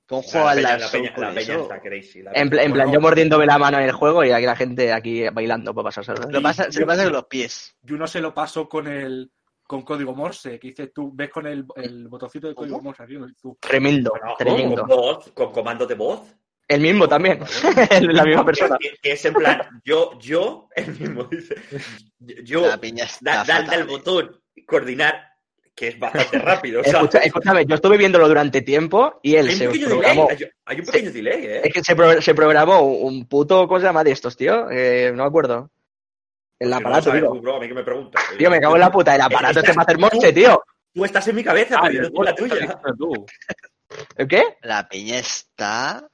¿Cómo 0.07 0.23
juegan 0.23 0.63
la, 0.63 0.79
peña, 0.91 1.13
la, 1.17 1.33
la 1.33 1.41
está 1.41 1.81
crazy. 1.81 2.23
la 2.23 2.31
En, 2.35 2.49
plan, 2.49 2.93
yo 2.93 3.01
mordiéndome 3.01 3.47
la 3.47 3.59
mano 3.59 3.79
en 3.79 3.85
el 3.85 3.93
juego 3.93 4.25
y 4.25 4.31
aquí 4.31 4.47
la 4.47 4.55
gente 4.57 4.93
aquí 4.93 5.29
bailando 5.29 5.75
para 5.75 5.85
pasarse. 5.87 6.13
Lo 6.15 6.29
que 6.29 6.41
pasa, 6.41 6.71
se 6.71 6.81
lo 6.81 6.87
pasa 6.87 7.03
con 7.05 7.13
los 7.15 7.25
pies. 7.27 7.77
Yo 7.83 7.97
no 7.97 8.07
se 8.07 8.21
lo 8.21 8.33
paso 8.33 8.69
con 8.69 8.87
el 8.87 9.31
con 9.71 9.83
código 9.83 10.17
Morse, 10.17 10.59
que 10.59 10.67
dices 10.71 10.91
tú, 10.93 11.13
ves 11.15 11.31
con 11.31 11.47
el, 11.47 11.65
el 11.77 12.09
botoncito 12.09 12.49
de 12.49 12.57
código 12.57 12.81
Morse 12.83 13.05
aquí, 13.05 13.15
y 13.15 13.35
tú, 13.41 13.57
Tremendo, 13.61 14.13
tremendo. 14.37 14.81
Con 14.85 14.89
voz, 14.89 15.31
con 15.33 15.53
comando 15.53 15.87
de 15.87 15.95
voz. 15.95 16.23
El 16.67 16.81
mismo 16.81 17.07
también, 17.07 17.39
la 18.01 18.25
misma 18.25 18.45
persona. 18.45 18.77
Que, 18.81 18.95
que 19.01 19.13
es 19.13 19.25
en 19.27 19.35
plan, 19.35 19.61
yo, 19.85 20.19
yo, 20.19 20.69
el 20.75 20.99
mismo 20.99 21.23
dice, 21.23 21.55
yo, 22.43 22.63
da, 23.21 23.45
fatal, 23.45 23.71
al 23.71 23.85
botón, 23.85 24.41
coordinar, 24.67 25.23
que 25.73 25.87
es 25.87 25.99
bastante 26.01 26.39
rápido. 26.41 26.81
escúchame, 26.81 27.65
yo 27.65 27.77
estuve 27.77 27.97
viéndolo 27.97 28.27
durante 28.27 28.63
tiempo 28.63 29.21
y 29.23 29.37
él 29.37 29.47
hay, 29.47 29.53
un 29.53 29.59
se 29.61 29.67
pequeño 29.69 29.87
programó. 29.87 30.27
delay, 30.31 30.37
hay, 30.43 30.51
hay 30.65 30.81
un 30.81 30.87
pequeño 30.87 31.13
delay, 31.13 31.45
¿eh? 31.47 31.61
Es 31.63 31.73
que 31.75 31.85
se, 31.85 31.95
pro- 31.95 32.21
se 32.21 32.35
programó 32.35 32.81
un 32.83 33.25
puto, 33.29 33.69
¿cómo 33.69 33.79
se 33.79 33.87
llama 33.87 34.03
de 34.03 34.11
estos, 34.11 34.37
tío? 34.37 34.69
Eh, 34.69 35.13
no 35.15 35.23
me 35.23 35.29
acuerdo. 35.29 35.71
El 36.61 36.73
aparato, 36.73 37.11
tío. 37.11 37.31
tú, 37.33 37.41
bro, 37.41 37.57
a 37.57 37.61
mí 37.61 37.67
que 37.69 37.75
me 37.75 37.83
preguntas. 37.83 38.23
Tío, 38.39 38.51
me 38.51 38.61
cago 38.61 38.75
en 38.77 38.81
la 38.81 38.93
puta. 38.93 39.15
El 39.15 39.21
aparato 39.23 39.59
este 39.61 39.73
para 39.75 39.83
hacer 39.83 39.99
morse, 39.99 40.33
tío. 40.33 40.63
Tú 40.95 41.05
estás 41.05 41.27
en 41.29 41.37
mi 41.37 41.43
cabeza, 41.43 41.77
Ah, 41.79 41.83
pero 41.87 41.95
yo 41.95 42.11
no 42.11 42.25
estoy 42.29 42.51
en 42.51 42.69
la 42.69 42.81
tuya. 42.81 42.95
tú. 42.99 43.27
¿El 44.17 44.29
qué? 44.29 44.43
La 44.63 44.89
piña 44.89 45.19
está. 45.19 46.07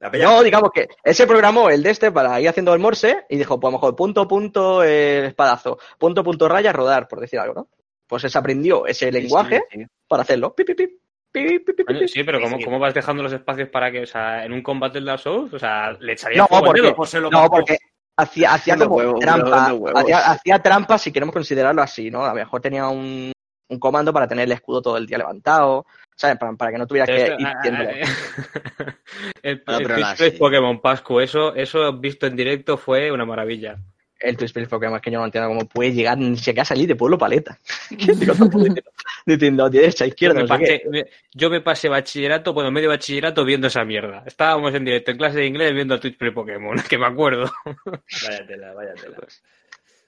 La 0.00 0.10
peña- 0.10 0.24
No, 0.24 0.42
digamos 0.42 0.70
que 0.72 0.88
él 1.02 1.14
se 1.14 1.26
programó 1.26 1.68
el 1.70 1.82
de 1.82 1.90
este 1.90 2.10
para 2.10 2.40
ir 2.40 2.48
haciendo 2.48 2.72
el 2.74 2.80
morse 2.80 3.24
y 3.28 3.36
dijo, 3.36 3.60
pues 3.60 3.68
a 3.68 3.72
lo 3.72 3.78
mejor 3.78 3.94
punto, 3.96 4.26
punto, 4.26 4.82
eh, 4.82 5.26
espadazo, 5.26 5.78
punto, 5.98 6.24
punto, 6.24 6.48
raya, 6.48 6.72
rodar, 6.72 7.06
por 7.06 7.20
decir 7.20 7.38
algo, 7.38 7.54
¿no? 7.54 7.68
Pues 8.06 8.22
se 8.22 8.38
aprendió 8.38 8.86
ese 8.86 9.10
lenguaje 9.12 9.62
Sí, 9.70 9.78
sí, 9.78 9.84
sí. 9.84 9.86
para 10.08 10.22
hacerlo. 10.22 10.54
Pi, 10.54 10.64
pi, 10.64 10.74
pi, 10.74 10.86
pi, 10.86 10.98
pi, 11.32 11.58
pi, 11.60 11.72
pi, 11.72 11.84
Coño, 11.84 11.98
pi. 12.00 12.08
sí, 12.08 12.22
pero 12.24 12.40
¿cómo, 12.40 12.58
sí. 12.58 12.64
cómo 12.64 12.78
vas 12.78 12.92
dejando 12.94 13.22
los 13.22 13.32
espacios 13.32 13.68
para 13.68 13.90
que, 13.90 14.02
o 14.02 14.06
sea, 14.06 14.44
en 14.44 14.52
un 14.52 14.62
combate 14.62 14.94
del 14.94 15.06
Dark 15.06 15.20
Souls, 15.20 15.52
o 15.54 15.58
sea, 15.58 15.92
le 15.92 16.12
echaría 16.12 16.38
No, 16.38 16.46
fuego 16.48 16.64
al 16.64 16.66
porque- 16.68 16.82
dedo? 16.82 16.94
Pues 16.96 17.10
se 17.10 17.20
lo 17.20 17.30
No, 17.30 17.48
porque 17.48 17.78
hacía, 18.16 18.54
hacía 18.54 18.76
como 18.76 18.96
huevos, 18.96 19.20
trampa, 19.20 19.74
hacía, 19.94 20.18
hacía 20.30 20.58
trampa 20.60 20.98
si 20.98 21.12
queremos 21.12 21.32
considerarlo 21.32 21.82
así, 21.82 22.10
¿no? 22.10 22.24
A 22.24 22.28
lo 22.28 22.34
mejor 22.34 22.60
tenía 22.60 22.88
un, 22.88 23.32
un 23.68 23.78
comando 23.78 24.12
para 24.12 24.28
tener 24.28 24.44
el 24.44 24.52
escudo 24.52 24.82
todo 24.82 24.96
el 24.96 25.06
día 25.06 25.18
levantado, 25.18 25.86
¿sabes? 26.14 26.38
Para, 26.38 26.52
para 26.54 26.72
que 26.72 26.78
no 26.78 26.86
tuvieras 26.86 27.08
que 27.08 27.36
ir 27.38 27.46
ah, 27.46 27.60
ah, 27.62 28.94
el, 29.42 29.62
Twitch. 29.62 30.38
Pokémon 30.38 30.80
Pascu, 30.80 31.20
eso, 31.20 31.54
eso 31.54 31.92
visto 31.94 32.26
en 32.26 32.36
directo 32.36 32.76
fue 32.76 33.10
una 33.10 33.24
maravilla. 33.24 33.76
El 34.18 34.36
Twitch 34.36 34.68
Pokémon 34.68 34.96
es 34.96 35.02
que 35.02 35.10
yo 35.10 35.18
no 35.18 35.24
entiendo 35.24 35.48
cómo 35.48 35.66
puede 35.66 35.92
llegar 35.92 36.16
ni 36.16 36.36
siquiera 36.36 36.62
a 36.62 36.66
salir 36.66 36.88
de 36.88 36.96
Pueblo 36.96 37.18
Paleta. 37.18 37.58
¿Qué 37.98 38.12
digo? 38.12 38.34
Diciendo 39.26 39.70
derecha, 39.70 40.04
Yo 40.04 40.08
izquierda, 40.08 40.34
me, 40.34 40.40
no 40.42 40.48
sé 40.48 40.64
qué. 40.64 40.78
pasé, 40.80 40.88
me- 40.90 41.06
yo 41.32 41.50
me 41.50 41.60
pasé 41.62 41.88
bachillerato, 41.88 42.52
bueno, 42.52 42.70
medio 42.70 42.90
bachillerato 42.90 43.44
viendo 43.44 43.68
esa 43.68 43.84
mierda. 43.84 44.22
Estábamos 44.26 44.74
en 44.74 44.84
directo 44.84 45.10
en 45.12 45.16
clase 45.16 45.38
de 45.38 45.46
inglés 45.46 45.72
viendo 45.74 45.98
Twitch 45.98 46.18
Play 46.18 46.32
Pokémon, 46.32 46.76
que 46.88 46.98
me 46.98 47.06
acuerdo. 47.06 47.50
Vaya 47.64 48.46
tela, 48.46 48.74
vaya 48.74 48.94
tela. 48.94 49.16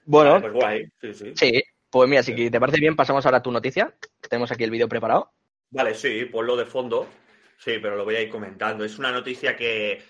Bueno, 0.05 0.31
Vale, 0.33 0.41
pues 0.41 0.53
guay, 0.53 0.85
sí, 1.01 1.13
sí. 1.13 1.33
sí. 1.35 1.63
Pues 1.89 2.09
mira, 2.09 2.21
si 2.21 2.49
te 2.49 2.59
parece 2.59 2.79
bien, 2.79 2.95
pasamos 2.95 3.25
ahora 3.25 3.37
a 3.39 3.41
tu 3.41 3.51
noticia. 3.51 3.93
Tenemos 4.29 4.51
aquí 4.51 4.63
el 4.63 4.71
vídeo 4.71 4.87
preparado. 4.87 5.31
Vale, 5.71 5.95
sí, 5.95 6.25
ponlo 6.25 6.55
de 6.55 6.65
fondo. 6.65 7.07
Sí, 7.57 7.79
pero 7.81 7.95
lo 7.95 8.03
voy 8.05 8.15
a 8.15 8.21
ir 8.21 8.29
comentando. 8.29 8.85
Es 8.85 8.99
una 8.99 9.11
noticia 9.11 9.55
que, 9.55 10.01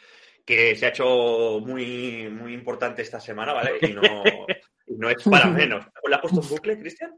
que 0.46 0.76
se 0.76 0.86
ha 0.86 0.90
hecho 0.90 1.60
muy, 1.62 2.28
muy 2.30 2.54
importante 2.54 3.02
esta 3.04 3.20
semana, 3.20 3.54
¿vale? 3.54 3.72
Y 3.82 3.94
no, 3.94 4.02
y 4.88 4.96
no 4.98 5.10
es 5.10 5.24
para 5.24 5.48
menos. 5.48 5.86
¿La 6.10 6.18
has 6.18 6.22
puesto 6.24 6.42
en 6.42 6.50
bucle, 6.50 6.80
Cristian? 6.80 7.12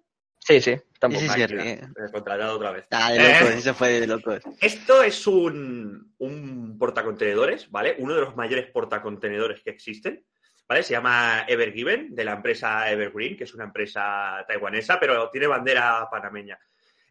Sí, 0.50 0.60
sí, 0.62 0.76
tampoco. 1.00 1.22
Sí, 1.22 1.30
sí. 1.30 1.44
Eh, 1.60 1.80
Contratado 2.12 2.56
otra 2.56 2.72
vez. 2.72 2.86
Ah, 2.90 3.12
de 3.12 3.20
Eh, 3.20 3.40
locos, 3.40 3.56
eso 3.56 3.74
fue 3.76 4.00
de 4.00 4.08
locos. 4.08 4.40
Esto 4.60 5.04
es 5.04 5.28
un, 5.28 6.16
un 6.18 6.76
portacontenedores, 6.80 7.70
¿vale? 7.70 7.96
Uno 8.00 8.16
de 8.16 8.22
los 8.22 8.36
mayores 8.36 8.66
portacontenedores 8.72 9.62
que 9.62 9.70
existen, 9.70 10.26
¿vale? 10.68 10.82
Se 10.82 10.94
llama 10.94 11.46
Evergiven, 11.48 12.16
de 12.16 12.26
la 12.26 12.34
empresa 12.34 12.90
Evergreen, 12.90 13.38
que 13.38 13.44
es 13.44 13.54
una 13.54 13.66
empresa 13.66 14.44
taiwanesa, 14.48 15.00
pero 15.00 15.30
tiene 15.30 15.46
bandera 15.46 16.08
panameña. 16.10 16.58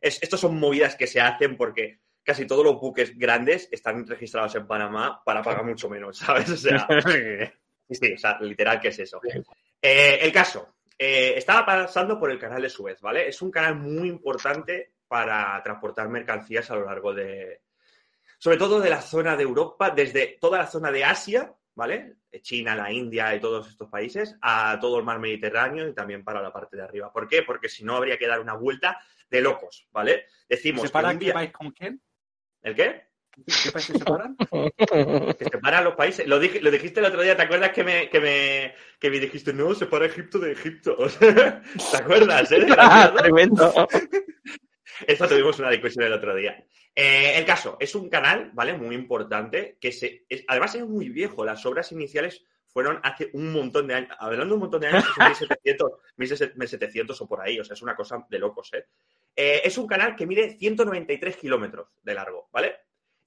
Es, 0.00 0.20
estos 0.20 0.40
son 0.40 0.58
movidas 0.58 0.96
que 0.96 1.06
se 1.06 1.20
hacen 1.20 1.56
porque 1.56 2.00
casi 2.24 2.44
todos 2.44 2.64
los 2.64 2.80
buques 2.80 3.16
grandes 3.16 3.68
están 3.70 4.04
registrados 4.04 4.56
en 4.56 4.66
Panamá 4.66 5.22
para 5.24 5.42
pagar 5.44 5.64
mucho 5.64 5.88
menos, 5.88 6.18
¿sabes? 6.18 6.50
O 6.50 6.56
sea, 6.56 6.88
sí, 7.88 7.94
sí, 7.94 8.12
o 8.14 8.18
sea, 8.18 8.36
literal 8.40 8.80
que 8.80 8.88
es 8.88 8.98
eso. 8.98 9.20
Eh, 9.80 10.18
el 10.22 10.32
caso, 10.32 10.74
eh, 10.98 11.34
estaba 11.36 11.64
pasando 11.64 12.18
por 12.18 12.30
el 12.30 12.38
canal 12.38 12.60
de 12.62 12.68
Suez, 12.70 13.00
¿vale? 13.00 13.28
Es 13.28 13.40
un 13.40 13.50
canal 13.50 13.76
muy 13.76 14.08
importante 14.08 14.94
para 15.06 15.62
transportar 15.62 16.08
mercancías 16.08 16.70
a 16.70 16.76
lo 16.76 16.84
largo 16.86 17.14
de, 17.14 17.62
sobre 18.38 18.56
todo 18.58 18.80
de 18.80 18.90
la 18.90 19.00
zona 19.00 19.36
de 19.36 19.44
Europa, 19.44 19.90
desde 19.90 20.38
toda 20.40 20.58
la 20.58 20.66
zona 20.66 20.90
de 20.90 21.04
Asia, 21.04 21.54
¿vale? 21.74 22.16
China, 22.42 22.74
la 22.76 22.92
India 22.92 23.34
y 23.34 23.40
todos 23.40 23.68
estos 23.68 23.88
países, 23.88 24.36
a 24.42 24.78
todo 24.80 24.98
el 24.98 25.04
mar 25.04 25.18
Mediterráneo 25.18 25.88
y 25.88 25.94
también 25.94 26.24
para 26.24 26.42
la 26.42 26.52
parte 26.52 26.76
de 26.76 26.82
arriba. 26.82 27.12
¿Por 27.12 27.26
qué? 27.26 27.42
Porque 27.42 27.68
si 27.68 27.84
no 27.84 27.96
habría 27.96 28.18
que 28.18 28.26
dar 28.26 28.40
una 28.40 28.54
vuelta 28.54 29.00
de 29.30 29.40
locos, 29.40 29.86
¿vale? 29.92 30.26
Decimos 30.48 30.82
que 30.82 30.88
¿Separan 30.88 31.12
un 31.14 31.18
qué 31.20 31.24
día- 31.26 31.34
país 31.34 31.52
con 31.52 31.70
quién? 31.70 32.02
¿El 32.62 32.74
qué? 32.74 33.07
¿Qué 33.46 33.70
países 33.72 33.96
separan? 33.98 34.36
Que 35.38 35.44
separan 35.50 35.84
los 35.84 35.94
países. 35.94 36.26
Lo, 36.26 36.40
dij- 36.42 36.60
lo 36.60 36.70
dijiste 36.70 37.00
el 37.00 37.06
otro 37.06 37.22
día, 37.22 37.36
¿te 37.36 37.42
acuerdas 37.42 37.70
que 37.70 37.84
me, 37.84 38.08
que 38.10 38.20
me, 38.20 38.74
que 38.98 39.10
me 39.10 39.20
dijiste, 39.20 39.52
no, 39.52 39.74
separa 39.74 40.06
Egipto 40.06 40.38
de 40.38 40.52
Egipto? 40.52 40.96
¿Te 41.18 41.96
acuerdas, 41.96 42.50
eh? 42.52 42.66
Ah, 42.76 43.12
tremendo. 43.16 43.72
Esto 45.06 45.28
tuvimos 45.28 45.58
una 45.58 45.70
discusión 45.70 46.04
el 46.04 46.12
otro 46.12 46.34
día. 46.34 46.64
Eh, 46.94 47.34
el 47.38 47.44
caso, 47.44 47.76
es 47.78 47.94
un 47.94 48.08
canal, 48.08 48.50
¿vale? 48.54 48.72
Muy 48.74 48.94
importante, 48.94 49.78
que 49.80 49.92
se, 49.92 50.24
es- 50.28 50.44
además 50.48 50.74
es 50.74 50.84
muy 50.84 51.08
viejo. 51.08 51.44
Las 51.44 51.64
obras 51.66 51.92
iniciales 51.92 52.44
fueron 52.66 53.00
hace 53.02 53.30
un 53.32 53.52
montón 53.52 53.86
de 53.86 53.94
años. 53.94 54.16
Hablando 54.18 54.46
de 54.46 54.54
un 54.54 54.60
montón 54.60 54.80
de 54.80 54.88
años, 54.88 55.04
son 55.14 55.26
1700, 55.26 55.92
1700 56.16 57.20
o 57.20 57.28
por 57.28 57.40
ahí. 57.40 57.60
O 57.60 57.64
sea, 57.64 57.74
es 57.74 57.82
una 57.82 57.94
cosa 57.94 58.26
de 58.28 58.38
locos, 58.38 58.72
¿eh? 58.74 58.86
Eh, 59.36 59.60
es 59.64 59.78
un 59.78 59.86
canal 59.86 60.16
que 60.16 60.26
mide 60.26 60.56
193 60.58 61.36
kilómetros 61.36 61.88
de 62.02 62.14
largo, 62.14 62.48
¿vale? 62.52 62.74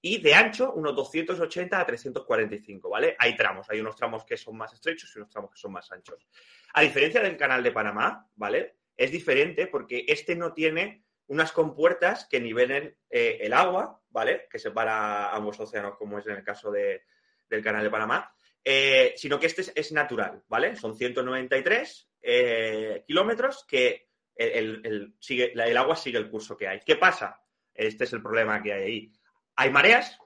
Y 0.03 0.19
de 0.19 0.33
ancho, 0.33 0.73
unos 0.73 0.95
280 0.95 1.79
a 1.79 1.85
345, 1.85 2.89
¿vale? 2.89 3.15
Hay 3.19 3.35
tramos, 3.35 3.69
hay 3.69 3.79
unos 3.79 3.95
tramos 3.95 4.25
que 4.25 4.35
son 4.35 4.57
más 4.57 4.73
estrechos 4.73 5.11
y 5.15 5.19
unos 5.19 5.29
tramos 5.29 5.51
que 5.51 5.59
son 5.59 5.71
más 5.71 5.91
anchos. 5.91 6.27
A 6.73 6.81
diferencia 6.81 7.21
del 7.21 7.37
canal 7.37 7.61
de 7.61 7.71
Panamá, 7.71 8.27
¿vale? 8.35 8.77
Es 8.97 9.11
diferente 9.11 9.67
porque 9.67 10.05
este 10.07 10.35
no 10.35 10.53
tiene 10.53 11.03
unas 11.27 11.51
compuertas 11.51 12.27
que 12.29 12.39
nivelen 12.39 12.95
eh, 13.09 13.37
el 13.41 13.53
agua, 13.53 14.01
¿vale? 14.09 14.47
Que 14.49 14.57
separa 14.59 15.29
ambos 15.35 15.59
océanos, 15.59 15.95
como 15.97 16.17
es 16.19 16.25
en 16.27 16.35
el 16.37 16.43
caso 16.43 16.71
de- 16.71 17.03
del 17.47 17.63
canal 17.63 17.83
de 17.83 17.89
Panamá, 17.89 18.33
eh, 18.63 19.13
sino 19.17 19.39
que 19.39 19.45
este 19.47 19.61
es, 19.61 19.71
es 19.75 19.91
natural, 19.91 20.43
¿vale? 20.47 20.75
Son 20.75 20.95
193 20.97 22.09
eh, 22.23 23.03
kilómetros 23.07 23.65
que 23.67 24.09
el, 24.35 24.49
el- 24.51 24.81
el- 24.85 25.13
sigue, 25.19 25.51
el 25.53 25.77
agua 25.77 25.95
sigue 25.95 26.17
el 26.17 26.29
curso 26.29 26.57
que 26.57 26.67
hay. 26.67 26.79
¿Qué 26.85 26.95
pasa? 26.95 27.41
Este 27.73 28.03
es 28.05 28.13
el 28.13 28.21
problema 28.21 28.61
que 28.61 28.73
hay 28.73 28.83
ahí. 28.83 29.13
Hay 29.55 29.69
mareas 29.69 30.17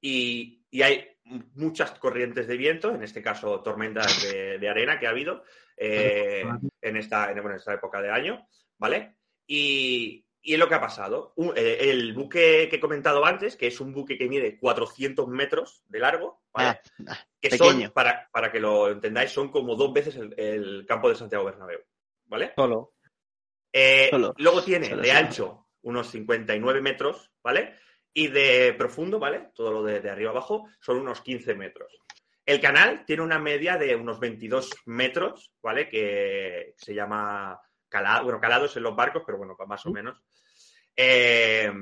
y, 0.00 0.64
y 0.70 0.82
hay 0.82 1.08
muchas 1.54 1.92
corrientes 1.98 2.46
de 2.46 2.56
viento, 2.56 2.94
en 2.94 3.02
este 3.02 3.22
caso 3.22 3.60
tormentas 3.62 4.22
de, 4.22 4.58
de 4.58 4.68
arena 4.68 4.98
que 4.98 5.06
ha 5.06 5.10
habido 5.10 5.44
eh, 5.76 6.44
en, 6.80 6.96
esta, 6.96 7.30
en, 7.30 7.40
bueno, 7.42 7.56
esta 7.56 7.74
época 7.74 8.00
de 8.02 8.10
año, 8.10 8.46
¿vale? 8.78 9.16
Y, 9.46 10.24
y 10.40 10.52
es 10.54 10.58
lo 10.58 10.68
que 10.68 10.74
ha 10.74 10.80
pasado. 10.80 11.32
Un- 11.36 11.52
eh, 11.56 11.78
el 11.90 12.12
buque 12.14 12.68
que 12.68 12.76
he 12.76 12.80
comentado 12.80 13.24
antes, 13.24 13.56
que 13.56 13.68
es 13.68 13.80
un 13.80 13.92
buque 13.92 14.18
que 14.18 14.28
mide 14.28 14.58
400 14.58 15.28
metros 15.28 15.82
de 15.86 16.00
largo, 16.00 16.42
¿vale? 16.52 16.68
Ah, 16.68 16.80
ah, 17.08 17.18
que 17.40 17.50
pequeño. 17.50 17.82
son, 17.86 17.90
para, 17.92 18.28
para 18.32 18.50
que 18.50 18.60
lo 18.60 18.90
entendáis, 18.90 19.30
son 19.30 19.50
como 19.50 19.76
dos 19.76 19.92
veces 19.92 20.16
el, 20.16 20.34
el 20.38 20.84
campo 20.86 21.08
de 21.08 21.14
Santiago 21.16 21.44
Bernabéu, 21.44 21.80
¿vale? 22.26 22.52
Solo. 22.56 22.94
Eh, 23.72 24.08
Solo. 24.10 24.34
luego 24.36 24.62
tiene 24.62 24.86
Solo, 24.90 25.02
de 25.02 25.08
solo. 25.08 25.18
ancho 25.18 25.68
unos 25.82 26.10
59 26.10 26.80
metros, 26.82 27.30
¿vale? 27.42 27.76
Y 28.14 28.28
de 28.28 28.74
profundo, 28.76 29.18
¿vale? 29.18 29.50
Todo 29.54 29.72
lo 29.72 29.82
de, 29.82 30.00
de 30.00 30.10
arriba 30.10 30.30
abajo 30.30 30.68
son 30.80 30.98
unos 30.98 31.22
15 31.22 31.54
metros. 31.54 31.92
El 32.44 32.60
canal 32.60 33.04
tiene 33.06 33.22
una 33.22 33.38
media 33.38 33.76
de 33.76 33.94
unos 33.94 34.18
22 34.18 34.70
metros, 34.86 35.52
¿vale? 35.62 35.88
Que 35.88 36.74
se 36.76 36.94
llama 36.94 37.60
calado, 37.88 38.24
bueno, 38.24 38.40
calados 38.40 38.76
en 38.76 38.82
los 38.82 38.96
barcos, 38.96 39.22
pero 39.24 39.38
bueno, 39.38 39.56
más 39.66 39.86
o 39.86 39.90
menos. 39.92 40.20
Eh, 40.96 41.72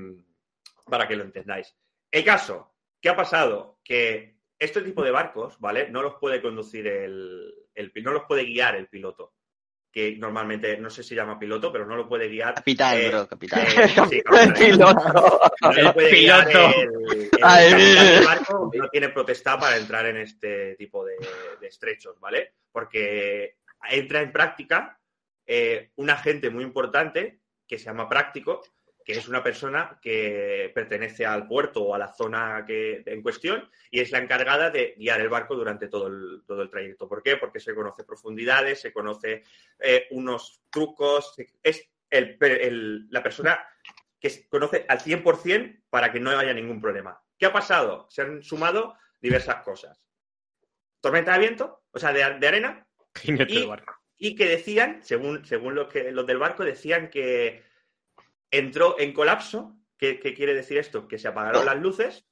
para 0.84 1.08
que 1.08 1.16
lo 1.16 1.24
entendáis. 1.24 1.74
El 2.10 2.24
caso, 2.24 2.74
¿qué 3.00 3.08
ha 3.08 3.16
pasado? 3.16 3.78
Que 3.82 4.36
este 4.58 4.82
tipo 4.82 5.02
de 5.02 5.10
barcos, 5.10 5.58
¿vale? 5.58 5.88
No 5.88 6.02
los 6.02 6.16
puede 6.16 6.42
conducir 6.42 6.86
el, 6.86 7.54
el 7.74 7.92
no 8.02 8.12
los 8.12 8.24
puede 8.24 8.44
guiar 8.44 8.76
el 8.76 8.88
piloto. 8.88 9.32
Que 9.92 10.16
normalmente, 10.16 10.76
no 10.78 10.88
sé 10.88 11.02
si 11.02 11.14
llama 11.16 11.38
piloto, 11.38 11.72
pero 11.72 11.84
no 11.84 11.96
lo 11.96 12.08
puede 12.08 12.28
guiar. 12.28 12.54
Capitán, 12.54 12.96
eh, 12.96 13.08
bro, 13.08 13.26
capitán. 13.26 13.60
eh, 13.66 13.66
sí, 13.66 13.82
El 13.82 13.94
capitán. 13.94 14.54
piloto. 14.54 15.40
No 15.62 15.72
lo 15.72 15.94
puede 15.94 16.10
guiar 16.12 16.48
el, 16.48 17.30
capitán 17.30 17.80
eh. 17.80 18.22
barco, 18.24 18.70
no 18.72 18.88
tiene 18.88 19.08
potestad 19.08 19.58
para 19.58 19.76
entrar 19.76 20.06
en 20.06 20.18
este 20.18 20.76
tipo 20.76 21.04
de, 21.04 21.14
de 21.60 21.66
estrechos, 21.66 22.20
¿vale? 22.20 22.54
Porque 22.70 23.56
entra 23.90 24.20
en 24.20 24.30
práctica 24.32 25.00
eh, 25.46 25.90
un 25.96 26.10
agente 26.10 26.50
muy 26.50 26.62
importante 26.62 27.40
que 27.66 27.78
se 27.78 27.86
llama 27.86 28.08
práctico, 28.08 28.62
que 29.04 29.12
es 29.12 29.26
una 29.28 29.42
persona 29.42 29.98
que 30.02 30.70
pertenece 30.74 31.24
al 31.26 31.46
puerto 31.46 31.82
o 31.82 31.94
a 31.94 31.98
la 31.98 32.12
zona 32.12 32.64
que, 32.66 33.02
en 33.06 33.22
cuestión 33.22 33.68
y 33.90 34.00
es 34.00 34.10
la 34.12 34.18
encargada 34.18 34.70
de 34.70 34.94
guiar 34.96 35.20
el 35.20 35.28
barco 35.28 35.54
durante 35.56 35.88
todo 35.88 36.06
el, 36.08 36.42
todo 36.46 36.62
el 36.62 36.70
trayecto. 36.70 37.08
¿Por 37.08 37.22
qué? 37.22 37.36
Porque 37.36 37.60
se 37.60 37.74
conoce 37.74 38.04
profundidades, 38.04 38.80
se 38.80 38.92
conoce 38.92 39.42
eh, 39.78 40.06
unos 40.10 40.62
trucos, 40.70 41.34
es 41.62 41.88
el- 42.10 42.36
el- 42.40 43.06
la 43.10 43.22
persona 43.22 43.58
que 44.20 44.46
conoce 44.48 44.84
al 44.88 45.00
100% 45.00 45.82
para 45.88 46.12
que 46.12 46.20
no 46.20 46.30
haya 46.30 46.52
ningún 46.52 46.80
problema. 46.80 47.20
¿Qué 47.38 47.46
ha 47.46 47.52
pasado? 47.52 48.06
Se 48.10 48.22
han 48.22 48.42
sumado 48.42 48.94
diversas 49.20 49.62
cosas. 49.62 50.02
Tormenta 51.00 51.32
de 51.32 51.38
viento, 51.38 51.82
o 51.90 51.98
sea, 51.98 52.12
de, 52.12 52.38
de 52.38 52.48
arena, 52.48 52.86
Y- 53.48 53.66
y 54.18 54.34
que 54.36 54.46
decían, 54.46 55.00
según, 55.02 55.46
según 55.46 55.74
los, 55.74 55.88
que, 55.88 56.12
los 56.12 56.26
del 56.26 56.36
barco, 56.38 56.62
decían 56.64 57.08
que 57.08 57.62
entró 58.50 58.98
en 58.98 59.12
colapso. 59.12 59.76
¿Qué, 59.96 60.18
quiere 60.18 60.54
decir 60.54 60.78
esto? 60.78 61.06
Que 61.06 61.18
se 61.18 61.28
apagaron 61.28 61.66
las 61.66 61.76
luces, 61.76 62.26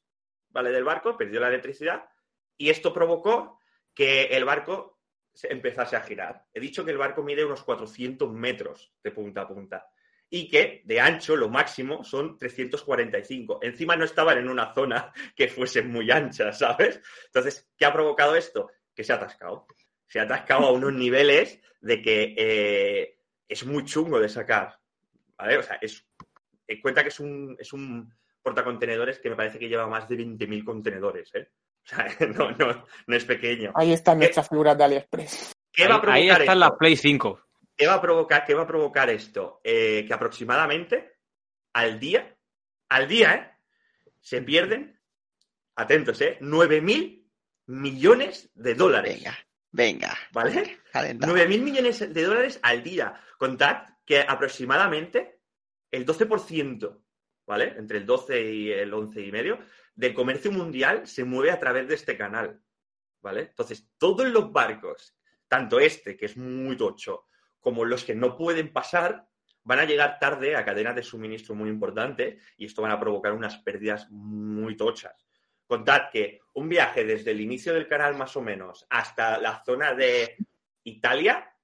¿vale? 0.48 0.70
Del 0.70 0.84
barco, 0.84 1.16
perdió 1.18 1.40
la 1.40 1.48
electricidad 1.48 2.08
y 2.56 2.70
esto 2.70 2.92
provocó 2.92 3.60
que 3.94 4.24
el 4.24 4.44
barco 4.44 5.00
se 5.32 5.52
empezase 5.52 5.96
a 5.96 6.00
girar. 6.00 6.44
He 6.52 6.60
dicho 6.60 6.84
que 6.84 6.90
el 6.90 6.98
barco 6.98 7.22
mide 7.22 7.44
unos 7.44 7.62
400 7.62 8.32
metros 8.32 8.92
de 9.02 9.12
punta 9.12 9.42
a 9.42 9.48
punta. 9.48 9.90
y 10.30 10.46
que 10.46 10.82
de 10.84 11.00
ancho 11.00 11.36
lo 11.36 11.48
máximo 11.48 12.04
son 12.04 12.36
345. 12.36 13.60
Encima 13.62 13.96
no 13.96 14.04
estaban 14.04 14.36
en 14.36 14.50
una 14.50 14.74
zona 14.74 15.10
que 15.36 15.48
fuese 15.48 15.82
muy 15.82 16.10
ancha, 16.10 16.52
¿sabes? 16.52 17.00
Entonces, 17.26 17.70
¿qué 17.76 17.86
ha 17.86 17.92
provocado 17.92 18.34
esto? 18.34 18.70
Que 18.94 19.04
se 19.04 19.12
ha 19.12 19.16
atascado. 19.16 19.66
Se 20.06 20.20
ha 20.20 20.24
atascado 20.24 20.66
a 20.66 20.72
unos 20.72 20.92
niveles 20.92 21.60
de 21.80 22.02
que 22.02 22.34
eh, 22.36 23.18
es 23.48 23.64
muy 23.64 23.84
chungo 23.84 24.20
de 24.20 24.28
sacar. 24.28 24.78
¿Vale? 25.38 25.58
O 25.58 25.62
sea, 25.62 25.78
es, 25.80 26.07
en 26.68 26.80
cuenta 26.80 27.02
que 27.02 27.08
es 27.08 27.18
un, 27.20 27.56
es 27.58 27.72
un 27.72 28.12
portacontenedores 28.42 29.18
que 29.18 29.30
me 29.30 29.36
parece 29.36 29.58
que 29.58 29.68
lleva 29.68 29.86
más 29.86 30.08
de 30.08 30.16
20.000 30.16 30.64
contenedores, 30.64 31.34
¿eh? 31.34 31.48
O 31.84 31.88
sea, 31.88 32.06
no, 32.36 32.50
no, 32.52 32.84
no 33.06 33.16
es 33.16 33.24
pequeño. 33.24 33.72
Ahí 33.74 33.92
están 33.92 34.18
nuestras 34.18 34.48
figuras 34.48 34.76
de 34.78 34.84
AliExpress. 34.84 35.52
¿Qué 35.72 35.88
va 35.88 35.94
a 35.94 35.96
Ahí, 35.96 36.00
provocar 36.02 36.14
ahí 36.16 36.28
están 36.28 36.42
esto? 36.42 36.54
las 36.54 36.70
Play 36.78 36.96
5. 36.96 37.40
¿Qué 37.76 37.86
va 37.86 37.94
a 37.94 38.00
provocar, 38.02 38.44
qué 38.44 38.54
va 38.54 38.62
a 38.62 38.66
provocar 38.66 39.08
esto? 39.10 39.60
Eh, 39.64 40.04
que 40.06 40.12
aproximadamente 40.14 41.16
al 41.72 41.98
día, 42.00 42.36
al 42.88 43.06
día, 43.08 43.34
¿eh? 43.34 43.52
Se 44.20 44.42
pierden, 44.42 45.00
atentos, 45.76 46.20
¿eh? 46.20 46.38
9.000 46.40 47.24
millones 47.66 48.50
de 48.54 48.74
dólares. 48.74 49.14
Venga, 49.16 49.38
venga. 49.70 50.18
¿Vale? 50.32 50.78
calentado. 50.92 51.34
9.000 51.36 51.60
millones 51.62 52.12
de 52.12 52.22
dólares 52.24 52.58
al 52.62 52.82
día. 52.82 53.14
Contad 53.38 53.84
que 54.04 54.20
aproximadamente 54.20 55.37
el 55.90 56.06
12%, 56.06 57.02
¿vale? 57.46 57.74
Entre 57.76 57.98
el 57.98 58.06
12 58.06 58.52
y 58.52 58.70
el 58.70 58.92
11 58.92 59.20
y 59.20 59.32
medio, 59.32 59.58
del 59.94 60.14
comercio 60.14 60.52
mundial 60.52 61.06
se 61.06 61.24
mueve 61.24 61.50
a 61.50 61.58
través 61.58 61.88
de 61.88 61.94
este 61.94 62.16
canal, 62.16 62.62
¿vale? 63.20 63.42
Entonces, 63.42 63.90
todos 63.98 64.28
los 64.28 64.52
barcos, 64.52 65.16
tanto 65.48 65.80
este, 65.80 66.16
que 66.16 66.26
es 66.26 66.36
muy 66.36 66.76
tocho, 66.76 67.26
como 67.60 67.84
los 67.84 68.04
que 68.04 68.14
no 68.14 68.36
pueden 68.36 68.72
pasar, 68.72 69.26
van 69.64 69.80
a 69.80 69.84
llegar 69.84 70.18
tarde 70.18 70.56
a 70.56 70.64
cadenas 70.64 70.94
de 70.94 71.02
suministro 71.02 71.54
muy 71.54 71.68
importantes 71.68 72.42
y 72.56 72.66
esto 72.66 72.82
van 72.82 72.92
a 72.92 73.00
provocar 73.00 73.32
unas 73.32 73.58
pérdidas 73.58 74.08
muy 74.10 74.76
tochas. 74.76 75.26
Contad 75.66 76.08
que 76.10 76.40
un 76.54 76.68
viaje 76.68 77.04
desde 77.04 77.32
el 77.32 77.40
inicio 77.40 77.74
del 77.74 77.86
canal 77.86 78.16
más 78.16 78.34
o 78.36 78.40
menos 78.40 78.86
hasta 78.88 79.38
la 79.38 79.62
zona 79.64 79.94
de 79.94 80.36
Italia, 80.84 81.54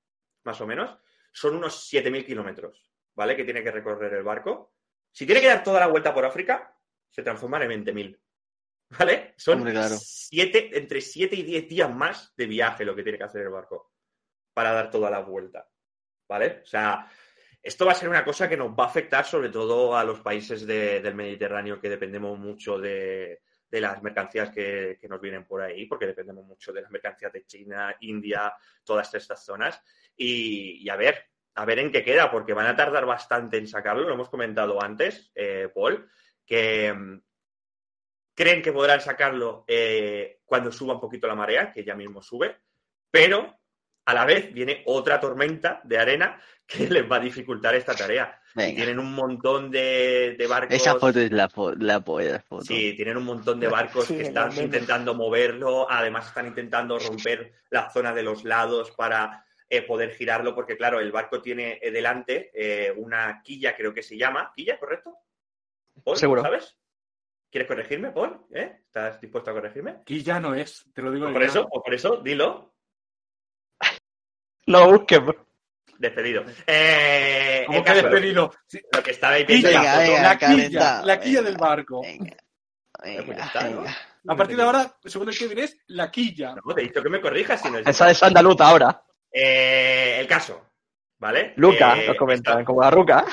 más 0.43 0.61
o 0.61 0.67
menos, 0.67 0.99
son 1.33 1.57
unos 1.57 1.91
7.000 1.91 2.27
kilómetros, 2.27 2.94
¿vale? 3.15 3.37
Que 3.37 3.45
tiene 3.45 3.63
que 3.63 3.71
recorrer 3.71 4.13
el 4.15 4.23
barco. 4.23 4.75
Si 5.11 5.27
tiene 5.27 5.41
que 5.41 5.49
dar 5.49 5.63
toda 5.63 5.81
la 5.81 5.87
vuelta 5.87 6.13
por 6.13 6.25
África, 6.25 6.77
se 7.11 7.23
transforman 7.23 7.63
en 7.71 7.85
20.000, 7.85 8.19
¿vale? 8.99 9.35
Son 9.37 9.59
Hombre, 9.59 9.73
claro. 9.73 9.95
siete, 9.99 10.77
entre 10.77 11.01
7 11.01 11.37
y 11.37 11.43
10 11.43 11.69
días 11.69 11.95
más 11.95 12.35
de 12.37 12.47
viaje 12.47 12.85
lo 12.85 12.95
que 12.97 13.03
tiene 13.03 13.19
que 13.19 13.25
hacer 13.25 13.43
el 13.43 13.51
barco 13.51 13.93
para 14.53 14.73
dar 14.73 14.91
toda 14.91 15.11
la 15.11 15.21
vuelta, 15.21 15.69
¿vale? 16.29 16.61
O 16.63 16.67
sea, 16.67 17.09
esto 17.63 17.87
va 17.87 17.93
a 17.93 17.97
ser 17.97 18.09
una 18.09 18.25
cosa 18.25 18.49
que 18.49 18.57
nos 18.57 18.71
va 18.73 18.85
a 18.85 18.89
afectar 18.89 19.25
sobre 19.25 19.49
todo 19.49 19.97
a 19.97 20.05
los 20.05 20.21
países 20.21 20.67
de- 20.67 21.01
del 21.01 21.15
Mediterráneo 21.15 21.81
que 21.81 21.89
dependemos 21.89 22.39
mucho 22.39 22.79
de, 22.79 23.41
de 23.71 23.81
las 23.81 24.03
mercancías 24.03 24.51
que, 24.51 24.99
que 25.01 25.09
nos 25.09 25.21
vienen 25.21 25.45
por 25.47 25.63
ahí, 25.63 25.87
porque 25.87 26.07
dependemos 26.07 26.45
mucho 26.45 26.73
de 26.73 26.83
las 26.83 26.91
mercancías 26.91 27.33
de 27.33 27.45
China, 27.47 27.97
India, 28.01 28.53
todas 28.85 29.13
estas 29.15 29.45
zonas. 29.45 29.81
Y, 30.17 30.85
y 30.85 30.89
a 30.89 30.97
ver, 30.97 31.31
a 31.55 31.65
ver 31.65 31.79
en 31.79 31.93
qué 31.93 32.03
queda, 32.05 32.31
porque 32.31 32.53
van 32.53 32.67
a 32.67 32.77
tardar 32.77 33.07
bastante 33.07 33.59
en 33.59 33.67
sacarlo, 33.69 34.03
lo 34.09 34.15
hemos 34.15 34.29
comentado 34.29 34.83
antes, 34.83 35.31
eh, 35.35 35.69
Paul, 35.75 36.09
que 36.45 36.93
mm, 36.93 37.21
creen 38.35 38.63
que 38.63 38.73
podrán 38.73 39.01
sacarlo 39.01 39.65
eh, 39.69 40.41
cuando 40.45 40.73
suba 40.73 40.95
un 40.95 41.01
poquito 41.01 41.27
la 41.27 41.35
marea, 41.35 41.73
que 41.73 41.85
ya 41.85 41.95
mismo 41.95 42.23
sube, 42.23 42.57
pero 43.11 43.59
a 44.07 44.15
la 44.15 44.25
vez 44.25 44.53
viene 44.53 44.83
otra 44.87 45.21
tormenta 45.21 45.81
de 45.85 45.99
arena 45.99 46.41
que 46.67 46.89
les 46.89 47.11
va 47.11 47.17
a 47.17 47.21
dificultar 47.21 47.75
esta 47.75 47.95
tarea. 47.95 48.41
Y 48.57 48.59
Venga. 48.59 48.77
tienen 48.77 48.99
un 49.01 49.13
montón 49.15 49.69
de, 49.71 50.37
de 50.39 50.47
barcos. 50.47 50.77
Esa 50.77 50.95
foto 50.97 51.19
es 51.19 51.33
la, 51.33 51.49
fo- 51.49 51.75
la 51.77 52.01
polla 52.01 52.39
foto. 52.39 52.65
Sí, 52.65 52.95
tienen 52.95 53.17
un 53.17 53.25
montón 53.25 53.59
de 53.59 53.67
barcos 53.67 54.05
Sí, 54.07 54.17
que 54.17 54.23
están 54.23 54.57
intentando 54.57 55.13
moverlo, 55.15 55.91
además 55.91 56.29
están 56.29 56.47
intentando 56.47 56.97
romper 56.99 57.53
la 57.71 57.91
zona 57.91 58.13
de 58.15 58.23
los 58.23 58.45
lados 58.45 58.93
para 58.93 59.45
eh, 59.69 59.83
poder 59.83 60.11
girarlo, 60.15 60.55
porque 60.55 60.77
claro, 60.77 61.01
el 61.01 61.13
barco 61.13 61.41
tiene 61.41 61.79
eh, 61.83 61.91
delante 61.91 62.51
eh, 62.55 62.93
una 62.93 63.41
quilla, 63.43 63.77
creo 63.77 63.93
que 63.95 64.03
se 64.03 64.17
llama. 64.17 64.53
¿Quilla, 64.55 64.79
correcto? 64.79 65.17
Paul, 66.03 66.17
Seguro. 66.17 66.43
¿Sabes? 66.43 66.77
¿Quieres 67.51 67.69
corregirme, 67.69 68.11
Paul? 68.11 68.47
¿Eh? 68.53 68.81
¿Estás 68.85 69.21
dispuesto 69.21 69.51
a 69.51 69.55
corregirme? 69.55 70.03
Ya 70.07 70.41
no 70.41 70.55
es, 70.55 70.91
te 70.93 71.03
lo 71.03 71.13
digo. 71.13 71.33
Por 71.33 71.41
ya. 71.41 71.49
eso, 71.49 71.69
por 71.69 71.95
eso, 71.95 72.17
dilo. 72.17 72.75
Lo. 74.67 75.07
Despedido. 75.99 76.45
Eh, 76.67 77.65
¿Cómo 77.67 77.79
que 77.79 77.85
caso, 77.85 78.03
despedido? 78.03 78.53
Sí, 78.67 78.81
Lo 78.93 79.03
que 79.03 79.13
Quilla, 79.47 79.71
la 79.71 79.99
Venga, 79.99 80.23
la 80.23 80.39
quilla, 80.39 81.03
la 81.03 81.21
quilla 81.21 81.41
venga. 81.41 81.51
del 81.51 81.59
barco. 81.59 82.03
Venga, 82.03 82.37
pues. 83.25 83.39
A 84.27 84.37
partir 84.37 84.57
de 84.57 84.63
ahora, 84.63 84.97
según 85.05 85.29
el 85.29 85.39
Kevin, 85.39 85.59
es 85.59 85.79
la 85.89 86.11
quilla. 86.11 86.55
No, 86.65 86.75
te 86.75 86.81
he 86.81 86.85
dicho 86.85 87.03
que 87.03 87.09
me 87.11 87.21
corrijas 87.21 87.61
si 87.61 87.71
no 87.71 87.79
es 87.79 87.87
Esa 87.87 88.11
es 88.11 88.23
andaluza 88.23 88.67
ahora. 88.67 89.04
Eh, 89.35 90.17
el 90.21 90.27
caso, 90.29 90.65
¿vale? 91.19 91.53
Luca, 91.57 92.01
Eh, 92.01 92.07
nos 92.07 92.17
comentan, 92.17 92.65
como 92.65 92.81
la 92.83 92.91
ruca. 92.91 93.25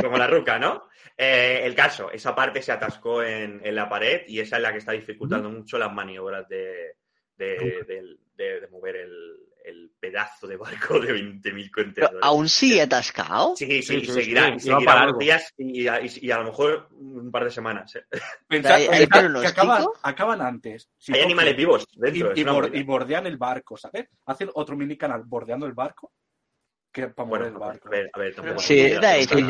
como 0.00 0.16
la 0.16 0.28
ruca, 0.28 0.58
¿no? 0.60 0.88
Eh, 1.16 1.62
el 1.64 1.74
caso, 1.74 2.10
esa 2.12 2.34
parte 2.34 2.62
se 2.62 2.70
atascó 2.72 3.22
en, 3.24 3.60
en 3.64 3.74
la 3.74 3.88
pared 3.88 4.22
y 4.28 4.38
esa 4.40 4.56
es 4.56 4.62
la 4.62 4.70
que 4.72 4.78
está 4.78 4.92
dificultando 4.92 5.50
mucho 5.50 5.76
las 5.76 5.92
maniobras 5.92 6.48
de, 6.48 6.94
de, 7.36 7.84
del- 7.86 8.20
de- 8.36 8.60
de 8.60 8.68
mover 8.68 8.96
el, 8.96 9.36
el 9.64 9.92
pedazo 10.00 10.46
de 10.46 10.56
barco 10.56 10.98
de 11.00 11.12
20.000 11.12 11.70
Pero, 11.74 11.84
contenedores. 11.84 12.20
¿Aún 12.22 12.48
sigue 12.48 12.82
atascado? 12.82 13.54
Sí, 13.56 13.82
sí, 13.82 14.00
Sí, 14.00 14.06
seguirá, 14.06 14.52
sí, 14.54 14.60
seguirá 14.60 14.78
para 14.84 15.04
unos 15.08 15.18
días 15.18 15.52
y, 15.58 15.86
a- 15.88 16.00
y- 16.00 16.10
y 16.22 16.30
a 16.30 16.38
lo 16.38 16.44
mejor 16.44 16.88
un 16.92 17.30
par 17.30 17.44
de 17.44 17.50
semanas. 17.50 17.94
¿eh? 17.96 18.04
Pensad, 18.48 18.78
que 18.78 19.46
acaban, 19.46 19.84
acaban 20.02 20.40
antes. 20.42 20.88
Si 20.98 21.12
Hay 21.14 21.22
animales 21.22 21.56
vivos 21.56 21.84
dentro. 21.94 22.32
y 22.76 22.82
bordean 22.82 23.26
el 23.26 23.36
barco, 23.36 23.76
¿sabes? 23.76 24.08
Hacen 24.26 24.50
otro 24.54 24.76
mini 24.76 24.96
canal 24.96 25.22
bordeando 25.24 25.66
el 25.66 25.72
barco 25.72 26.12
que 26.92 27.06
para 27.08 27.26
mover 27.28 27.42
Bueno, 27.52 27.56
el 27.56 27.60
barco. 27.60 27.88
a 27.88 27.90
ver, 27.90 28.10
a 28.12 28.18
ver, 28.18 28.34
tampoco 28.34 28.60
Sí, 28.60 28.80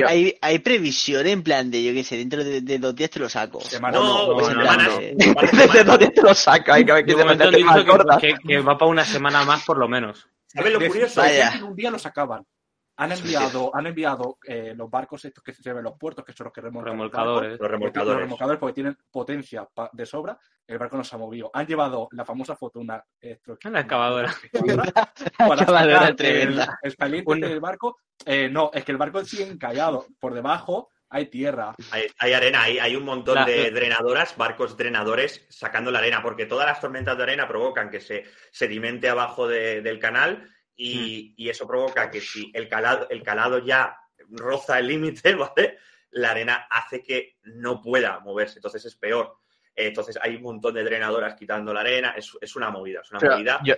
¿Hay, 0.06 0.36
hay 0.40 0.58
previsión 0.58 1.26
en 1.26 1.42
plan 1.42 1.70
de, 1.70 1.82
yo 1.82 1.92
qué 1.92 2.04
sé, 2.04 2.16
dentro 2.16 2.44
de, 2.44 2.60
de 2.60 2.78
dos 2.78 2.94
días 2.94 3.10
te 3.10 3.18
lo 3.18 3.28
saco. 3.28 3.60
Semana- 3.60 3.98
No, 3.98 4.04
no, 4.04 4.34
no, 4.34 4.40
no, 4.40 4.44
semanas. 4.46 4.88
no. 4.88 4.94
un 5.28 5.34
par 5.34 5.50
de 5.50 5.56
Desde 5.56 5.68
semanas. 5.72 5.86
dónde 5.86 6.08
te 6.10 6.22
lo 6.22 6.34
saca, 6.34 6.74
hay 6.74 6.84
que 6.84 6.92
ver 6.92 7.04
que 7.04 7.16
más 7.16 7.36
que, 8.20 8.28
que- 8.28 8.38
que 8.46 8.58
va 8.60 8.76
para 8.76 8.90
una 8.90 9.04
semana 9.04 9.44
más 9.44 9.64
por 9.64 9.78
lo 9.78 9.88
menos. 9.88 10.28
¿Sabes 10.46 10.72
lo 10.72 10.78
curioso? 10.80 11.22
de- 11.22 11.28
Vaya. 11.28 11.52
en 11.56 11.62
un 11.64 11.76
día 11.76 11.90
los 11.90 12.04
acaban. 12.06 12.44
Han 13.00 13.12
enviado, 13.12 13.74
han 13.74 13.86
enviado 13.86 14.38
eh, 14.46 14.74
los 14.76 14.90
barcos 14.90 15.24
estos 15.24 15.42
que 15.42 15.52
se 15.52 15.68
ven 15.70 15.78
en 15.78 15.84
los 15.84 15.98
puertos, 15.98 16.24
que 16.24 16.32
son 16.32 16.44
los 16.44 16.52
que 16.52 16.60
remolcan. 16.60 16.92
el 16.92 16.98
barco. 16.98 17.16
Remolcadores. 17.18 17.50
Los 17.52 17.60
Los 17.60 17.70
remolcadores. 17.70 18.20
remolcadores 18.20 18.58
porque 18.60 18.74
tienen 18.74 18.98
potencia 19.10 19.68
de 19.92 20.06
sobra, 20.06 20.38
el 20.66 20.78
barco 20.78 20.96
no 20.96 21.04
se 21.04 21.14
ha 21.16 21.18
movido. 21.18 21.50
Han 21.54 21.66
llevado 21.66 22.08
la 22.12 22.24
famosa 22.24 22.54
foto, 22.56 22.78
una 22.80 23.02
excavadora. 23.20 24.32
para 25.38 25.54
Excavadora 25.54 26.14
tremenda. 26.16 26.78
el 26.82 26.88
expediente 26.90 27.32
Un- 27.32 27.40
del 27.40 27.60
barco. 27.60 27.98
Eh, 28.24 28.48
no, 28.50 28.70
es 28.74 28.84
que 28.84 28.92
el 28.92 28.98
barco 28.98 29.24
sigue 29.24 29.44
encallado. 29.46 30.06
Por 30.18 30.34
debajo 30.34 30.90
hay 31.08 31.26
tierra. 31.26 31.74
Hay, 31.90 32.04
hay 32.18 32.32
arena, 32.34 32.62
hay, 32.62 32.78
hay 32.78 32.94
un 32.96 33.04
montón 33.04 33.34
La- 33.36 33.44
de 33.44 33.70
drenadoras, 33.70 34.36
barcos 34.36 34.76
drenadores 34.76 35.44
sacando 35.48 35.90
la 35.90 35.98
arena, 35.98 36.22
porque 36.22 36.46
todas 36.46 36.66
las 36.66 36.80
tormentas 36.80 37.16
de 37.16 37.22
arena 37.24 37.48
provocan 37.48 37.90
que 37.90 38.00
se 38.00 38.24
sedimente 38.52 39.08
abajo 39.08 39.48
de- 39.48 39.80
del 39.82 39.98
canal 39.98 40.48
y, 40.76 41.34
y 41.36 41.48
eso 41.48 41.66
provoca 41.66 42.10
que 42.10 42.20
si 42.20 42.50
el 42.54 42.68
calado, 42.68 43.06
el 43.10 43.22
calado 43.22 43.58
ya 43.58 43.96
roza 44.30 44.78
el 44.78 44.86
límite, 44.88 45.34
¿vale? 45.36 45.78
La 46.10 46.30
arena 46.32 46.66
hace 46.70 47.02
que 47.02 47.36
no 47.44 47.80
pueda 47.80 48.20
moverse, 48.20 48.58
entonces 48.58 48.84
es 48.84 48.96
peor. 48.96 49.36
Eh, 49.74 49.86
Entonces 49.88 50.18
hay 50.20 50.36
un 50.36 50.42
montón 50.42 50.74
de 50.74 50.82
drenadoras 50.82 51.34
quitando 51.36 51.72
la 51.72 51.80
arena, 51.80 52.10
es, 52.16 52.36
es 52.40 52.56
una 52.56 52.70
movida, 52.70 53.00
es 53.02 53.10
una 53.12 53.20
Pero 53.20 53.34
movida. 53.34 53.60
yo, 53.64 53.74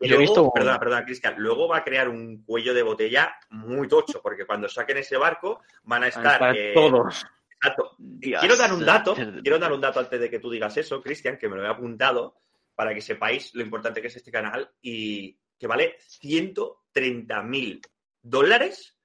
Y 0.00 0.08
yo 0.08 0.14
he 0.14 0.18
luego, 0.18 0.20
visto- 0.20 0.52
Perdona, 0.52 0.78
perdona, 0.78 1.04
Cristian. 1.04 1.34
Luego 1.38 1.68
va 1.68 1.78
a 1.78 1.84
crear 1.84 2.08
un 2.10 2.44
cuello 2.44 2.74
de 2.74 2.82
botella 2.82 3.34
muy 3.50 3.88
tocho, 3.88 4.20
porque 4.22 4.44
cuando 4.44 4.68
saquen 4.68 4.98
ese 4.98 5.16
barco 5.16 5.62
van 5.84 6.04
a 6.04 6.08
estar. 6.08 6.54
Eh, 6.56 6.72
todos. 6.74 7.24
Exacto. 7.54 7.94
Dios, 7.98 8.40
quiero 8.40 8.56
dar 8.56 8.72
un 8.74 8.84
dato, 8.84 9.14
quiero 9.14 9.58
dar 9.58 9.72
un 9.72 9.80
dato 9.80 10.00
antes 10.00 10.20
de 10.20 10.28
que 10.30 10.38
tú 10.38 10.50
digas 10.50 10.76
eso, 10.76 11.02
Cristian, 11.02 11.38
que 11.38 11.48
me 11.48 11.56
lo 11.56 11.64
he 11.64 11.68
apuntado 11.68 12.36
para 12.74 12.94
que 12.94 13.00
sepáis 13.00 13.54
lo 13.54 13.62
importante 13.62 14.00
que 14.02 14.08
es 14.08 14.16
este 14.16 14.30
canal 14.30 14.70
y 14.82 15.38
que 15.60 15.66
vale 15.66 15.96
130 16.00 17.42
mil 17.42 17.80
dólares 18.22 18.96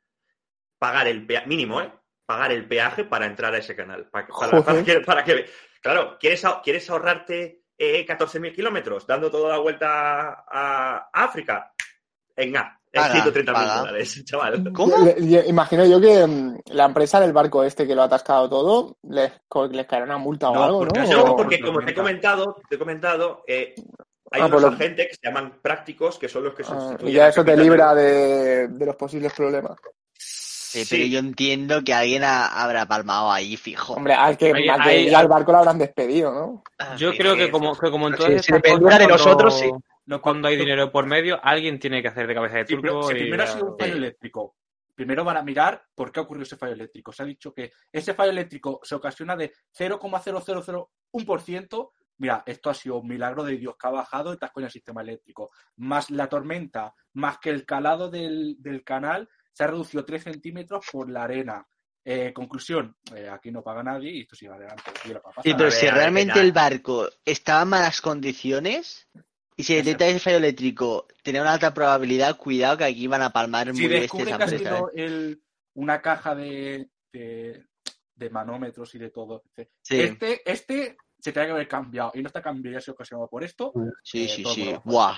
pagar 0.79 1.07
el 1.07 1.25
peaje, 1.27 1.47
mínimo, 1.47 1.81
¿eh? 1.81 1.91
Pagar 2.25 2.51
el 2.53 2.67
peaje 2.67 3.03
para 3.05 3.25
entrar 3.27 3.53
a 3.53 3.57
ese 3.59 3.75
canal. 3.75 4.07
Para, 4.09 4.27
para- 4.27 4.49
Joder. 4.49 4.63
para 4.63 4.83
que, 4.83 4.99
para 5.01 5.23
que- 5.23 5.45
claro, 5.81 6.17
¿quieres, 6.19 6.43
¿quieres 6.63 6.89
ahorrarte 6.89 7.61
eh, 7.77 8.05
14.000 8.07 8.53
kilómetros 8.55 9.05
dando 9.05 9.29
toda 9.29 9.49
la 9.49 9.57
vuelta 9.59 10.45
a 10.49 11.09
África? 11.13 11.73
Venga, 12.35 12.79
es 12.91 13.01
Paga, 13.01 13.13
130 13.13 13.51
mil 13.53 13.67
dólares, 13.79 14.23
chaval. 14.25 14.63
Imagino 15.47 15.85
yo 15.85 16.01
que 16.01 16.25
mm, 16.25 16.57
la 16.71 16.85
empresa 16.85 17.19
del 17.19 17.33
barco 17.33 17.63
este 17.63 17.85
que 17.87 17.95
lo 17.95 18.01
ha 18.01 18.05
atascado 18.05 18.49
todo, 18.49 18.97
les, 19.03 19.31
les 19.71 19.85
caerá 19.87 20.05
una 20.05 20.17
multa 20.17 20.49
o 20.49 20.55
No, 20.55 20.63
algo, 20.63 20.79
porque 20.79 20.99
¿no? 21.01 21.35
porque 21.35 21.59
como 21.59 21.79
te 21.79 21.91
he 21.91 21.95
comentado, 21.95 22.61
te 22.69 22.75
he 22.75 22.79
comentado, 22.79 23.43
eh, 23.47 23.75
hay 24.31 24.41
Ah, 24.41 24.45
unos 24.47 24.61
lo- 24.61 24.67
agentes 24.69 25.07
que 25.09 25.15
se 25.15 25.21
llaman 25.23 25.59
prácticos, 25.61 26.17
que 26.19 26.27
son 26.29 26.43
los 26.43 26.53
que 26.55 26.63
Ah, 26.63 26.67
sustituyen 26.67 27.09
y 27.09 27.13
ya 27.13 27.27
eso 27.29 27.45
te 27.45 27.55
libra 27.55 27.93
de, 27.95 28.67
de 28.67 28.85
los 28.85 28.95
posibles 28.95 29.31
problemas. 29.33 29.77
Sí, 30.17 30.83
pero 30.89 31.05
yo 31.05 31.19
entiendo 31.19 31.83
que 31.85 31.93
alguien 31.93 32.23
ha- 32.25 32.47
habrá 32.47 32.85
palmado 32.85 33.31
ahí, 33.31 33.55
fijo. 33.55 33.93
Hombre, 33.93 34.13
al 34.13 34.37
que, 34.37 34.51
Ahí- 34.53 35.13
al 35.13 35.21
que 35.23 35.27
barco 35.27 35.53
lo 35.53 35.59
habrán 35.59 35.77
despedido, 35.77 36.33
¿no? 36.33 36.63
Yo 36.97 37.11
Sí, 37.13 37.17
creo 37.17 37.33
sí, 37.33 37.39
que 37.39 37.45
sí. 37.45 37.51
como, 37.51 37.77
que 37.77 37.89
como 37.91 38.07
en 38.07 38.13
Sí, 38.15 38.19
todas 38.25 38.45
si 38.45 38.51
dependiera 38.51 38.97
de 38.97 39.07
nosotros, 39.07 39.55
cuando- 39.57 39.77
sí. 39.77 39.83
No, 40.07 40.21
Cuando 40.21 40.47
hay 40.49 40.55
dinero 40.55 40.91
por 40.91 41.07
medio, 41.07 41.39
alguien 41.43 41.79
tiene 41.79 41.99
que 42.01 42.09
hacer 42.09 42.27
de 42.27 42.35
cabeza 42.35 42.57
de 42.57 42.67
Sí, 42.67 42.75
pero 42.79 42.93
turco. 42.99 43.07
si 43.09 43.15
y 43.15 43.19
primero 43.21 43.43
ha 43.43 43.47
sido 43.47 43.65
un 43.71 43.77
fallo 43.79 43.95
eléctrico. 43.95 44.55
Primero 44.93 45.23
van 45.23 45.37
a 45.37 45.41
mirar 45.41 45.81
por 45.95 46.11
qué 46.11 46.19
ocurrió 46.19 46.43
ese 46.43 46.57
fallo 46.57 46.73
eléctrico. 46.73 47.11
Se 47.11 47.23
ha 47.23 47.25
dicho 47.25 47.51
que 47.53 47.71
ese 47.91 48.13
fallo 48.13 48.29
eléctrico 48.31 48.79
se 48.83 48.93
ocasiona 48.95 49.35
de 49.35 49.51
0,0001%. 49.71 51.91
Mira, 52.17 52.43
esto 52.45 52.69
ha 52.69 52.73
sido 52.73 52.99
un 52.99 53.07
milagro 53.07 53.43
de 53.43 53.57
Dios 53.57 53.75
que 53.79 53.87
ha 53.87 53.91
bajado 53.91 54.33
y 54.33 54.37
con 54.37 54.63
el 54.63 54.71
sistema 54.71 55.01
eléctrico. 55.01 55.51
Más 55.77 56.09
la 56.11 56.27
tormenta, 56.29 56.93
más 57.13 57.39
que 57.39 57.49
el 57.49 57.65
calado 57.65 58.09
del, 58.09 58.55
del 58.59 58.83
canal, 58.83 59.27
se 59.51 59.63
ha 59.63 59.67
reducido 59.67 60.05
3 60.05 60.23
centímetros 60.23 60.85
por 60.91 61.09
la 61.09 61.23
arena. 61.23 61.67
Eh, 62.07 62.31
conclusión, 62.33 62.95
eh, 63.15 63.27
aquí 63.27 63.51
no 63.51 63.63
paga 63.63 63.81
nadie 63.81 64.11
y 64.11 64.21
esto 64.21 64.35
sigue 64.35 64.51
adelante. 64.51 64.83
Sí, 65.43 65.53
pero 65.57 65.71
si 65.71 65.89
realmente 65.89 66.39
el 66.39 66.51
barco 66.51 67.09
estaba 67.25 67.63
en 67.63 67.69
malas 67.69 67.99
condiciones 67.99 69.07
y 69.57 69.63
se 69.63 69.75
detecta 69.77 70.05
ese 70.07 70.19
fallo 70.19 70.37
eléctrico, 70.37 71.07
tenía 71.23 71.41
una 71.41 71.53
alta 71.53 71.73
probabilidad, 71.73 72.37
cuidado 72.37 72.77
que 72.77 72.83
aquí 72.83 73.07
van 73.07 73.23
a 73.23 73.31
palmar 73.31 73.67
si 73.73 73.73
muy 73.73 73.87
bestia 73.87 74.01
descubren 74.01 74.27
esa 74.27 74.37
que 74.37 74.43
ha 74.43 74.47
empresa. 74.47 74.75
sido 74.75 74.89
¿eh? 74.89 75.05
el- 75.05 75.41
una 75.73 76.01
caja 76.01 76.35
de, 76.35 76.89
de, 77.11 77.65
de 78.15 78.29
manómetros 78.29 78.93
y 78.95 78.99
de 78.99 79.09
todo. 79.09 79.43
Sí, 79.81 79.99
Este, 79.99 80.41
este 80.49 80.97
se 81.25 81.33
tenía 81.33 81.47
que 81.47 81.51
haber 81.53 81.67
cambiado 81.67 82.11
y 82.13 82.21
no 82.21 82.27
está 82.27 82.41
cambiado 82.41 82.75
y 82.75 82.77
ha 82.77 82.81
sido 82.81 82.93
ocasionado 82.93 83.27
por 83.27 83.43
esto. 83.43 83.73
sí, 84.03 84.25
eh, 84.25 84.27
sí, 84.29 84.43
sí. 84.45 84.73
por. 84.83 84.83
Buah. 84.93 85.17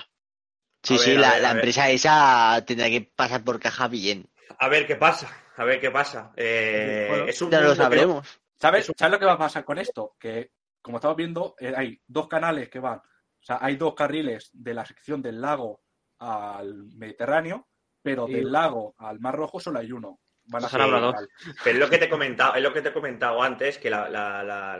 Sí, 0.82 0.94
A 0.94 0.98
sí, 0.98 1.10
ver, 1.10 1.20
la, 1.20 1.32
ver, 1.32 1.42
la 1.42 1.50
empresa 1.50 1.90
esa 1.90 2.64
tendrá 2.66 2.88
que 2.88 3.02
pasar 3.14 3.42
por 3.44 3.58
caja 3.60 3.88
bien. 3.88 4.28
A 4.58 4.68
ver 4.68 4.86
qué 4.86 4.96
pasa, 4.96 5.28
a 5.56 5.64
ver 5.64 5.80
qué 5.80 5.90
pasa. 5.90 6.32
Eh, 6.36 7.06
Bueno, 7.10 7.24
es 7.26 7.42
un 7.42 7.50
Ya 7.50 7.58
lo 7.60 7.66
mundo 7.68 7.76
que- 7.76 7.82
sabremos. 7.82 8.40
¿Sabes, 8.60 8.92
¿Sabes 8.96 9.12
lo 9.12 9.18
que 9.18 9.26
va 9.26 9.32
a 9.34 9.38
pasar 9.38 9.64
con 9.64 9.78
esto? 9.78 10.16
Que, 10.18 10.50
como 10.82 10.96
estamos 10.98 11.16
viendo, 11.16 11.54
eh, 11.60 11.74
hay 11.76 12.00
dos 12.06 12.26
canales 12.28 12.68
que 12.68 12.78
van. 12.80 12.98
O 12.98 13.42
sea, 13.42 13.58
hay 13.60 13.76
dos 13.76 13.94
carriles 13.94 14.50
de 14.52 14.74
la 14.74 14.84
sección 14.86 15.20
del 15.22 15.40
lago 15.40 15.82
al 16.20 16.86
Mediterráneo, 16.96 17.68
pero 18.02 18.26
del 18.26 18.50
lago 18.50 18.94
al 18.98 19.20
Mar 19.20 19.34
Rojo 19.36 19.60
solo 19.60 19.78
hay 19.80 19.92
uno. 19.92 20.20
Van 20.46 20.64
a 20.64 20.68
ser. 20.68 20.80
Pero 20.80 21.74
es 21.74 21.76
lo 21.76 21.90
que 21.90 21.98
te 21.98 22.06
he 22.06 22.08
comentado, 22.08 22.54
es 22.54 22.62
lo 22.62 22.72
que 22.72 22.80
te 22.82 22.88
he 22.88 22.92
comentado 22.92 23.42
antes, 23.42 23.76
que 23.78 23.90
la, 23.90 24.08
la- 24.08 24.42
la- 24.42 24.78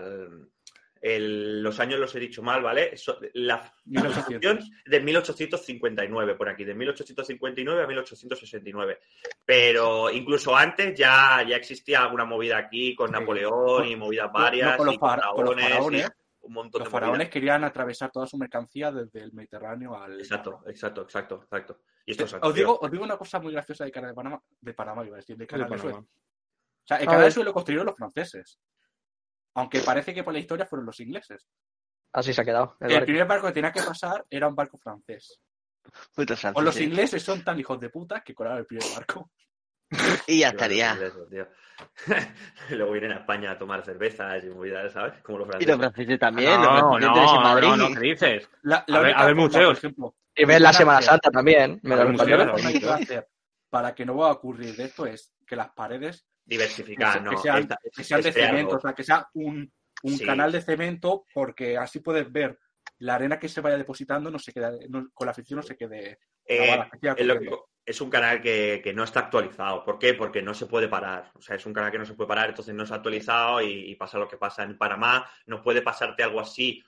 el- 1.00 1.62
los 1.62 1.78
años 1.80 1.98
los 2.00 2.14
he 2.14 2.20
dicho 2.20 2.42
mal, 2.42 2.62
¿vale? 2.62 2.96
So- 2.96 3.18
la 3.34 3.72
1800. 3.84 4.14
Constitución 4.14 4.82
de 4.86 5.00
1859, 5.00 6.34
por 6.34 6.48
aquí, 6.48 6.64
de 6.64 6.74
1859 6.74 7.82
a 7.82 7.86
1869. 7.86 8.98
Pero 9.44 10.10
incluso 10.10 10.54
antes 10.56 10.98
ya, 10.98 11.42
ya 11.48 11.56
existía 11.56 12.02
alguna 12.02 12.24
movida 12.24 12.58
aquí 12.58 12.94
con 12.94 13.08
Sí. 13.08 13.12
Napoleón 13.12 13.86
y 13.86 13.96
movidas 13.96 14.30
varias, 14.32 14.72
No, 14.72 14.76
con 14.76 14.86
los 14.86 14.94
y 14.94 14.98
con 14.98 15.08
fara- 15.08 15.28
con 15.34 15.44
los 15.46 15.54
faraones, 15.54 16.02
y 16.06 16.46
un 16.46 16.52
montón 16.52 16.78
Los 16.80 16.88
de 16.88 16.92
faraones 16.92 17.18
movidas. 17.18 17.32
querían 17.32 17.64
atravesar 17.64 18.10
toda 18.10 18.26
su 18.26 18.38
mercancía 18.38 18.90
desde 18.92 19.22
el 19.22 19.32
Mediterráneo 19.32 19.96
al. 19.96 20.18
Exacto, 20.20 20.62
exacto, 20.66 21.02
exacto, 21.02 21.40
exacto. 21.42 21.80
Y 22.06 22.12
esto 22.12 22.24
es 22.24 22.34
Os 22.40 22.54
digo, 22.54 22.78
os 22.80 22.90
digo 22.90 23.04
una 23.04 23.18
cosa 23.18 23.38
muy 23.38 23.52
graciosa 23.52 23.84
de 23.84 23.90
Canal 23.90 24.10
de 24.10 24.14
Panamá, 24.14 24.42
de 24.60 24.72
Panamá, 24.74 25.04
iba 25.04 25.16
a 25.16 25.18
decir, 25.18 25.36
de 25.36 25.46
Canal 25.46 25.68
de. 25.68 25.76
Panamá. 25.76 25.98
O 25.98 26.06
sea, 26.88 26.96
el 26.96 27.02
A 27.02 27.06
Canal 27.06 27.20
de 27.20 27.24
ver. 27.24 27.32
Suez 27.32 27.44
lo 27.44 27.52
construyeron 27.52 27.86
los 27.86 27.96
franceses. 27.96 28.58
Aunque 29.54 29.80
parece 29.80 30.14
que 30.14 30.22
por 30.22 30.32
la 30.32 30.38
historia 30.38 30.66
fueron 30.66 30.86
los 30.86 31.00
ingleses. 31.00 31.46
Así 32.12 32.32
se 32.32 32.40
ha 32.40 32.44
quedado. 32.44 32.76
el 32.80 32.86
El 32.88 32.92
barco. 32.94 33.06
primer 33.06 33.26
barco 33.26 33.46
que 33.48 33.52
tenía 33.52 33.72
que 33.72 33.82
pasar 33.82 34.24
era 34.30 34.48
un 34.48 34.54
barco 34.54 34.78
francés. 34.78 35.40
O 36.54 36.60
los 36.62 36.80
ingleses 36.80 37.22
son 37.22 37.42
tan 37.42 37.58
hijos 37.58 37.80
de 37.80 37.88
puta 37.90 38.20
que 38.22 38.34
colaron 38.34 38.58
el 38.58 38.66
primer 38.66 38.84
barco. 38.94 39.30
Y 40.26 40.40
ya 40.40 40.48
estaría. 40.48 40.94
los. 40.94 41.14
Luego 42.70 42.92
vienen 42.92 43.12
a 43.12 43.16
España 43.20 43.52
a 43.52 43.58
tomar 43.58 43.84
cervezas 43.84 44.44
y 44.44 44.48
movidas, 44.50 44.92
¿sabes? 44.92 45.22
Como 45.22 45.38
los 45.38 45.46
Y 45.46 45.50
franceses. 45.50 45.68
los 45.70 45.78
franceses 45.78 46.18
también. 46.18 46.60
los 46.60 46.60
No, 46.60 46.98
franceses 46.98 47.24
no, 47.32 47.36
en 47.36 47.42
Madrid. 47.42 47.68
no, 47.68 47.76
no, 47.76 47.94
¿qué 47.94 48.00
dices? 48.00 48.50
La, 48.62 48.84
la 48.86 48.98
A 48.98 49.00
ver- 49.00 49.16
a 49.16 49.24
ver, 49.26 49.34
museos. 49.34 49.66
por 49.68 49.76
ejemplo, 49.78 50.14
Y 50.34 50.44
ver 50.44 50.60
la 50.60 50.72
Semana 50.72 51.00
Santa 51.02 51.30
también. 51.30 51.80
Me. 51.82 51.96
Lo 51.96 52.12
para 53.70 53.94
que 53.94 54.04
no 54.06 54.16
va 54.16 54.28
a 54.28 54.32
ocurrir 54.32 54.74
de 54.76 54.84
esto 54.84 55.06
es 55.06 55.34
que 55.46 55.56
las 55.56 55.70
paredes 55.70 56.26
Diversificar, 56.48 57.22
¿no? 57.22 57.30
que 57.32 57.36
sean, 57.38 57.58
Esta- 57.58 57.78
que 57.94 58.04
sean 58.04 58.22
de 58.22 58.28
es 58.30 58.34
crear 58.34 58.50
cemento, 58.50 58.70
algo. 58.72 58.78
o 58.78 58.80
sea, 58.80 58.92
que 58.94 59.04
sea 59.04 59.28
un, 59.34 59.72
un 60.02 60.16
Sí. 60.18 60.24
canal 60.24 60.50
de 60.50 60.62
cemento, 60.62 61.24
porque 61.34 61.76
así 61.76 62.00
puedes 62.00 62.30
ver 62.32 62.58
la 62.98 63.14
arena 63.16 63.38
que 63.38 63.48
se 63.48 63.60
vaya 63.60 63.76
depositando, 63.76 64.30
no 64.30 64.38
se 64.38 64.52
queda, 64.52 64.72
no- 64.88 65.10
con 65.12 65.26
la 65.26 65.34
fricción 65.34 65.58
no 65.58 65.62
se 65.62 65.76
quede 65.76 66.18
Eh, 66.46 66.70
es, 67.02 67.02
lo 67.26 67.34
corriendo. 67.34 67.50
que- 67.84 67.90
es 67.92 68.00
un 68.00 68.10
canal 68.10 68.40
que, 68.42 68.80
que 68.82 68.92
no 68.92 69.04
está 69.04 69.20
actualizado. 69.20 69.84
¿Por 69.84 69.98
qué? 69.98 70.14
Porque 70.14 70.42
no 70.42 70.52
se 70.54 70.66
puede 70.66 70.88
parar. 70.88 71.30
O 71.34 71.40
sea, 71.40 71.56
es 71.56 71.64
un 71.66 71.72
canal 71.72 71.90
que 71.90 71.98
no 71.98 72.04
se 72.06 72.14
puede 72.14 72.28
parar, 72.28 72.48
entonces 72.50 72.74
no 72.74 72.84
se 72.86 72.92
ha 72.92 72.96
actualizado 72.96 73.62
y, 73.62 73.90
y 73.90 73.94
pasa 73.94 74.18
lo 74.18 74.28
que 74.28 74.36
pasa 74.36 74.62
en 74.62 74.76
Panamá. 74.76 75.26
No 75.46 75.62
puede 75.62 75.80
pasarte 75.82 76.22
algo 76.22 76.40
así, 76.40 76.82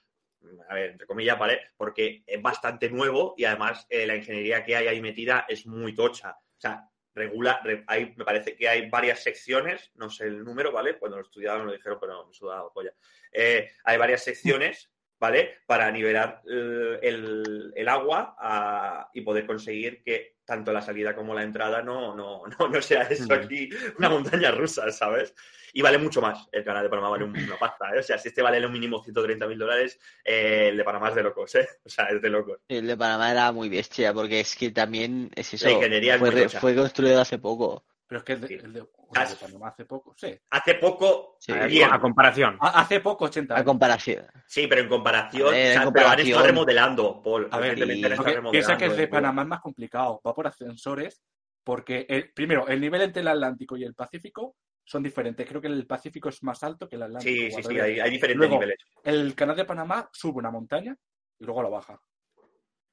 a 0.68 0.74
ver, 0.74 0.90
entre 0.90 1.06
comillas, 1.06 1.38
¿vale? 1.38 1.60
Porque 1.76 2.22
es 2.26 2.42
bastante 2.42 2.90
nuevo 2.90 3.34
y 3.36 3.44
además 3.44 3.86
eh, 3.88 4.06
la 4.06 4.16
ingeniería 4.16 4.62
que 4.64 4.76
hay 4.76 4.88
ahí 4.88 5.00
metida 5.00 5.46
es 5.48 5.66
muy 5.66 5.94
tocha. 5.94 6.32
O 6.32 6.60
sea, 6.60 6.86
regula, 7.14 7.60
re- 7.64 7.84
hay, 7.86 8.14
me 8.16 8.24
parece 8.24 8.56
que 8.56 8.68
hay 8.68 8.88
varias 8.88 9.22
secciones, 9.22 9.90
no 9.94 10.10
sé 10.10 10.24
el 10.24 10.44
número, 10.44 10.72
¿vale? 10.72 10.98
Cuando 10.98 11.16
lo 11.16 11.22
estudiaban 11.22 11.66
lo 11.66 11.72
dijeron, 11.72 11.98
pero 12.00 12.26
me 12.26 12.34
sudaba 12.34 12.64
la 12.64 12.70
polla. 12.70 12.94
Eh, 13.32 13.70
hay 13.84 13.98
varias 13.98 14.22
secciones, 14.24 14.89
¿vale? 15.20 15.58
Para 15.66 15.90
nivelar 15.92 16.42
eh, 16.50 16.98
el, 17.02 17.72
el 17.76 17.88
agua 17.88 18.34
a- 18.38 19.10
y 19.14 19.20
poder 19.20 19.46
conseguir 19.46 20.02
que 20.02 20.36
tanto 20.44 20.72
la 20.72 20.82
salida 20.82 21.14
como 21.14 21.34
la 21.34 21.44
entrada 21.44 21.82
no, 21.82 22.14
no, 22.16 22.42
no, 22.58 22.68
no 22.68 22.82
sea 22.82 23.02
eso 23.02 23.32
aquí 23.32 23.68
una 23.98 24.08
montaña 24.08 24.50
rusa, 24.50 24.90
¿sabes? 24.90 25.34
Y 25.72 25.82
vale 25.82 25.98
mucho 25.98 26.20
más. 26.20 26.48
El 26.50 26.64
canal 26.64 26.82
de 26.82 26.88
Panamá 26.88 27.10
vale 27.10 27.22
un- 27.24 27.36
una 27.38 27.56
pasta, 27.56 27.94
¿eh? 27.94 28.00
O 28.00 28.02
sea, 28.02 28.18
si 28.18 28.26
este 28.28 28.42
vale 28.42 28.58
lo 28.58 28.68
mínimo 28.68 29.00
130 29.04 29.46
mil 29.46 29.56
dólares, 29.58 30.00
eh, 30.24 30.66
el 30.70 30.76
de 30.76 30.82
Panamá 30.82 31.10
es 31.10 31.14
de 31.14 31.22
locos, 31.22 31.54
¿eh? 31.54 31.68
O 31.84 31.88
sea, 31.88 32.06
es 32.06 32.20
de 32.20 32.28
locos. 32.30 32.58
El 32.66 32.88
de 32.88 32.96
Panamá 32.96 33.30
era 33.30 33.52
muy 33.52 33.68
bestia, 33.68 34.12
porque 34.12 34.40
es 34.40 34.56
que 34.56 34.70
también 34.70 35.30
es 35.36 35.54
eso. 35.54 35.66
La 35.66 35.72
ingeniería 35.74 36.14
es 36.14 36.18
fue, 36.18 36.30
muy 36.30 36.36
re- 36.40 36.46
tocha. 36.46 36.60
fue 36.60 36.74
construido 36.74 37.20
hace 37.20 37.38
poco. 37.38 37.84
Pero 38.10 38.18
es 38.18 38.24
que 38.24 38.32
el 38.32 38.40
de, 38.40 38.48
Sí. 38.48 38.54
el 38.54 38.72
de- 38.72 38.80
joder, 38.80 39.22
Has- 39.22 39.30
el 39.34 39.38
de 39.38 39.44
Panamá 39.46 39.68
hace 39.68 39.84
poco, 39.84 40.12
sí. 40.16 40.36
Hace 40.50 40.74
poco, 40.74 41.36
Sí. 41.38 41.52
A, 41.52 41.54
ver, 41.54 41.68
bien. 41.70 41.92
a 41.92 42.00
comparación. 42.00 42.58
Ha- 42.60 42.80
Hace 42.80 42.98
poco, 42.98 43.26
80 43.26 43.56
A 43.56 43.62
comparación. 43.64 44.26
Sí, 44.48 44.66
pero 44.66 44.80
en 44.80 44.88
comparación, 44.88 45.46
A 45.46 45.50
ver, 45.52 45.66
en 45.72 45.78
o 45.78 45.82
sea, 45.82 45.92
pero 45.92 46.08
han 46.08 46.18
estado 46.18 46.46
remodelando, 46.46 47.22
Paul. 47.22 47.48
A 47.52 47.58
ver, 47.60 47.78
remodelando, 47.78 48.50
piensa 48.50 48.76
que 48.76 48.86
el 48.86 48.96
de 48.96 49.04
eh, 49.04 49.08
Panamá 49.08 49.42
es 49.42 49.48
más 49.48 49.60
complicado, 49.60 50.20
va 50.26 50.34
por 50.34 50.48
ascensores, 50.48 51.22
porque 51.62 52.04
el, 52.08 52.32
primero, 52.32 52.66
el 52.66 52.80
nivel 52.80 53.02
entre 53.02 53.22
el 53.22 53.28
Atlántico 53.28 53.76
y 53.76 53.84
el 53.84 53.94
Pacífico 53.94 54.56
son 54.84 55.04
diferentes. 55.04 55.46
Creo 55.46 55.60
que 55.60 55.68
el 55.68 55.86
Pacífico 55.86 56.30
es 56.30 56.42
más 56.42 56.64
alto 56.64 56.88
que 56.88 56.96
el 56.96 57.04
Atlántico. 57.04 57.30
Sí, 57.32 57.50
sí, 57.52 57.62
sí, 57.62 57.78
hay, 57.78 58.00
hay 58.00 58.10
diferentes 58.10 58.36
Luego, 58.38 58.54
niveles. 58.54 58.76
El 59.04 59.36
canal 59.36 59.54
de 59.54 59.64
Panamá 59.66 60.10
sube 60.12 60.38
una 60.38 60.50
montaña 60.50 60.96
y 61.38 61.44
luego 61.44 61.62
la 61.62 61.68
baja. 61.68 61.96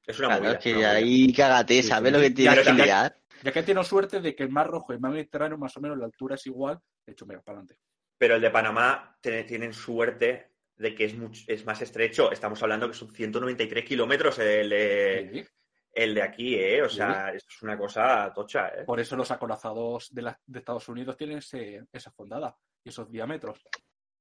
Es 0.05 0.19
una 0.19 0.27
Claro, 0.27 0.43
movida. 0.43 0.57
es 0.59 0.63
que 0.63 0.85
ahí 0.85 1.33
cágate, 1.33 1.81
Sí, 1.81 1.89
¿sabes 1.89 2.11
sí. 2.11 2.15
lo 2.17 2.21
que 2.21 2.29
tienes 2.29 2.59
que 2.67 2.71
liar? 2.73 3.17
Ya 3.43 3.51
que 3.51 3.63
tiene 3.63 3.83
suerte 3.83 4.19
de 4.21 4.35
que 4.35 4.43
el 4.43 4.49
Mar 4.49 4.67
Rojo 4.67 4.91
y 4.91 4.95
el 4.95 5.01
Mar 5.01 5.11
Mediterráneo, 5.11 5.57
más 5.57 5.75
o 5.77 5.81
menos, 5.81 5.97
la 5.97 6.05
altura 6.05 6.35
es 6.35 6.45
igual. 6.47 6.79
De 7.05 7.13
hecho, 7.13 7.25
mira, 7.25 7.41
para 7.41 7.59
adelante. 7.59 7.79
Pero 8.17 8.35
el 8.35 8.41
de 8.41 8.49
Panamá 8.49 9.17
tiene- 9.21 9.43
tienen 9.43 9.73
suerte 9.73 10.53
de 10.75 10.93
que 10.95 11.05
es, 11.05 11.15
much- 11.17 11.43
es 11.47 11.65
más 11.65 11.81
estrecho. 11.81 12.31
Estamos 12.31 12.61
hablando 12.63 12.87
que 12.87 12.93
son 12.95 13.11
193 13.13 13.83
kilómetros 13.85 14.39
el 14.39 14.69
de, 14.69 15.45
el 15.93 16.13
de 16.15 16.21
aquí, 16.21 16.55
¿eh? 16.55 16.81
O 16.83 16.89
sea, 16.89 17.31
es 17.33 17.45
una 17.61 17.77
cosa 17.77 18.31
tocha, 18.33 18.69
¿eh? 18.69 18.83
Por 18.85 18.99
eso 18.99 19.15
los 19.15 19.31
acorazados 19.31 20.13
de, 20.13 20.21
la- 20.23 20.39
de 20.45 20.59
Estados 20.59 20.87
Unidos 20.89 21.17
tienen 21.17 21.39
ese- 21.39 21.85
esa 21.91 22.11
fondada 22.11 22.55
y 22.83 22.89
esos 22.89 23.09
diámetros 23.11 23.59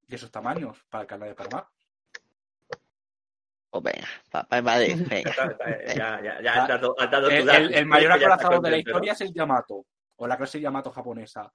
y 0.07 0.15
esos 0.15 0.31
tamaños 0.31 0.83
para 0.89 1.01
el 1.03 1.07
canal 1.07 1.29
de 1.29 1.35
Panamá. 1.35 1.69
Pues 3.81 3.95
venga, 3.95 4.07
papá 4.31 4.61
Madrid, 4.61 5.05
venga. 5.09 5.31
Ya, 5.95 6.21
ya, 6.21 6.41
ya 6.41 6.53
has 6.63 6.67
dado, 6.67 6.95
has 6.99 7.11
dado 7.11 7.27
tu 7.29 7.33
El, 7.35 7.45
dato. 7.45 7.57
el- 7.59 7.73
el 7.73 7.85
mayor 7.85 8.11
acorazado 8.11 8.59
de 8.61 8.71
la 8.71 8.77
historia 8.77 9.13
es 9.13 9.21
el 9.21 9.33
Yamato, 9.33 9.85
o 10.15 10.27
la 10.27 10.37
clase 10.37 10.59
Yamato 10.61 10.91
japonesa. 10.91 11.51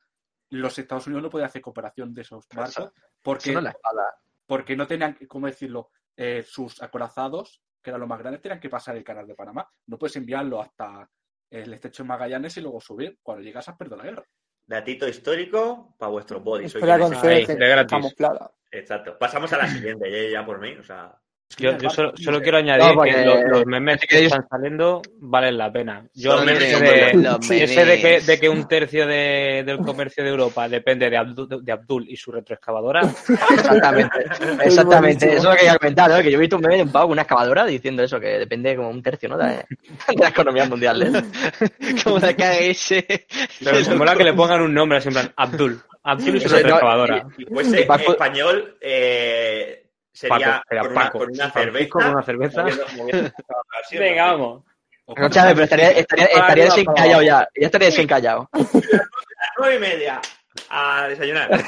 Los 0.51 0.79
Estados 0.79 1.07
Unidos 1.07 1.23
no 1.23 1.31
podían 1.31 1.47
hacer 1.49 1.63
cooperación 1.63 2.13
de 2.13 2.23
esos 2.23 2.47
barcos 2.55 2.93
porque, 3.23 3.53
no 3.53 3.61
porque 4.47 4.77
no 4.77 4.87
tenían, 4.87 5.17
¿cómo 5.27 5.47
decirlo? 5.47 5.91
Eh, 6.15 6.45
sus 6.47 6.83
acorazados, 6.83 7.63
que 7.81 7.89
eran 7.91 8.01
los 8.01 8.09
más 8.09 8.19
grandes, 8.19 8.43
tenían 8.43 8.61
que 8.61 8.69
pasar 8.69 8.95
el 8.97 9.03
canal 9.05 9.27
de 9.27 9.35
Panamá. 9.35 9.67
No 9.87 9.99
puedes 9.99 10.15
enviarlo 10.17 10.61
hasta 10.61 11.09
el 11.51 11.73
estrecho 11.73 12.03
de 12.03 12.09
Magallanes 12.11 12.55
y 12.59 12.61
luego 12.61 12.81
subir. 12.81 13.19
Cuando 13.23 13.43
llegas 13.43 13.67
has 13.69 13.77
perdido 13.77 13.97
la 13.97 14.05
guerra. 14.05 14.25
Datito 14.67 15.09
histórico 15.09 15.95
para 15.99 16.11
vuestros 16.13 16.43
bodies. 16.45 16.73
Soy 16.73 16.83
quien 16.83 16.99
con 16.99 17.11
gratis. 17.59 17.91
camuflada. 17.91 18.53
Exacto. 18.71 19.19
Pasamos 19.19 19.53
a 19.55 19.57
la 19.59 19.69
siguiente, 19.69 20.11
ya, 20.11 20.41
ya 20.41 20.47
por 20.47 20.61
mí. 20.61 20.73
O 20.77 20.83
sea, 20.83 21.19
Yo, 21.59 21.77
yo 21.79 21.91
solo, 21.91 22.13
solo 22.17 22.41
quiero 22.41 22.59
añadir 22.59 22.85
No, 22.87 22.95
porque- 22.95 23.11
que 23.13 23.25
los, 23.25 23.37
los 23.51 23.67
memes 23.67 23.99
que 24.09 24.25
están 24.25 24.47
saliendo 24.49 25.03
valen 25.19 25.59
la 25.59 25.73
pena. 25.73 26.05
Yo 26.15 26.43
ese 26.43 26.81
de, 26.81 27.65
ese 27.65 27.85
de 27.85 28.01
que, 28.01 28.21
de 28.21 28.41
que 28.41 28.49
un 28.49 28.67
tercio 28.69 29.07
de- 29.07 29.63
del 29.65 29.79
comercio 29.79 30.25
de 30.25 30.31
Europa 30.31 30.69
depende 30.69 31.11
de 31.11 31.17
Abdul, 31.17 31.65
de 31.65 31.73
Abdul 31.73 32.07
y 32.09 32.17
su 32.17 32.33
retroexcavadora, 32.33 33.03
Exactamente. 33.03 34.19
Exactamente. 34.65 35.27
Eso 35.27 35.37
es 35.37 35.45
lo 35.45 35.51
que 35.53 35.57
quería 35.59 35.77
comentar, 35.79 36.11
¿no? 36.11 36.23
Que 36.23 36.31
yo 36.31 36.39
he 36.39 36.41
visto 36.41 36.57
un 36.57 36.63
meme 36.63 36.77
de 36.77 36.83
un 36.85 36.93
pavo 36.93 37.07
con 37.07 37.13
una 37.13 37.23
excavadora 37.23 37.65
diciendo 37.67 38.03
eso, 38.03 38.19
que 38.21 38.39
depende 38.39 38.77
como 38.77 38.91
un 38.91 39.03
tercio, 39.03 39.29
¿no? 39.29 39.37
De, 39.39 39.47
de 39.57 39.65
la 40.19 40.29
economía 40.29 40.65
mundial. 40.67 41.03
¿eh? 41.03 41.23
Como 42.05 42.19
la 42.19 42.31
ese. 42.59 43.27
pero 43.63 43.83
se 43.85 43.95
mola 43.95 44.15
que 44.17 44.25
le 44.25 44.33
pongan 44.33 44.61
un 44.63 44.73
nombre 44.75 44.99
así 44.99 45.09
en 45.09 45.15
plan 45.15 45.33
Abdul. 45.37 45.81
Abdul 46.05 46.37
y 46.37 46.41
su 46.41 46.49
no, 46.49 46.55
retroexcavadora. 46.57 47.27
Fuese 47.49 47.83
Paco- 47.85 48.13
español, 48.13 48.77
eh, 48.81 49.82
sería 50.13 50.39
Paco, 50.39 50.63
sería 50.69 50.83
con, 50.83 50.93
una, 50.93 51.01
Paco. 51.05 51.19
con 51.19 51.31
una 51.33 51.51
cerveza. 51.51 51.93
con 51.93 52.11
una 52.13 52.23
cerveza. 52.23 52.65
Venga, 53.99 54.33
vamos. 54.33 54.65
No, 55.17 55.29
Chávez, 55.29 55.53
pero 55.55 55.65
estaría, 55.65 55.91
estaría, 55.91 56.25
estaría 56.27 56.65
desencallado 56.65 57.23
ya. 57.23 57.49
Ya 57.61 57.67
estaría 57.67 57.89
desencallado. 57.89 58.49
A 58.53 58.59
las 58.59 58.71
nueve 59.59 59.77
y 59.77 59.79
media 59.79 60.21
a 60.71 61.09
desayunar. 61.09 61.51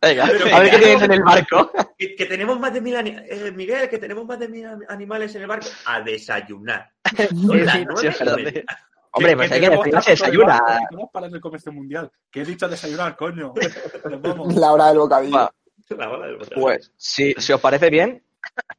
Venga, 0.00 0.24
a 0.24 0.60
ver 0.60 0.70
qué 0.70 0.78
tienes 0.78 1.02
en 1.02 1.12
el 1.12 1.22
barco. 1.22 1.70
que, 1.98 2.14
que 2.14 2.26
tenemos 2.26 2.58
más 2.60 2.72
de 2.72 2.80
mil 2.80 2.94
eh, 2.96 3.52
Miguel, 3.54 3.88
que 3.88 3.98
tenemos 3.98 4.24
más 4.26 4.38
de 4.38 4.48
mil 4.48 4.66
ani- 4.66 4.84
animales 4.88 5.34
en 5.34 5.42
el 5.42 5.48
barco. 5.48 5.66
A 5.86 6.00
desayunar. 6.00 6.90
Son 7.16 7.64
las 7.64 7.74
Sí, 7.74 7.84
nueve 7.86 8.00
sí, 8.00 8.06
y 8.06 8.08
es 8.08 8.36
media. 8.36 8.64
Hombre, 9.12 9.36
pues 9.36 9.50
hay 9.50 9.60
que 9.60 9.66
tenemos 9.66 9.84
decir 9.86 9.98
que 10.00 10.16
se 10.16 10.16
tráfico 10.22 10.46
de 10.46 10.52
desayuna. 10.52 11.08
para 11.12 11.26
el 11.26 11.40
comercio 11.40 11.72
mundial. 11.72 12.10
Que 12.30 12.42
he 12.42 12.44
dicho 12.44 12.68
desayunar, 12.68 13.16
coño. 13.16 13.52
Nos 14.10 14.22
vamos. 14.22 14.54
La 14.54 14.72
hora 14.72 14.88
del 14.88 14.98
bocadillo. 14.98 15.50
La 15.96 16.18
del. 16.18 16.38
Pues, 16.54 16.92
si, 16.96 17.32
si 17.34 17.52
os 17.52 17.60
parece 17.60 17.90
bien, 17.90 18.22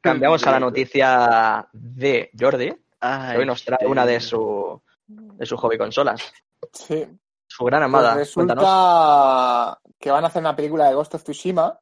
cambiamos 0.00 0.46
a 0.46 0.52
la 0.52 0.60
noticia 0.60 1.68
de 1.72 2.30
Jordi, 2.38 2.70
que 2.70 2.78
Ay, 3.00 3.38
hoy 3.38 3.46
nos 3.46 3.64
trae 3.64 3.86
una 3.86 4.04
de 4.06 4.20
su, 4.20 4.80
de 5.06 5.46
su 5.46 5.56
hobby 5.56 5.78
consolas. 5.78 6.32
Sí. 6.72 7.06
Su 7.46 7.64
gran 7.64 7.80
Pues 7.80 7.86
amada. 7.94 8.14
resulta 8.14 8.54
Cuéntanos. 8.54 9.76
que 9.98 10.10
van 10.10 10.24
a 10.24 10.26
hacer 10.28 10.40
una 10.40 10.54
película 10.54 10.86
de 10.88 10.94
Ghost 10.94 11.14
of 11.14 11.24
Tsushima 11.24 11.78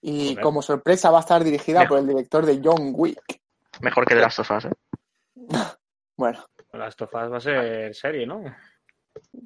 y 0.00 0.28
Joder. 0.30 0.40
como 0.42 0.62
sorpresa 0.62 1.10
va 1.10 1.18
a 1.18 1.20
estar 1.22 1.42
dirigida 1.42 1.80
Mejor. 1.80 1.88
por 1.88 1.98
el 1.98 2.06
director 2.14 2.46
de 2.46 2.60
John 2.62 2.92
Wick. 2.94 3.40
Mejor 3.80 4.06
que 4.06 4.14
de 4.14 4.20
las 4.20 4.34
sofás, 4.34 4.66
¿eh? 4.66 4.72
Bueno, 6.16 6.44
Las 6.72 6.96
tofas 6.96 7.30
va 7.32 7.36
a 7.36 7.40
ser 7.40 7.94
serie, 7.94 8.26
¿no? 8.26 8.42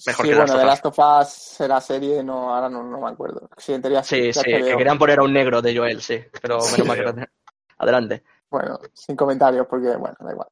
Mejor 0.06 0.26
sí, 0.26 0.30
que 0.32 0.38
bueno, 0.38 0.58
de. 0.58 0.64
Last 0.64 0.86
of 0.86 0.98
Us 0.98 1.28
será 1.28 1.80
serie, 1.80 2.22
no, 2.22 2.54
ahora 2.54 2.68
no, 2.68 2.82
no 2.82 3.00
me 3.00 3.08
acuerdo. 3.08 3.48
Sí, 3.56 3.74
Sí, 4.02 4.32
sí, 4.32 4.42
que 4.42 4.76
querían 4.76 4.98
poner 4.98 5.18
a 5.18 5.22
un 5.22 5.32
negro 5.32 5.62
de 5.62 5.76
Joel, 5.76 6.00
sí. 6.00 6.20
Pero 6.40 6.58
menos 6.58 6.86
mal 6.86 7.14
que 7.14 7.28
Adelante. 7.78 8.22
Bueno, 8.50 8.78
sin 8.92 9.16
comentarios 9.16 9.66
porque, 9.66 9.96
bueno, 9.96 10.16
da 10.20 10.32
igual. 10.32 10.48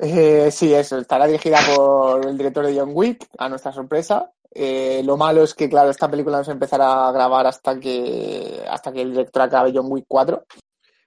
Eh, 0.00 0.50
sí, 0.52 0.72
eso, 0.72 0.98
estará 0.98 1.26
dirigida 1.26 1.58
por 1.74 2.24
el 2.24 2.38
director 2.38 2.64
de 2.64 2.78
John 2.78 2.90
Wick, 2.92 3.26
a 3.38 3.48
nuestra 3.48 3.72
sorpresa. 3.72 4.30
Eh, 4.50 5.02
lo 5.04 5.16
malo 5.16 5.42
es 5.42 5.54
que, 5.54 5.68
claro, 5.68 5.90
esta 5.90 6.10
película 6.10 6.38
no 6.38 6.44
se 6.44 6.52
empezará 6.52 7.08
a 7.08 7.12
grabar 7.12 7.46
hasta 7.46 7.78
que 7.78 8.64
hasta 8.68 8.92
que 8.92 9.02
el 9.02 9.10
director 9.10 9.42
acabe 9.42 9.72
John 9.74 9.86
Wick 9.88 10.04
4. 10.06 10.44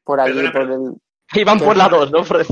Por 0.04 0.20
ahí, 0.20 0.34
Perdona, 0.34 0.52
por 0.52 0.62
el... 0.62 0.94
Y 1.34 1.44
van 1.46 1.60
por 1.60 1.78
la 1.78 1.88
dos, 1.88 2.12
¿no? 2.12 2.24
Por- 2.26 2.46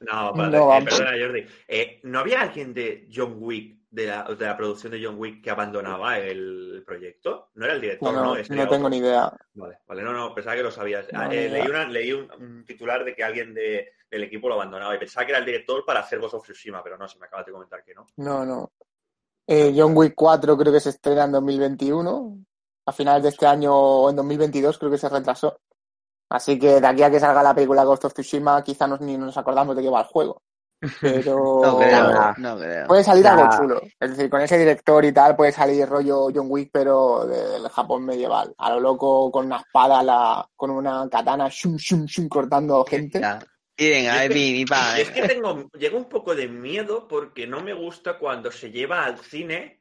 No, 0.00 0.32
vale, 0.34 0.58
No, 0.58 0.74
eh, 0.74 0.84
perdona, 0.84 1.10
Jordi. 1.18 1.46
Eh, 1.66 2.00
¿No 2.04 2.18
había 2.18 2.42
alguien 2.42 2.74
de 2.74 3.08
John 3.12 3.36
Wick, 3.38 3.77
de 4.02 4.06
la, 4.08 4.22
de 4.24 4.46
la 4.46 4.56
producción 4.56 4.92
de 4.92 5.04
John 5.04 5.16
Wick, 5.18 5.42
que 5.42 5.50
abandonaba 5.50 6.18
el 6.18 6.82
proyecto? 6.86 7.50
¿No 7.54 7.64
era 7.64 7.74
el 7.74 7.80
director? 7.80 8.12
No, 8.12 8.20
no, 8.20 8.34
no 8.34 8.36
era 8.38 8.46
tengo 8.68 8.86
otro. 8.86 8.88
ni 8.88 8.96
idea. 8.98 9.32
Vale, 9.54 9.78
vale, 9.86 10.02
no, 10.02 10.12
no, 10.12 10.34
pensaba 10.34 10.56
que 10.56 10.62
lo 10.62 10.70
sabías. 10.70 11.06
No, 11.12 11.20
Ah, 11.20 11.28
eh, 11.34 11.48
leí 11.48 11.66
una- 11.66 11.88
leí 11.88 12.12
un, 12.12 12.30
un 12.40 12.64
titular 12.64 13.04
de 13.04 13.14
que 13.14 13.24
alguien 13.24 13.52
de- 13.54 13.92
del 14.10 14.22
equipo 14.22 14.48
lo 14.48 14.54
abandonaba 14.54 14.94
y 14.94 14.98
pensaba 14.98 15.26
que 15.26 15.32
era 15.32 15.38
el 15.40 15.44
director 15.44 15.84
para 15.84 16.00
hacer 16.00 16.18
Ghost 16.18 16.34
of 16.34 16.42
Tsushima, 16.44 16.82
pero 16.82 16.96
no, 16.96 17.06
se 17.08 17.18
me 17.18 17.26
acaba 17.26 17.42
de 17.42 17.52
comentar 17.52 17.84
que 17.84 17.94
no. 17.94 18.06
No, 18.16 18.46
no. 18.46 18.72
Eh, 19.46 19.74
John 19.76 19.92
Wick 19.96 20.14
4 20.14 20.56
creo 20.56 20.72
que 20.72 20.80
se 20.80 20.90
estrena 20.90 21.24
en 21.24 21.32
2021. 21.32 22.38
A 22.86 22.92
finales 22.92 23.22
de 23.22 23.28
este 23.28 23.46
año 23.46 23.74
o 23.74 24.08
en 24.10 24.16
2022 24.16 24.78
creo 24.78 24.90
que 24.90 24.96
se 24.98 25.08
retrasó. 25.10 25.58
Así 26.30 26.58
que 26.58 26.80
de 26.80 26.86
aquí 26.86 27.02
a 27.02 27.10
que 27.10 27.20
salga 27.20 27.42
la 27.42 27.54
película 27.54 27.84
Ghost 27.84 28.04
of 28.06 28.12
Tsushima 28.14 28.62
quizá 28.62 28.86
nos, 28.86 29.00
ni 29.00 29.16
nos 29.18 29.36
acordamos 29.36 29.76
de 29.76 29.82
qué 29.82 29.90
va 29.90 30.00
el 30.00 30.06
juego. 30.06 30.42
Pero 31.00 31.60
No 31.64 31.78
creo, 31.78 32.12
Nah. 32.12 32.34
no 32.38 32.58
creo. 32.58 32.86
puede 32.86 33.04
salir 33.04 33.24
Nah. 33.24 33.32
algo 33.32 33.56
chulo. 33.56 33.80
Es 33.98 34.10
decir, 34.10 34.30
con 34.30 34.40
ese 34.40 34.58
director 34.58 35.04
y 35.04 35.12
tal 35.12 35.34
puede 35.36 35.52
salir 35.52 35.88
rollo 35.88 36.28
John 36.34 36.46
Wick 36.48 36.70
pero 36.72 37.26
del 37.26 37.68
Japón 37.68 38.04
medieval. 38.04 38.54
A 38.58 38.70
lo 38.70 38.80
loco 38.80 39.30
con 39.30 39.46
una 39.46 39.56
espada, 39.58 40.02
la, 40.02 40.48
con 40.56 40.70
una 40.70 41.08
katana, 41.10 41.48
shum, 41.50 41.76
shum, 41.76 42.04
shum, 42.06 42.28
cortando 42.28 42.84
gente. 42.84 43.20
Y 43.80 43.90
venga, 43.90 44.24
es 44.24 44.30
que- 44.32 45.02
es 45.02 45.10
que 45.10 45.22
tengo, 45.28 45.68
llega 45.78 45.96
un 45.96 46.08
poco 46.08 46.34
de 46.34 46.48
miedo 46.48 47.06
porque 47.06 47.46
no 47.46 47.60
me 47.60 47.72
gusta 47.74 48.18
cuando 48.18 48.50
se 48.50 48.70
lleva 48.72 49.04
al 49.04 49.18
cine 49.18 49.77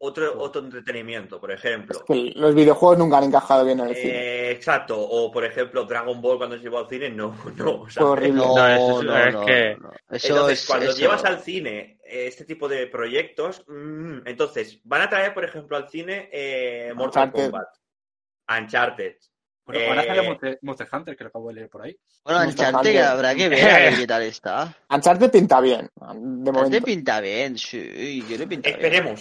otro, 0.00 0.38
otro 0.40 0.60
entretenimiento, 0.62 1.40
por 1.40 1.50
ejemplo. 1.52 2.04
Que 2.06 2.32
los 2.36 2.54
videojuegos 2.54 2.98
nunca 2.98 3.18
han 3.18 3.24
encajado 3.24 3.64
bien 3.64 3.80
en 3.80 3.86
el 3.88 3.96
cine. 3.96 4.12
Eh, 4.14 4.50
exacto, 4.52 4.98
o 5.00 5.30
por 5.30 5.44
ejemplo 5.44 5.84
Dragon 5.84 6.20
Ball 6.20 6.38
cuando 6.38 6.56
se 6.56 6.62
llevó 6.62 6.78
al 6.78 6.88
cine, 6.88 7.10
no, 7.10 7.34
no. 7.56 7.82
o 7.82 7.90
sea, 7.90 8.02
Fue 8.02 8.10
horrible. 8.12 8.42
No, 8.44 8.54
No, 8.56 8.66
eso 8.68 9.00
es- 9.00 9.06
no, 9.06 9.16
es 9.18 9.46
que- 9.46 9.76
no. 9.80 9.90
Eso 10.10 10.28
Entonces, 10.28 10.60
es- 10.60 10.66
cuando 10.66 10.86
eso- 10.90 10.98
llevas 10.98 11.24
al 11.24 11.40
cine 11.40 11.98
eh, 12.04 12.26
este 12.28 12.44
tipo 12.44 12.68
de 12.68 12.86
proyectos, 12.86 13.64
mm, 13.66 14.18
entonces, 14.26 14.80
van 14.84 15.02
a 15.02 15.08
traer, 15.10 15.34
por 15.34 15.44
ejemplo, 15.44 15.76
al 15.76 15.88
cine 15.88 16.28
eh, 16.32 16.92
Mortal 16.94 17.28
Uncharted. 17.28 17.50
Kombat, 17.50 17.68
Uncharted. 18.48 19.16
Bueno, 19.64 19.80
Eh, 19.80 19.88
ahora 19.88 20.04
sale 20.06 20.22
Monster, 20.22 20.58
Monster 20.62 20.88
Hunter, 20.92 21.16
que 21.16 21.24
lo 21.24 21.28
acabo 21.28 21.48
de 21.48 21.54
leer 21.54 21.68
por 21.68 21.82
ahí. 21.82 21.98
Bueno, 22.24 22.38
Monster 22.44 22.66
Uncharted 22.68 22.90
Hunter. 22.90 23.04
habrá 23.04 23.34
que 23.34 23.48
ver 23.48 23.94
qué 23.96 24.06
tal 24.06 24.22
está. 24.22 24.76
Uncharted 24.90 25.28
pinta 25.32 25.60
bien, 25.60 25.90
de 25.96 26.06
Uncharted 26.06 26.52
momento. 26.52 26.84
pinta 26.86 27.20
bien, 27.20 27.58
sí, 27.58 28.24
yo 28.30 28.38
le 28.38 28.46
pinta 28.46 28.70
bien. 28.76 29.16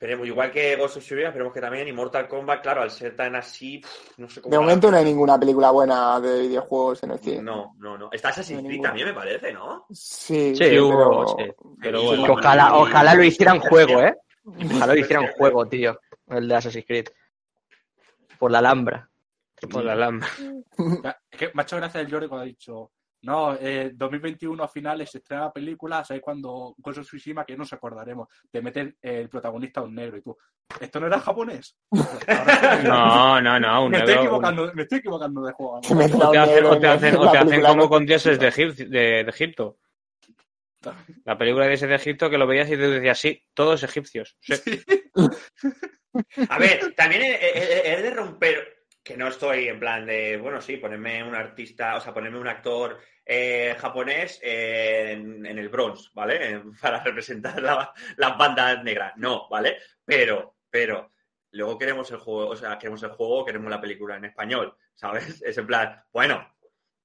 Esperemos, 0.00 0.26
igual 0.26 0.50
que 0.50 0.76
Ghost 0.76 0.96
of 0.96 1.02
Tsushima, 1.04 1.28
esperemos 1.28 1.52
que 1.52 1.60
también, 1.60 1.86
y 1.86 1.92
Mortal 1.92 2.26
Kombat, 2.26 2.62
claro, 2.62 2.80
al 2.80 2.90
ser 2.90 3.14
tan 3.14 3.36
así, 3.36 3.80
pff, 3.80 4.18
no 4.18 4.30
sé 4.30 4.40
cómo... 4.40 4.50
De 4.50 4.58
momento 4.58 4.90
no 4.90 4.96
hay 4.96 5.04
ninguna 5.04 5.38
película 5.38 5.70
buena 5.72 6.18
de 6.18 6.40
videojuegos 6.40 7.02
en 7.02 7.10
el 7.10 7.18
cine. 7.18 7.42
No, 7.42 7.74
no, 7.76 7.98
no. 7.98 8.08
Está 8.10 8.30
Assassin's 8.30 8.62
Creed 8.66 8.80
también, 8.80 9.08
me 9.08 9.12
parece, 9.12 9.52
¿no? 9.52 9.84
Sí, 9.90 10.56
Sí, 10.56 10.58
pero... 10.58 10.88
hubo, 10.88 11.36
sí. 11.36 11.44
Pero 11.82 12.02
bueno. 12.02 12.32
Ojalá, 12.32 12.76
ojalá 12.78 13.14
lo 13.14 13.24
hicieran 13.24 13.60
juego, 13.60 14.00
¿eh? 14.00 14.16
Ojalá 14.46 14.94
lo 14.94 15.00
hicieran 15.00 15.26
juego, 15.36 15.66
tío. 15.66 16.00
El 16.28 16.48
de 16.48 16.54
Assassin's 16.54 16.86
Creed. 16.86 17.08
Por 18.38 18.50
la 18.50 18.60
Alhambra. 18.60 19.06
Por 19.70 19.84
la 19.84 19.94
lama. 19.94 20.26
Ya, 21.04 21.14
Es 21.30 21.38
que 21.38 21.50
me 21.52 21.60
ha 21.60 21.64
hecho 21.64 21.76
gracia 21.76 22.00
el 22.00 22.10
Jordi 22.10 22.26
cuando 22.26 22.44
ha 22.44 22.46
dicho, 22.46 22.92
no, 23.22 23.54
eh, 23.60 23.90
2021 23.94 24.62
a 24.62 24.68
finales 24.68 25.10
se 25.10 25.18
estrena 25.18 25.44
la 25.44 25.52
película, 25.52 26.02
¿sabes 26.04 26.22
cuando 26.22 26.74
Ghost 26.78 26.98
of 26.98 27.06
Tsushima 27.06 27.44
que 27.44 27.56
nos 27.56 27.72
acordaremos 27.72 28.28
de 28.52 28.62
meter 28.62 28.96
el 29.02 29.28
protagonista 29.28 29.80
a 29.80 29.84
un 29.84 29.94
negro? 29.94 30.16
Y 30.16 30.22
tú, 30.22 30.36
¿esto 30.80 31.00
no 31.00 31.06
era 31.06 31.20
japonés? 31.20 31.76
No, 32.84 33.40
no, 33.40 33.60
no. 33.60 33.84
Un 33.84 33.90
me, 33.90 33.98
estoy 33.98 34.14
negro- 34.14 34.22
equivocando, 34.22 34.72
me 34.74 34.82
estoy 34.82 34.98
equivocando 34.98 35.42
de 35.42 35.52
juego. 35.52 35.80
Me- 35.94 36.04
O 36.06 36.30
te 36.30 36.38
hacen, 36.38 36.64
o 36.64 36.78
te 36.78 36.86
hacen, 36.86 37.16
o 37.16 37.24
La 37.24 37.30
te 37.32 37.36
hacen 37.38 37.48
película 37.48 37.68
como 37.70 37.82
no- 37.82 37.88
con 37.88 38.06
dioses 38.06 38.38
de, 38.38 38.48
Egip- 38.48 38.74
de- 38.88 39.24
de 39.24 39.30
Egipto. 39.30 39.78
La 41.24 41.36
película 41.36 41.64
de 41.64 41.70
dioses 41.72 41.88
de 41.88 41.94
Egipto 41.96 42.30
que 42.30 42.38
lo 42.38 42.46
veías 42.46 42.68
y 42.68 42.72
te 42.72 42.88
decías, 42.88 43.18
sí, 43.18 43.42
todos 43.54 43.82
egipcios. 43.82 44.36
Sí. 44.40 44.54
A 46.48 46.58
ver, 46.58 46.94
también 46.96 47.22
he, 47.22 47.34
he- 47.34 47.92
he 47.92 48.02
de 48.02 48.10
romper, 48.10 48.79
que 49.02 49.16
no 49.16 49.28
estoy 49.28 49.68
en 49.68 49.80
plan 49.80 50.06
de, 50.06 50.36
bueno, 50.36 50.60
sí, 50.60 50.76
ponerme 50.76 51.22
un 51.24 51.34
artista, 51.34 51.96
o 51.96 52.00
sea, 52.00 52.12
ponerme 52.12 52.38
un 52.38 52.48
actor 52.48 52.98
eh, 53.24 53.74
japonés 53.78 54.38
en, 54.42 55.46
el 55.46 55.68
Bronx, 55.68 56.12
¿vale? 56.14 56.62
Para 56.80 57.02
representar 57.02 57.60
la- 57.62 57.92
las 58.16 58.38
bandas 58.38 58.82
negras. 58.84 59.14
No, 59.16 59.48
¿vale? 59.48 59.78
Pero, 60.04 60.56
pero, 60.68 61.10
luego 61.52 61.78
queremos 61.78 62.10
el 62.10 62.18
juego, 62.18 62.50
o 62.50 62.56
sea, 62.56 62.78
queremos 62.78 63.02
el 63.02 63.10
juego, 63.10 63.44
queremos 63.44 63.70
la 63.70 63.80
película 63.80 64.16
en 64.16 64.26
español, 64.26 64.76
¿sabes? 64.94 65.42
Es 65.46 65.56
en 65.58 65.66
plan, 65.66 66.02
bueno, 66.12 66.46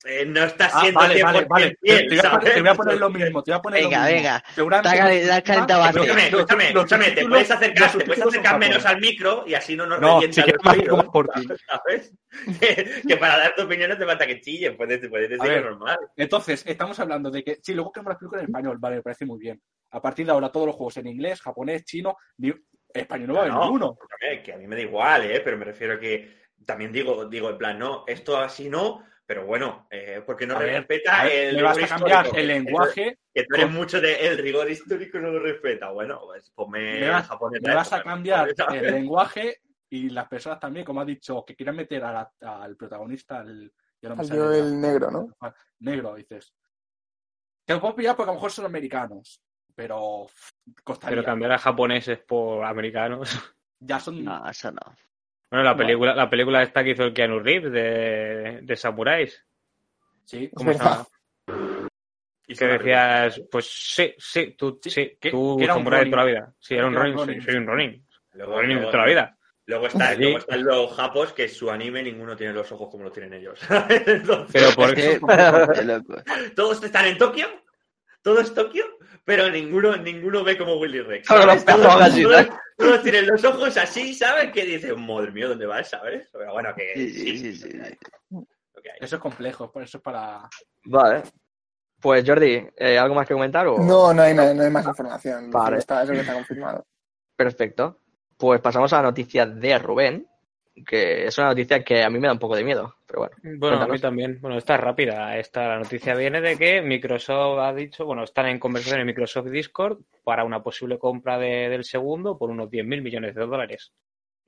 eh, 0.03 0.25
no 0.25 0.43
está 0.43 0.69
Ah, 0.73 0.79
siendo 0.81 0.99
vale, 0.99 1.15
100% 1.15 1.23
vale, 1.23 1.45
vale. 1.49 1.69
Te, 1.71 1.77
fiel, 1.81 2.07
te 2.09 2.15
voy 2.15 2.19
a 2.19 2.21
poner, 2.31 2.41
¿sabes? 2.41 2.53
te 2.55 2.61
voy 2.61 2.69
a 2.69 2.75
poner 2.75 2.97
lo 2.97 3.09
mismo, 3.09 3.43
te 3.43 3.51
voy 3.51 3.57
a 3.57 3.61
poner 3.61 3.83
Venga, 3.83 3.97
lo 3.97 4.03
mismo. 4.05 4.15
venga. 4.17 4.43
Base. 4.85 5.99
Escúchame, 5.99 6.29
los- 6.31 6.41
escúchame, 6.41 6.63
los 6.73 6.83
escúchame, 6.83 7.11
te 7.11 7.27
puedes 7.27 7.51
acercar, 7.51 7.83
los 7.83 7.97
te 7.97 8.05
puedes 8.05 8.21
acercar 8.25 8.59
menos 8.59 8.85
al 8.85 8.99
micro 8.99 9.43
y 9.47 9.53
así 9.53 9.75
no 9.75 9.85
nos 9.85 9.99
No, 9.99 10.13
revienta 10.19 10.43
si 10.43 10.49
el 10.49 10.57
más 10.63 11.05
por 11.11 11.27
ti. 11.29 11.47
¿sabes? 11.69 12.13
Que, 12.59 13.01
que 13.07 13.17
para 13.17 13.37
dar 13.37 13.55
tu 13.55 13.63
opinión 13.63 13.89
no 13.89 13.97
te 13.97 14.05
falta 14.05 14.27
que 14.27 14.41
chilles, 14.41 14.75
puedes, 14.75 15.07
puedes 15.07 15.29
decir 15.29 15.47
ver. 15.49 15.63
normal. 15.65 15.97
Entonces, 16.15 16.63
estamos 16.65 16.99
hablando 16.99 17.31
de 17.31 17.43
que, 17.43 17.59
sí, 17.63 17.73
luego 17.73 17.91
queremos 17.91 18.11
las 18.11 18.19
películas 18.19 18.43
en 18.43 18.49
español, 18.49 18.77
vale, 18.79 18.97
me 18.97 19.01
parece 19.01 19.25
muy 19.25 19.39
bien. 19.39 19.61
A 19.91 20.01
partir 20.01 20.25
de 20.25 20.31
ahora, 20.33 20.51
todos 20.51 20.67
los 20.67 20.75
juegos 20.75 20.97
en 20.97 21.07
inglés, 21.07 21.41
japonés, 21.41 21.83
chino, 21.85 22.17
ni- 22.37 22.53
español 22.93 23.27
no 23.27 23.33
va 23.35 23.39
a 23.39 23.43
haber 23.43 23.53
No, 23.53 23.63
ninguno. 23.63 23.97
que 24.43 24.53
a 24.53 24.57
mí 24.57 24.67
me 24.67 24.75
da 24.75 24.81
igual, 24.81 25.29
¿eh? 25.31 25.41
Pero 25.41 25.57
me 25.57 25.65
refiero 25.65 25.93
a 25.95 25.99
que 25.99 26.43
también 26.65 26.91
digo, 26.91 27.25
digo 27.25 27.49
en 27.49 27.57
plan, 27.57 27.77
no, 27.79 28.03
esto 28.07 28.37
así 28.37 28.69
no, 28.69 29.03
pero 29.25 29.45
bueno, 29.45 29.87
eh, 29.89 30.21
porque 30.25 30.45
no 30.45 30.57
ver, 30.59 30.69
respeta 30.87 31.23
ver, 31.23 31.33
el 31.49 31.55
me 31.57 31.61
vas 31.63 31.77
a 31.81 31.87
cambiar 31.87 32.27
el 32.35 32.47
lenguaje, 32.47 33.17
Que 33.33 33.43
tú 33.43 33.55
eres 33.55 33.71
mucho 33.71 33.99
de 33.99 34.27
el 34.27 34.37
rigor 34.37 34.69
histórico 34.69 35.17
no 35.19 35.29
lo 35.31 35.39
respeta. 35.39 35.89
Bueno, 35.91 36.21
pues 36.25 36.51
ponme 36.51 36.99
me 36.99 37.09
vas, 37.09 37.27
japonés. 37.27 37.61
me 37.61 37.73
vas 37.75 37.91
a 37.93 38.03
cambiar 38.03 38.53
¿sabes? 38.55 38.81
el 38.83 38.91
lenguaje 38.91 39.61
y 39.89 40.09
las 40.09 40.27
personas 40.27 40.59
también, 40.59 40.85
como 40.85 41.01
ha 41.01 41.05
dicho, 41.05 41.43
que 41.45 41.55
quieran 41.55 41.75
meter 41.75 42.03
a 42.03 42.11
la- 42.39 42.63
al 42.63 42.75
protagonista, 42.75 43.39
al, 43.39 43.71
no 44.01 44.15
me 44.15 44.23
Salió 44.25 44.43
sale 44.45 44.59
el 44.59 44.79
negro, 44.79 45.09
¿no? 45.11 45.35
Negro, 45.79 46.15
dices. 46.15 46.53
Te 47.65 47.73
lo 47.73 47.81
puedo 47.81 47.95
pillar 47.95 48.15
porque 48.15 48.29
a 48.29 48.33
lo 48.33 48.37
mejor 48.37 48.51
son 48.51 48.65
americanos, 48.65 49.41
pero 49.73 50.27
costaría. 50.83 51.15
Pero 51.17 51.25
cambiar 51.25 51.51
a 51.53 51.57
japoneses 51.57 52.19
por 52.19 52.63
americanos. 52.63 53.29
Ya 53.79 53.99
son. 53.99 54.23
No, 54.23 54.47
eso 54.49 54.71
no. 54.71 54.79
Bueno, 55.49 55.63
la 55.63 55.77
película, 55.77 56.15
la 56.15 56.29
película 56.29 56.63
esta 56.63 56.83
que 56.83 56.91
hizo 56.91 57.03
el 57.03 57.13
Keanu 57.13 57.39
Reeves 57.39 57.71
de, 57.71 58.59
de 58.63 58.75
Samuráis. 58.75 59.45
Sí, 60.25 60.49
¿Cómo 60.53 60.71
llama? 60.71 61.05
Y 62.47 62.55
Que 62.55 62.65
decías, 62.65 63.41
pues 63.51 63.65
sí, 63.67 64.13
sí, 64.17 64.55
tú, 64.57 64.79
Sí, 64.83 64.89
sí, 64.89 65.17
que- 65.19 65.31
tú 65.31 65.55
que 65.57 65.63
era 65.65 65.73
un 65.73 65.79
samurái 65.79 66.05
de 66.05 66.11
toda 66.11 66.23
la 66.23 66.29
vida. 66.29 66.53
Sí, 66.59 66.75
era 66.75 66.87
un 66.87 66.93
sí, 67.25 67.41
soy 67.41 67.55
un 67.55 67.67
Ronin. 67.67 68.05
Luego, 68.33 68.61
Ronin 68.61 68.79
de 68.79 68.85
toda 68.85 68.97
la 68.99 69.05
vida. 69.05 69.37
luego 69.67 69.87
está, 69.87 70.13
Sí. 70.13 70.21
luego 70.21 70.37
están 70.39 70.63
los 70.63 70.93
japos 70.95 71.33
que 71.33 71.47
su 71.47 71.71
anime 71.71 72.03
ninguno 72.03 72.35
tiene 72.35 72.53
los 72.53 72.71
ojos 72.71 72.89
como 72.91 73.03
los 73.05 73.13
tienen 73.13 73.33
ellos. 73.33 73.59
Entonces, 73.89 74.51
Pero 74.53 74.75
por 74.75 74.93
qué 74.93 75.19
todos 76.55 76.83
están 76.83 77.05
en 77.05 77.17
Tokio, 77.17 77.47
todo 78.25 78.39
es 78.39 78.51
Tokio, 78.55 78.83
pero 79.23 79.51
ninguno, 79.51 79.95
ninguno 79.97 80.43
ve 80.43 80.57
como 80.57 80.77
Willy 80.79 80.99
Rex. 81.01 81.27
Todos 81.27 81.45
¿sabes? 81.45 81.65
Todos, 81.65 82.01
así, 82.01 82.23
todos- 82.23 82.35
¿sabes? 82.35 82.51
todos 82.75 83.03
tienen 83.03 83.27
los 83.27 83.43
ojos 83.45 83.77
así, 83.77 84.15
¿sabes? 84.15 84.51
Que 84.51 84.65
dicen, 84.65 85.05
madre 85.05 85.31
mía, 85.31 85.47
¿dónde 85.47 85.67
vas? 85.67 85.87
¿Sabes? 85.87 86.27
Pero 86.33 86.51
bueno, 86.53 86.73
que 86.75 86.91
Sí, 86.95 87.37
sí, 87.37 87.55
sí. 87.55 87.69
Eso 88.99 89.15
es 89.17 89.21
complejo, 89.21 89.71
por 89.71 89.83
eso 89.83 89.97
es 89.97 90.03
para. 90.03 90.49
Vale. 90.85 91.21
Pues 92.01 92.23
Jordi, 92.27 92.67
¿eh, 92.77 92.97
¿algo 92.97 93.13
más 93.13 93.27
que 93.27 93.35
comentar? 93.35 93.67
O... 93.67 93.77
No, 93.77 94.11
no 94.11 94.21
hay, 94.23 94.33
no 94.33 94.41
hay 94.41 94.69
más 94.71 94.85
información. 94.87 95.51
Vale. 95.51 95.77
Está, 95.77 96.01
eso 96.03 96.13
que 96.13 96.21
está 96.21 96.33
confirmado. 96.33 96.83
Perfecto. 97.35 98.01
Pues 98.37 98.59
pasamos 98.59 98.91
a 98.93 98.97
la 98.97 99.03
noticia 99.03 99.45
de 99.45 99.77
Rubén, 99.77 100.27
que 100.85 101.25
es 101.25 101.37
una 101.37 101.47
noticia 101.47 101.83
que 101.83 102.03
a 102.03 102.09
mí 102.09 102.19
me 102.19 102.27
da 102.27 102.33
un 102.33 102.39
poco 102.39 102.55
de 102.55 102.63
miedo, 102.63 102.95
pero 103.07 103.19
bueno. 103.19 103.35
Bueno, 103.59 103.81
a 103.81 103.87
mí 103.87 103.99
también. 103.99 104.39
Bueno, 104.41 104.57
está 104.57 104.75
rápida. 104.77 105.37
Esta, 105.37 105.67
la 105.67 105.79
noticia 105.79 106.15
viene 106.15 106.41
de 106.41 106.57
que 106.57 106.81
Microsoft 106.81 107.59
ha 107.59 107.73
dicho, 107.73 108.05
bueno, 108.05 108.23
están 108.23 108.47
en 108.47 108.59
conversación 108.59 108.99
en 108.99 109.05
Microsoft 109.07 109.47
Discord 109.47 109.99
para 110.23 110.43
una 110.43 110.61
posible 110.61 110.97
compra 110.99 111.37
de- 111.37 111.69
del 111.69 111.83
segundo 111.85 112.37
por 112.37 112.49
unos 112.49 112.69
10.000 112.69 113.01
millones 113.01 113.35
de 113.35 113.45
dólares. 113.45 113.91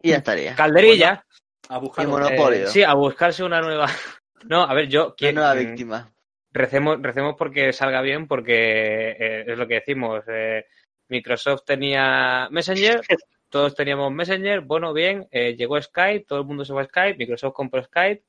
Y 0.02 0.10
ya 0.10 0.18
estaría. 0.18 0.56
Calderilla. 0.56 1.26
A 1.70 1.78
buscar. 1.80 2.06
Y 2.06 2.08
monopolio. 2.10 2.64
eh, 2.64 2.68
sí, 2.68 2.84
a 2.84 2.94
buscarse 2.94 3.44
una 3.44 3.62
nueva. 3.62 3.86
No, 4.50 4.62
a 4.64 4.74
ver, 4.76 4.88
yo. 4.88 5.16
Qué 5.16 5.28
quiero- 5.28 5.38
nueva 5.38 5.54
víctima. 5.56 6.12
recemos, 6.54 7.02
recemos 7.02 7.36
porque 7.38 7.74
salga 7.74 8.02
bien, 8.02 8.28
porque 8.28 9.12
eh, 9.20 9.44
es 9.48 9.58
lo 9.58 9.68
que 9.68 9.76
decimos. 9.76 10.24
eh, 10.28 10.66
Microsoft 11.10 11.64
tenía 11.66 12.48
Messenger, 12.52 13.02
todos 13.50 13.76
teníamos 13.76 14.12
Messenger, 14.12 14.62
bueno, 14.62 14.94
bien, 14.94 15.28
eh, 15.32 15.56
llegó 15.56 15.82
Skype, 15.82 16.26
todo 16.26 16.40
el 16.40 16.46
mundo 16.46 16.66
se 16.66 16.74
fue 16.74 16.82
a 16.84 16.86
Skype, 16.86 17.18
Microsoft 17.18 17.54
compró 17.54 17.84
Skype, 17.84 18.24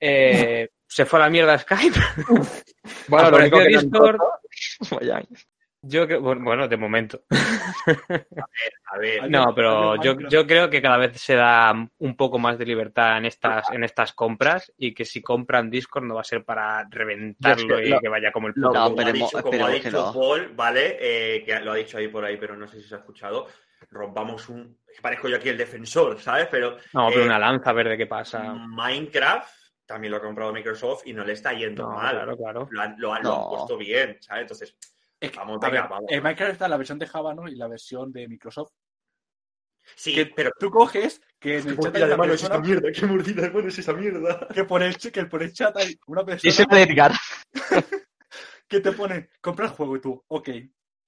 eh, 0.00 0.68
se 0.86 1.04
fue 1.06 1.18
a 1.18 1.22
la 1.24 1.30
mierda 1.30 1.58
Skype, 1.58 1.98
Bueno, 3.08 3.30
lo 3.30 3.36
único 3.38 3.58
que 3.58 3.68
Discord, 3.68 4.18
Vaya. 4.90 5.22
yo 5.82 6.06
creo, 6.06 6.20
bueno, 6.20 6.42
bueno, 6.44 6.68
de 6.68 6.76
momento. 6.76 7.22
A 7.28 8.98
ver, 8.98 9.30
No, 9.30 9.54
pero 9.54 9.96
yo, 10.02 10.16
yo 10.28 10.46
creo 10.46 10.68
que 10.70 10.82
cada 10.82 10.96
vez 10.96 11.20
se 11.20 11.34
da 11.34 11.72
un 11.98 12.16
poco 12.16 12.38
más 12.38 12.58
de 12.58 12.64
libertad 12.66 13.18
en 13.18 13.26
estas, 13.26 13.70
en 13.70 13.84
estas 13.84 14.12
compras 14.12 14.72
y 14.76 14.94
que 14.94 15.04
si 15.04 15.22
compran 15.22 15.70
Discord 15.70 16.04
no 16.04 16.14
va 16.16 16.20
a 16.22 16.24
ser 16.24 16.44
para 16.44 16.84
reventarlo 16.88 17.76
que 17.76 17.86
y 17.86 17.90
lo- 17.90 18.00
que 18.00 18.08
vaya 18.08 18.32
como 18.32 18.48
el 18.48 18.54
lo- 18.56 18.68
puto 18.68 18.78
No, 18.80 18.90
como, 18.96 19.06
ha 19.08 19.12
dicho, 19.12 19.42
como 19.42 19.66
ha 19.66 19.70
que 19.70 19.76
dicho 19.78 19.90
no. 19.90 20.12
Paul, 20.12 20.48
¿vale? 20.54 20.96
Eh, 21.00 21.44
que 21.44 21.60
lo 21.60 21.72
ha 21.72 21.76
dicho 21.76 21.98
ahí 21.98 22.08
por 22.08 22.24
ahí, 22.24 22.36
pero 22.36 22.56
no 22.56 22.66
sé 22.68 22.80
si 22.80 22.88
se 22.88 22.94
ha 22.94 22.98
escuchado. 22.98 23.46
Rompamos 23.90 24.48
un. 24.48 24.78
Parezco 25.02 25.28
yo 25.28 25.36
aquí 25.36 25.48
el 25.48 25.58
defensor, 25.58 26.20
¿sabes? 26.20 26.48
Pero 26.50 26.76
No, 26.92 27.08
pero 27.08 27.22
eh, 27.22 27.26
una 27.26 27.38
lanza 27.38 27.70
a 27.70 27.72
ver 27.74 27.88
de 27.88 27.96
qué 27.98 28.06
pasa. 28.06 28.54
Minecraft 28.54 29.48
también 29.84 30.10
lo 30.10 30.16
ha 30.16 30.22
comprado 30.22 30.52
Microsoft 30.52 31.06
y 31.06 31.12
no 31.12 31.24
le 31.24 31.34
está 31.34 31.52
yendo 31.52 31.84
No, 31.84 31.90
mal. 31.94 32.14
claro, 32.16 32.36
claro. 32.36 32.68
Lo 32.70 32.80
han, 32.80 32.94
lo 32.98 33.12
han- 33.12 33.22
lo 33.22 33.32
han 33.34 33.40
No. 33.40 33.48
puesto 33.50 33.76
bien, 33.76 34.16
¿sabes? 34.20 34.42
Entonces, 34.42 34.76
Es 35.20 35.30
que, 35.30 35.38
Vamos, 35.38 35.58
a 35.62 35.66
venga, 35.68 35.82
ver, 35.82 35.90
vamos. 35.90 36.10
En 36.10 36.22
Minecraft 36.22 36.52
está 36.52 36.68
la 36.68 36.76
versión 36.76 36.98
de 36.98 37.06
Java, 37.06 37.34
¿no? 37.34 37.48
Y 37.48 37.54
la 37.56 37.68
versión 37.68 38.12
de 38.12 38.26
Microsoft. 38.28 38.72
sí, 39.94 40.14
Que 40.14 40.26
pero. 40.26 40.50
Tú 40.58 40.70
coges 40.70 41.20
que 41.38 41.58
en 41.58 41.68
el 41.68 41.78
chat 41.78 41.94
hay 41.96 42.02
una 42.02 42.16
persona 42.22 42.58
mierda? 42.58 42.90
¿Qué 42.92 43.06
mordida 43.06 43.42
de 43.42 43.50
mano 43.50 43.68
es 43.68 43.78
esa 43.78 43.92
mierda? 43.92 44.48
que 44.52 44.64
por 44.64 44.82
el, 44.82 44.96
que 44.96 45.24
por 45.26 45.42
el 45.42 45.52
chat 45.52 45.76
hay 45.76 45.96
una 46.06 46.22
Y 46.22 46.50
se 46.50 46.66
persona 46.66 46.66
va 46.70 46.76
a 46.76 46.80
dedicar. 46.80 47.12
que 48.68 48.80
te 48.80 48.92
pone 48.92 49.28
comprar 49.40 49.68
juego 49.70 49.96
y 49.96 50.00
tú, 50.00 50.24
ok. 50.28 50.48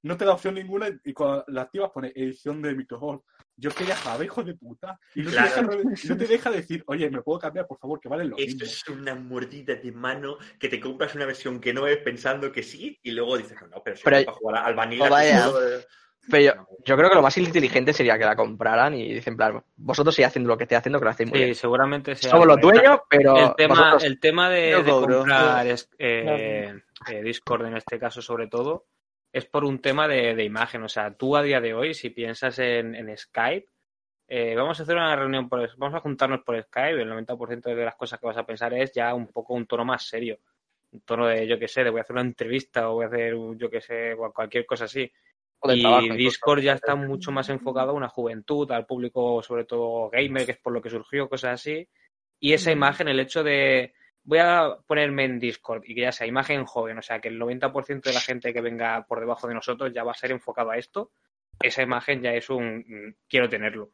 No 0.02 0.16
te 0.16 0.24
da 0.24 0.32
opción 0.32 0.54
ninguna 0.54 0.88
y 1.04 1.12
cuando 1.12 1.44
la 1.48 1.62
activas 1.62 1.90
pone 1.90 2.12
edición 2.14 2.62
de 2.62 2.74
Microsoft. 2.74 3.22
Yo 3.60 3.70
quería 3.72 3.96
Java, 3.96 4.24
hijo 4.24 4.44
de 4.44 4.54
puta. 4.54 5.00
Y 5.16 5.22
no, 5.22 5.30
Claro. 5.32 5.68
te, 5.70 5.76
deja, 5.78 6.08
no 6.08 6.16
te 6.16 6.26
deja 6.28 6.50
decir, 6.52 6.84
oye, 6.86 7.10
¿me 7.10 7.22
puedo 7.22 7.40
cambiar, 7.40 7.66
por 7.66 7.76
favor? 7.80 7.98
Que 7.98 8.08
vale 8.08 8.24
lo 8.24 8.36
Esto 8.38 8.64
mismo. 8.64 8.64
es 8.64 8.88
una 9.00 9.14
mordida 9.16 9.74
de 9.74 9.90
mano 9.90 10.36
que 10.60 10.68
te 10.68 10.78
compras 10.78 11.16
una 11.16 11.26
versión 11.26 11.58
que 11.60 11.72
no 11.74 11.84
es 11.88 11.96
pensando 11.98 12.52
que 12.52 12.62
sí 12.62 12.96
y 13.02 13.10
luego 13.10 13.36
dices, 13.36 13.56
no, 13.60 13.66
no, 13.66 13.82
pero 13.82 13.96
si 13.96 14.04
Pero- 14.04 14.24
para 14.26 14.38
jugar 14.38 14.64
al 14.64 14.74
vanilla. 14.76 15.08
Oh, 15.48 15.52
solo- 15.52 15.82
Pero 16.30 16.44
yo, 16.44 16.66
yo 16.84 16.96
creo 16.96 17.08
que 17.08 17.14
lo 17.16 17.22
más 17.22 17.36
inteligente 17.38 17.92
sería 17.92 18.16
que 18.18 18.24
la 18.26 18.36
compraran 18.36 18.94
y 18.94 19.14
dicen, 19.14 19.36
plan, 19.36 19.60
vosotros 19.76 20.14
seguís 20.14 20.28
haciendo 20.28 20.48
lo 20.48 20.56
que 20.58 20.64
estáis 20.64 20.78
haciendo, 20.80 20.98
que 21.00 21.04
lo 21.06 21.10
hacéis 21.10 21.30
muy 21.30 21.38
Sí, 21.38 21.44
bien. 21.46 21.54
seguramente 21.56 22.14
sea. 22.14 22.30
Somos 22.30 22.46
los 22.46 22.60
dueños, 22.60 23.00
pero 23.10 23.36
El 23.36 23.54
tema, 23.56 23.74
vosotros- 23.74 24.04
el 24.04 24.20
tema 24.20 24.50
de, 24.50 24.84
comprar 24.86 25.66
es- 25.66 25.88
eh, 25.98 26.74
eh, 27.10 27.22
Discord 27.24 27.66
en 27.66 27.76
este 27.78 27.98
caso 27.98 28.20
sobre 28.22 28.46
todo 28.46 28.84
es 29.32 29.44
por 29.46 29.64
un 29.64 29.80
tema 29.80 30.08
de, 30.08 30.34
de 30.34 30.44
imagen. 30.44 30.82
O 30.82 30.88
sea, 30.88 31.14
tú 31.14 31.36
a 31.36 31.42
día 31.42 31.60
de 31.60 31.74
hoy, 31.74 31.94
si 31.94 32.10
piensas 32.10 32.58
en, 32.58 32.94
en 32.94 33.16
Skype, 33.16 33.66
eh, 34.28 34.54
vamos 34.54 34.78
a 34.78 34.82
hacer 34.82 34.94
una 34.96 35.16
reunión 35.16 35.48
por 35.48 35.66
vamos 35.78 35.94
a 35.96 36.00
juntarnos 36.00 36.42
por 36.42 36.60
Skype, 36.62 37.00
el 37.02 37.08
90% 37.08 37.62
de 37.74 37.84
las 37.84 37.94
cosas 37.96 38.20
que 38.20 38.26
vas 38.26 38.36
a 38.36 38.44
pensar 38.46 38.74
es 38.74 38.92
ya 38.92 39.14
un 39.14 39.28
poco 39.28 39.54
un 39.54 39.66
tono 39.66 39.84
más 39.84 40.06
serio. 40.06 40.38
Un 40.92 41.00
tono 41.02 41.26
de, 41.26 41.46
yo 41.46 41.58
qué 41.58 41.68
sé, 41.68 41.84
de 41.84 41.90
voy 41.90 41.98
a 42.00 42.02
hacer 42.02 42.14
una 42.14 42.22
entrevista 42.22 42.90
o 42.90 42.94
voy 42.94 43.04
a 43.04 43.08
hacer, 43.08 43.34
un- 43.34 43.58
yo 43.58 43.70
qué 43.70 43.80
sé, 43.80 44.14
cual- 44.16 44.32
cualquier 44.32 44.64
cosa 44.66 44.84
así. 44.84 45.10
o 45.60 45.72
Y 45.72 45.80
trabajo. 45.82 46.14
Discord 46.14 46.60
ya 46.60 46.74
está 46.74 46.94
mucho 46.94 47.32
más 47.32 47.48
enfocado 47.48 47.90
a 47.90 47.94
una 47.94 48.08
juventud, 48.08 48.70
al 48.70 48.86
público 48.86 49.42
sobre 49.42 49.64
todo 49.64 50.08
gamer, 50.08 50.46
que 50.46 50.52
es 50.52 50.58
por 50.58 50.72
lo 50.72 50.80
que 50.80 50.88
surgió, 50.88 51.28
cosas 51.28 51.54
así. 51.54 51.88
Y 52.38 52.52
esa 52.52 52.70
imagen, 52.70 53.08
el 53.08 53.18
hecho 53.20 53.42
de 53.42 53.92
voy 54.28 54.40
a 54.40 54.76
ponerme 54.86 55.24
en 55.24 55.38
Discord 55.40 55.82
y 55.86 55.94
que 55.94 56.02
ya 56.02 56.12
sea 56.12 56.26
imagen 56.26 56.66
joven, 56.66 56.98
o 56.98 57.02
sea, 57.02 57.18
que 57.18 57.28
el 57.28 57.38
90% 57.40 58.02
de 58.02 58.12
la 58.12 58.20
gente 58.20 58.52
que 58.52 58.60
venga 58.60 59.06
por 59.08 59.20
debajo 59.20 59.48
de 59.48 59.54
nosotros 59.54 59.90
ya 59.94 60.04
va 60.04 60.12
a 60.12 60.14
ser 60.14 60.32
enfocado 60.32 60.70
a 60.70 60.76
esto, 60.76 61.12
esa 61.62 61.80
imagen 61.82 62.20
ya 62.20 62.34
es 62.34 62.50
un 62.50 62.84
mm, 62.86 63.14
quiero 63.26 63.48
tenerlo. 63.48 63.90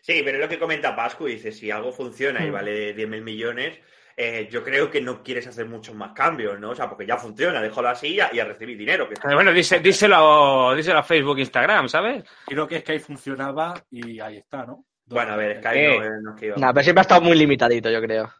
Sí, 0.00 0.22
pero 0.24 0.38
es 0.38 0.42
lo 0.44 0.48
que 0.48 0.60
comenta 0.60 0.94
Pascu, 0.94 1.26
dice, 1.26 1.50
si 1.50 1.72
algo 1.72 1.90
funciona 1.92 2.44
y 2.44 2.50
Mm. 2.50 2.52
vale 2.52 2.94
10.000 2.94 3.20
millones, 3.20 3.80
eh, 4.16 4.48
yo 4.48 4.62
creo 4.62 4.88
que 4.92 5.00
no 5.00 5.24
quieres 5.24 5.48
hacer 5.48 5.66
muchos 5.66 5.94
más 5.96 6.12
cambios, 6.12 6.58
¿no? 6.60 6.70
O 6.70 6.74
sea, 6.76 6.88
porque 6.88 7.04
ya 7.06 7.16
funciona, 7.16 7.60
déjalo 7.60 7.88
así 7.88 8.14
y 8.14 8.20
a, 8.20 8.30
y 8.32 8.38
a 8.38 8.44
recibir 8.44 8.78
dinero. 8.78 9.08
Que 9.08 9.16
Pero 9.20 9.34
bueno, 9.34 9.52
dice, 9.52 9.80
díselo, 9.80 10.72
díselo 10.76 11.00
a 11.00 11.02
Facebook, 11.02 11.38
Instagram, 11.40 11.88
¿sabes? 11.88 12.22
Creo 12.46 12.66
que 12.68 12.78
Skype 12.78 13.00
funcionaba 13.00 13.74
y 13.90 14.20
ahí 14.20 14.36
está, 14.36 14.64
¿no? 14.64 14.84
Bueno, 15.06 15.32
a 15.32 15.36
ver, 15.36 15.58
Skype 15.58 15.74
¿Qué? 15.74 15.98
no, 15.98 16.04
eh, 16.04 16.10
no 16.22 16.34
es 16.34 16.40
que 16.40 16.46
iba- 16.46 16.56
Nah, 16.58 16.72
pero 16.72 16.84
siempre 16.84 17.00
ha 17.00 17.02
estado 17.02 17.20
muy 17.22 17.36
limitadito, 17.36 17.90
yo 17.90 18.00
creo. 18.00 18.32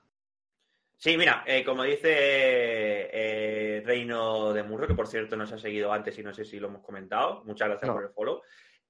Sí, 1.01 1.17
mira, 1.17 1.45
eh, 1.47 1.65
como 1.65 1.85
dice 1.85 2.09
eh, 2.13 3.83
Reino 3.87 4.53
de 4.53 4.65
Murro, 4.65 4.89
que 4.89 4.95
por 4.95 5.07
cierto 5.07 5.37
nos 5.37 5.53
ha 5.53 5.59
seguido 5.59 5.93
antes 5.93 6.19
y 6.19 6.25
no 6.25 6.35
sé 6.35 6.45
si 6.45 6.59
lo 6.59 6.67
hemos 6.67 6.83
comentado, 6.83 7.45
muchas 7.45 7.69
gracias 7.69 7.87
No. 7.89 7.95
por 7.95 8.03
el 8.03 8.11
follow, 8.11 8.43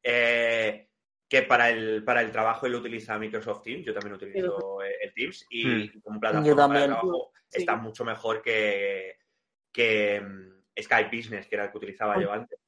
eh, 0.02 0.88
que 1.28 1.42
para 1.42 1.68
el, 1.68 2.02
para 2.04 2.22
el 2.22 2.32
trabajo 2.32 2.64
él 2.66 2.76
utiliza 2.76 3.18
Microsoft 3.18 3.62
Teams, 3.62 3.84
yo 3.84 3.92
también 3.92 4.14
utilizo 4.14 4.82
eh, 4.82 4.96
el 5.02 5.12
Teams 5.12 5.46
y 5.50 5.66
Hmm. 5.66 6.00
como 6.00 6.18
plataforma 6.20 6.54
para 6.56 6.62
también. 6.64 6.82
el 6.84 6.88
trabajo 6.88 7.32
Sí. 7.50 7.60
está 7.60 7.76
mucho 7.76 8.04
mejor 8.06 8.40
que, 8.42 9.16
que 9.70 10.20
mm, 10.22 10.80
Skype 10.82 11.14
Business, 11.14 11.46
que 11.46 11.56
era 11.56 11.64
el 11.66 11.70
que 11.70 11.76
utilizaba 11.78 12.18
yo 12.20 12.32
antes. 12.32 12.58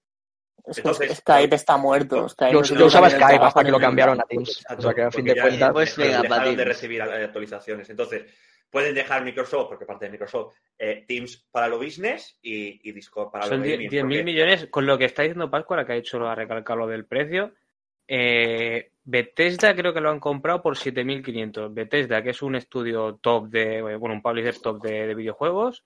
Entonces- 0.66 1.19
Skype 1.19 1.55
está 1.57 1.77
muerto. 1.77 2.28
Skype 2.28 2.53
Yo, 2.53 2.62
yo 2.62 2.87
usaba 2.87 3.11
Skype 3.11 3.45
hasta 3.45 3.65
que 3.65 3.70
lo 3.70 3.78
cambiaron 3.81 4.20
a. 4.20 4.24
Teams. 4.24 4.51
Exacto, 4.61 4.78
O 4.78 4.82
sea 4.82 4.95
que 4.95 5.03
a 5.03 5.11
fin 5.11 5.24
de 5.24 5.41
cuentas. 5.41 5.73
Pues 5.73 5.97
dejaron 5.97 6.57
de 6.57 6.65
recibir 6.65 7.03
actualizaciones. 7.03 7.89
Entonces, 7.91 8.24
pueden 8.70 8.95
dejar 8.95 9.24
Microsoft, 9.24 9.69
porque 9.69 9.85
parte 9.85 10.05
de 10.07 10.12
Microsoft, 10.12 10.55
eh, 10.78 11.05
Teams 11.09 11.47
para 11.51 11.66
lo 11.69 11.78
business 11.78 12.39
y, 12.41 12.89
y 12.89 12.93
Discord 12.93 13.31
para 13.32 13.47
Son 13.47 13.59
lo 13.59 13.65
10 13.65 13.77
gaming. 13.78 13.91
10.000 13.91 14.01
porque- 14.03 14.23
millones, 14.24 14.66
con 14.70 14.87
lo 14.87 14.97
que 14.97 15.07
está 15.07 15.23
diciendo 15.23 15.51
Pascua, 15.51 15.85
que 15.85 15.93
ha 15.93 15.97
hecho 15.97 16.24
a 16.27 16.35
recalcar 16.35 16.77
lo 16.77 16.87
del 16.87 17.05
precio. 17.07 17.53
Eh, 18.07 18.91
Bethesda 19.05 19.74
creo 19.74 19.93
que 19.95 20.01
lo 20.01 20.11
han 20.11 20.20
comprado 20.20 20.62
por 20.62 20.77
7.500. 20.77 21.73
Bethesda, 21.73 22.23
que 22.23 22.31
es 22.31 22.43
un 22.43 22.55
estudio 22.57 23.19
top 23.20 23.49
de, 23.49 23.82
bueno, 23.82 24.15
un 24.15 24.23
publisher 24.23 24.59
top 24.59 24.82
de, 24.82 25.07
de 25.07 25.15
videojuegos, 25.15 25.85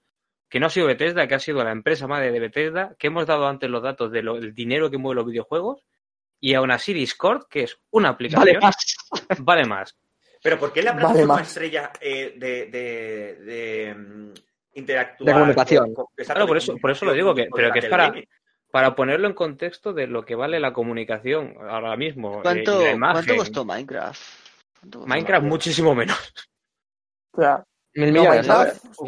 que 0.55 0.61
no 0.61 0.67
ha 0.67 0.71
sido 0.71 0.87
Bethesda, 0.87 1.27
que 1.27 1.35
ha 1.35 1.41
sido 1.41 1.65
la 1.65 1.73
empresa 1.73 2.07
madre 2.07 2.31
de 2.31 2.39
Bethesda, 2.39 2.95
que 2.97 3.09
hemos 3.09 3.27
dado 3.27 3.49
antes 3.49 3.69
los 3.69 3.83
datos 3.83 4.13
del 4.13 4.55
dinero 4.55 4.89
que 4.89 4.99
mueve 4.99 5.17
los 5.17 5.27
videojuegos, 5.27 5.83
y 6.39 6.55
aún 6.55 6.71
así 6.71 6.93
Discord, 6.93 7.49
que 7.51 7.65
es 7.65 7.77
una 7.91 8.13
Vale, 8.13 8.15
aplicación, 8.15 8.59
más. 8.63 8.77
vale 9.41 9.65
más. 9.65 9.97
Pero 10.41 10.57
¿por 10.61 10.73
qué 10.73 10.85
la 10.85 10.93
Vale 10.93 11.01
plataforma 11.07 11.35
más. 11.39 11.49
estrella 11.49 11.91
eh, 12.01 12.35
de, 12.37 12.67
de, 12.67 13.35
de, 13.45 13.95
mm, 13.97 14.33
interactuar? 14.75 15.27
De 15.27 15.33
comunicación. 15.33 15.93
con- 15.93 16.07
Claro, 16.15 16.47
por 16.47 16.57
eso- 16.57 16.77
por 16.81 16.91
eso 16.93 17.05
lo 17.05 17.13
digo, 17.15 17.35
que- 17.35 17.49
pero 17.53 17.73
que 17.73 17.81
es 17.81 17.87
para-. 17.87 18.15
Para 18.71 18.95
ponerlo 18.95 19.27
en 19.27 19.35
contexto 19.35 19.93
de 19.93 20.07
lo 20.07 20.25
que 20.25 20.37
vale 20.37 20.61
la 20.61 20.73
comunicación 20.73 21.57
ahora 21.69 21.97
mismo, 21.97 22.39
eh, 22.39 22.43
¿Cuánto, 22.43 22.79
la 22.81 22.93
imagen. 22.93 23.15
¿cuánto 23.25 23.37
costó 23.39 23.65
Minecraft? 23.65 24.23
¿Cuánto 24.79 24.99
costó 25.01 25.09
Minecraft 25.15 25.47
muchísimo 25.47 25.97
menos. 25.97 26.33
O 27.33 27.41
sea, 27.41 27.65
Mil 27.97 28.11
millones, 28.13 28.47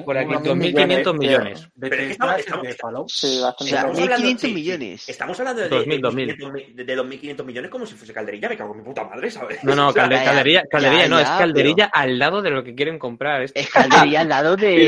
Por 0.05 0.17
aquí, 0.17 0.29
unos 0.29 0.43
2.500 0.45 0.57
millones, 0.57 1.19
millones. 1.19 1.69
De 1.75 2.11
estamos- 2.13 2.63
de 2.63 2.75
Fallout. 2.75 3.09
Sí, 3.09 3.39
O 3.41 3.43
bastante. 3.43 3.71
sea, 3.71 3.79
Estamos 3.81 3.99
hablando- 3.99 4.27
1.500 4.29 4.41
sí, 4.41 4.47
sí. 4.49 4.55
millones. 4.55 5.09
Estamos 5.09 5.41
hablando 5.41 5.63
de, 5.63 5.69
2000, 5.69 5.97
de, 5.97 6.03
2.500 6.09 6.53
mi- 6.53 6.73
de, 6.73 6.85
de 6.85 6.95
2.500 6.97 7.45
millones 7.47 7.71
como 7.71 7.87
si 7.87 7.95
fuese 7.95 8.13
calderilla. 8.13 8.49
Me 8.49 8.57
cago 8.57 8.73
en 8.73 8.79
mi 8.79 8.85
puta 8.85 9.05
madre, 9.05 9.31
¿sabes? 9.31 9.65
No, 9.65 9.75
no, 9.75 9.89
O 9.89 9.93
sea, 9.93 10.05
calde- 10.05 10.17
ya, 10.17 10.25
calderilla, 10.25 10.63
ya, 10.63 10.69
calderilla 10.71 11.09
no, 11.09 11.17
ya, 11.17 11.23
es 11.23 11.29
pero- 11.29 11.39
calderilla 11.39 11.85
al 11.93 12.19
lado 12.19 12.43
de 12.43 12.51
lo 12.51 12.63
que 12.65 12.75
quieren 12.77 12.99
comprar. 12.99 13.43
Es- 13.43 13.53
Es 13.55 13.69
caldería 13.71 14.21
al 14.21 14.29
lado 14.29 14.57
de, 14.57 14.73
Y 14.75 14.87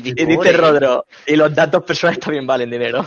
dice-. 0.00 0.52
Rodro, 0.52 1.04
y 1.26 1.36
los 1.36 1.54
datos 1.54 1.84
personales 1.84 2.20
también 2.20 2.46
valen 2.46 2.70
dinero. 2.70 3.04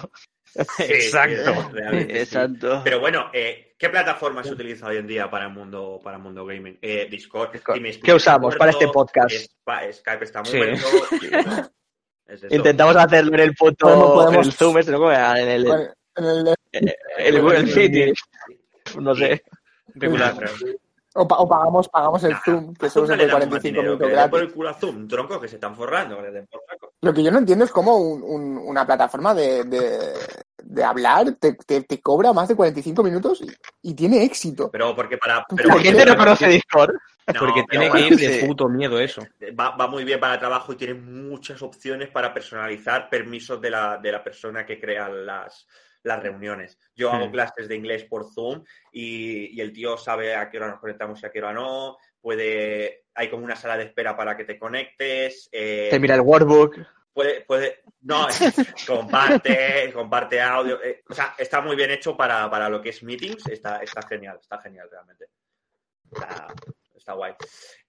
sí, 0.78 0.84
Exacto. 0.84 1.54
sí, 1.54 1.60
realmente 1.74 2.14
sí. 2.14 2.20
Exacto. 2.22 2.82
Pero 2.84 3.00
bueno, 3.00 3.26
eh, 3.34 3.67
¿qué 3.78 3.90
plataforma 3.90 4.44
se 4.44 4.54
utiliza 4.54 4.88
hoy 4.88 4.98
en 4.98 5.08
día 5.08 5.30
para 5.30 5.46
el 5.46 5.54
mundo, 5.54 6.00
para 6.04 6.18
el 6.18 6.24
mundo 6.24 6.46
gaming? 6.46 6.78
Eh, 6.82 7.08
Discord. 7.10 7.52
Discord. 7.52 7.80
Teams 7.82 7.98
¿Qué 8.04 8.14
usamos 8.14 8.54
está 8.54 8.60
para 8.60 8.72
muerto, 8.72 8.86
este 8.86 8.94
podcast? 8.94 9.94
Skype 10.00 10.24
está 10.26 10.44
Sí. 10.46 10.58
muerto. 10.58 10.88
Es. 12.28 12.44
Intentamos 12.52 12.94
hacerlo 12.98 13.34
en 13.36 13.40
el 13.40 13.56
punto, 13.56 13.88
Podemos- 13.88 14.48
el 14.48 14.52
Zoom, 14.52 14.78
este, 14.80 14.92
¿no? 14.92 15.10
En 15.10 15.48
el, 15.48 15.64
Bueno, 15.64 15.94
en 16.16 16.26
el- 16.26 16.96
el 17.20 17.42
Google 17.42 17.64
Meet, 17.74 18.16
no 19.00 19.16
sé. 19.16 19.42
Regular. 19.96 20.36
o, 21.16 21.26
pa- 21.26 21.38
o 21.38 21.48
pagamos, 21.48 21.88
pagamos 21.88 22.22
el 22.26 22.32
Nah, 22.32 22.42
Zoom, 22.44 22.74
que 22.76 22.90
solo 22.90 23.08
se 23.08 23.14
puede 23.16 23.28
damos 23.28 23.40
más 23.40 23.48
45 23.50 23.64
dinero, 23.64 23.84
minutos 23.84 24.08
den 24.10 24.18
por 24.30 24.30
gratis. 24.30 24.50
el 24.50 24.54
culo 24.54 24.70
a 24.70 24.74
Zoom, 24.74 25.08
tronco, 25.08 25.40
que 25.40 25.48
se 25.48 25.56
están 25.56 25.74
forrando, 25.76 26.18
que 26.18 26.22
le 26.24 26.32
den 26.32 26.48
por 26.48 26.62
saco. 26.70 26.94
Lo 27.00 27.14
que 27.14 27.24
yo 27.24 27.32
no 27.32 27.38
entiendo 27.38 27.64
es 27.64 27.72
cómo 27.72 27.96
un- 27.96 28.22
un- 28.24 28.58
una 28.58 28.86
plataforma 28.86 29.34
de, 29.34 29.64
de, 29.64 29.98
de 30.78 30.84
hablar 30.86 31.34
te, 31.34 31.54
te, 31.54 31.82
te 31.82 32.00
cobra 32.00 32.32
más 32.32 32.48
de 32.48 32.56
45 32.56 33.04
minutos 33.04 33.42
y, 33.42 33.90
y 33.90 33.94
tiene 33.94 34.24
éxito. 34.24 34.70
Pero 34.72 34.96
porque 34.96 35.18
para... 35.18 35.44
¿Por 35.44 35.58
Pero 35.58 35.70
¿Por 35.72 35.82
qué 35.82 35.94
te 35.94 36.06
no 36.06 36.16
conoce 36.16 36.48
Discord? 36.48 36.96
No, 37.34 37.40
Porque 37.42 37.64
tiene 37.70 37.92
que 37.92 38.00
ir 38.00 38.16
de 38.16 38.48
puto 38.48 38.70
miedo 38.70 38.98
eso. 39.00 39.28
va, 39.60 39.76
va 39.76 39.88
muy 39.88 40.06
bien 40.06 40.18
para 40.20 40.40
trabajo 40.40 40.72
y 40.72 40.78
tiene 40.78 40.94
muchas 40.94 41.62
opciones 41.62 42.10
para 42.10 42.34
personalizar 42.34 43.10
permisos 43.10 43.60
de 43.60 43.70
la, 43.70 43.98
de 43.98 44.14
la 44.14 44.24
persona 44.24 44.66
que 44.66 44.80
crea 44.80 45.10
las, 45.10 45.68
las 46.04 46.24
reuniones. 46.24 46.78
Yo 46.96 47.12
hago 47.12 47.28
Hmm. 47.28 47.32
clases 47.32 47.68
de 47.68 47.76
inglés 47.76 48.06
por 48.06 48.32
Zoom 48.34 48.64
y, 48.94 49.58
y 49.58 49.60
el 49.60 49.74
tío 49.74 49.98
sabe 49.98 50.36
a 50.36 50.50
qué 50.50 50.56
hora 50.58 50.70
nos 50.70 50.80
conectamos 50.80 51.22
y 51.22 51.26
a 51.26 51.30
qué 51.30 51.40
hora 51.40 51.52
no. 51.52 51.98
Puede, 52.22 53.04
hay 53.14 53.30
como 53.30 53.44
una 53.44 53.56
sala 53.58 53.76
de 53.78 53.84
espera 53.84 54.16
para 54.16 54.38
que 54.38 54.46
te 54.46 54.58
conectes. 54.58 55.50
eh, 55.52 55.90
Te 55.92 56.00
mira 56.00 56.16
el 56.16 56.22
workbook. 56.22 56.78
Puede, 57.18 57.42
puede, 57.42 57.82
no, 58.02 58.28
comparte, 58.88 59.92
comparte 59.92 60.40
audio. 60.40 60.80
eh, 60.84 61.04
o 61.10 61.16
sea, 61.16 61.34
está 61.36 61.62
muy 61.62 61.76
bien 61.76 61.90
hecho 61.90 62.16
para, 62.16 62.48
para 62.48 62.70
lo 62.70 62.80
que 62.80 62.90
es 62.90 63.02
meetings. 63.02 63.48
Está, 63.48 63.78
está 63.78 64.08
genial, 64.08 64.38
está 64.40 64.60
genial 64.60 64.88
realmente. 64.92 65.26
Está, 66.12 66.48
está 66.96 67.14
guay. 67.14 67.34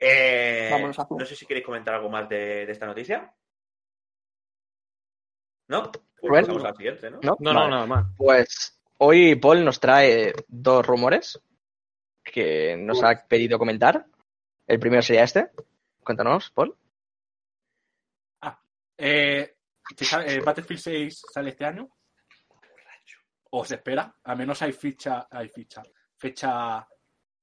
Eh, 0.01 0.71
Vámonos 0.73 0.99
a 0.99 1.07
no 1.11 1.27
sé 1.27 1.37
si 1.37 1.45
queréis 1.45 1.67
comentar 1.67 1.95
algo 1.95 2.09
más 2.09 2.27
de, 2.27 2.65
de 2.65 2.73
esta 2.73 2.87
noticia. 2.87 3.31
¿No? 5.69 5.93
Pues 6.19 6.47
pasamos 6.47 6.65
al 6.65 6.77
siguiente, 6.77 7.11
¿no? 7.11 7.19
¿No? 7.23 7.37
No, 7.39 7.53
no, 7.53 7.61
Vale. 7.61 7.71
nada 7.71 7.87
más. 7.87 8.07
Pues 8.17 8.81
hoy 8.97 9.35
Paul 9.35 9.63
nos 9.63 9.79
trae 9.79 10.33
dos 10.49 10.87
rumores 10.87 11.39
que 12.25 12.79
nos 12.79 13.03
ha 13.03 13.27
pedido 13.29 13.59
comentar. 13.59 14.07
El 14.67 14.81
primero 14.81 15.03
sería 15.03 15.25
este. 15.25 15.51
Cuéntanos, 16.03 16.51
Paul. 16.51 16.75
Eh, 18.99 19.57
¿se 19.97 20.05
sabe- 20.05 20.35
eh, 20.35 20.41
Battlefield 20.41 20.81
6 20.81 21.23
sale 21.33 21.51
este 21.51 21.65
año. 21.65 21.89
O 23.51 23.65
se 23.65 23.77
espera. 23.77 24.15
Al 24.25 24.37
menos 24.37 24.61
hay 24.61 24.73
ficha, 24.73 25.27
hay 25.31 25.49
ficha, 25.49 25.83
fecha 26.16 26.87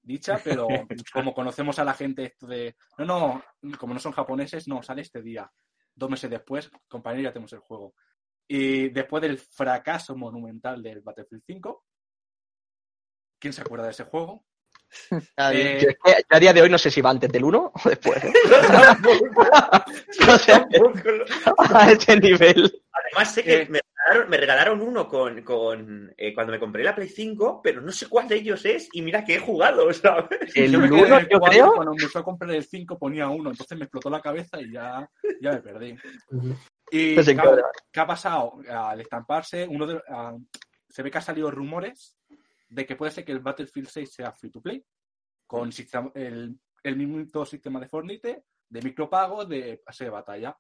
dicha, 0.01 0.37
pero 0.43 0.67
como 1.11 1.33
conocemos 1.33 1.79
a 1.79 1.83
la 1.83 1.93
gente 1.93 2.25
esto 2.25 2.45
de. 2.45 2.75
No, 2.99 3.05
no, 3.05 3.77
como 3.79 3.93
no 3.93 3.99
son 3.99 4.11
japoneses, 4.11 4.67
no, 4.67 4.83
sale 4.83 5.01
este 5.01 5.21
día. 5.21 5.51
Dos 5.95 6.09
meses 6.09 6.29
después, 6.29 6.69
compañero, 6.87 7.23
ya 7.23 7.33
tenemos 7.33 7.53
el 7.53 7.59
juego. 7.59 7.95
Y 8.47 8.89
después 8.89 9.21
del 9.21 9.39
fracaso 9.39 10.15
monumental 10.15 10.83
del 10.83 11.01
Battlefield 11.01 11.41
5, 11.47 11.85
¿quién 13.39 13.53
se 13.53 13.61
acuerda 13.61 13.85
de 13.85 13.91
ese 13.91 14.03
juego? 14.03 14.45
Eh, 15.37 15.79
Yo, 15.81 15.89
es 15.89 15.97
que 16.03 16.11
yo 16.29 16.37
a 16.37 16.39
día 16.39 16.53
de 16.53 16.61
hoy 16.61 16.69
no 16.69 16.77
sé 16.77 16.89
si 16.89 17.01
va 17.01 17.09
antes 17.09 17.31
del 17.31 17.43
1 17.43 17.71
o 17.73 17.89
después. 17.89 18.23
¿eh? 18.23 18.31
no 20.27 20.37
sé, 20.37 20.53
a 20.53 21.91
ese 21.91 22.19
nivel. 22.19 22.81
Además, 22.91 23.33
sé 23.33 23.43
que 23.43 23.61
Eh. 23.61 23.67
me, 23.69 23.79
regalaron, 23.79 24.29
me 24.29 24.37
regalaron 24.37 24.81
uno 24.81 25.07
con, 25.07 25.41
con 25.43 26.13
eh, 26.17 26.33
cuando 26.33 26.53
me 26.53 26.59
compré 26.59 26.83
la 26.83 26.95
Play 26.95 27.09
5, 27.09 27.61
pero 27.63 27.81
no 27.81 27.91
sé 27.91 28.07
cuál 28.07 28.27
de 28.27 28.35
ellos 28.35 28.63
es 28.65 28.87
y 28.93 29.01
mira 29.01 29.23
que 29.25 29.35
he 29.35 29.39
jugado, 29.39 29.91
¿sabes? 29.93 30.55
El 30.55 30.71
yo 30.71 30.79
me 30.79 30.89
quedé 30.89 30.99
en 30.99 31.05
1 31.05 31.17
el 31.17 31.29
yo 31.29 31.39
creo. 31.39 31.73
Cuando 31.73 31.93
me 31.93 32.07
fue 32.07 32.21
a 32.21 32.23
comprar 32.23 32.51
el 32.51 32.63
5 32.63 32.97
ponía 32.97 33.27
uno, 33.27 33.49
entonces 33.51 33.77
me 33.77 33.85
explotó 33.85 34.09
la 34.09 34.21
cabeza 34.21 34.61
y 34.61 34.71
ya, 34.71 35.09
ya 35.41 35.51
me 35.51 35.61
perdí. 35.61 35.97
Y 36.91 37.15
Pues. 37.15 37.27
¿qué 37.91 37.99
ha 37.99 38.07
pasado? 38.07 38.53
Al 38.69 39.01
estamparse, 39.01 39.67
uno 39.69 39.87
de, 39.87 40.01
ah, 40.09 40.35
se 40.87 41.01
ve 41.03 41.11
que 41.11 41.17
ha 41.17 41.21
salido 41.21 41.49
rumores 41.51 42.15
de 42.75 42.85
que 42.85 42.95
puede 42.97 43.11
ser 43.11 43.23
que 43.23 43.31
el 43.31 43.39
Battlefield 43.39 43.87
6 43.87 44.13
sea 44.13 44.31
free 44.33 44.51
to 44.51 44.61
play, 44.61 44.85
con 45.47 45.71
sistema- 45.71 46.11
el, 46.13 46.59
el 46.83 46.95
mismo 46.97 47.45
sistema 47.45 47.79
de 47.79 47.87
Fortnite, 47.87 48.43
de 48.69 48.81
micropago, 48.81 49.45
de 49.45 49.81
pase 49.85 50.03
de 50.05 50.09
batalla. 50.09 50.57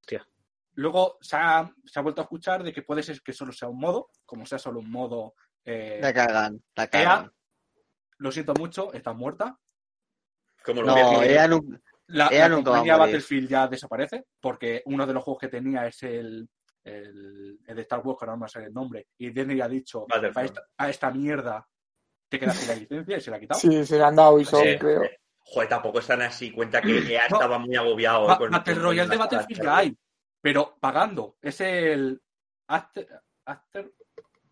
Hostia. 0.00 0.26
Luego 0.74 1.16
se 1.22 1.36
ha, 1.36 1.72
se 1.84 1.98
ha 1.98 2.02
vuelto 2.02 2.20
a 2.20 2.24
escuchar 2.24 2.62
de 2.62 2.72
que 2.72 2.82
puede 2.82 3.02
ser 3.02 3.22
que 3.22 3.32
solo 3.32 3.52
sea 3.52 3.68
un 3.68 3.78
modo, 3.80 4.10
como 4.26 4.44
sea 4.44 4.58
solo 4.58 4.80
un 4.80 4.90
modo. 4.90 5.34
eh, 5.64 5.98
La 6.02 6.12
cagan, 6.12 6.62
la 6.76 6.84
EA, 6.84 6.90
cagan. 6.90 7.32
lo 8.18 8.30
siento 8.30 8.52
mucho, 8.54 8.92
está 8.92 9.12
muerta. 9.14 9.58
Como 10.64 10.82
lo 10.82 10.88
No, 10.88 11.20
que- 11.20 11.30
ella 11.32 11.48
no. 11.48 11.60
La, 12.08 12.28
Ella 12.28 12.48
la 12.48 12.54
nunca 12.56 12.70
va 12.70 12.76
a 12.76 12.80
compañía. 12.80 12.96
Battlefield 12.98 13.48
ya 13.48 13.66
desaparece 13.66 14.26
porque 14.40 14.82
uno 14.84 15.06
de 15.06 15.12
los 15.14 15.24
juegos 15.24 15.40
que 15.40 15.48
tenía 15.48 15.86
es 15.88 16.02
el, 16.04 16.48
el, 16.86 17.58
el 17.66 17.76
de 17.76 17.82
Star 17.82 18.00
Wars, 18.00 18.18
que 18.18 18.24
ahora 18.24 18.36
no 18.36 18.44
me 18.44 18.48
sale 18.48 18.66
el 18.66 18.72
nombre, 18.74 19.08
y 19.18 19.30
Disney 19.30 19.60
ha 19.60 19.68
dicho 19.68 20.06
a 20.10 20.42
esta, 20.42 20.62
a 20.78 20.88
esta 20.90 21.10
mierda 21.10 21.66
te 22.28 22.38
quedas 22.40 22.56
sin 22.56 22.68
la 22.68 22.74
licencia 22.74 23.16
y 23.16 23.20
se 23.20 23.30
la 23.30 23.36
ha 23.36 23.40
quitado. 23.40 23.60
Sí, 23.60 23.84
se 23.86 23.98
le 23.98 24.04
han 24.04 24.16
dado 24.16 24.32
Ubisoft, 24.34 24.62
Sí. 24.62 24.78
creo. 24.78 25.02
Joder, 25.38 25.68
tampoco 25.68 25.98
están 26.00 26.22
así. 26.22 26.50
Cuenta 26.50 26.80
que 26.82 26.88
No. 26.92 27.36
estaba 27.36 27.58
muy 27.58 27.76
agobiado. 27.76 28.26
Ba- 28.26 28.36
con- 28.38 28.50
Battle 28.50 28.74
Royale 28.74 29.08
de 29.10 29.16
Battlefield 29.16 29.62
ya 29.62 29.76
hay, 29.76 29.96
pero 30.40 30.76
pagando. 30.80 31.36
Es 31.40 31.60
el 31.60 32.20
After... 32.68 33.06
After 33.44 33.92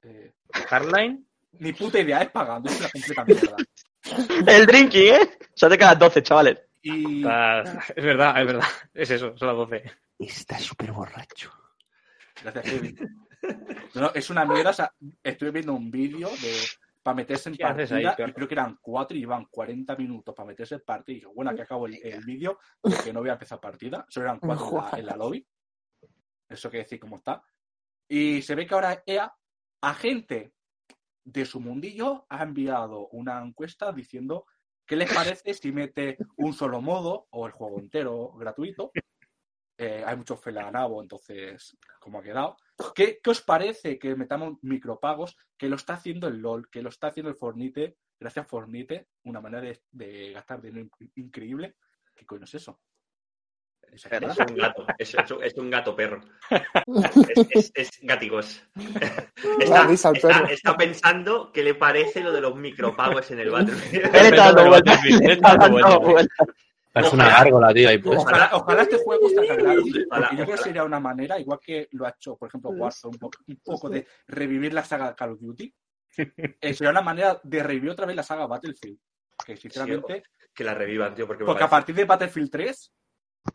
eh, 0.04 0.32
Hardline. 0.68 1.26
ni 1.52 1.72
puta 1.72 1.98
idea, 1.98 2.22
es 2.22 2.30
pagando, 2.30 2.70
es 2.70 2.78
una 2.80 2.90
completa 2.90 3.24
mierda. 3.24 3.56
El 4.52 4.66
drinking, 4.66 5.14
¿eh? 5.14 5.38
Se 5.54 5.66
hace 5.66 5.78
cada 5.78 5.94
12, 5.96 6.22
chavales. 6.22 6.58
Y 6.82 7.18
Está- 7.22 7.62
Es 7.96 8.04
verdad, 8.04 8.40
es 8.40 8.46
verdad. 8.46 8.68
Es 8.92 9.10
eso, 9.10 9.36
son 9.36 9.48
las 9.48 9.56
12. 9.56 9.82
Está 10.20 10.58
súper 10.60 10.92
borracho. 10.92 11.50
Gracias, 12.44 12.64
Kevin. 12.64 12.96
No, 13.94 14.10
es 14.14 14.30
una 14.30 14.44
mierda. 14.44 14.70
o 14.70 14.74
sea, 14.74 14.92
estuve 15.22 15.50
viendo 15.50 15.74
un 15.74 15.90
vídeo 15.90 16.28
de 16.28 16.52
para 17.02 17.16
meterse 17.16 17.50
en 17.50 17.56
¿Qué 17.56 17.64
haces 17.64 17.92
ahí, 17.92 18.04
partida 18.04 18.16
perro? 18.16 18.30
y 18.30 18.32
creo 18.32 18.48
que 18.48 18.54
eran 18.54 18.78
cuatro 18.80 19.16
y 19.16 19.20
llevan 19.20 19.44
40 19.50 19.94
minutos 19.96 20.34
para 20.34 20.46
meterse 20.46 20.76
en 20.76 20.80
partida. 20.80 21.12
Y 21.12 21.20
dije, 21.20 21.32
bueno, 21.34 21.50
aquí 21.50 21.60
acabo 21.60 21.86
el, 21.86 21.94
el 22.02 22.24
vídeo 22.24 22.58
porque 22.80 23.12
no 23.12 23.20
voy 23.20 23.28
a 23.28 23.34
empezar 23.34 23.60
partida. 23.60 24.06
Solo 24.08 24.26
eran 24.26 24.40
cuatro 24.40 24.66
en 24.68 24.74
la, 24.74 24.98
en 24.98 25.06
la 25.06 25.16
lobby. 25.16 25.46
Eso 26.48 26.70
quiere 26.70 26.84
decir 26.84 26.98
cómo 26.98 27.16
está. 27.16 27.42
Y 28.08 28.42
se 28.42 28.54
ve 28.54 28.66
que 28.66 28.74
ahora 28.74 29.02
EA, 29.06 29.32
a 29.82 29.94
gente 29.94 30.54
de 31.24 31.44
su 31.44 31.60
mundillo, 31.60 32.26
ha 32.28 32.42
enviado 32.42 33.08
una 33.08 33.42
encuesta 33.42 33.92
diciendo 33.92 34.46
qué 34.86 34.96
les 34.96 35.12
parece 35.12 35.54
si 35.54 35.72
mete 35.72 36.16
un 36.36 36.52
solo 36.52 36.80
modo 36.80 37.26
o 37.30 37.46
el 37.46 37.52
juego 37.52 37.78
entero 37.80 38.32
gratuito. 38.32 38.92
Eh, 39.76 40.04
hay 40.06 40.16
mucho 40.16 40.36
felanabo, 40.36 41.02
entonces, 41.02 41.76
como 41.98 42.18
ha 42.20 42.22
quedado. 42.22 42.56
¿Qué, 42.94 43.18
qué 43.22 43.30
os 43.30 43.40
parece 43.42 43.98
que 43.98 44.14
metamos 44.14 44.58
micropagos? 44.62 45.36
Que 45.58 45.68
lo 45.68 45.74
está 45.76 45.94
haciendo 45.94 46.28
el 46.28 46.38
LOL, 46.38 46.70
que 46.70 46.80
lo 46.82 46.90
está 46.90 47.08
haciendo 47.08 47.30
el 47.30 47.36
Fornite, 47.36 47.96
gracias 48.20 48.46
Fornite, 48.46 49.08
una 49.24 49.40
manera 49.40 49.62
de, 49.62 49.82
de 49.90 50.32
gastar 50.32 50.60
dinero 50.62 50.86
in- 51.00 51.12
increíble. 51.16 51.74
¿Qué 52.14 52.24
coño 52.24 52.44
es 52.44 52.54
eso? 52.54 52.80
¿Es 53.92 54.38
un 54.50 54.56
gato, 54.56 54.86
es, 54.98 55.14
es 55.14 55.30
un- 55.30 55.42
es 55.44 55.54
un 55.56 55.70
gato 55.70 55.94
perro. 55.96 56.20
Es, 57.50 57.72
es. 57.74 58.02
La 58.04 58.14
Está, 59.60 59.86
está- 60.12 60.44
está 60.50 60.76
pensando 60.76 61.50
qué 61.52 61.62
le 61.62 61.74
parece 61.74 62.20
lo 62.20 62.32
de 62.32 62.40
los 62.40 62.56
micropagos 62.56 63.30
en 63.30 63.40
el 63.40 63.50
Battlefield. 63.52 64.06
Él 65.22 65.30
está 65.30 65.56
dando 65.56 65.80
vueltas. 66.00 66.46
Parece 66.94 67.14
una 67.16 67.28
gárgola, 67.28 67.74
tío, 67.74 67.88
ahí 67.88 67.98
pues. 67.98 68.18
Ojalá, 68.20 68.50
ojalá 68.52 68.82
este 68.82 68.98
juego 68.98 69.28
salga 69.28 69.56
gratis, 69.56 69.94
Ojalá, 70.08 70.08
porque 70.08 70.20
yo 70.22 70.28
creo 70.28 70.46
que 70.46 70.52
ojalá. 70.52 70.62
sería 70.62 70.84
una 70.84 71.00
manera, 71.00 71.40
igual 71.40 71.58
que 71.60 71.88
lo 71.90 72.06
ha 72.06 72.10
hecho, 72.10 72.36
por 72.36 72.48
ejemplo, 72.48 72.70
Warzone, 72.70 73.14
un 73.14 73.18
poco, 73.18 73.38
un 73.48 73.60
poco 73.64 73.88
de 73.90 74.06
revivir 74.28 74.72
la 74.72 74.84
saga 74.84 75.14
Call 75.14 75.32
of 75.32 75.40
Duty. 75.40 75.74
Eh, 76.16 76.72
sería 76.74 76.90
una 76.90 77.02
manera 77.02 77.40
de 77.42 77.62
revivir 77.64 77.90
otra 77.90 78.06
vez 78.06 78.14
la 78.14 78.22
saga 78.22 78.46
Battlefield. 78.46 78.96
Que 79.44 79.56
sinceramente, 79.56 80.22
Que 80.54 80.62
la 80.62 80.72
revivan, 80.74 81.12
tío, 81.14 81.26
porque 81.26 81.44
porque 81.44 81.64
a 81.64 81.68
partir 81.68 81.96
de 81.96 82.04
Battlefield 82.04 82.50
3, 82.52 82.92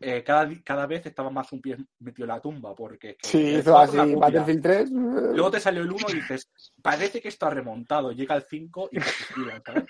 eh, 0.00 0.22
cada, 0.22 0.46
cada 0.62 0.86
vez 0.86 1.06
estaba 1.06 1.30
más 1.30 1.50
un 1.52 1.62
pie 1.62 1.78
metido 2.00 2.26
en 2.26 2.28
la 2.28 2.40
tumba. 2.40 2.74
Porque 2.74 3.16
que- 3.16 3.26
Sí, 3.26 3.54
hizo 3.56 3.78
así. 3.78 3.96
Battlefield 4.14 4.62
3. 4.62 4.90
Luego 4.90 5.50
te 5.50 5.58
salió 5.60 5.80
el 5.80 5.90
1 5.90 6.06
y 6.10 6.14
dices, 6.16 6.50
parece 6.82 7.22
que 7.22 7.28
esto 7.28 7.46
ha 7.46 7.50
remontado. 7.50 8.12
Llega 8.12 8.36
el 8.36 8.42
5 8.42 8.90
y 8.92 8.98
te. 9.00 9.86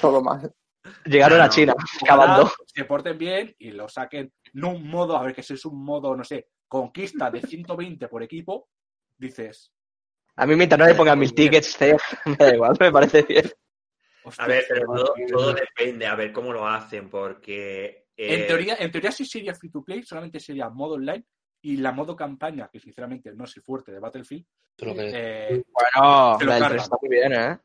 Todo 0.00 0.22
mal. 0.22 0.52
Llegaron 1.04 1.40
a. 1.40 1.48
China, 1.48 1.74
acabando. 2.02 2.50
se 2.66 2.84
porten 2.84 3.18
bien 3.18 3.54
y 3.58 3.70
lo 3.72 3.88
saquen 3.88 4.32
no 4.54 4.70
un 4.70 4.86
modo, 4.88 5.16
a 5.16 5.22
ver, 5.24 5.34
que 5.34 5.42
si 5.42 5.54
es 5.54 5.64
un 5.64 5.82
modo, 5.84 6.16
no 6.16 6.24
sé, 6.24 6.48
conquista 6.68 7.30
de 7.30 7.42
120 7.42 8.08
por 8.08 8.22
equipo, 8.22 8.68
dices, 9.18 9.72
A 10.36 10.46
mí 10.46 10.56
mientras 10.56 10.78
no 10.78 10.86
le 10.86 10.94
pongan 10.94 11.18
mil 11.18 11.34
tickets, 11.34 11.80
eh, 11.82 11.96
me 12.26 12.36
da 12.36 12.54
igual, 12.54 12.76
me 12.80 12.90
parece 12.92 13.22
bien. 13.22 13.50
hostia, 14.22 14.44
A 14.44 14.48
ver, 14.48 14.64
pero 14.68 14.86
todo, 15.30 15.52
depende, 15.54 16.06
a 16.06 16.14
ver 16.14 16.32
cómo 16.32 16.52
lo 16.52 16.66
hacen, 16.66 17.10
porque... 17.10 18.06
eh, 18.16 18.34
En 18.34 18.46
teoría, 18.46 18.76
en 18.78 18.90
teoría 18.90 19.12
sí 19.12 19.24
sería 19.26 19.54
free 19.54 19.70
to 19.70 19.82
play, 19.82 20.02
solamente 20.02 20.40
sería 20.40 20.68
modo 20.70 20.94
online 20.94 21.24
y 21.62 21.76
la 21.76 21.92
modo 21.92 22.16
campaña, 22.16 22.68
que 22.72 22.80
sinceramente 22.80 23.32
no 23.34 23.44
es 23.44 23.56
el 23.56 23.62
fuerte 23.62 23.92
de 23.92 23.98
Battlefield, 24.00 24.44
que- 24.76 25.10
eh, 25.12 25.62
Bueno, 25.72 26.38
Se 26.38 26.44
lo 26.44 26.50
la 26.50 26.54
del 26.54 26.62
cargan. 26.62 26.68
3 26.70 26.82
está 26.84 26.96
muy 27.02 27.10
bien, 27.10 27.32
¿eh? 27.32 27.58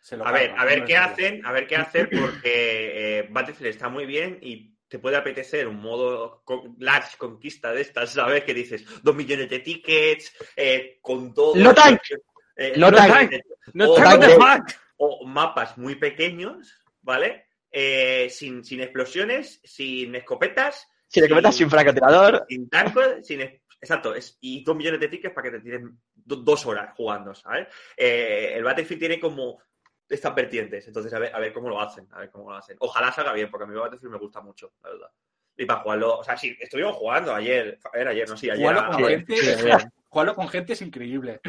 Se 0.00 0.16
lo 0.16 0.26
A 0.26 0.32
ver, 0.32 0.52
a 0.56 0.64
ver 0.64 0.80
no 0.80 0.86
qué 0.86 0.96
hacen, 0.96 1.44
a 1.46 1.52
ver 1.52 1.66
qué 1.66 1.76
hacer, 1.76 2.08
porque 2.10 2.40
eh, 3.20 3.26
Battlefield 3.30 3.70
está 3.70 3.88
muy 3.88 4.06
bien 4.06 4.38
y 4.40 4.74
te 4.88 4.98
puede 4.98 5.16
apetecer 5.16 5.68
un 5.68 5.80
modo 5.80 6.42
con- 6.44 6.74
large 6.78 7.16
conquista 7.18 7.72
de 7.72 7.82
estas, 7.82 8.10
¿sabes? 8.12 8.44
Que 8.44 8.54
dices, 8.54 8.84
dos 9.02 9.14
millones 9.14 9.50
de 9.50 9.58
tickets, 9.58 10.32
eh, 10.56 10.98
con 11.02 11.34
todo. 11.34 11.54
No 11.56 11.74
tank. 11.74 12.00
Eh, 12.56 12.72
No 12.76 12.90
tank. 12.92 13.32
No 13.74 13.90
o, 13.90 13.94
tank. 13.96 14.70
o 14.96 15.26
mapas 15.26 15.76
muy 15.76 15.96
pequeños, 15.96 16.74
¿vale? 17.02 17.44
Eh, 17.70 18.28
sin, 18.30 18.64
sin 18.64 18.80
explosiones, 18.80 19.60
sin 19.62 20.14
escopetas, 20.14 20.88
Si 21.06 21.20
le 21.20 21.28
comentas 21.28 21.54
sin 21.54 21.68
francotirador, 21.68 22.46
sin 22.48 22.68
tancos, 22.70 23.26
sin... 23.26 23.40
Exacto, 23.80 24.12
es, 24.14 24.38
y 24.40 24.64
dos 24.64 24.74
millones 24.74 24.98
de 25.00 25.06
tickets 25.08 25.32
para 25.34 25.50
que 25.50 25.56
te 25.58 25.62
tiren 25.62 26.00
do- 26.14 26.36
dos 26.36 26.66
horas 26.66 26.94
jugando, 26.96 27.32
¿sabes? 27.34 27.68
Eh, 27.96 28.52
el 28.56 28.64
Battlefield 28.64 28.98
tiene 29.00 29.20
como 29.20 29.60
estas 30.08 30.34
vertientes, 30.34 30.86
entonces 30.86 31.12
a 31.12 31.18
ver, 31.18 31.34
a 31.34 31.38
ver 31.38 31.52
cómo 31.52 31.68
lo 31.68 31.80
hacen, 31.80 32.06
a 32.12 32.20
ver 32.20 32.30
cómo 32.30 32.50
lo 32.50 32.56
hacen. 32.56 32.76
Ojalá 32.80 33.12
salga 33.12 33.32
bien, 33.32 33.50
porque 33.50 33.64
a 33.64 33.66
mí 33.66 33.74
Battlefield 33.78 34.12
me 34.12 34.18
gusta 34.18 34.40
mucho, 34.40 34.72
la 34.82 34.90
verdad. 34.90 35.10
Y 35.56 35.64
para 35.66 35.80
jugarlo, 35.80 36.18
o 36.18 36.24
sea, 36.24 36.36
sí, 36.36 36.56
estuvimos 36.60 36.94
jugando 36.96 37.34
ayer, 37.34 37.78
a 37.84 37.90
ver, 37.96 38.08
ayer, 38.08 38.28
no 38.28 38.36
sé, 38.36 38.50
ayer. 38.50 38.60
Jugarlo 38.64 38.80
a- 38.80 38.86
con, 38.96 39.04
a- 39.04 39.08
gente, 39.08 39.34
sí, 39.36 39.68
jugarlo 40.08 40.34
con 40.34 40.48
gente 40.48 40.72
es 40.74 40.82
increíble. 40.82 41.40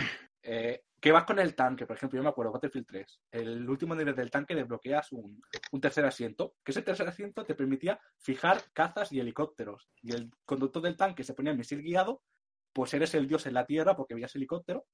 Eh, 0.42 0.82
que 1.00 1.12
vas 1.14 1.24
con 1.24 1.40
el 1.40 1.56
tanque, 1.56 1.86
por 1.86 1.96
ejemplo, 1.96 2.18
yo 2.18 2.24
me 2.24 2.30
acuerdo, 2.30 2.52
Battlefield 2.52 2.86
3, 2.88 3.20
el 3.32 3.70
último 3.70 3.96
nivel 3.96 4.16
del 4.16 4.30
tanque 4.32 4.56
desbloqueas 4.56 5.12
un, 5.14 5.42
un 5.72 5.80
tercer 5.82 6.04
asiento, 6.06 6.56
que 6.64 6.72
ese 6.72 6.82
tercer 6.82 7.08
asiento 7.08 7.46
te 7.46 7.56
permitía 7.56 7.98
fijar 8.18 8.62
cazas 8.74 9.12
y 9.14 9.20
helicópteros. 9.20 9.88
Y 10.02 10.14
el 10.14 10.30
conductor 10.44 10.82
del 10.82 10.98
tanque 10.98 11.24
se 11.24 11.34
ponía 11.34 11.52
en 11.54 11.58
misil 11.58 11.82
guiado, 11.82 12.22
pues 12.74 12.94
eres 12.94 13.14
el 13.16 13.28
dios 13.28 13.46
en 13.46 13.54
la 13.54 13.66
tierra 13.66 13.96
porque 13.96 14.14
veías 14.16 14.36
helicóptero. 14.36 14.86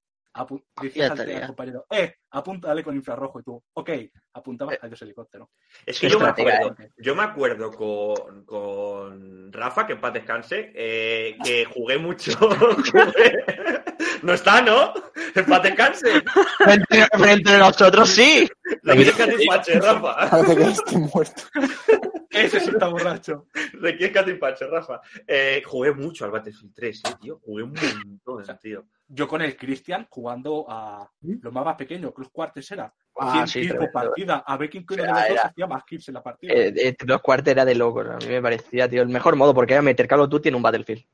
Decías 0.81 1.11
al, 1.17 1.47
compañero, 1.47 1.85
eh, 1.89 2.15
apúntale 2.31 2.83
con 2.83 2.95
infrarrojo 2.95 3.39
y 3.39 3.43
tú, 3.43 3.63
ok, 3.73 3.89
apuntabas 4.33 4.77
al 4.81 4.89
dios 4.89 5.01
helicóptero. 5.01 5.51
Es 5.85 5.97
que 5.99 6.09
yo 6.09 6.19
me, 6.19 6.27
acuerdo, 6.27 6.75
yo 6.97 7.15
me 7.15 7.23
acuerdo 7.23 7.71
con, 7.71 8.43
con 8.45 9.53
Rafa, 9.53 9.87
que 9.87 9.93
en 9.93 10.01
paz 10.01 10.13
descanse, 10.13 10.71
eh, 10.75 11.37
que 11.43 11.65
jugué 11.65 11.97
mucho. 11.97 12.31
jugué- 12.37 13.94
No 14.25 14.33
está, 14.33 14.61
¿no? 14.61 14.91
En 15.35 15.45
paz 15.45 15.61
descanse. 15.63 16.09
entre, 16.65 17.31
entre 17.31 17.57
nosotros 17.59 18.09
sí. 18.09 18.49
Requieres 18.81 19.15
que 19.15 19.27
te 19.27 19.43
empache, 19.43 19.79
Rafa. 19.79 20.29
Parece 20.31 20.55
que 20.55 20.63
esté 20.63 20.97
muerto. 20.97 21.43
Ese 22.31 22.59
sí 22.59 22.69
está 22.71 22.87
borracho. 22.87 23.45
Requieres 23.73 24.17
que 24.17 24.23
te 24.23 24.31
empache, 24.31 24.65
Rafa. 24.67 24.99
Eh, 25.27 25.61
jugué 25.65 25.93
mucho 25.93 26.25
al 26.25 26.31
Battlefield 26.31 26.73
3, 26.73 26.97
eh, 27.05 27.09
tío. 27.21 27.39
Jugué 27.45 27.63
un 27.63 27.73
montón, 28.25 28.57
tío. 28.59 28.85
Yo 29.07 29.27
con 29.27 29.43
el 29.43 29.55
Christian 29.55 30.07
jugando 30.09 30.65
a 30.67 31.07
los 31.21 31.53
más 31.53 31.75
pequeños, 31.75 32.11
Cruz 32.11 32.29
Quartes 32.31 32.69
era 32.71 32.91
Ah, 33.17 33.31
100 33.45 33.47
sí, 33.47 33.59
kills 33.61 33.71
por 33.75 33.77
tremendo. 33.89 34.09
partida, 34.09 34.43
a 34.45 34.57
ver 34.57 34.69
quién 34.69 34.83
coño 34.85 35.03
de 35.03 35.09
Era- 35.09 35.19
los 35.21 35.29
dos 35.29 35.45
hacía 35.45 35.67
más 35.67 35.83
kills 35.85 36.07
en 36.09 36.13
la 36.15 36.23
partida. 36.23 36.53
Eh, 36.53 36.73
eh, 36.75 36.95
dos 37.05 37.21
cuartos 37.21 37.51
era 37.51 37.63
de 37.63 37.75
locos. 37.75 38.05
A 38.09 38.17
mí 38.17 38.25
me 38.27 38.41
parecía, 38.41 38.89
tío, 38.89 39.03
el 39.03 39.07
mejor 39.09 39.35
modo 39.37 39.53
porque 39.53 39.73
era 39.73 39.81
meter 39.81 40.05
Call 40.07 40.19
of 40.21 40.29
Duty 40.29 40.49
en 40.49 40.55
un 40.55 40.61
Battlefield. 40.63 41.05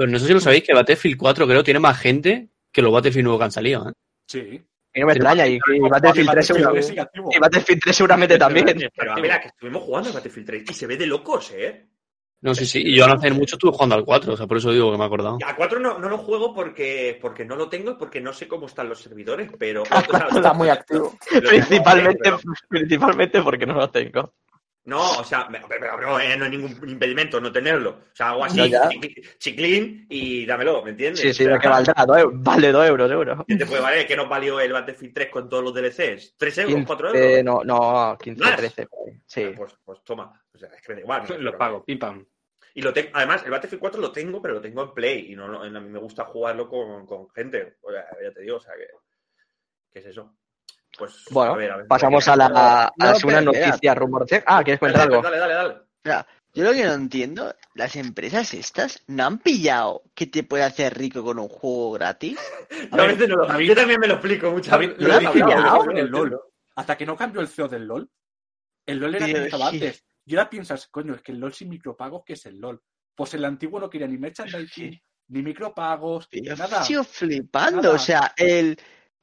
Pero 0.00 0.12
no 0.12 0.18
sé 0.18 0.26
si 0.28 0.32
lo 0.32 0.40
sabéis 0.40 0.62
que 0.64 0.72
Battlefield 0.72 1.18
4 1.18 1.46
creo 1.46 1.62
tiene 1.62 1.78
más 1.78 1.98
gente 2.00 2.48
que 2.72 2.80
los 2.80 2.90
Battlefield 2.90 3.24
nuevos 3.24 3.38
que 3.40 3.44
han 3.44 3.52
salido. 3.52 3.86
¿eh? 3.90 3.92
sí. 4.26 4.64
Y 4.94 5.00
no 5.00 5.06
me 5.06 5.12
extraña. 5.12 5.46
Y, 5.46 5.56
y 5.56 5.78
Battlefield 5.80 5.90
3 5.90 6.26
Battlefield 6.26 6.46
seguro- 6.64 6.82
sigue 6.82 7.00
activo. 7.00 7.28
y 7.32 7.38
Battlefield 7.38 7.80
3 7.82 7.96
seguramente 7.96 8.38
también. 8.38 8.90
Pero 8.96 9.12
a 9.12 9.20
ver, 9.20 9.40
que 9.42 9.48
estuvimos 9.48 9.82
jugando 9.82 10.08
al 10.08 10.14
Battlefield 10.14 10.46
3 10.46 10.64
y 10.70 10.72
se 10.72 10.86
ve 10.86 10.96
de 10.96 11.06
locos, 11.06 11.52
¿eh? 11.54 11.86
No, 12.40 12.54
sí, 12.54 12.64
sí. 12.64 12.80
Y 12.82 12.96
yo 12.96 13.06
no 13.06 13.12
hace 13.12 13.30
mucho 13.30 13.56
estuve 13.56 13.72
jugando 13.72 13.94
al 13.96 14.04
4, 14.06 14.32
o 14.32 14.36
sea, 14.38 14.46
por 14.46 14.56
eso 14.56 14.72
digo 14.72 14.90
que 14.90 14.96
me 14.96 15.04
he 15.04 15.06
acordado. 15.06 15.36
A 15.46 15.54
4 15.54 15.78
no, 15.78 15.98
no 15.98 16.08
lo 16.08 16.16
juego 16.16 16.54
porque, 16.54 17.18
porque 17.20 17.44
no 17.44 17.54
lo 17.54 17.68
tengo 17.68 17.90
y 17.90 17.94
porque 17.96 18.22
no 18.22 18.32
sé 18.32 18.48
cómo 18.48 18.64
están 18.66 18.88
los 18.88 19.00
servidores, 19.02 19.50
pero... 19.58 19.82
o 19.82 19.86
sea, 19.86 20.26
Está 20.34 20.54
muy 20.54 20.70
activo. 20.70 21.14
Principalmente, 21.48 22.18
pero- 22.22 22.40
principalmente 22.68 23.42
porque 23.42 23.66
no 23.66 23.74
lo 23.74 23.90
tengo. 23.90 24.32
No, 24.90 25.20
o 25.20 25.24
sea, 25.24 25.46
pero, 25.48 25.68
pero, 25.68 26.18
eh, 26.18 26.36
no 26.36 26.46
hay 26.46 26.50
ningún 26.50 26.72
impedimento 26.90 27.40
no 27.40 27.52
tenerlo. 27.52 27.90
O 27.90 28.16
sea, 28.16 28.30
hago 28.30 28.44
así, 28.44 28.68
No, 28.68 28.80
chiclín 29.38 30.04
y 30.10 30.44
dámelo, 30.44 30.82
¿me 30.82 30.90
entiendes? 30.90 31.20
Sí, 31.20 31.32
sí, 31.32 31.44
O 31.44 31.46
sea, 31.46 31.54
lo 31.54 31.60
que 31.60 31.68
valdrá, 31.68 31.94
vale 32.32 32.72
2 32.72 32.88
euros, 32.88 33.08
seguro. 33.08 33.44
¿Qué 33.46 33.54
te 33.54 33.66
puede 33.66 33.80
valer? 33.82 34.04
¿Qué 34.04 34.16
nos 34.16 34.28
valió 34.28 34.58
el 34.58 34.72
Battlefield 34.72 35.14
3 35.14 35.30
con 35.30 35.48
todos 35.48 35.62
los 35.62 35.72
DLCs? 35.72 36.36
¿3 36.36 36.58
euros? 36.62 36.84
¿4 36.84 36.90
euros? 37.06 37.12
15, 37.12 37.42
no, 37.44 37.62
no, 37.62 38.18
15, 38.20 38.40
¿Más? 38.42 38.56
13. 38.56 38.88
Sí. 39.26 39.52
Pues, 39.56 39.76
pues 39.84 40.02
toma. 40.02 40.42
O 40.52 40.58
sea, 40.58 40.70
es 40.70 40.82
que 40.82 40.88
me 40.88 40.94
da 40.96 41.00
igual. 41.02 41.22
¿no? 41.28 41.38
Lo 41.38 41.56
pago, 41.56 41.84
pim 41.84 41.96
pam. 42.00 42.26
Y 42.74 42.82
lo 42.82 42.92
tengo, 42.92 43.10
además, 43.12 43.44
el 43.44 43.52
Battlefield 43.52 43.80
4 43.80 44.00
lo 44.00 44.10
tengo, 44.10 44.42
pero 44.42 44.54
lo 44.54 44.60
tengo 44.60 44.82
en 44.82 44.92
Play. 44.92 45.32
Y 45.32 45.36
no, 45.36 45.46
no- 45.46 45.62
a 45.62 45.68
mí 45.80 45.88
me 45.88 46.00
gusta 46.00 46.24
jugarlo 46.24 46.68
con, 46.68 47.06
con 47.06 47.30
gente. 47.30 47.76
O 47.82 47.92
sea, 47.92 48.04
ya 48.20 48.32
te 48.32 48.40
digo, 48.40 48.56
o 48.56 48.60
sea, 48.60 48.72
que. 48.74 48.88
¿Qué 49.92 50.00
es 50.00 50.06
eso? 50.06 50.34
Pues. 50.98 51.24
Bueno, 51.30 51.52
a 51.54 51.56
ver, 51.56 51.70
a 51.72 51.76
ver, 51.78 51.86
pasamos 51.86 52.26
a 52.28 52.36
la, 52.36 52.46
a 52.46 52.92
la 52.96 53.10
No, 53.10 53.12
espera. 53.16 53.40
noticia, 53.40 53.94
rumor. 53.94 54.26
de- 54.26 54.42
Ah, 54.46 54.62
¿quieres 54.64 54.80
comentar 54.80 55.02
algo? 55.02 55.22
dale, 55.22 55.38
dale, 55.38 55.54
dale. 55.54 55.76
Mira, 56.04 56.26
yo 56.52 56.64
lo 56.64 56.72
que 56.72 56.84
no 56.84 56.92
entiendo, 56.94 57.54
las 57.74 57.94
empresas 57.96 58.52
estas 58.54 59.02
no 59.06 59.24
han 59.24 59.38
pillado 59.38 60.02
que 60.14 60.26
te 60.26 60.42
puede 60.42 60.64
hacer 60.64 60.96
rico 60.98 61.22
con 61.22 61.38
un 61.38 61.48
juego 61.48 61.92
gratis. 61.92 62.38
Yo, 62.92 63.02
a 63.02 63.06
veces 63.06 63.28
no 63.28 63.36
lo- 63.36 63.46
David- 63.46 63.68
yo 63.68 63.74
también 63.76 64.00
me 64.00 64.08
lo 64.08 64.14
explico 64.14 64.50
muchas 64.50 64.78
veces. 64.78 64.96
lo 64.98 65.08
¿Lo 65.08 65.14
has 65.14 65.20
dije 65.20 65.32
pillado? 65.32 65.62
yo 65.78 65.84
con 65.86 65.96
el 65.98 66.06
LOL. 66.08 66.40
Hasta 66.76 66.96
que 66.96 67.06
no 67.06 67.16
cambió 67.16 67.40
el 67.40 67.48
CEO 67.48 67.68
del 67.68 67.84
LOL, 67.86 68.10
el 68.86 68.98
LOL 68.98 69.14
era 69.16 69.26
estaba 69.26 69.70
sí. 69.70 69.76
antes. 69.76 70.04
Y 70.26 70.34
ahora 70.36 70.50
piensas, 70.50 70.86
coño, 70.88 71.14
es 71.14 71.22
que 71.22 71.32
el 71.32 71.38
LOL 71.40 71.52
sin 71.52 71.68
micropagos, 71.68 72.22
¿qué 72.24 72.32
es 72.34 72.46
el 72.46 72.58
LOL? 72.58 72.80
Pues 73.14 73.34
el 73.34 73.44
antiguo 73.44 73.78
no 73.80 73.90
quería 73.90 74.06
ni 74.08 74.16
merchandising, 74.18 75.00
ni 75.28 75.42
micropagos, 75.42 76.28
Yo 76.32 76.56
nada. 76.56 76.82
sigo 76.84 77.04
flipando, 77.04 77.82
Nada. 77.82 77.94
o 77.94 77.98
sea, 77.98 78.32
el, 78.36 78.78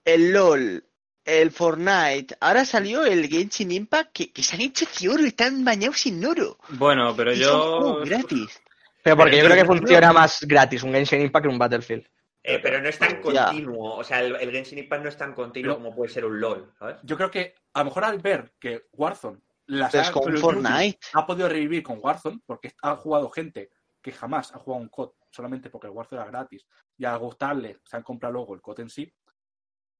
el 0.05 0.31
LOL, 0.33 0.83
el 1.27 1.51
Fortnite, 1.51 2.35
ahora 2.39 2.63
salió 2.65 3.03
el 3.05 3.27
Genshin 3.27 3.71
Impact 3.71 4.11
que, 4.13 4.31
que 4.31 4.41
se 4.41 4.55
han 4.55 4.61
hecho 4.61 4.85
de 4.99 5.09
oro 5.09 5.23
y 5.23 5.27
están 5.27 5.63
bañados 5.65 5.99
sin 5.99 6.25
oro. 6.25 6.57
Bueno, 6.69 7.13
pero 7.15 7.33
Y 7.33 7.43
son 7.43 7.99
yo. 7.99 8.05
gratis. 8.05 8.61
Pero 9.03 9.17
porque 9.17 9.37
yo 9.37 9.43
creo 9.45 9.55
que 9.57 9.65
funciona 9.65 10.11
más 10.13 10.39
gratis 10.41 10.83
un 10.83 10.93
Genshin 10.93 11.21
Impact 11.21 11.43
que 11.45 11.49
un 11.51 11.59
Battlefield. 11.59 12.07
Eh, 12.43 12.59
pero 12.59 12.81
no 12.81 12.87
es 12.87 12.97
tan 12.97 13.19
continuo. 13.21 13.95
O 13.97 14.03
sea, 14.05 14.21
el, 14.21 14.35
el 14.37 14.51
Genshin 14.51 14.79
Impact 14.79 15.03
no 15.03 15.09
es 15.09 15.17
tan 15.17 15.33
continuo 15.33 15.75
Pero- 15.75 15.83
como 15.83 15.95
puede 15.95 16.11
ser 16.13 16.23
un 16.25 16.39
LOL, 16.39 16.73
¿sabes? 16.79 16.95
Yo 17.03 17.17
creo 17.17 17.29
que 17.29 17.55
a 17.73 17.79
lo 17.79 17.85
mejor 17.85 18.05
al 18.05 18.19
ver 18.19 18.53
que 18.59 18.83
Warzone, 18.93 19.39
la 19.65 19.89
Pues 19.89 20.05
saga 20.07 20.13
con 20.13 20.23
Call 20.31 20.37
Fortnite. 20.37 20.99
ha 21.13 21.25
podido 21.25 21.49
revivir 21.49 21.83
con 21.83 21.99
Warzone, 22.01 22.39
porque 22.45 22.71
ha 22.81 22.95
jugado 22.95 23.29
gente 23.29 23.69
que 24.01 24.13
jamás 24.13 24.53
ha 24.55 24.59
jugado 24.59 24.81
un 24.81 24.87
COD 24.87 25.09
solamente 25.29 25.69
porque 25.69 25.87
el 25.87 25.93
Warzone 25.93 26.21
era 26.21 26.31
gratis, 26.31 26.65
y 26.97 27.03
al 27.03 27.19
gustarle 27.19 27.79
se 27.83 27.97
han 27.97 28.03
comprado 28.03 28.33
luego 28.35 28.55
el 28.55 28.61
COD 28.61 28.79
en 28.79 28.89
sí, 28.89 29.13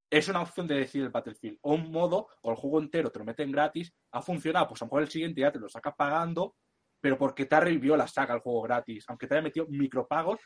es 0.09 0.27
una 0.27 0.41
opción 0.41 0.67
de 0.67 0.75
decir 0.75 1.03
el 1.03 1.09
Battlefield. 1.09 1.57
O 1.61 1.73
un 1.75 1.91
modo, 1.91 2.27
o 2.41 2.51
el 2.51 2.55
juego 2.57 2.79
entero 2.79 3.11
te 3.11 3.19
lo 3.19 3.25
meten 3.25 3.51
gratis, 3.51 3.93
ha 4.11 4.21
funcionado, 4.21 4.67
pues 4.69 4.81
a 4.81 4.85
lo 4.85 4.87
mejor 4.89 5.03
el 5.03 5.09
siguiente 5.09 5.41
ya 5.41 5.51
te 5.51 5.59
lo 5.59 5.67
sacas 5.69 5.93
pagando, 5.97 6.55
pero 6.99 7.17
porque 7.17 7.45
te 7.45 7.55
ha 7.55 7.59
revivido 7.59 7.95
la 7.97 8.07
saga 8.07 8.33
el 8.35 8.39
juego 8.41 8.61
gratis, 8.63 9.05
aunque 9.07 9.27
te 9.27 9.35
haya 9.35 9.43
metido 9.43 9.65
micropagos, 9.69 10.39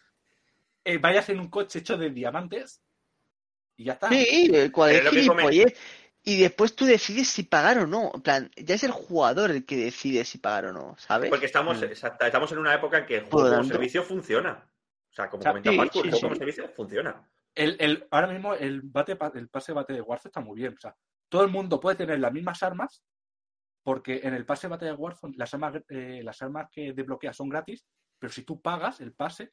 eh, 0.84 0.98
vayas 0.98 1.30
en 1.30 1.40
un 1.40 1.50
coche 1.50 1.80
hecho 1.80 1.98
de 1.98 2.10
diamantes 2.10 2.82
y 3.78 3.86
ya 3.86 3.94
está. 3.94 4.10
Sí, 4.10 4.70
cual 4.72 4.92
es 4.92 5.10
gilipollez. 5.10 5.80
Y 6.24 6.40
después 6.40 6.76
tú 6.76 6.86
decides 6.86 7.30
si 7.30 7.44
pagar 7.44 7.80
o 7.80 7.88
no. 7.88 8.12
En 8.14 8.22
plan, 8.22 8.52
ya 8.56 8.76
es 8.76 8.84
el 8.84 8.92
jugador 8.92 9.50
el 9.50 9.66
que 9.66 9.76
decide 9.76 10.24
si 10.24 10.38
pagar 10.38 10.66
o 10.68 10.74
no, 10.74 10.96
¿sabes? 11.00 11.30
Porque 11.32 11.48
estamos, 11.48 11.80
Mm. 11.82 11.86
exacta- 11.86 12.28
estamos 12.28 12.52
en 12.52 12.60
una 12.60 12.76
época 12.76 13.00
en 13.00 13.06
que 13.08 13.18
el 13.18 13.26
juego 13.26 13.50
como 13.50 13.64
servicio 13.64 14.04
funciona. 14.04 14.72
O 15.10 15.14
sea, 15.14 15.30
como 15.30 15.42
O 15.42 15.44
sea, 15.44 15.52
comenta 15.54 15.72
sí, 15.72 15.76
sí, 15.76 15.82
el 15.82 15.90
juego 15.90 16.16
sí. 16.18 16.22
como 16.22 16.36
servicio 16.36 16.70
funciona. 16.76 17.28
El, 17.56 17.76
el- 17.80 18.08
ahora 18.12 18.28
mismo 18.28 18.54
el, 18.54 18.82
bate, 18.82 19.16
pa- 19.16 19.32
el 19.36 19.50
pase 19.50 19.74
bate 19.74 19.94
de 19.94 20.02
Warzone 20.02 20.30
está 20.30 20.40
muy 20.42 20.56
bien. 20.58 20.74
O 20.76 20.80
sea, 20.80 20.96
todo 21.30 21.44
el 21.44 21.52
mundo 21.52 21.80
puede 21.80 21.96
tener 21.98 22.20
las 22.20 22.32
mismas 22.34 22.62
armas, 22.64 23.04
porque 23.84 24.22
en 24.24 24.34
el 24.34 24.46
pase 24.46 24.68
bate 24.68 24.86
de 24.86 24.94
Warzone 24.94 25.36
las 25.38 25.54
armas, 25.54 25.82
eh, 25.90 26.22
las 26.24 26.42
armas 26.42 26.68
que 26.72 26.94
desbloqueas 26.94 27.36
son 27.36 27.50
gratis, 27.50 27.86
pero 28.20 28.32
si 28.32 28.44
tú 28.44 28.62
pagas 28.62 29.02
el 29.02 29.14
pase, 29.14 29.52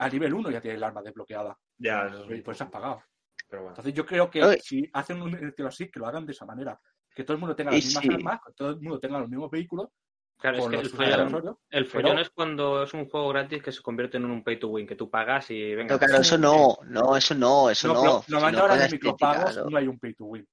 a 0.00 0.08
nivel 0.08 0.34
1 0.34 0.50
ya 0.50 0.60
tienes 0.60 0.76
el 0.78 0.84
arma 0.84 1.02
desbloqueada. 1.02 1.56
Ya, 1.78 2.06
eso 2.06 2.30
es 2.30 2.42
pues 2.42 2.60
has 2.60 2.70
pagado. 2.70 3.02
pero 3.48 3.62
bueno. 3.62 3.72
Entonces 3.72 3.94
yo 3.94 4.04
creo 4.04 4.30
que 4.30 4.58
si 4.60 4.88
hacen 4.92 5.22
un 5.22 5.34
estilo 5.34 5.68
así, 5.68 5.90
que 5.90 5.98
lo 6.00 6.06
hagan 6.06 6.26
de 6.26 6.32
esa 6.32 6.44
manera. 6.46 6.78
Que 7.14 7.24
todo 7.24 7.34
el 7.34 7.40
mundo 7.40 7.56
tenga 7.56 7.72
Y 7.72 7.76
las 7.76 7.84
mismas 7.86 8.04
sí. 8.04 8.10
armas, 8.12 8.40
que 8.46 8.52
todo 8.52 8.70
el 8.70 8.80
mundo 8.80 9.00
tenga 9.00 9.18
los 9.18 9.28
mismos 9.28 9.50
vehículos, 9.50 9.88
Claro, 10.38 10.58
es 10.58 10.66
que 10.66 10.76
los 10.76 10.84
el 10.84 10.90
follón, 10.90 11.58
el 11.70 11.86
follón 11.86 12.10
pero- 12.12 12.20
es 12.22 12.30
cuando 12.30 12.82
es 12.84 12.94
un 12.94 13.08
juego 13.08 13.28
gratis 13.30 13.60
que 13.62 13.72
se 13.72 13.82
convierte 13.82 14.18
en 14.18 14.24
un 14.26 14.44
pay 14.44 14.58
to 14.58 14.68
win, 14.68 14.86
que 14.86 14.94
tú 14.94 15.10
pagas 15.10 15.50
y 15.50 15.74
venga. 15.74 15.98
Pero 15.98 16.06
claro, 16.08 16.22
eso 16.22 16.38
no, 16.38 16.78
no, 16.86 17.16
eso 17.16 17.34
no, 17.34 17.68
eso 17.70 17.88
No, 17.88 17.94
no. 17.94 18.00
pero 18.02 18.22
Si 18.22 18.32
normalmente 18.32 18.56
no, 18.58 18.62
ahora 18.72 18.82
de 18.84 18.90
micropagos 18.92 19.66
no 19.68 19.76
hay 19.76 19.88
un 19.88 19.98
pay 19.98 20.14
to 20.14 20.24
win. 20.26 20.46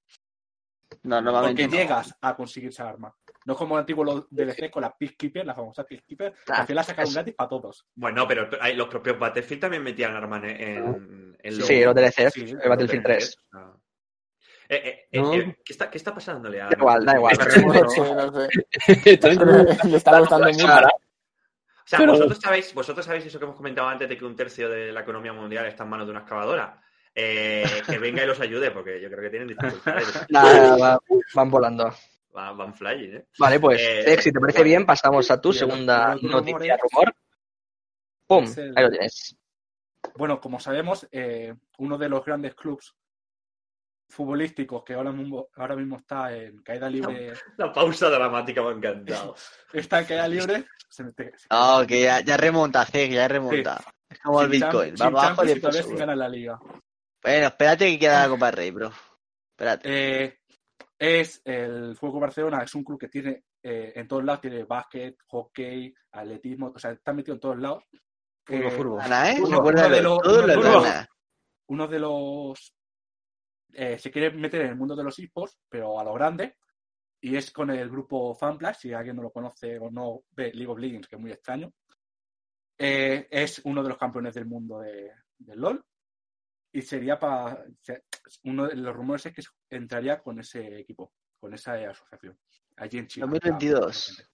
No, 1.04 1.22
normalmente 1.22 1.64
Porque 1.64 1.76
no. 1.78 1.82
llegas 1.84 2.16
a 2.20 2.36
conseguir 2.36 2.70
esa 2.70 2.90
arma. 2.90 3.14
No 3.46 3.54
es 3.54 3.60
como 3.60 3.78
antiguo 3.78 4.04
los 4.04 4.28
DLC 4.32 4.72
con 4.72 4.82
la 4.82 4.92
Peacekeeper, 4.98 5.46
la 5.46 5.54
famosa 5.54 5.84
Peacekeeper, 5.84 6.34
que 6.46 6.52
al 6.54 6.66
final 6.66 6.76
la 6.78 6.84
sacaron 6.84 7.10
es- 7.10 7.14
gratis 7.14 7.36
para 7.36 7.50
todos. 7.50 7.86
Bueno, 7.94 8.28
pero 8.28 8.50
hay- 8.60 8.76
los 8.76 8.88
propios 8.88 9.20
Battlefield 9.20 9.62
también 9.62 9.84
metían 9.84 10.16
armas 10.16 10.44
en, 10.46 10.50
en, 10.50 11.38
en 11.44 11.54
Sí, 11.62 11.84
los 11.84 11.94
DLCs, 11.94 12.34
Sí, 12.34 12.42
el 12.60 12.70
Battlefield 12.70 13.04
3. 13.04 13.38
Ah. 13.54 13.72
Eh, 13.76 13.80
eh, 14.70 15.08
eh, 15.12 15.20
No. 15.22 15.34
eh, 15.34 15.58
¿qué, 15.64 15.74
está, 15.74 15.90
¿Qué 15.90 15.98
está 15.98 16.14
pasándole 16.14 16.62
a.? 16.62 16.66
Da 16.70 16.78
igual, 16.78 17.06
da 17.06 17.16
igual. 17.16 17.38
Le 19.86 19.98
está 19.98 20.20
gustando 20.20 20.48
mucho. 20.48 20.66
O 20.66 21.88
sea, 21.88 22.00
Pero- 22.00 22.14
vosotros 22.14 22.40
sabéis, 22.42 22.74
vosotros 22.74 23.06
sabéis 23.06 23.26
eso 23.28 23.38
que 23.38 23.46
hemos 23.46 23.56
comentado 23.58 23.88
antes 23.88 24.10
de 24.10 24.18
que 24.18 24.26
un 24.26 24.36
tercio 24.36 24.70
de 24.70 24.92
la 24.92 25.02
economía 25.02 25.34
mundial 25.34 25.68
está 25.68 25.84
en 25.84 25.90
manos 25.90 26.08
de 26.08 26.12
una 26.12 26.22
excavadora. 26.22 26.82
Eh, 27.14 27.64
que 27.88 27.98
venga 28.00 28.24
y 28.24 28.28
los 28.28 28.40
ayude, 28.42 28.72
porque 28.72 29.00
yo 29.00 29.08
creo 29.10 29.22
que 29.22 29.30
tienen 29.30 29.48
dificultades. 29.48 30.26
Nada, 30.30 30.78
va- 30.78 31.00
van 31.34 31.50
volando. 31.52 31.94
Van, 32.34 32.58
van 32.58 32.74
flying, 32.74 33.16
¿eh? 33.18 33.26
Vale, 33.40 33.60
pues, 33.60 33.80
Eh, 33.82 34.18
si 34.22 34.32
te 34.34 34.40
parece 34.40 34.60
bueno. 34.60 34.70
bien, 34.70 34.86
pasamos 34.86 35.30
a 35.32 35.40
tu 35.40 35.54
segunda 35.54 36.14
el 36.22 36.30
noticia, 36.30 36.76
rumor. 36.78 37.16
¡Pum! 38.28 38.46
el- 38.58 38.74
Ahí 38.78 38.84
lo 38.84 38.90
tienes. 38.90 39.38
Bueno, 40.18 40.42
como 40.42 40.60
sabemos, 40.60 41.08
eh, 41.12 41.54
uno 41.78 41.98
de 41.98 42.10
los 42.10 42.26
grandes 42.26 42.56
clubs 42.56 42.94
futbolísticos 44.16 44.84
que 44.84 44.94
ahora 44.94 45.12
mismo, 45.12 45.50
ahora 45.56 45.76
mismo 45.76 45.98
está 45.98 46.36
en 46.36 46.58
caída 46.64 46.90
libre, 46.90 47.34
La 47.58 47.72
pausa 47.72 48.10
dramática 48.10 48.62
me 48.62 48.70
ha 48.70 48.72
encantado. 48.72 49.36
está 49.74 50.00
en 50.00 50.06
caída 50.06 50.28
libre, 50.28 50.66
se 50.90 51.04
mete- 51.04 51.38
se- 51.38 51.48
No, 51.52 51.86
que 51.86 52.02
ya, 52.04 52.22
ya 52.22 52.38
remonta, 52.38 52.86
que 52.86 53.10
ya 53.10 53.28
remonta. 53.28 53.82
Es 54.10 54.20
como 54.20 54.42
el 54.42 54.52
sin 54.52 54.62
Bitcoin. 54.62 54.96
Va 55.02 55.06
abajo 55.08 55.44
y 55.44 55.48
después 55.48 55.78
sube. 55.78 55.98
ganar 55.98 56.18
la 56.18 56.30
liga. 56.30 56.60
Bueno, 57.22 57.48
espérate 57.48 57.92
que 57.92 58.00
queda 58.00 58.24
la 58.24 58.30
Copa 58.30 58.46
del 58.48 58.56
Rey, 58.56 58.72
bro. 58.72 58.92
Espérate. 59.52 59.90
Eh, 60.26 60.40
es 60.98 61.42
el 61.44 61.96
Fútbol 61.98 62.22
Barcelona, 62.22 62.64
es 62.64 62.74
un 62.76 62.84
club 62.84 63.00
que 63.00 63.10
tiene 63.10 63.44
eh, 63.64 63.94
en 63.96 64.08
todos 64.08 64.24
lados, 64.24 64.42
tiene 64.42 64.64
básquet, 64.64 65.18
hockey, 65.28 65.94
atletismo, 66.12 66.72
o 66.76 66.80
sea, 66.80 66.92
está 66.92 67.12
metido 67.14 67.34
en 67.34 67.40
todos 67.40 67.58
lados. 67.60 67.84
Fútbol, 68.46 68.64
Eh, 68.64 68.72
fútbol. 68.72 69.00
Gana, 69.00 69.32
¿eh? 69.32 69.36
uno- 69.42 69.58
Recuérdalo, 69.58 69.88
uno 69.88 69.96
de 69.96 70.02
los- 70.04 70.22
todo 70.22 70.34
uno 70.38 70.42
lo 70.48 70.48
de 70.48 70.70
los- 70.70 70.84
gana. 70.84 71.08
uno 71.68 71.88
de 71.88 72.00
los 72.00 72.74
eh, 73.76 74.00
se 74.00 74.12
quiere 74.12 74.32
meter 74.32 74.62
en 74.62 74.70
el 74.70 74.76
mundo 74.76 74.96
de 74.96 75.04
los 75.04 75.20
esports, 75.20 75.58
pero 75.70 76.00
a 76.00 76.04
lo 76.04 76.14
grande, 76.14 76.58
y 77.22 77.36
es 77.36 77.52
con 77.52 77.70
el 77.72 77.90
grupo 77.90 78.36
Fanplas, 78.36 78.80
si 78.80 78.94
alguien 78.94 79.16
no 79.16 79.24
lo 79.24 79.32
conoce 79.32 79.78
o 79.80 79.90
no 79.90 80.24
ve 80.32 80.52
League 80.54 80.72
of 80.72 80.80
Legends, 80.80 81.08
que 81.08 81.16
es 81.16 81.22
muy 81.22 81.32
extraño. 81.32 81.74
Eh, 82.78 83.28
es 83.30 83.62
uno 83.66 83.82
de 83.82 83.90
los 83.90 83.98
campeones 83.98 84.34
del 84.34 84.46
mundo 84.46 84.80
de, 84.80 85.12
del 85.38 85.60
LOL, 85.60 85.84
y 86.72 86.82
sería 86.82 87.18
para. 87.18 87.66
Uno 88.44 88.68
de 88.68 88.76
los 88.76 88.96
rumores 88.96 89.26
es 89.26 89.34
que 89.34 89.76
entraría 89.76 90.22
con 90.22 90.40
ese 90.40 90.80
equipo, 90.80 91.14
con 91.40 91.54
esa 91.54 91.74
asociación, 91.74 92.38
allí 92.76 92.98
en 92.98 93.08
China. 93.08 93.28
2022. 93.28 94.30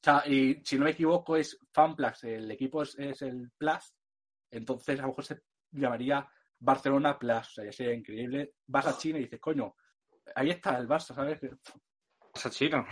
O 0.00 0.02
sea, 0.02 0.22
y 0.26 0.62
si 0.64 0.78
no 0.78 0.84
me 0.84 0.92
equivoco, 0.92 1.36
es 1.36 1.58
FanPlus, 1.72 2.24
el 2.24 2.50
equipo 2.50 2.82
es, 2.82 2.96
es 2.98 3.22
el 3.22 3.50
Plus, 3.58 3.94
entonces 4.50 4.98
a 4.98 5.02
lo 5.02 5.08
mejor 5.08 5.24
se 5.24 5.42
llamaría 5.72 6.26
Barcelona 6.58 7.18
Plus, 7.18 7.36
o 7.38 7.44
sea, 7.54 7.64
ya 7.64 7.72
sería 7.72 7.94
increíble. 7.94 8.54
Vas 8.66 8.86
a 8.86 8.96
China 8.98 9.18
y 9.18 9.22
dices, 9.24 9.40
coño, 9.40 9.74
ahí 10.34 10.50
está 10.50 10.76
el 10.78 10.88
Barça, 10.88 11.14
¿sabes? 11.14 11.40
Pasa 12.32 12.50
chino. 12.50 12.86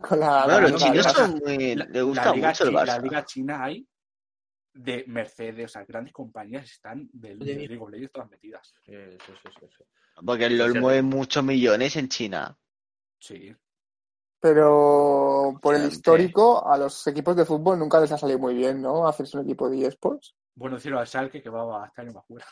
Con 0.00 0.18
la, 0.20 0.44
Bueno, 0.44 0.60
la- 0.62 0.68
los 0.68 0.82
chinos 0.82 1.06
son 1.12 1.40
muy. 1.44 1.74
La, 1.76 1.84
Le 1.84 2.02
gusta 2.02 2.24
la 2.26 2.32
liga 2.34 2.48
mucho 2.48 2.64
el 2.64 2.70
chi- 2.70 2.74
la 2.74 2.82
Barça. 2.84 3.02
liga 3.02 3.24
china 3.24 3.64
hay 3.64 3.88
de 4.74 5.04
Mercedes, 5.06 5.66
o 5.66 5.68
sea, 5.68 5.84
grandes 5.84 6.12
compañías 6.14 6.64
están 6.64 7.08
del 7.12 7.38
de 7.38 7.54
League 7.54 7.78
of 7.78 7.90
Legends 7.90 8.12
todas 8.12 8.30
metidas. 8.30 8.72
Sí, 8.84 8.92
sí, 9.26 9.32
sí. 9.60 9.84
Porque 10.24 10.46
el 10.46 10.56
LOL 10.58 10.80
mueve 10.80 11.02
muchos 11.02 11.44
millones 11.44 11.94
en 11.96 12.08
China. 12.08 12.58
Sí. 13.18 13.54
Pero 14.40 15.58
por 15.62 15.74
el 15.76 15.86
histórico, 15.88 16.66
a 16.68 16.76
los 16.76 17.06
equipos 17.06 17.36
de 17.36 17.44
fútbol 17.44 17.78
nunca 17.78 18.00
les 18.00 18.10
ha 18.12 18.18
salido 18.18 18.38
muy 18.40 18.54
bien, 18.54 18.82
¿no? 18.82 19.06
Hacerse 19.06 19.36
un 19.38 19.44
equipo 19.44 19.70
de 19.70 19.86
eSports. 19.86 20.34
Bueno, 20.54 20.76
decirlo 20.76 20.98
al 20.98 21.06
Schalke 21.06 21.40
que 21.42 21.48
va 21.48 21.86
este 21.86 22.00
año 22.02 22.12
más 22.12 22.26
fuera. 22.26 22.46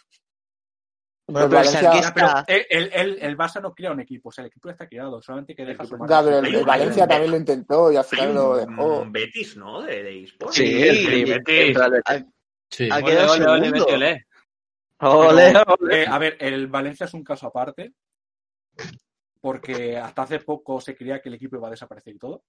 Pero 1.33 1.45
el 1.47 1.51
Valencia- 1.51 2.13
pero 2.15 2.29
el, 2.47 2.91
el, 2.93 3.19
el- 3.21 3.37
Barça 3.37 3.61
no 3.61 3.75
crea 3.75 3.93
un 3.93 4.01
equipo, 4.01 4.29
o 4.29 4.33
sea, 4.33 4.43
el 4.43 4.49
equipo 4.49 4.69
ya 4.69 4.73
está 4.73 4.89
creado, 4.89 5.21
solamente 5.23 5.55
que 5.55 5.65
deja 5.65 5.85
su 5.85 5.97
Ya, 6.09 6.23
pero 6.23 6.39
el, 6.39 6.55
el 6.55 6.65
Valencia 6.65 7.07
también 7.07 7.31
lo 7.31 7.37
intentó 7.37 7.93
y 7.93 7.97
al 7.97 8.05
final 8.05 8.35
lo 8.35 8.51
un 8.65 8.77
dejó. 8.77 9.07
Betis, 9.11 9.57
¿no? 9.57 9.83
De, 9.83 10.03
de 10.03 10.23
eSports. 10.25 10.55
Sí, 10.57 10.67
sí, 10.67 11.25
Betis, 11.25 11.45
entra 11.49 11.87
el 11.87 11.93
Betis. 11.93 12.25
Sí. 12.71 12.89
Ha 12.91 12.97
Ole, 12.97 13.05
quedado 13.07 13.33
ole, 13.33 13.45
ole, 13.47 13.65
segundo. 13.65 13.85
Betty, 13.87 13.95
ole. 13.95 14.27
Ole, 15.03 15.53
ole. 15.67 16.03
Eh, 16.03 16.07
a 16.09 16.19
ver, 16.19 16.37
el 16.41 16.67
Valencia 16.69 17.07
es 17.07 17.15
un 17.15 17.25
caso 17.25 17.47
aparte, 17.47 17.93
porque 19.41 19.97
hasta 19.97 20.23
hace 20.23 20.41
poco 20.41 20.81
se 20.81 20.95
creía 20.95 21.21
que 21.21 21.29
el 21.29 21.35
equipo 21.37 21.57
iba 21.57 21.69
a 21.69 21.71
desaparecer 21.71 22.15
y 22.15 22.19
todo 22.19 22.45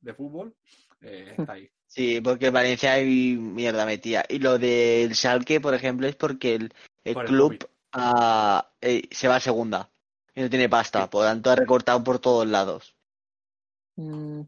de 0.00 0.14
fútbol. 0.14 0.54
Eh, 1.02 1.34
está 1.36 1.52
ahí. 1.54 1.68
Sí, 1.86 2.20
porque 2.20 2.46
en 2.46 2.52
Valencia 2.54 2.92
hay 2.92 3.34
mierda 3.36 3.84
metida. 3.84 4.24
Y 4.28 4.38
lo 4.38 4.58
del 4.58 5.14
Schalke, 5.14 5.60
por 5.60 5.74
ejemplo, 5.74 6.06
es 6.06 6.14
porque 6.16 6.54
el, 6.54 6.72
el 7.04 7.14
club 7.16 7.68
eh, 8.80 9.02
se 9.10 9.28
va 9.28 9.36
a 9.36 9.40
segunda. 9.40 9.90
Y 10.34 10.42
no 10.42 10.50
tiene 10.50 10.68
pasta. 10.68 11.08
Por 11.10 11.22
lo 11.22 11.28
tanto, 11.28 11.50
ha 11.50 11.56
recortado 11.56 12.02
por 12.04 12.18
todos 12.18 12.46
lados. 12.46 12.96
Mm, 13.96 14.42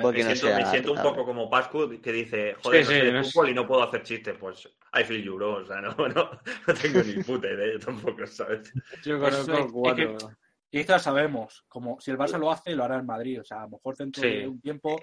porque 0.00 0.24
me 0.24 0.30
no 0.30 0.36
siento, 0.36 0.56
me 0.56 0.62
sea 0.62 0.70
siento 0.70 0.92
un 0.92 1.02
poco 1.02 1.24
como 1.26 1.50
Pascu 1.50 2.00
que 2.00 2.12
dice, 2.12 2.54
joder, 2.62 2.84
Sí, 2.86 2.90
no 2.92 2.94
sé 2.94 3.00
sí, 3.00 3.06
de 3.06 3.12
no 3.12 3.20
es- 3.20 3.32
fútbol 3.32 3.48
y 3.50 3.54
no 3.54 3.66
puedo 3.66 3.82
hacer 3.82 4.02
chistes. 4.02 4.36
Pues, 4.38 4.66
I 4.98 5.04
feel 5.04 5.22
you, 5.22 5.34
bro. 5.36 5.56
O 5.56 5.66
sea, 5.66 5.80
no, 5.80 5.90
no, 6.08 6.30
no 6.66 6.74
tengo 6.74 7.02
ni 7.02 7.22
puta 7.22 7.48
idea, 7.48 7.72
yo 7.74 7.78
tampoco, 7.84 8.26
¿sabes? 8.26 8.72
Yo 9.02 9.18
conozco 9.20 9.52
es- 9.58 9.72
cuatro. 9.72 10.16
es 10.16 10.26
Y 10.70 10.80
esto 10.80 10.92
ya 10.94 10.98
sabemos, 10.98 11.64
como 11.68 12.00
si 12.00 12.10
el 12.10 12.18
Barça 12.18 12.38
lo 12.38 12.50
hace, 12.50 12.74
lo 12.74 12.84
hará 12.84 12.96
el 12.96 13.04
Madrid. 13.04 13.40
O 13.40 13.44
sea, 13.44 13.58
a 13.58 13.62
lo 13.64 13.70
mejor 13.70 13.96
dentro 13.96 14.22
Sí. 14.22 14.28
de 14.28 14.48
un 14.48 14.60
tiempo. 14.60 15.00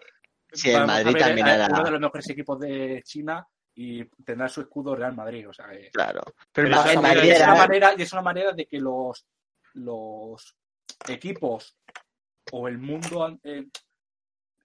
Sí, 0.52 0.72
el 0.72 0.86
Madrid 0.88 1.14
ver 1.14 1.22
también 1.22 1.48
a 1.48 1.54
hará. 1.54 1.68
Uno 1.76 1.84
de 1.84 1.92
los 1.92 2.00
mejores 2.02 2.30
equipos 2.30 2.60
de 2.60 3.02
China 3.06 3.48
y 3.76 4.04
tendrá 4.24 4.50
su 4.50 4.62
escudo 4.62 4.96
Real 4.96 5.16
Madrid. 5.16 5.48
O 5.50 5.54
sea, 5.54 5.70
que- 5.70 5.90
Claro. 5.92 6.22
Pero 6.52 6.68
es, 6.70 6.74
una 6.98 7.02
manera, 7.56 7.92
es 7.94 8.14
una 8.14 8.22
manera 8.22 8.52
de 8.54 8.66
que 8.68 8.80
los, 8.80 9.26
los 9.74 10.56
equipos 11.08 11.78
o 12.52 12.68
el 12.68 12.78
mundo 12.78 13.40
eh, 13.44 13.68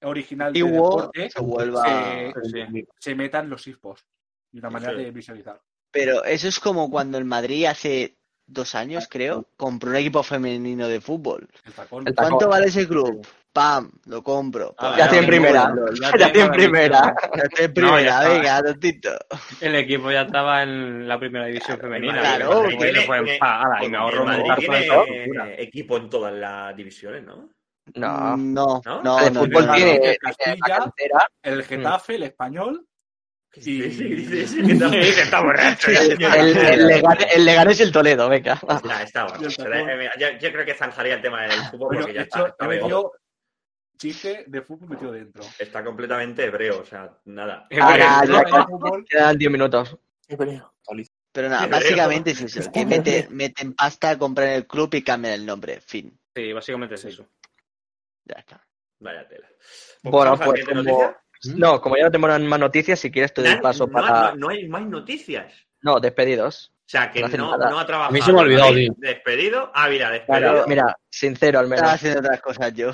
original 0.02 0.52
del 0.52 0.70
deporte 0.72 1.30
se 1.30 1.40
vuelva. 1.40 2.32
se, 2.42 2.66
Sí. 2.70 2.86
se 2.98 3.14
metan 3.14 3.48
los 3.48 3.66
esports. 3.66 4.04
Y 4.52 4.58
una 4.58 4.70
manera 4.70 4.92
Sí. 4.96 5.04
de 5.04 5.10
visualizar. 5.10 5.60
Pero 5.90 6.24
eso 6.24 6.48
es 6.48 6.58
como 6.60 6.90
cuando 6.90 7.18
el 7.18 7.24
Madrid 7.24 7.66
hace 7.66 8.16
dos 8.46 8.74
años, 8.74 9.08
creo, 9.08 9.48
compró 9.56 9.90
un 9.90 9.96
equipo 9.96 10.22
femenino 10.22 10.88
de 10.88 11.00
fútbol. 11.00 11.48
El 11.64 11.72
tacón. 11.72 12.06
El 12.06 12.14
tacón. 12.14 12.30
¿Cuánto 12.32 12.48
vale 12.48 12.66
ese 12.66 12.86
club? 12.86 13.26
¡Pam! 13.56 13.90
Lo 14.04 14.22
compro. 14.22 14.74
Ah, 14.76 14.88
Pues 14.88 14.96
Ya 14.98 15.04
estoy 15.06 15.26
primera. 15.26 15.68
muevo, 15.70 15.86
Ya 15.94 16.00
Ya 16.00 16.26
estoy 16.26 16.26
en 16.26 16.32
tengo 16.32 16.52
primera. 16.52 17.14
Ya 17.34 17.42
estoy 17.42 17.64
en 17.64 17.74
primera, 17.74 18.28
venga, 18.28 18.62
tontito. 18.62 19.10
El 19.62 19.74
equipo 19.76 20.10
ya 20.10 20.22
estaba 20.22 20.62
en 20.62 21.08
la 21.08 21.18
primera 21.18 21.46
división 21.46 21.78
femenina. 21.78 22.20
Claro, 22.20 22.70
y 22.70 22.76
tiene- 22.76 23.00
fue 23.02 23.16
en 23.18 23.24
tiene- 23.24 23.38
pa, 23.38 23.62
ala, 23.62 23.78
y 23.84 23.88
me 23.88 23.96
el 23.96 24.02
ahorro 24.02 24.26
tiene 24.58 24.86
eh, 24.86 25.54
equipo 25.58 25.96
en 25.96 26.10
todas 26.10 26.34
las 26.34 26.76
divisiones, 26.76 27.24
¿no? 27.24 27.48
No. 27.94 28.36
No, 28.36 28.82
¿No? 28.84 29.02
no, 29.02 29.20
el 29.20 29.32
fútbol 29.34 29.72
tiene, 29.74 29.94
el 30.02 30.18
Castilla. 30.18 30.90
El 31.42 31.62
Getafe, 31.62 32.14
el 32.16 32.22
español. 32.24 32.84
Sí, 33.52 33.90
sí, 33.90 34.46
sí, 34.46 34.60
está- 35.18 35.40
borracho. 35.40 35.90
El, 35.90 36.12
el, 36.22 36.86
Legan- 36.88 37.26
el 37.34 37.44
Leganés 37.46 37.80
y 37.80 37.84
el 37.84 37.92
Toledo, 37.92 38.28
venga. 38.28 38.52
Está, 38.52 39.06
Será- 39.06 39.28
tacón. 39.28 39.44
eh, 39.46 40.10
Yo, 40.18 40.26
yo 40.40 40.52
creo 40.52 40.64
que 40.66 40.74
zanjaría 40.74 41.14
el 41.14 41.22
tema 41.22 41.42
del 41.42 41.52
fútbol 41.70 41.88
Bueno, 41.88 42.00
porque 42.02 42.12
ya 42.12 42.20
de 42.20 42.24
está, 42.24 42.38
chiste 43.96 44.44
de 44.46 44.62
fútbol 44.62 44.88
metido 44.90 45.12
dentro. 45.12 45.42
Está 45.58 45.82
completamente 45.84 46.44
hebreo, 46.44 46.80
o 46.80 46.84
sea, 46.84 47.10
nada. 47.24 47.66
No, 47.70 47.96
ya 47.96 48.66
fútbol, 48.68 49.04
quedan 49.08 49.36
10 49.38 49.50
minutos. 49.50 49.96
hebreo. 50.28 50.72
Pero 51.32 51.48
nada, 51.50 51.66
básicamente 51.66 52.30
es 52.30 52.40
eso. 52.40 52.70
Que 52.72 52.86
mete, 52.86 53.28
meten 53.30 53.74
pasta, 53.74 54.16
compran 54.18 54.48
el 54.48 54.66
club 54.66 54.94
y 54.94 55.02
cambian 55.02 55.34
el 55.34 55.44
nombre. 55.44 55.80
Fin. 55.80 56.18
Sí, 56.34 56.52
básicamente 56.52 56.94
es 56.94 57.04
eso. 57.04 57.26
Ya 58.24 58.36
está. 58.38 58.66
Vaya 59.00 59.28
tela. 59.28 59.46
Bueno, 60.02 60.32
¿Pasamos 60.38 60.54
a 60.54 60.58
la 60.58 60.64
pues 60.64 60.86
como... 60.86 61.14
No, 61.56 61.80
como 61.82 61.96
ya 61.98 62.04
no 62.04 62.10
tenemos 62.10 62.40
más 62.40 62.58
noticias, 62.58 62.98
si 62.98 63.10
quieres 63.10 63.34
te 63.34 63.42
doy 63.42 63.50
Nan- 63.50 63.60
paso 63.60 63.86
no, 63.86 63.92
para... 63.92 64.30
no- 64.30 64.36
no 64.36 64.48
hay 64.48 64.66
más 64.68 64.82
noticias. 64.86 65.52
No, 65.82 66.00
despedidos. 66.00 66.72
O 66.74 66.88
sea, 66.88 67.10
que 67.10 67.20
No 67.20 67.26
ha 67.78 67.86
trabajado. 67.86 68.04
A 68.04 68.10
mí 68.10 68.22
se 68.22 68.32
me 68.32 68.38
ha 68.38 68.42
olvidado. 68.42 68.72
Despedido. 68.96 69.70
Ah, 69.74 69.88
mira, 69.90 70.10
despedido. 70.10 70.52
Claro, 70.52 70.64
mira, 70.66 70.96
sincero 71.10 71.58
al 71.58 71.66
Estaba 71.66 71.82
menos. 71.82 71.94
haciendo 71.94 72.20
otras 72.20 72.40
cosas 72.40 72.72
yo. 72.74 72.92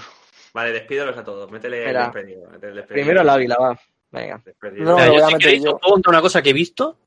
Vale, 0.54 0.72
despídelos 0.72 1.16
a 1.16 1.24
todos. 1.24 1.50
Métele 1.50 1.88
el 1.88 1.94
despedido. 1.96 2.50
métele 2.50 2.70
el 2.70 2.76
despedido. 2.76 2.94
Primero 3.04 3.20
el 3.22 3.28
águila, 3.28 3.56
va. 3.58 3.80
Venga. 4.10 4.42
Despedido. 4.44 4.84
No, 4.84 5.06
lo 5.06 5.18
yo 5.18 5.26
a 5.26 5.30
meter 5.30 5.68
os 5.68 5.80
contar 5.80 6.10
una 6.10 6.20
cosa 6.20 6.42
que 6.42 6.50
he 6.50 6.52
visto 6.52 6.98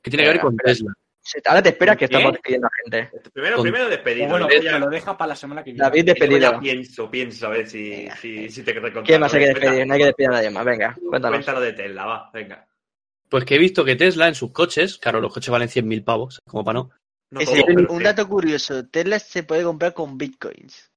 que 0.00 0.10
tiene 0.10 0.24
que 0.24 0.30
ver 0.30 0.40
con. 0.40 0.56
Tesla. 0.56 0.92
Sí, 1.26 1.38
Ahora 1.46 1.62
te 1.62 1.70
esperas 1.70 1.96
que 1.96 2.04
estamos 2.04 2.32
despidiendo 2.32 2.66
a 2.66 2.70
gente. 2.82 3.10
Primero, 3.32 3.56
Con- 3.56 3.62
primero 3.62 3.88
despedido. 3.88 4.28
bueno, 4.28 4.46
ya- 4.62 4.78
lo 4.78 4.90
deja 4.90 5.16
para 5.16 5.28
la 5.30 5.36
semana 5.36 5.64
que 5.64 5.70
viene. 5.72 5.82
David, 5.82 6.04
despedido. 6.04 6.38
ya 6.38 6.60
pienso, 6.60 7.10
pienso, 7.10 7.46
a 7.46 7.50
ver 7.50 7.66
si, 7.66 8.06
si, 8.20 8.50
si 8.50 8.62
te 8.62 8.74
recontralo. 8.74 9.06
¿Quién 9.06 9.20
más 9.20 9.32
hay 9.32 9.40
que 9.40 9.46
despedir? 9.48 9.86
No 9.86 9.94
hay 9.94 10.00
que 10.00 10.06
despedir 10.06 10.28
a 10.28 10.32
nadie 10.34 10.50
más. 10.50 10.64
Venga, 10.66 10.94
cuéntanos. 11.08 11.38
Cuéntalo 11.38 11.60
de 11.62 11.72
Tesla, 11.72 12.04
va, 12.04 12.30
venga. 12.32 12.68
Pues 13.30 13.44
que 13.46 13.54
he 13.54 13.58
visto 13.58 13.86
que 13.86 13.96
Tesla 13.96 14.28
en 14.28 14.34
sus 14.34 14.52
coches, 14.52 14.98
claro, 14.98 15.18
los 15.20 15.32
coches 15.32 15.50
valen 15.50 15.68
100.000 15.68 16.04
pavos, 16.04 16.40
como 16.46 16.62
para 16.62 16.74
no, 16.80 16.90
un 17.30 17.46
sí. 17.98 18.02
dato 18.04 18.28
curioso, 18.28 18.86
Tesla 18.88 19.18
se 19.18 19.44
puede 19.44 19.64
comprar 19.64 19.94
con 19.94 20.18
bitcoins. 20.18 20.92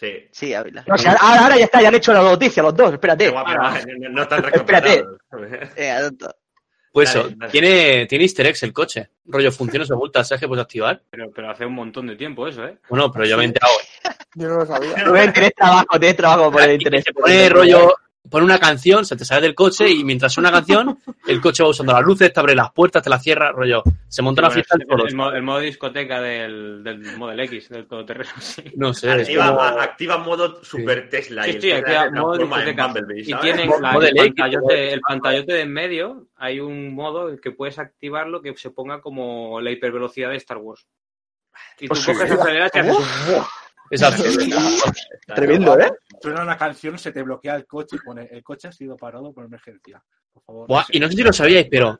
Sí. 0.00 0.28
Sí, 0.32 0.54
Ávila. 0.54 0.82
No, 0.86 0.94
o 0.94 0.98
sea, 0.98 1.12
ahora, 1.12 1.42
ahora 1.42 1.58
ya 1.58 1.64
está, 1.66 1.82
ya 1.82 1.88
han 1.88 1.94
hecho 1.94 2.14
la 2.14 2.22
noticia 2.22 2.62
los 2.62 2.74
dos, 2.74 2.94
espérate. 2.94 3.28
Guapo, 3.28 3.50
no, 3.52 4.08
no, 4.08 4.22
están 4.22 4.44
Espérate. 4.54 5.04
Eh. 5.76 6.10
Pues 6.92 7.12
Dale, 7.14 7.28
eso, 7.28 7.36
dale. 7.38 7.52
tiene, 7.52 8.06
tiene 8.06 8.24
easter 8.24 8.46
eggs 8.46 8.62
el 8.64 8.72
coche. 8.72 9.10
Rollo, 9.26 9.52
funciones 9.52 9.90
ocultas, 9.90 10.26
¿sabes 10.26 10.40
que 10.40 10.48
puedes 10.48 10.62
activar? 10.64 11.02
Pero, 11.10 11.30
pero 11.30 11.50
hace 11.50 11.64
un 11.66 11.74
montón 11.74 12.06
de 12.06 12.16
tiempo 12.16 12.48
eso, 12.48 12.64
¿eh? 12.64 12.78
Bueno, 12.88 13.12
pero 13.12 13.26
yo 13.26 13.36
me 13.36 13.44
he 13.44 13.46
enterado. 13.46 13.72
Yo 14.34 14.48
no 14.48 14.56
lo 14.56 14.66
sabía. 14.66 14.96
Rubén, 15.04 15.32
tienes 15.32 15.54
trabajo, 15.54 15.86
tienes 16.00 16.16
trabajo 16.16 16.50
por 16.50 16.62
el 16.62 16.70
Y 16.70 16.74
interés. 16.74 17.04
te 17.04 17.12
pone 17.12 17.48
rollo, 17.48 17.94
pone 18.28 18.44
una 18.44 18.58
canción, 18.58 19.04
se 19.04 19.16
te 19.16 19.24
sale 19.24 19.40
del 19.42 19.54
coche 19.54 19.88
y 19.88 20.04
mientras 20.04 20.32
suena 20.32 20.50
una 20.50 20.58
canción, 20.58 20.98
el 21.26 21.40
coche 21.40 21.62
va 21.62 21.70
usando 21.70 21.92
las 21.92 22.02
luces, 22.02 22.32
te 22.32 22.38
abre 22.40 22.54
las 22.54 22.70
puertas, 22.72 23.02
te 23.02 23.10
las 23.10 23.22
cierra, 23.22 23.50
rollo. 23.52 23.82
Se 24.08 24.22
monta 24.22 24.42
una 24.42 24.48
Bueno, 24.48 24.54
fiesta 24.54 24.76
es 24.76 24.80
en 24.82 24.88
todos. 24.88 25.08
el, 25.10 25.16
modo, 25.16 25.32
el 25.34 25.42
modo 25.42 25.58
discoteca 25.60 26.20
del, 26.20 26.84
del 26.84 27.16
Model 27.16 27.40
X, 27.40 27.68
del 27.70 27.86
todoterreno, 27.86 28.30
sí. 28.40 28.62
No 28.76 28.92
sé. 28.92 29.10
Activa, 29.10 29.48
como- 29.48 29.60
activa 29.80 30.18
modo 30.18 30.62
Super 30.62 31.08
Tesla. 31.08 31.44
Sí, 31.44 31.58
sí, 31.60 31.72
activa 31.72 32.10
modo 32.10 32.36
discoteca. 32.38 32.86
Bumblebee, 32.88 33.22
Y 33.22 33.34
tienen 33.34 33.70
la- 33.80 33.92
Model 33.92 34.10
el, 34.18 34.26
X, 34.26 34.34
pantallote, 34.36 34.92
el 34.92 35.00
pantallote 35.00 35.52
de 35.54 35.60
en 35.62 35.72
medio, 35.72 36.26
hay 36.36 36.60
un 36.60 36.94
modo 36.94 37.34
que 37.40 37.50
puedes 37.52 37.78
activarlo 37.78 38.42
que 38.42 38.54
se 38.56 38.70
ponga 38.70 39.00
como 39.00 39.60
la 39.60 39.70
hipervelocidad 39.70 40.30
de 40.30 40.36
Star 40.36 40.58
Wars. 40.58 40.86
Y 41.80 41.88
tú 41.88 41.94
coges, 41.94 42.28
sí. 42.28 42.34
aceleras 42.34 42.70
y 42.74 42.78
haces... 42.78 42.96
Exacto. 43.90 44.22
Tremendo, 45.34 45.78
¿eh? 45.78 45.92
Suena 46.20 46.42
una 46.42 46.56
canción, 46.56 46.98
se 46.98 47.12
te 47.12 47.22
bloquea 47.22 47.56
el 47.56 47.66
coche 47.66 47.96
y 47.96 48.04
pone 48.04 48.28
el 48.30 48.42
coche 48.42 48.68
ha 48.68 48.72
sido 48.72 48.96
parado 48.96 49.32
por 49.32 49.44
emergencia. 49.44 50.02
Por 50.32 50.42
favor. 50.44 50.68
Buah, 50.68 50.84
y 50.90 51.00
no 51.00 51.08
sé 51.08 51.14
si 51.14 51.22
lo 51.22 51.32
sabíais, 51.32 51.66
pero. 51.70 51.98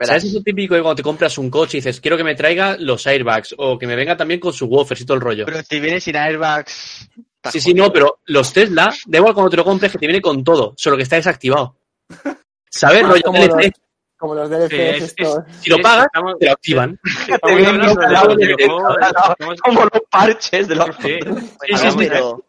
¿sabes 0.00 0.24
eso 0.24 0.40
típico 0.42 0.76
de 0.76 0.80
cuando 0.80 0.96
te 0.96 1.02
compras 1.02 1.36
un 1.38 1.50
coche 1.50 1.78
y 1.78 1.80
dices, 1.80 2.00
quiero 2.00 2.16
que 2.16 2.22
me 2.22 2.36
traiga 2.36 2.76
los 2.78 3.04
airbags 3.08 3.52
o 3.58 3.76
que 3.76 3.86
me 3.86 3.96
venga 3.96 4.16
también 4.16 4.38
con 4.38 4.52
su 4.52 4.66
woofers 4.66 5.00
y 5.00 5.04
todo 5.04 5.16
el 5.16 5.20
rollo? 5.20 5.44
Pero 5.44 5.60
si 5.62 5.80
viene 5.80 6.00
sin 6.00 6.16
airbags. 6.16 7.10
Sí, 7.50 7.60
sí, 7.60 7.74
no, 7.74 7.92
pero 7.92 8.20
los 8.26 8.52
Tesla, 8.52 8.94
da 9.06 9.18
igual 9.18 9.34
cuando 9.34 9.50
te 9.50 9.56
lo 9.56 9.64
compres 9.64 9.92
que 9.92 9.98
te 9.98 10.06
viene 10.06 10.20
con 10.20 10.44
todo, 10.44 10.74
solo 10.76 10.96
que 10.96 11.02
está 11.02 11.16
desactivado. 11.16 11.76
¿Sabes? 12.70 13.02
Rollo 13.02 13.22
como 13.24 13.40
DLC, 13.40 13.72
Como 14.18 14.34
los 14.34 14.50
DLCs 14.50 14.68
Sí, 14.70 14.76
es- 14.80 15.02
estos. 15.04 15.44
si 15.60 15.70
lo 15.70 15.78
pagas, 15.78 16.06
estamos- 16.06 16.38
te 16.38 16.46
lo 16.46 16.52
activan. 16.52 16.98
Como 19.62 19.82
los 19.84 20.02
parches 20.10 20.68
de 20.68 20.74
los... 20.74 20.88
Sí, 20.96 21.18
pero- 21.98 22.44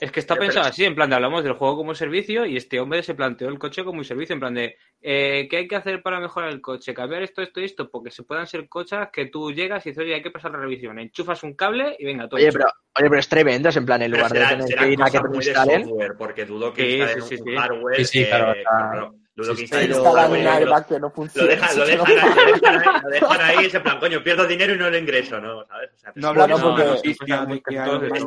Es 0.00 0.12
que 0.12 0.20
está 0.20 0.36
pensado 0.36 0.66
así, 0.66 0.84
en 0.84 0.94
plan 0.94 1.08
de 1.10 1.16
hablamos 1.16 1.42
del 1.42 1.54
juego 1.54 1.76
como 1.76 1.94
servicio 1.94 2.44
y 2.46 2.56
este 2.56 2.78
hombre 2.78 3.02
se 3.02 3.14
planteó 3.14 3.48
el 3.48 3.58
coche 3.58 3.82
como 3.84 3.98
un 3.98 4.04
servicio, 4.04 4.34
en 4.34 4.38
plan 4.40 4.54
de 4.54 4.76
eh, 5.00 5.48
¿qué 5.50 5.56
hay 5.56 5.66
que 5.68 5.74
hacer 5.76 6.02
para 6.02 6.20
mejorar 6.20 6.50
el 6.50 6.60
coche? 6.60 6.92
Cambiar 6.94 7.22
esto, 7.22 7.42
esto 7.42 7.60
y 7.60 7.64
esto, 7.64 7.90
porque 7.90 8.10
se 8.10 8.22
puedan 8.22 8.46
ser 8.46 8.68
coches 8.68 8.98
que 9.12 9.26
tú 9.26 9.50
llegas 9.50 9.84
y 9.86 9.90
dices, 9.90 10.04
oye, 10.04 10.14
hay 10.14 10.22
que 10.22 10.30
pasar 10.30 10.52
la 10.52 10.58
revisión, 10.58 10.98
enchufas 11.00 11.42
un 11.42 11.54
cable 11.54 11.96
y 11.98 12.04
venga, 12.04 12.28
todo 12.28 12.36
Oye, 12.36 12.52
pero, 12.52 12.66
oye, 12.66 13.08
pero 13.08 13.18
es 13.18 13.28
tremendo, 13.28 13.68
es 13.70 13.76
en 13.76 13.86
plan, 13.86 14.02
en 14.02 14.10
lugar 14.12 14.30
de 14.30 14.38
tener 14.40 14.66
que 14.76 14.92
ir 14.92 15.02
a 15.02 15.10
que 15.10 15.18
te 15.18 15.36
instalen. 15.36 15.90
porque 16.18 16.44
dudo 16.44 16.72
que 16.72 16.82
Sí, 16.82 17.20
sí, 17.22 17.36
sí, 17.36 17.42
un 17.42 17.48
sí. 17.48 17.56
hardware. 17.56 17.96
Sí, 17.96 18.04
sí, 18.04 18.24
claro, 18.26 18.52
está- 18.52 18.70
claro, 18.92 19.14
dudo 19.44 19.54
que 19.56 19.88
lo- 19.88 20.50
airbag 20.50 20.86
que 20.86 20.94
no 20.94 21.00
Lo 21.00 21.10
funciona. 21.10 21.48
dejan, 21.48 21.76
no 21.76 21.82
ahí, 21.84 21.96
funciona. 21.96 22.24
lo 22.24 22.34
dejan 22.34 22.38
ahí, 22.38 23.02
lo 23.02 23.08
dejan 23.10 23.40
ahí, 23.40 23.66
ese 23.66 23.80
plan, 23.80 23.98
coño, 24.00 24.22
pierdo 24.22 24.46
dinero 24.46 24.74
y 24.74 24.78
no 24.78 24.90
lo 24.90 24.98
ingreso, 24.98 25.40
¿no? 25.40 25.66
¿Sabes? 25.66 25.90
O 25.94 25.98
sea, 25.98 26.12
No 26.14 26.28
hablamos 26.28 26.62
un- 26.62 26.76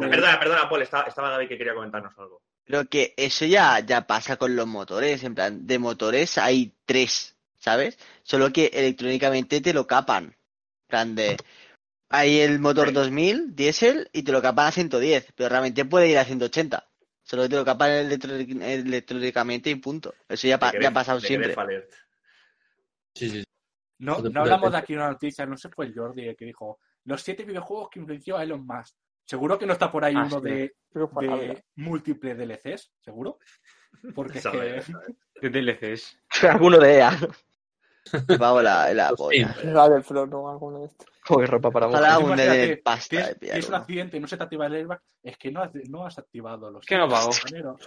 Perdona, 0.09 0.39
perdona, 0.39 0.69
Paul, 0.69 0.81
estaba, 0.81 1.03
estaba 1.07 1.29
David 1.31 1.47
que 1.47 1.57
quería 1.57 1.73
comentarnos 1.73 2.13
algo. 2.17 2.41
Pero 2.65 2.85
que 2.85 3.13
eso 3.17 3.45
ya, 3.45 3.79
ya 3.79 4.07
pasa 4.07 4.37
con 4.37 4.55
los 4.55 4.67
motores, 4.67 5.23
en 5.23 5.35
plan, 5.35 5.65
de 5.67 5.79
motores 5.79 6.37
hay 6.37 6.73
tres, 6.85 7.35
¿sabes? 7.57 7.97
Solo 8.23 8.51
que 8.53 8.67
electrónicamente 8.73 9.61
te 9.61 9.73
lo 9.73 9.87
capan. 9.87 10.25
En 10.25 10.87
plan 10.87 11.15
de, 11.15 11.37
hay 12.09 12.39
el 12.41 12.59
motor 12.59 12.89
Sí. 12.89 12.93
2000, 12.93 13.55
diésel, 13.55 14.09
y 14.13 14.23
te 14.23 14.31
lo 14.31 14.41
capan 14.41 14.67
a 14.67 14.71
110, 14.71 15.27
pero 15.35 15.49
realmente 15.49 15.85
puede 15.85 16.07
ir 16.09 16.17
a 16.17 16.25
180. 16.25 16.85
Solo 17.31 17.43
que 17.43 17.49
te 17.49 17.55
lo 17.55 17.63
capan 17.63 17.91
electrónicamente 17.91 19.69
y 19.69 19.75
punto. 19.75 20.13
Eso 20.27 20.49
ya, 20.49 20.59
pa- 20.59 20.73
De 20.73 20.81
ya 20.81 20.89
ha 20.89 20.93
pasado 20.93 21.17
de 21.21 21.27
siempre. 21.27 21.55
Sí, 23.15 23.29
sí. 23.29 23.43
No, 23.99 24.21
de 24.21 24.29
no 24.31 24.41
hablamos 24.41 24.69
de 24.69 24.77
aquí 24.77 24.95
una 24.95 25.07
noticia, 25.07 25.45
no 25.45 25.55
sé, 25.55 25.69
fue 25.69 25.85
el 25.85 25.95
Jordi 25.95 26.27
el 26.27 26.35
que 26.35 26.43
dijo 26.43 26.81
los 27.05 27.21
siete 27.21 27.45
videojuegos 27.45 27.87
que 27.89 27.99
influenció 28.01 28.35
a 28.35 28.43
Elon 28.43 28.67
Musk. 28.67 28.97
Seguro 29.23 29.57
que 29.57 29.65
no 29.65 29.71
está 29.71 29.89
por 29.89 30.03
ahí 30.03 30.13
Ah, 30.17 30.25
uno 30.25 30.41
sí. 30.41 30.49
de, 30.49 30.75
de 30.93 31.63
múltiples 31.75 32.37
DLCs, 32.37 32.91
seguro. 32.99 33.39
Porque 34.13 34.39
es 34.39 34.45
que. 34.47 34.83
¿Qué 35.39 35.49
DLCs? 35.49 36.19
Alguno 36.49 36.79
de 36.79 36.95
EA. 36.97 37.17
Pago 38.39 38.61
la, 38.61 38.93
la 38.93 39.09
Pues 39.09 39.17
polla. 39.17 39.55
La 39.63 39.89
del 39.89 40.03
Front 40.03 40.33
o 40.33 40.49
alguno 40.49 40.79
de 40.79 40.85
estos. 40.87 41.07
Joder, 41.23 41.49
ropa 41.51 41.69
para 41.69 41.87
Ojalá 41.87 42.17
un 42.17 42.35
de 42.35 42.81
pasta 42.83 43.15
de 43.15 43.35
pillar 43.35 43.39
tienes 43.39 43.69
un 43.69 43.75
accidente 43.75 44.17
y 44.17 44.19
no 44.19 44.27
se 44.27 44.37
te 44.37 44.43
activa 44.43 44.65
el 44.65 44.73
airbag, 44.73 44.99
es 45.21 45.37
que 45.37 45.51
no 45.51 45.61
has, 45.61 45.69
no 45.87 46.05
has 46.05 46.17
activado 46.17 46.71
los 46.71 46.83
Que 46.83 46.97
no 46.97 47.07
pago. 47.07 47.29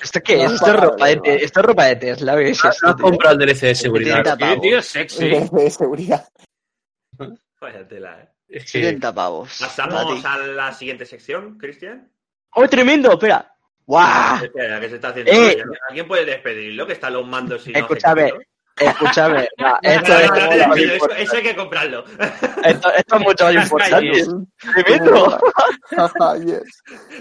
¿Esto 0.01 0.21
qué 0.25 0.45
es? 0.45 0.49
No, 0.51 0.55
Esto 0.55 0.67
es 0.69 0.81
ropa 0.81 1.07
de, 1.07 1.21
esto 1.43 1.61
es 1.61 1.67
ropa 1.67 1.85
de 1.87 1.97
Tesla, 1.97 2.35
¿ves? 2.37 2.63
No 2.65 2.71
Esto, 2.71 2.87
has 2.87 2.95
comprado 2.97 3.35
el 3.35 3.41
DLC 3.47 3.61
de 3.63 3.75
seguridad. 3.75 4.17
70 4.19 4.37
Tío, 4.37 4.47
pavos. 4.47 4.63
tío, 4.63 4.83
sexy. 4.83 5.29
De 5.53 5.71
seguridad. 5.71 6.29
Vaya 7.61 7.89
tela, 7.89 8.21
¿eh? 8.21 8.29
Es 8.49 8.65
que- 8.71 8.83
70 8.83 9.13
pavos. 9.15 9.57
Pasamos 9.61 10.25
a 10.25 10.39
la 10.39 10.73
siguiente 10.73 11.05
sección, 11.07 11.59
Cristian. 11.59 12.11
¡Oh, 12.55 12.69
tremendo! 12.69 13.13
Espera. 13.13 13.51
¡Guau! 13.87 14.45
Espera, 14.45 14.81
que 14.81 14.89
se 14.89 14.95
está 14.95 15.09
haciendo. 15.09 15.33
Eh. 15.33 15.63
¿Alguien 15.89 16.07
puede 16.07 16.25
despedirlo? 16.25 16.87
Que 16.87 16.93
están 16.95 17.13
los 17.13 17.27
mandos 17.27 17.67
y 17.67 17.73
no 17.73 17.81
Escúchame? 17.81 18.33
Escúchame. 18.77 19.49
no, 19.59 19.79
esto, 19.83 20.13
no, 20.13 20.19
es 20.19 20.31
no, 20.31 20.75
eso, 20.75 20.93
importante. 20.95 21.23
eso 21.23 21.37
hay 21.37 21.43
que 21.43 21.57
comprarlo. 21.57 22.05
Esto, 22.65 22.93
esto 22.93 23.17
es 23.17 23.23
mucho 23.23 23.45
más 23.45 23.55
importante. 23.65 24.01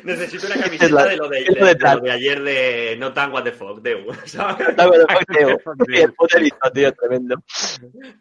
Necesito 0.03 0.47
una 0.47 0.55
camiseta 0.63 0.95
la- 0.95 1.05
de 1.05 1.17
lo 1.17 1.29
de, 1.29 1.43
de- 1.43 1.55
de 1.55 1.65
detrás. 1.65 1.95
lo 1.95 2.01
de 2.01 2.11
ayer 2.11 2.41
de 2.41 2.95
No 2.99 3.13
Tan 3.13 3.31
What 3.31 3.43
the 3.43 3.51
Fuck, 3.51 3.81
de 3.81 3.95
tío, 6.73 6.93
tremendo. 6.93 7.35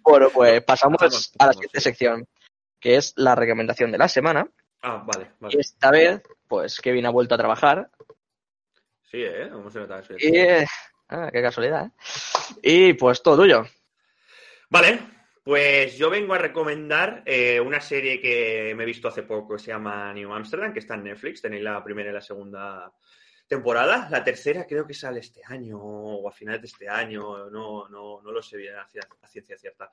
Bueno, 0.02 0.30
pues 0.30 0.62
pasamos 0.64 0.98
Pasamos, 0.98 1.32
a 1.38 1.46
la 1.46 1.52
siguiente 1.52 1.80
sí. 1.80 1.84
sección, 1.84 2.26
que 2.80 2.96
es 2.96 3.12
la 3.16 3.34
recomendación 3.34 3.92
de 3.92 3.98
la 3.98 4.08
semana. 4.08 4.46
Ah, 4.82 5.02
vale, 5.06 5.30
Y 5.40 5.44
vale. 5.44 5.60
esta 5.60 5.90
vez, 5.90 6.22
pues 6.48 6.80
Kevin 6.80 7.06
ha 7.06 7.10
vuelto 7.10 7.34
a 7.34 7.38
trabajar. 7.38 7.88
Sí, 9.10 9.22
¿eh? 9.22 9.48
¿Cómo 9.52 9.70
se 9.70 9.78
nota 9.78 10.00
eso? 10.00 10.14
Y. 10.18 10.36
eh, 10.36 10.66
Ah, 11.14 11.30
qué 11.30 11.42
casualidad. 11.42 11.86
¿eh? 11.86 11.90
Y 12.62 12.92
pues 12.94 13.22
todo 13.22 13.42
tuyo. 13.42 13.66
Vale, 14.70 14.98
pues 15.44 15.98
yo 15.98 16.08
vengo 16.08 16.32
a 16.32 16.38
recomendar 16.38 17.22
eh, 17.26 17.60
una 17.60 17.80
serie 17.80 18.18
que 18.20 18.72
me 18.74 18.84
he 18.84 18.86
visto 18.86 19.08
hace 19.08 19.22
poco, 19.22 19.56
que 19.56 19.62
se 19.62 19.70
llama 19.72 20.12
New 20.14 20.32
Amsterdam, 20.32 20.72
que 20.72 20.78
está 20.78 20.94
en 20.94 21.04
Netflix. 21.04 21.42
Tenéis 21.42 21.62
la 21.62 21.84
primera 21.84 22.08
y 22.10 22.14
la 22.14 22.22
segunda 22.22 22.90
temporada. 23.46 24.08
La 24.10 24.24
tercera 24.24 24.66
creo 24.66 24.86
que 24.86 24.94
sale 24.94 25.20
este 25.20 25.42
año 25.44 25.78
o 25.78 26.26
a 26.26 26.32
finales 26.32 26.62
de 26.62 26.66
este 26.68 26.88
año, 26.88 27.50
no, 27.50 27.86
no, 27.90 28.22
no 28.22 28.32
lo 28.32 28.40
sé 28.42 28.56
bien 28.56 28.76
a, 28.76 28.88
ci- 28.88 28.98
a 29.20 29.28
ciencia 29.28 29.58
cierta. 29.58 29.90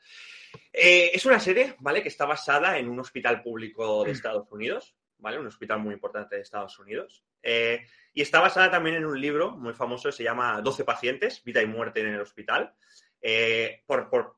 Eh, 0.72 1.12
es 1.14 1.26
una 1.26 1.42
serie, 1.42 1.76
¿vale? 1.80 2.02
Que 2.02 2.08
está 2.08 2.26
basada 2.26 2.78
en 2.78 2.88
un 2.88 3.00
hospital 3.02 3.42
público 3.44 4.06
de 4.06 4.12
Estados 4.12 4.50
Unidos, 4.52 4.96
¿vale? 5.18 5.38
Un 5.38 5.48
hospital 5.48 5.80
muy 5.80 5.94
importante 5.94 6.38
de 6.38 6.42
Estados 6.44 6.80
Unidos. 6.80 7.26
Eh, 7.42 7.86
y 8.14 8.22
está 8.22 8.40
basada 8.40 8.70
también 8.72 8.98
en 8.98 9.06
un 9.06 9.20
libro 9.20 9.52
muy 9.52 9.74
famoso, 9.74 10.12
se 10.12 10.24
llama 10.24 10.62
12 10.62 10.84
pacientes, 10.84 11.44
vida 11.44 11.62
y 11.62 11.66
muerte 11.68 12.02
en 12.02 12.08
el 12.08 12.22
hospital. 12.22 12.74
Eh, 13.22 13.84
por, 13.86 14.10
por, 14.10 14.38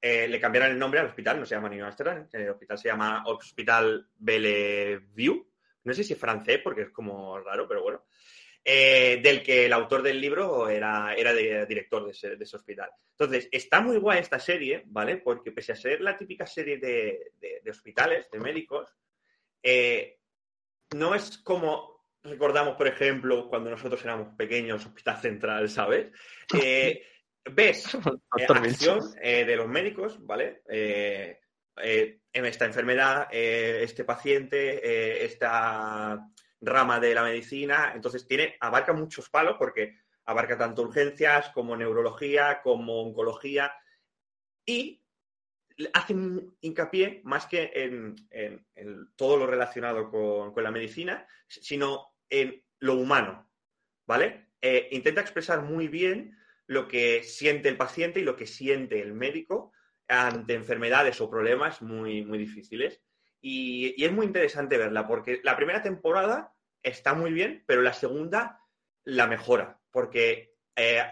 eh, 0.00 0.26
le 0.28 0.40
cambiaron 0.40 0.70
el 0.72 0.78
nombre 0.78 1.00
al 1.00 1.06
hospital, 1.06 1.38
no 1.38 1.46
se 1.46 1.54
llama 1.54 1.68
New 1.68 1.84
Amsterdam, 1.84 2.26
el 2.32 2.48
hospital 2.50 2.78
se 2.78 2.88
llama 2.88 3.22
Hospital 3.26 4.08
Bellevue. 4.16 5.46
No 5.84 5.92
sé 5.92 6.04
si 6.04 6.12
es 6.14 6.18
francés 6.18 6.60
porque 6.62 6.82
es 6.82 6.90
como 6.90 7.38
raro, 7.40 7.66
pero 7.68 7.82
bueno. 7.82 8.04
Del 8.64 9.42
que 9.42 9.66
el 9.66 9.72
autor 9.72 10.02
del 10.02 10.20
libro 10.20 10.68
era, 10.68 11.14
era 11.14 11.34
de- 11.34 11.66
director 11.66 12.04
de 12.04 12.12
ese, 12.12 12.36
de 12.36 12.44
ese 12.44 12.56
hospital. 12.56 12.90
Entonces, 13.10 13.48
está 13.50 13.80
muy 13.80 13.96
guay 13.98 14.20
esta 14.20 14.38
serie, 14.38 14.84
¿vale? 14.86 15.16
Porque 15.16 15.50
pese 15.50 15.72
a 15.72 15.76
ser 15.76 16.00
la 16.00 16.16
típica 16.16 16.46
serie 16.46 16.78
de, 16.78 17.32
de- 17.40 17.70
hospitales, 17.70 18.30
de 18.30 18.38
médicos, 18.38 18.94
no 20.94 21.14
es 21.14 21.38
como 21.38 21.91
recordamos, 22.24 22.76
por 22.76 22.86
ejemplo, 22.86 23.48
cuando 23.48 23.70
nosotros 23.70 24.02
éramos 24.04 24.34
pequeños, 24.36 24.84
Hospital 24.86 25.20
Central, 25.20 25.68
¿sabes? 25.68 26.10
Eh, 26.62 27.02
ves 27.50 27.94
eh, 28.38 28.46
acción 28.48 29.00
eh, 29.20 29.44
de 29.44 29.56
los 29.56 29.68
médicos, 29.68 30.24
¿vale? 30.24 30.62
Eh, 30.68 31.40
eh, 31.82 32.20
en 32.32 32.46
esta 32.46 32.64
enfermedad, 32.66 33.28
eh, 33.32 33.80
este 33.82 34.04
paciente, 34.04 35.24
esta 35.24 36.28
rama 36.60 37.00
de 37.00 37.14
la 37.14 37.24
medicina, 37.24 37.92
entonces 37.94 38.26
tiene, 38.26 38.56
abarca 38.60 38.92
muchos 38.92 39.28
palos 39.28 39.56
porque 39.58 39.98
abarca 40.26 40.56
tanto 40.56 40.82
urgencias 40.82 41.48
como 41.50 41.76
neurología, 41.76 42.60
como 42.62 43.02
oncología 43.02 43.72
y 44.64 45.02
hacen 45.94 46.54
hincapié 46.60 47.22
más 47.24 47.46
que 47.46 47.70
en, 47.74 48.14
en- 48.30 48.64
en 48.76 49.12
todo 49.16 49.36
lo 49.38 49.46
relacionado 49.46 50.10
con, 50.10 50.52
con 50.52 50.62
la 50.62 50.70
medicina, 50.70 51.26
sino 51.48 52.11
en 52.32 52.64
lo 52.80 52.94
humano, 52.94 53.48
¿vale? 54.06 54.48
Eh, 54.60 54.88
intenta 54.90 55.20
expresar 55.20 55.62
muy 55.62 55.86
bien 55.86 56.36
lo 56.66 56.88
que 56.88 57.22
siente 57.22 57.68
el 57.68 57.76
paciente 57.76 58.18
y 58.20 58.24
lo 58.24 58.34
que 58.34 58.46
siente 58.46 59.00
el 59.00 59.12
médico 59.12 59.72
ante 60.08 60.54
enfermedades 60.54 61.20
o 61.20 61.30
problemas 61.30 61.82
muy, 61.82 62.24
muy 62.24 62.38
difíciles. 62.38 63.00
y, 63.40 63.94
y 63.96 64.04
es 64.04 64.12
muy 64.12 64.26
interesante 64.26 64.78
verla, 64.78 65.06
porque 65.06 65.40
la 65.42 65.56
primera 65.56 65.82
temporada 65.82 66.54
está 66.82 67.14
muy 67.14 67.32
bien, 67.32 67.62
pero 67.66 67.82
la 67.82 67.92
segunda 67.92 68.58
la 69.04 69.26
mejora, 69.26 69.80
porque 69.90 70.54
eh, 70.76 71.02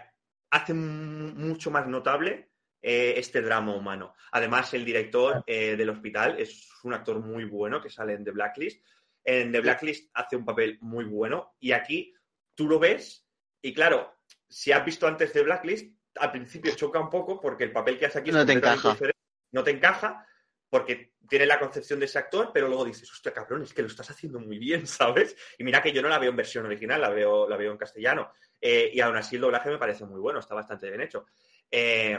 hace 0.49 0.73
mucho 0.73 1.71
más 1.71 1.87
notable 1.87 2.51
eh, 2.81 3.13
este 3.17 3.41
drama 3.41 3.75
humano. 3.75 4.15
Además, 4.31 4.73
el 4.73 4.85
director 4.85 5.43
eh, 5.45 5.75
del 5.75 5.89
hospital 5.89 6.39
es 6.39 6.69
un 6.83 6.93
actor 6.93 7.19
muy 7.19 7.45
bueno 7.45 7.81
que 7.81 7.89
sale 7.89 8.13
en 8.13 8.23
The 8.23 8.31
Blacklist. 8.31 8.83
En 9.23 9.51
The 9.51 9.61
Blacklist 9.61 10.09
hace 10.13 10.35
un 10.35 10.45
papel 10.45 10.77
muy 10.81 11.05
bueno 11.05 11.55
y 11.59 11.73
aquí 11.73 12.13
tú 12.55 12.67
lo 12.67 12.79
ves 12.79 13.27
y 13.61 13.73
claro, 13.73 14.15
si 14.47 14.71
has 14.71 14.83
visto 14.83 15.07
antes 15.07 15.31
The 15.31 15.43
Blacklist, 15.43 15.95
al 16.15 16.31
principio 16.31 16.75
choca 16.75 16.99
un 16.99 17.09
poco 17.09 17.39
porque 17.39 17.63
el 17.63 17.71
papel 17.71 17.97
que 17.97 18.07
hace 18.07 18.19
aquí 18.19 18.29
es 18.29 18.35
No 18.35 18.45
te 18.45 18.53
completamente 18.53 18.89
encaja. 18.89 19.11
No 19.51 19.63
te 19.63 19.71
encaja 19.71 20.27
porque 20.69 21.13
tiene 21.27 21.45
la 21.45 21.59
concepción 21.59 21.99
de 21.99 22.05
ese 22.05 22.17
actor, 22.17 22.51
pero 22.53 22.67
luego 22.67 22.85
dices, 22.85 23.11
hostia, 23.11 23.33
cabrón, 23.33 23.63
es 23.63 23.73
que 23.73 23.81
lo 23.81 23.89
estás 23.89 24.09
haciendo 24.09 24.39
muy 24.39 24.57
bien, 24.57 24.87
¿sabes? 24.87 25.35
Y 25.57 25.63
mira 25.63 25.81
que 25.81 25.91
yo 25.91 26.01
no 26.01 26.09
la 26.09 26.17
veo 26.17 26.29
en 26.29 26.37
versión 26.37 26.65
original, 26.65 27.01
la 27.01 27.09
veo, 27.09 27.47
la 27.47 27.57
veo 27.57 27.71
en 27.71 27.77
castellano. 27.77 28.31
Eh, 28.59 28.89
y 28.93 28.99
aún 29.01 29.17
así 29.17 29.35
el 29.35 29.41
doblaje 29.41 29.69
me 29.69 29.77
parece 29.77 30.05
muy 30.05 30.19
bueno, 30.19 30.39
está 30.39 30.55
bastante 30.55 30.89
bien 30.89 31.01
hecho. 31.01 31.25
Eh, 31.69 32.17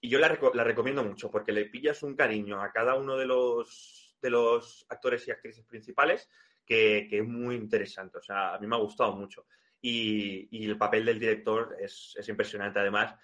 y 0.00 0.08
yo 0.08 0.18
la, 0.18 0.38
la 0.52 0.64
recomiendo 0.64 1.02
mucho 1.02 1.30
porque 1.30 1.52
le 1.52 1.64
pillas 1.64 2.02
un 2.02 2.14
cariño 2.14 2.60
a 2.60 2.70
cada 2.72 2.94
uno 2.94 3.16
de 3.16 3.26
los, 3.26 4.03
de 4.24 4.30
los 4.30 4.84
actores 4.88 5.26
y 5.28 5.30
actrices 5.30 5.64
principales 5.66 6.28
que, 6.64 7.06
que 7.08 7.18
es 7.18 7.24
muy 7.24 7.54
interesante. 7.54 8.18
O 8.18 8.22
sea, 8.22 8.54
a 8.54 8.58
mí 8.58 8.66
me 8.66 8.74
ha 8.76 8.80
gustado 8.80 9.14
mucho. 9.14 9.46
Y, 9.80 10.48
y 10.50 10.64
el 10.66 10.78
papel 10.78 11.04
del 11.04 11.20
director 11.20 11.76
es, 11.78 12.14
es 12.18 12.28
impresionante. 12.28 12.80
Además, 12.80 13.14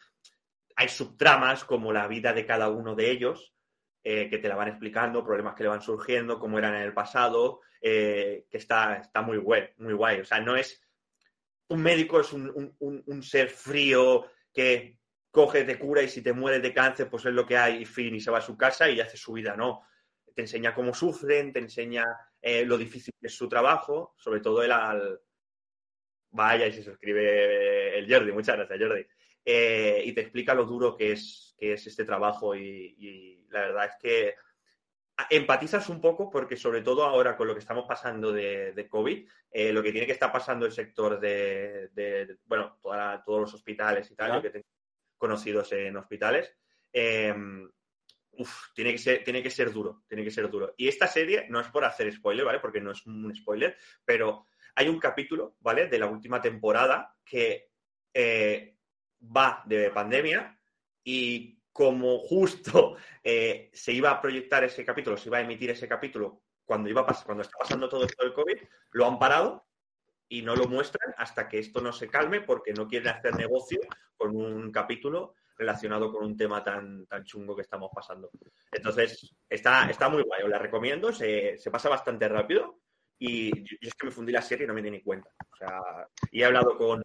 hay 0.76 0.88
subtramas 0.88 1.64
como 1.64 1.92
la 1.92 2.06
vida 2.06 2.32
de 2.32 2.44
cada 2.44 2.68
uno 2.68 2.94
de 2.94 3.10
ellos, 3.10 3.54
eh, 4.04 4.28
que 4.28 4.38
te 4.38 4.48
la 4.48 4.56
van 4.56 4.68
explicando, 4.68 5.24
problemas 5.24 5.54
que 5.54 5.62
le 5.62 5.68
van 5.70 5.82
surgiendo, 5.82 6.38
cómo 6.38 6.58
eran 6.58 6.74
en 6.74 6.82
el 6.82 6.92
pasado, 6.94 7.60
eh, 7.80 8.46
que 8.50 8.58
está, 8.58 8.96
está 8.96 9.22
muy 9.22 9.38
guay, 9.38 9.70
muy 9.78 9.94
guay. 9.94 10.20
O 10.20 10.24
sea, 10.24 10.40
no 10.40 10.54
es 10.56 10.82
un 11.68 11.82
médico, 11.82 12.20
es 12.20 12.32
un, 12.32 12.50
un- 12.54 12.74
un- 12.80 13.02
un 13.06 13.22
ser 13.22 13.48
frío 13.48 14.26
que 14.52 14.98
coge, 15.30 15.64
te 15.64 15.78
cura 15.78 16.02
y 16.02 16.08
si 16.08 16.22
te 16.22 16.32
mueres 16.32 16.60
de 16.62 16.74
cáncer, 16.74 17.08
pues 17.08 17.24
es 17.24 17.32
lo 17.32 17.46
que 17.46 17.56
hay 17.56 17.82
y 17.82 17.84
fin, 17.84 18.14
y 18.14 18.20
se 18.20 18.30
va 18.30 18.38
a 18.38 18.42
su 18.42 18.56
casa 18.56 18.90
y 18.90 19.00
hace 19.00 19.16
su 19.16 19.32
vida, 19.32 19.56
no. 19.56 19.82
Te 20.34 20.42
enseña 20.42 20.74
cómo 20.74 20.94
sufren, 20.94 21.52
te 21.52 21.58
enseña 21.60 22.04
eh, 22.40 22.64
lo 22.64 22.76
difícil 22.78 23.12
que 23.20 23.26
es 23.26 23.34
su 23.34 23.48
trabajo, 23.48 24.14
sobre 24.16 24.40
todo 24.40 24.62
el 24.62 24.72
al... 24.72 25.20
Vaya, 26.32 26.66
y 26.66 26.72
se 26.72 26.82
suscribe 26.82 27.98
el 27.98 28.12
Jordi, 28.12 28.30
muchas 28.32 28.56
gracias, 28.56 28.78
Jordi. 28.80 29.04
Eh, 29.44 30.02
y 30.04 30.12
te 30.12 30.20
explica 30.20 30.54
lo 30.54 30.64
duro 30.64 30.96
que 30.96 31.12
es, 31.12 31.56
que 31.58 31.72
es 31.72 31.86
este 31.86 32.04
trabajo 32.04 32.54
y, 32.54 32.94
y 32.98 33.46
la 33.48 33.60
verdad 33.62 33.86
es 33.86 33.96
que 34.00 34.34
empatizas 35.28 35.88
un 35.88 36.00
poco 36.00 36.30
porque 36.30 36.56
sobre 36.56 36.82
todo 36.82 37.04
ahora 37.04 37.36
con 37.36 37.46
lo 37.48 37.54
que 37.54 37.58
estamos 37.60 37.84
pasando 37.86 38.32
de, 38.32 38.72
de 38.72 38.88
COVID, 38.88 39.28
eh, 39.50 39.72
lo 39.72 39.82
que 39.82 39.92
tiene 39.92 40.06
que 40.06 40.12
estar 40.12 40.30
pasando 40.32 40.64
el 40.66 40.72
sector 40.72 41.18
de, 41.20 41.88
de- 41.92 42.26
de- 42.26 42.38
bueno, 42.44 42.78
toda- 42.80 43.22
todos 43.24 43.40
los 43.40 43.54
hospitales 43.54 44.10
y 44.10 44.14
tal, 44.14 44.34
yo 44.34 44.42
que 44.42 44.50
tengo 44.50 44.66
conocidos 45.18 45.72
en 45.72 45.96
hospitales, 45.96 46.54
eh, 46.92 47.34
uf, 48.40 48.72
tiene 48.74 48.92
que 48.92 48.98
ser, 48.98 49.22
tiene 49.22 49.42
que 49.42 49.50
ser 49.50 49.70
duro, 49.70 50.02
tiene 50.08 50.24
que 50.24 50.30
ser 50.30 50.50
duro. 50.50 50.74
Y 50.76 50.88
esta 50.88 51.06
serie 51.06 51.46
no 51.50 51.60
es 51.60 51.68
por 51.68 51.84
hacer 51.84 52.10
spoiler, 52.12 52.44
¿vale? 52.44 52.58
Porque 52.58 52.80
no 52.80 52.92
es 52.92 53.06
un 53.06 53.34
spoiler, 53.34 53.76
pero 54.04 54.46
hay 54.74 54.88
un 54.88 54.98
capítulo, 54.98 55.56
¿vale? 55.60 55.88
De 55.88 55.98
la 55.98 56.06
última 56.06 56.40
temporada 56.40 57.16
que 57.24 57.70
eh, 58.14 58.76
va 59.22 59.62
de 59.66 59.90
pandemia 59.90 60.58
y 61.04 61.60
como 61.70 62.18
justo 62.18 62.96
eh, 63.22 63.70
se 63.72 63.92
iba 63.92 64.10
a 64.10 64.20
proyectar 64.20 64.64
ese 64.64 64.84
capítulo, 64.84 65.16
se 65.16 65.28
iba 65.28 65.38
a 65.38 65.42
emitir 65.42 65.70
ese 65.70 65.86
capítulo 65.86 66.42
cuando 66.64 66.88
iba 66.88 67.02
a 67.02 67.24
cuando 67.24 67.42
está 67.42 67.58
pasando 67.58 67.88
todo 67.88 68.04
esto 68.04 68.24
del 68.24 68.32
COVID, 68.32 68.56
lo 68.92 69.06
han 69.06 69.18
parado 69.18 69.66
y 70.28 70.42
no 70.42 70.54
lo 70.54 70.66
muestran 70.66 71.12
hasta 71.18 71.48
que 71.48 71.58
esto 71.58 71.80
no 71.80 71.92
se 71.92 72.08
calme 72.08 72.40
porque 72.40 72.72
no 72.72 72.86
quieren 72.86 73.08
hacer 73.08 73.34
negocio 73.34 73.80
con 74.16 74.36
un 74.36 74.70
capítulo 74.70 75.34
relacionado 75.60 76.10
con 76.10 76.24
un 76.24 76.36
tema 76.36 76.64
tan, 76.64 77.06
tan 77.06 77.22
chungo 77.24 77.54
que 77.54 77.62
estamos 77.62 77.90
pasando. 77.94 78.30
Entonces, 78.72 79.34
está, 79.48 79.88
está 79.90 80.08
muy 80.08 80.22
guay, 80.22 80.42
os 80.42 80.50
la 80.50 80.58
recomiendo, 80.58 81.12
se, 81.12 81.58
se 81.58 81.70
pasa 81.70 81.88
bastante 81.88 82.28
rápido 82.28 82.80
y 83.18 83.50
yo, 83.50 83.76
yo 83.80 83.88
es 83.88 83.94
que 83.94 84.06
me 84.06 84.12
fundí 84.12 84.32
la 84.32 84.42
serie 84.42 84.64
y 84.64 84.68
no 84.68 84.74
me 84.74 84.82
di 84.82 84.90
ni 84.90 85.02
cuenta. 85.02 85.30
O 85.52 85.56
sea, 85.56 85.80
y 86.32 86.40
he 86.40 86.44
hablado 86.44 86.76
con, 86.76 87.02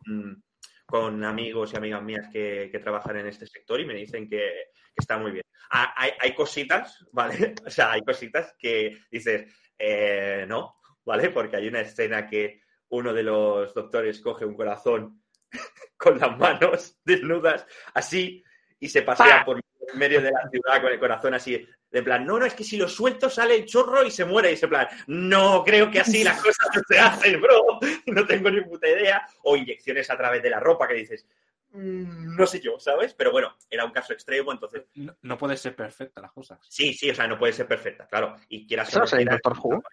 con 0.85 1.23
amigos 1.23 1.73
y 1.73 1.77
amigas 1.77 2.01
mías 2.03 2.29
que, 2.31 2.69
que 2.71 2.79
trabajan 2.79 3.17
en 3.17 3.27
este 3.27 3.45
sector 3.45 3.79
y 3.79 3.85
me 3.85 3.93
dicen 3.95 4.29
que, 4.29 4.37
que 4.37 5.01
está 5.01 5.17
muy 5.17 5.31
bien. 5.31 5.43
Ah, 5.71 5.93
Hay, 5.97 6.11
hay 6.19 6.33
cositas, 6.33 7.05
¿vale? 7.11 7.55
O 7.65 7.69
sea, 7.69 7.91
hay 7.91 8.01
cositas 8.01 8.55
que 8.57 8.97
dices, 9.11 9.51
eh, 9.77 10.45
no, 10.47 10.75
¿vale? 11.05 11.29
Porque 11.31 11.57
hay 11.57 11.67
una 11.67 11.81
escena 11.81 12.25
que 12.27 12.61
uno 12.89 13.13
de 13.13 13.23
los 13.23 13.73
doctores 13.73 14.21
coge 14.21 14.45
un 14.45 14.55
corazón 14.55 15.21
con 15.97 16.17
las 16.19 16.37
manos 16.37 16.97
desnudas, 17.03 17.65
así, 17.93 18.43
y 18.79 18.89
se 18.89 19.01
pasea 19.01 19.43
por 19.45 19.59
medio 19.95 20.21
de 20.21 20.31
la 20.31 20.49
ciudad 20.49 20.81
con 20.81 20.91
el 20.91 20.99
corazón 20.99 21.33
así, 21.33 21.65
de 21.91 22.03
plan, 22.03 22.25
no, 22.25 22.39
no, 22.39 22.45
es 22.45 22.53
que 22.53 22.63
si 22.63 22.75
lo 22.77 22.89
suelto 22.89 23.29
sale 23.29 23.55
el 23.55 23.65
chorro 23.65 24.03
y 24.03 24.11
se 24.11 24.25
muere, 24.25 24.51
y 24.51 24.57
se 24.57 24.67
plan, 24.67 24.87
no, 25.07 25.63
creo 25.63 25.89
que 25.89 25.99
así 26.01 26.23
las 26.23 26.41
cosas 26.41 26.67
no 26.75 26.81
se 26.87 26.99
hacen, 26.99 27.41
bro, 27.41 27.79
no 28.07 28.25
tengo 28.25 28.49
ni 28.51 28.61
puta 28.61 28.87
idea, 28.89 29.25
o 29.43 29.55
inyecciones 29.55 30.09
a 30.09 30.17
través 30.17 30.43
de 30.43 30.49
la 30.49 30.59
ropa 30.59 30.87
que 30.87 30.95
dices, 30.95 31.25
"Mm, 31.71 32.35
no 32.35 32.45
sé 32.45 32.59
yo, 32.59 32.79
¿sabes? 32.79 33.13
Pero 33.13 33.31
bueno, 33.31 33.55
era 33.69 33.85
un 33.85 33.91
caso 33.91 34.11
extremo, 34.13 34.51
entonces, 34.51 34.83
No, 34.95 35.15
no 35.21 35.37
puede 35.37 35.55
ser 35.55 35.75
perfecta 35.75 36.19
las 36.21 36.31
cosas. 36.33 36.59
sí, 36.67 36.93
sí, 36.93 37.09
o 37.09 37.15
sea, 37.15 37.27
no 37.27 37.37
puede 37.39 37.53
ser 37.53 37.67
perfecta, 37.67 38.07
claro, 38.07 38.35
y 38.49 38.67
quieras 38.67 38.89
¿Eso 38.89 38.99
no 38.99 39.07
sale 39.07 39.21
en 39.23 39.29
Doctor 39.29 39.53
Who? 39.63 39.83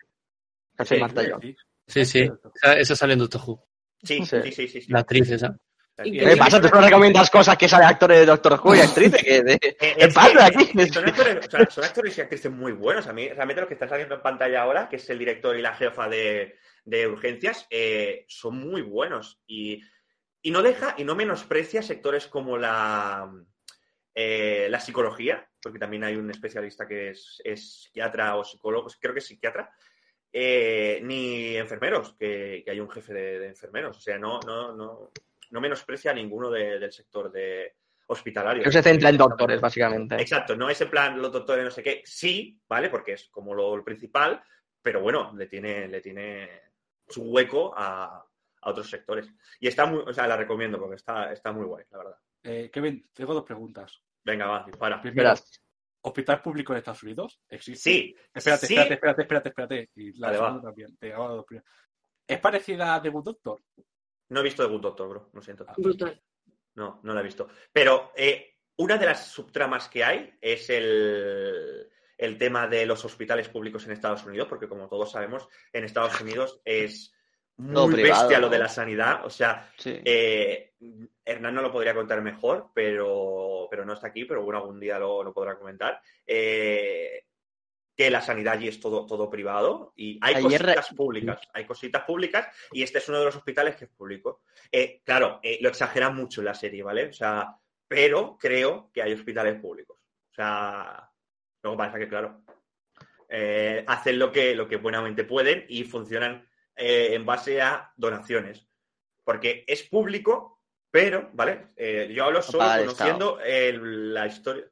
Casi 0.74 0.96
Sí, 0.96 1.02
Sí, 1.04 1.26
sí. 1.40 1.56
Sí, 1.86 2.04
sí. 2.04 2.30
Esa, 2.54 2.78
esa 2.78 2.96
sale 2.96 3.12
en 3.12 3.18
Doctor 3.20 3.40
Who. 3.46 3.64
Sí, 4.02 4.24
Sí. 4.24 4.36
sí, 4.44 4.52
sí, 4.52 4.68
sí. 4.68 4.80
sí. 4.80 4.92
La 4.92 5.00
actriz 5.00 5.30
esa. 5.30 5.56
¿Y 6.04 6.18
¿Qué 6.18 6.36
pasa? 6.36 6.60
Tú 6.60 6.68
solo 6.68 6.80
recomiendas 6.80 7.30
cosas 7.30 7.56
que 7.56 7.68
sale 7.68 7.84
actores 7.84 8.18
de 8.20 8.26
Doctor 8.26 8.58
Who 8.64 8.74
y 8.74 8.80
actrices. 8.80 9.22
¿Qué, 9.22 9.42
de- 9.42 9.58
Eh, 9.62 9.94
¿qué 9.98 10.08
pasa 10.08 10.46
aquí? 10.46 10.66
Son 10.90 11.04
actores, 11.08 11.46
o 11.46 11.50
sea, 11.50 11.70
son 11.70 11.84
actores 11.84 12.16
y 12.18 12.20
actrices 12.22 12.50
muy 12.50 12.72
buenos. 12.72 13.06
A 13.06 13.12
mí, 13.12 13.28
realmente, 13.28 13.60
los 13.60 13.68
que 13.68 13.74
están 13.74 13.88
saliendo 13.90 14.14
en 14.14 14.22
pantalla 14.22 14.62
ahora, 14.62 14.88
que 14.88 14.96
es 14.96 15.10
el 15.10 15.18
director 15.18 15.56
y 15.56 15.62
la 15.62 15.74
jefa 15.74 16.08
de, 16.08 16.56
de 16.84 17.06
urgencias, 17.06 17.66
eh, 17.70 18.24
son 18.28 18.58
muy 18.58 18.80
buenos. 18.82 19.40
Y, 19.46 19.82
y 20.40 20.50
no 20.50 20.62
deja 20.62 20.94
y 20.96 21.04
no 21.04 21.14
menosprecia 21.14 21.82
sectores 21.82 22.26
como 22.26 22.56
la, 22.56 23.30
eh, 24.14 24.66
la 24.70 24.80
psicología, 24.80 25.46
porque 25.62 25.78
también 25.78 26.04
hay 26.04 26.16
un 26.16 26.30
especialista 26.30 26.88
que 26.88 27.10
es, 27.10 27.40
es 27.44 27.82
psiquiatra 27.82 28.34
o 28.36 28.44
psicólogo, 28.44 28.88
creo 28.98 29.12
que 29.12 29.20
es 29.20 29.26
psiquiatra, 29.26 29.70
eh, 30.32 31.00
ni 31.04 31.54
enfermeros, 31.56 32.14
que, 32.18 32.62
que 32.64 32.70
hay 32.70 32.80
un 32.80 32.90
jefe 32.90 33.12
de, 33.12 33.38
de 33.40 33.46
enfermeros. 33.48 33.98
O 33.98 34.00
sea, 34.00 34.18
no, 34.18 34.40
no, 34.46 34.74
no, 34.74 35.12
no 35.52 35.60
menosprecia 35.60 36.10
a 36.10 36.14
ninguno 36.14 36.50
de- 36.50 36.78
del 36.78 36.92
sector 36.92 37.30
de 37.30 37.76
hospitalario. 38.06 38.62
Que 38.64 38.72
se 38.72 38.82
centra 38.82 39.08
en 39.08 39.16
doctores, 39.16 39.60
básicamente. 39.60 40.16
Exacto, 40.16 40.56
no 40.56 40.68
es 40.68 40.80
en 40.80 40.90
plan 40.90 41.20
los 41.22 41.32
doctores 41.32 41.64
no 41.64 41.70
sé 41.70 41.82
qué, 41.82 42.02
sí, 42.04 42.60
¿vale? 42.68 42.90
Porque 42.90 43.12
es 43.12 43.28
como 43.30 43.54
lo, 43.54 43.76
lo 43.76 43.84
principal, 43.84 44.42
pero 44.82 45.00
bueno, 45.00 45.32
le 45.36 45.46
tiene, 45.46 45.86
le 45.88 46.00
tiene 46.00 46.50
su 47.08 47.22
hueco 47.22 47.72
a, 47.76 48.16
a 48.62 48.70
otros 48.70 48.90
sectores. 48.90 49.28
Y 49.60 49.68
está 49.68 49.86
muy, 49.86 50.00
o 50.06 50.12
sea, 50.12 50.26
la 50.26 50.36
recomiendo 50.36 50.78
porque 50.78 50.96
está, 50.96 51.32
está 51.32 51.52
muy 51.52 51.64
guay, 51.66 51.84
la 51.90 51.98
verdad. 51.98 52.16
Eh, 52.42 52.70
Kevin, 52.72 53.08
tengo 53.12 53.34
dos 53.34 53.44
preguntas. 53.44 54.02
Venga, 54.24 54.46
va, 54.46 54.64
dispara. 54.66 55.00
Primero. 55.00 55.32
¿hospital 56.04 56.42
público 56.42 56.72
en 56.72 56.78
Estados 56.78 57.02
Unidos? 57.04 57.40
¿Existe? 57.48 57.90
Sí, 57.90 58.16
Espérate, 58.34 58.66
sí. 58.66 58.74
espérate, 58.74 58.94
espérate, 58.94 59.22
espérate, 59.22 59.48
espérate. 59.48 59.90
Y 59.94 60.18
la 60.18 60.26
Vale, 60.28 60.38
segunda 60.38 60.62
también. 60.62 60.96
Te 60.96 61.12
hago 61.12 61.28
dos. 61.28 61.46
¿Es 62.26 62.38
parecida 62.40 62.94
a 62.96 63.02
The 63.02 63.08
Good 63.10 63.24
Doctor? 63.24 63.60
No 64.32 64.40
he 64.40 64.44
visto 64.44 64.64
The 64.64 64.70
Good 64.72 64.80
Doctor, 64.80 65.08
bro, 65.08 65.30
lo 65.32 65.42
siento. 65.42 65.66
Brutal. 65.76 66.20
No, 66.74 67.00
no 67.02 67.12
la 67.14 67.20
he 67.20 67.24
visto. 67.24 67.48
Pero 67.72 68.12
eh, 68.16 68.56
una 68.76 68.96
de 68.96 69.06
las 69.06 69.26
subtramas 69.26 69.88
que 69.88 70.02
hay 70.02 70.34
es 70.40 70.70
el, 70.70 71.88
el 72.16 72.38
tema 72.38 72.66
de 72.66 72.86
los 72.86 73.04
hospitales 73.04 73.48
públicos 73.48 73.84
en 73.84 73.92
Estados 73.92 74.24
Unidos, 74.24 74.48
porque 74.48 74.68
como 74.68 74.88
todos 74.88 75.12
sabemos, 75.12 75.46
en 75.72 75.84
Estados 75.84 76.18
Unidos 76.20 76.60
es 76.64 77.14
muy 77.58 77.92
privado, 77.92 78.22
bestia 78.22 78.38
lo 78.38 78.46
¿no? 78.46 78.52
de 78.52 78.58
la 78.58 78.68
sanidad. 78.68 79.26
O 79.26 79.30
sea, 79.30 79.70
Sí. 79.76 80.00
eh, 80.02 80.72
Hernán 81.24 81.54
no 81.54 81.60
lo 81.62 81.70
podría 81.70 81.94
contar 81.94 82.22
mejor, 82.22 82.70
pero, 82.74 83.68
pero 83.70 83.84
no 83.84 83.92
está 83.92 84.06
aquí, 84.08 84.24
pero 84.24 84.42
bueno, 84.42 84.60
algún 84.60 84.80
día 84.80 84.98
lo, 84.98 85.22
lo 85.22 85.32
podrá 85.34 85.58
comentar. 85.58 86.00
Eh, 86.26 87.26
que 88.04 88.10
la 88.10 88.20
sanidad 88.20 88.54
allí 88.54 88.68
es 88.68 88.80
todo, 88.80 89.06
todo 89.06 89.30
privado 89.30 89.92
y 89.96 90.18
hay 90.22 90.34
Ayer 90.34 90.62
cositas 90.62 90.88
públicas, 90.94 91.38
hay 91.52 91.64
cositas 91.64 92.02
públicas 92.04 92.48
y 92.72 92.82
este 92.82 92.98
es 92.98 93.08
uno 93.08 93.18
de 93.20 93.26
los 93.26 93.36
hospitales 93.36 93.76
que 93.76 93.84
es 93.84 93.90
público. 93.90 94.42
Eh, 94.70 95.02
claro, 95.04 95.38
eh, 95.42 95.58
lo 95.60 95.68
exageran 95.68 96.16
mucho 96.16 96.40
en 96.40 96.46
la 96.46 96.54
serie, 96.54 96.82
¿vale? 96.82 97.06
O 97.06 97.12
sea, 97.12 97.56
pero 97.86 98.36
creo 98.40 98.90
que 98.92 99.02
hay 99.02 99.12
hospitales 99.12 99.60
públicos. 99.60 99.98
O 100.30 100.34
sea, 100.34 101.08
luego 101.62 101.76
pasa 101.78 101.98
que, 101.98 102.08
claro, 102.08 102.42
eh, 103.28 103.84
hacen 103.86 104.18
lo 104.18 104.32
que, 104.32 104.54
lo 104.54 104.66
que 104.66 104.76
buenamente 104.76 105.24
pueden 105.24 105.64
y 105.68 105.84
funcionan 105.84 106.48
en 106.74 107.24
base 107.24 107.60
a 107.62 107.92
donaciones. 107.96 108.66
Porque 109.22 109.64
es 109.68 109.82
público, 109.84 110.62
pero, 110.90 111.30
¿vale? 111.34 111.68
Yo 112.10 112.24
hablo 112.24 112.42
solo 112.42 112.64
conociendo 112.86 113.38
el- 113.40 114.12
la 114.14 114.26
historia. 114.26 114.64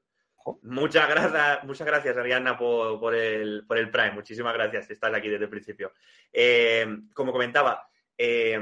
Muchas 0.62 1.08
gracias, 1.08 1.64
muchas 1.64 1.86
gracias, 1.86 2.16
Ariana, 2.16 2.56
por, 2.56 3.14
el, 3.14 3.64
por 3.66 3.78
el 3.78 3.90
Prime. 3.90 4.12
Muchísimas 4.12 4.54
gracias, 4.54 4.90
estás 4.90 5.12
aquí 5.14 5.28
desde 5.28 5.44
el 5.44 5.50
principio. 5.50 5.92
Eh, 6.32 6.86
como 7.14 7.32
comentaba, 7.32 7.88
eh, 8.16 8.60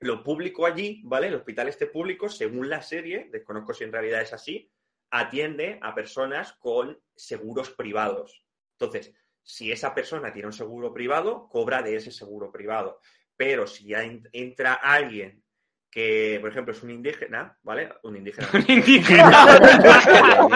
lo 0.00 0.22
público 0.22 0.66
allí, 0.66 1.00
¿vale? 1.04 1.28
El 1.28 1.34
hospital 1.34 1.68
este 1.68 1.86
público, 1.86 2.28
según 2.28 2.68
la 2.68 2.82
serie, 2.82 3.28
desconozco 3.30 3.72
si 3.72 3.84
en 3.84 3.92
realidad 3.92 4.20
es 4.20 4.32
así, 4.32 4.70
atiende 5.10 5.78
a 5.82 5.94
personas 5.94 6.52
con 6.54 7.00
seguros 7.14 7.70
privados. 7.70 8.44
Entonces, 8.78 9.14
si 9.42 9.72
esa 9.72 9.94
persona 9.94 10.32
tiene 10.32 10.48
un 10.48 10.52
seguro 10.52 10.92
privado, 10.92 11.48
cobra 11.48 11.80
de 11.82 11.96
ese 11.96 12.10
seguro 12.10 12.50
privado. 12.50 13.00
Pero 13.36 13.66
si 13.66 13.88
ya 13.88 14.02
en- 14.02 14.28
entra 14.32 14.74
alguien 14.74 15.42
que, 15.90 16.36
por 16.42 16.50
ejemplo, 16.50 16.74
es 16.74 16.82
un 16.82 16.90
indígena, 16.90 17.56
¿vale? 17.62 17.88
Un 18.02 18.16
indígena. 18.16 18.48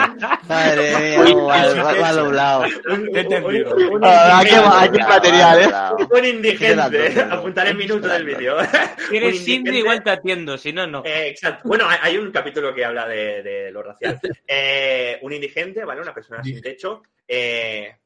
Madre 0.49 1.19
mía, 1.25 1.35
mal, 1.47 1.77
mal, 1.77 2.01
mal 2.01 2.17
doblado. 2.17 2.63
Un- 2.89 3.09
un- 3.09 3.45
un- 3.45 3.93
un 3.95 4.01
Ah, 4.05 4.43
va, 4.45 5.09
material, 5.09 5.61
¿eh? 5.61 5.71
Un 6.11 6.25
indigente. 6.25 7.21
Apuntaré 7.23 7.71
el 7.71 7.77
minuto 7.77 8.09
del 8.09 8.25
vídeo. 8.25 8.57
Si 8.63 8.67
Un 9.11 9.17
eres 9.17 9.35
indigente- 9.41 9.53
indio, 9.71 9.79
igual 9.79 10.03
te 10.03 10.11
atiendo, 10.11 10.59
si 10.59 10.73
no, 10.73 10.87
no. 10.87 11.03
Eh, 11.05 11.29
exacto. 11.29 11.69
Bueno, 11.69 11.87
hay, 11.89 11.99
hay 12.03 12.19
un 12.19 12.31
capítulo 12.31 12.75
que 12.75 12.85
habla 12.85 13.07
de, 13.09 13.43
de 13.43 13.71
lo 13.71 13.83
racial. 13.83 14.19
Eh, 14.47 15.19
un 15.23 15.33
indigente, 15.33 15.85
¿vale? 15.85 16.01
Una 16.03 16.15
persona 16.15 16.43
sin 16.43 16.61
techo, 16.61 17.03
eh, 17.27 17.97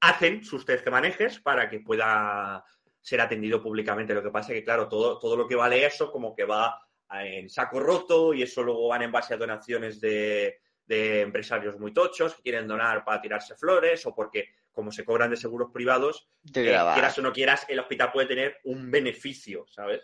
hacen 0.00 0.44
sus 0.44 0.64
tejemanejes 0.64 1.40
para 1.40 1.68
que 1.68 1.80
pueda 1.80 2.64
ser 3.08 3.20
atendido 3.20 3.62
públicamente. 3.62 4.12
Lo 4.12 4.22
que 4.22 4.30
pasa 4.30 4.52
es 4.52 4.58
que, 4.58 4.64
claro, 4.64 4.88
todo, 4.88 5.18
todo 5.18 5.36
lo 5.36 5.48
que 5.48 5.56
vale 5.56 5.84
eso 5.84 6.10
como 6.12 6.34
que 6.34 6.44
va 6.44 6.80
en 7.10 7.48
saco 7.48 7.80
roto 7.80 8.34
y 8.34 8.42
eso 8.42 8.62
luego 8.62 8.88
van 8.88 9.02
en 9.02 9.12
base 9.12 9.32
a 9.32 9.38
donaciones 9.38 9.98
de, 9.98 10.60
de 10.84 11.22
empresarios 11.22 11.78
muy 11.78 11.94
tochos 11.94 12.34
que 12.34 12.42
quieren 12.42 12.68
donar 12.68 13.04
para 13.04 13.20
tirarse 13.20 13.56
flores 13.56 14.04
o 14.04 14.14
porque 14.14 14.50
como 14.72 14.92
se 14.92 15.04
cobran 15.04 15.30
de 15.30 15.36
seguros 15.36 15.70
privados, 15.72 16.28
eh, 16.44 16.50
quieras 16.52 17.18
o 17.18 17.22
no 17.22 17.32
quieras, 17.32 17.66
el 17.68 17.80
hospital 17.80 18.12
puede 18.12 18.28
tener 18.28 18.58
un 18.64 18.90
beneficio, 18.90 19.66
¿sabes? 19.68 20.02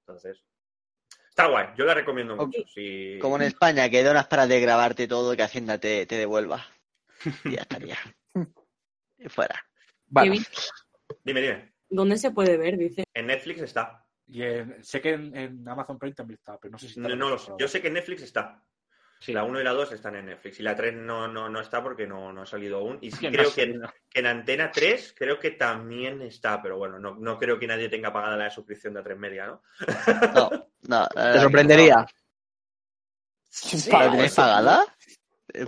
Entonces, 0.00 0.44
está 1.28 1.46
guay, 1.46 1.68
yo 1.76 1.84
la 1.84 1.94
recomiendo 1.94 2.36
mucho. 2.36 2.62
Como 3.20 3.36
en 3.36 3.42
España, 3.42 3.90
que 3.90 4.02
donas 4.02 4.26
para 4.26 4.46
de 4.46 4.60
grabarte 4.60 5.08
todo 5.08 5.36
que 5.36 5.42
Hacienda 5.42 5.78
te, 5.78 6.06
te 6.06 6.16
devuelva. 6.16 6.64
Y 7.44 7.50
ya 7.56 7.62
estaría. 7.62 7.98
Y 9.18 9.28
fuera. 9.28 9.62
Kevin, 10.14 10.44
Dime, 11.22 11.40
dime. 11.40 11.73
¿Dónde 11.94 12.16
se 12.18 12.30
puede 12.32 12.56
ver? 12.56 12.76
Dice. 12.76 13.04
En 13.14 13.26
Netflix 13.26 13.62
está. 13.62 14.04
Y 14.26 14.42
en- 14.42 14.82
sé 14.82 15.00
que 15.00 15.12
en, 15.12 15.36
en 15.36 15.68
Amazon 15.68 15.98
Prime 15.98 16.14
también 16.14 16.38
está, 16.38 16.58
pero 16.58 16.72
no 16.72 16.78
sé 16.78 16.88
si 16.88 16.98
está. 16.98 17.08
No, 17.08 17.14
no 17.16 17.28
lo 17.28 17.34
otros 17.36 17.46
sé. 17.46 17.52
Yo 17.58 17.68
sé 17.68 17.80
que 17.80 17.88
en 17.88 17.94
Netflix 17.94 18.22
está. 18.22 18.62
Sí. 19.20 19.32
La 19.32 19.44
1 19.44 19.60
y 19.60 19.64
la 19.64 19.72
2 19.72 19.92
están 19.92 20.16
en 20.16 20.26
Netflix. 20.26 20.60
Y 20.60 20.62
la 20.64 20.74
3 20.74 20.94
no, 20.96 21.28
no, 21.28 21.48
no 21.48 21.60
está 21.60 21.82
porque 21.82 22.06
no, 22.06 22.32
no 22.32 22.42
ha 22.42 22.46
salido 22.46 22.78
aún. 22.78 22.98
Y 23.00 23.10
sí 23.12 23.20
Que 23.20 23.32
creo 23.32 23.54
que, 23.54 23.62
en- 23.62 23.82
que 24.10 24.20
en 24.20 24.26
Antena 24.26 24.70
3 24.70 25.14
creo 25.16 25.38
que 25.38 25.52
también 25.52 26.20
está. 26.22 26.60
Pero 26.60 26.78
bueno, 26.78 26.98
no, 26.98 27.14
no 27.14 27.38
creo 27.38 27.58
que 27.58 27.66
nadie 27.66 27.88
tenga 27.88 28.12
pagada 28.12 28.36
la 28.36 28.50
suscripción 28.50 28.92
de 28.94 29.02
A3 29.04 29.16
Media, 29.16 29.46
¿no? 29.46 29.62
No, 30.34 30.50
no. 30.88 31.06
te 31.08 31.32
que 31.32 31.38
sorprendería. 31.40 32.06
Sí, 33.48 33.90
¿La 33.90 34.10
tienes 34.10 34.34
pagada? 34.34 34.84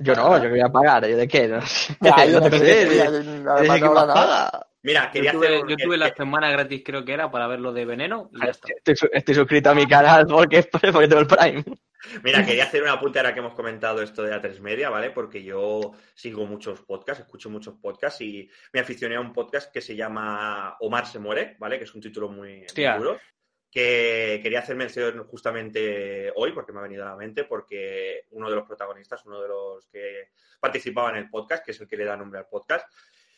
Yo 0.01 0.15
no, 0.15 0.43
yo 0.43 0.51
voy 0.51 0.61
a 0.61 0.69
pagar. 0.69 1.07
¿Yo 1.07 1.17
de 1.17 1.29
qué? 1.29 1.47
No 1.47 1.61
sé. 1.63 1.97
Ya, 2.01 2.25
yo 2.27 2.41
no 2.41 2.49
no 2.49 2.59
sé, 2.59 2.59
sé, 2.59 2.83
eres- 2.83 2.97
ya, 2.97 3.05
¿Eres 3.05 3.47
además 3.47 3.77
el 3.77 3.83
que 3.83 3.89
paga? 3.89 4.67
Mira, 4.87 5.11
Yo 5.13 5.33
tuve, 5.33 5.47
hacer. 5.49 5.63
un- 5.65 5.69
yo 5.69 5.77
tuve 5.77 5.97
la 5.97 6.15
semana 6.15 6.49
gratis, 6.49 6.83
creo 6.85 7.05
que 7.05 7.13
era, 7.13 7.29
para 7.29 7.49
ver 7.49 7.59
lo 7.59 7.73
de 7.73 7.85
Veneno 7.85 8.31
y 8.33 8.39
ya 8.41 8.51
está. 8.53 8.69
Estoy, 8.73 8.95
su- 8.95 9.11
estoy 9.13 9.35
suscrito 9.35 9.71
a 9.71 9.75
mi 9.75 9.85
canal 9.87 10.27
porque, 10.29 10.63
porque 10.71 11.09
tengo 11.09 11.19
el 11.21 11.27
Prime. 11.27 11.65
Mira, 12.23 12.47
quería 12.47 12.63
hacer 12.65 12.85
un 12.85 12.89
apunte 12.91 13.19
ahora 13.19 13.35
que 13.35 13.41
hemos 13.41 13.55
comentado 13.55 14.01
esto 14.01 14.23
de 14.23 14.33
A3 14.33 14.61
Media, 14.61 14.89
¿vale? 14.89 15.11
Porque 15.11 15.43
yo 15.43 15.91
sigo 16.15 16.47
muchos 16.47 16.83
podcasts, 16.83 17.25
escucho 17.25 17.51
muchos 17.51 17.75
podcasts 17.83 18.21
y 18.21 18.49
me 18.73 18.79
aficioné 18.79 19.17
a 19.17 19.21
un 19.21 19.33
podcast 19.33 19.73
que 19.73 19.81
se 19.81 19.97
llama 19.97 20.77
Omar 20.79 21.05
se 21.07 21.19
muere, 21.19 21.57
¿vale? 21.59 21.79
Que 21.79 21.85
es 21.85 21.95
un 21.95 22.01
título 22.01 22.29
muy, 22.29 22.65
duro. 22.97 23.19
Que 23.69 24.39
quería 24.43 24.61
hacer 24.61 24.77
mención 24.77 25.25
justamente 25.25 26.33
hoy, 26.37 26.53
porque 26.53 26.73
me 26.73 26.79
ha 26.79 26.83
venido 26.83 27.03
a 27.05 27.11
la 27.11 27.17
mente, 27.17 27.43
porque 27.45 28.23
uno 28.31 28.49
de 28.49 28.55
los 28.57 28.65
protagonistas, 28.67 29.27
uno 29.27 29.43
de 29.43 29.49
los 29.49 29.87
que 29.89 30.29
participaba 30.61 31.11
en 31.11 31.17
el 31.17 31.29
podcast, 31.29 31.65
que 31.65 31.73
es 31.73 31.81
el 31.81 31.89
que 31.89 31.97
le 31.97 32.05
da 32.05 32.17
nombre 32.17 32.39
al 32.39 32.47
podcast, 32.47 32.89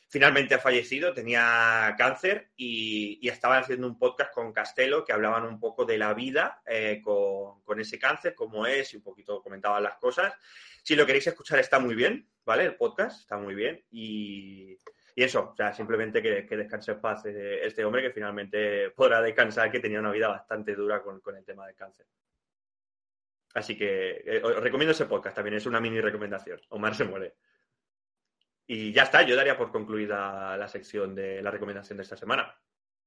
finalmente 0.09 0.55
ha 0.55 0.59
fallecido, 0.59 1.13
tenía 1.13 1.95
cáncer 1.99 2.51
y, 2.57 3.19
y 3.21 3.29
estaban 3.29 3.63
haciendo 3.63 3.87
un 3.87 3.99
podcast 3.99 4.33
con 4.33 4.53
Castelo 4.53 5.05
que 5.05 5.13
hablaban 5.13 5.45
un 5.45 5.61
poco 5.61 5.85
de 5.85 5.99
la 5.99 6.15
vida 6.15 6.63
eh, 6.67 7.01
con, 7.03 7.81
ese 7.81 7.99
cáncer, 7.99 8.35
cómo 8.35 8.67
es, 8.67 8.93
y 8.95 8.97
un 8.97 9.03
poquito 9.03 9.43
comentaban 9.43 9.83
las 9.83 9.99
cosas. 9.99 10.35
Si 10.83 10.97
lo 10.97 11.05
queréis 11.05 11.27
escuchar 11.27 11.59
está 11.59 11.79
muy 11.79 11.95
bien, 11.95 12.27
¿vale? 12.45 12.65
El 12.65 12.77
podcast 12.77 13.21
está 13.21 13.37
muy 13.37 13.55
bien 13.55 13.85
y, 13.91 14.79
y 15.15 15.23
eso, 15.23 15.51
o 15.53 15.57
sea, 15.57 15.75
simplemente 15.75 16.23
que, 16.23 16.47
que 16.47 16.57
descanse 16.57 16.93
en 16.93 17.01
paz 17.01 17.27
eh, 17.27 17.61
este 17.63 17.85
hombre 17.85 18.03
que 18.03 18.11
finalmente 18.11 18.91
podrá 18.91 19.21
descansar, 19.21 19.71
que 19.71 19.81
tenía 19.81 20.01
una 20.01 20.11
vida 20.13 20.29
bastante 20.29 20.75
dura 20.75 21.03
con, 21.03 21.21
con 21.21 21.37
el 21.37 21.45
tema 21.45 21.67
del 21.67 21.77
cáncer. 21.77 22.07
Así 23.55 23.77
que 23.77 24.23
eh, 24.25 24.43
os 24.43 24.63
recomiendo 24.63 24.93
ese 24.93 25.07
podcast, 25.07 25.37
también 25.37 25.57
es 25.57 25.67
una 25.67 25.81
mini 25.81 26.01
recomendación. 26.01 26.61
Omar 26.71 26.95
se 26.95 27.05
muere. 27.05 27.35
Y 28.71 28.93
ya 28.93 29.05
está, 29.05 29.23
yo 29.23 29.35
daría 29.35 29.57
por 29.57 29.73
concluida 29.73 30.55
la 30.59 30.69
sección 30.69 31.15
de 31.15 31.41
la 31.41 31.51
recomendación 31.51 31.97
de 31.97 32.03
esta 32.03 32.19
semana. 32.19 32.55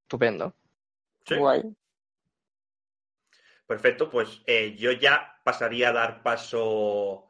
Estupendo. 0.02 0.56
Sí. 1.24 1.36
Guay. 1.36 1.62
Perfecto, 3.68 4.10
pues 4.10 4.42
eh, 4.48 4.76
yo 4.76 4.92
ya 4.92 5.40
pasaría 5.44 5.90
a 5.90 5.94
dar 5.94 6.24
paso 6.24 7.28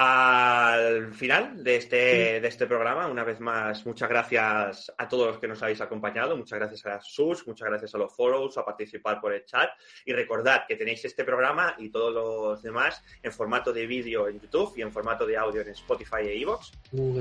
al 0.00 1.12
final 1.12 1.62
de 1.64 1.76
este, 1.76 2.40
de 2.40 2.48
este 2.48 2.66
programa. 2.66 3.06
Una 3.08 3.24
vez 3.24 3.40
más, 3.40 3.84
muchas 3.84 4.08
gracias 4.08 4.92
a 4.96 5.08
todos 5.08 5.26
los 5.26 5.38
que 5.38 5.48
nos 5.48 5.62
habéis 5.62 5.80
acompañado. 5.80 6.36
Muchas 6.36 6.58
gracias 6.58 6.86
a 6.86 7.00
sus, 7.00 7.46
muchas 7.46 7.68
gracias 7.68 7.94
a 7.94 7.98
los 7.98 8.14
follows, 8.14 8.56
a 8.58 8.64
participar 8.64 9.20
por 9.20 9.32
el 9.32 9.44
chat. 9.44 9.70
Y 10.04 10.12
recordad 10.12 10.62
que 10.68 10.76
tenéis 10.76 11.04
este 11.04 11.24
programa 11.24 11.74
y 11.78 11.88
todos 11.90 12.14
los 12.14 12.62
demás 12.62 13.02
en 13.22 13.32
formato 13.32 13.72
de 13.72 13.86
vídeo 13.86 14.28
en 14.28 14.40
YouTube 14.40 14.72
y 14.76 14.82
en 14.82 14.92
formato 14.92 15.26
de 15.26 15.36
audio 15.36 15.62
en 15.62 15.68
Spotify 15.70 16.22
e 16.28 16.36
iVoox. 16.36 16.70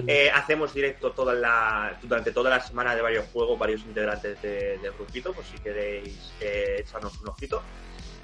Eh, 0.08 0.30
hacemos 0.34 0.74
directo 0.74 1.12
toda 1.12 1.34
la, 1.34 1.98
durante 2.04 2.32
toda 2.32 2.49
la 2.52 2.60
semana 2.60 2.95
de 2.95 3.02
varios 3.02 3.26
juegos, 3.34 3.58
varios 3.58 3.82
integrantes 3.82 4.41
de- 4.41 4.78
del 4.78 4.91
grupito, 4.94 5.34
por 5.34 5.44
si 5.44 5.58
queréis 5.60 6.34
eh, 6.41 6.76
echarnos 6.80 7.20
un 7.22 7.30
ojito. 7.30 7.62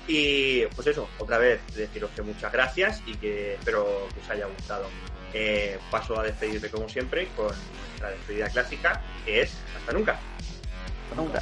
Y 0.08 0.66
pues 0.76 0.88
eso, 0.88 1.08
otra 1.18 1.38
vez 1.38 1.62
deciros 1.76 2.12
que 2.12 2.22
muchas 2.22 2.52
gracias 2.52 3.02
y 3.06 3.14
que 3.16 3.56
espero 3.56 4.08
que 4.14 4.20
os 4.20 4.30
haya 4.30 4.46
gustado. 4.48 4.88
Eh, 5.34 5.80
paso 5.90 6.20
a 6.20 6.24
despedirme 6.24 6.70
como 6.70 6.88
siempre 6.88 7.28
con 7.36 7.48
nuestra 7.48 8.12
despedida 8.12 8.50
clásica, 8.50 9.02
que 9.26 9.42
es 9.42 9.58
hasta 9.76 9.94
nunca. 9.94 10.20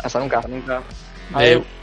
Hasta 0.03 0.19
nunca. 0.19 0.41
Nunca. 0.47 0.83
Adeu. 1.33 1.59
Adeu. 1.59 1.80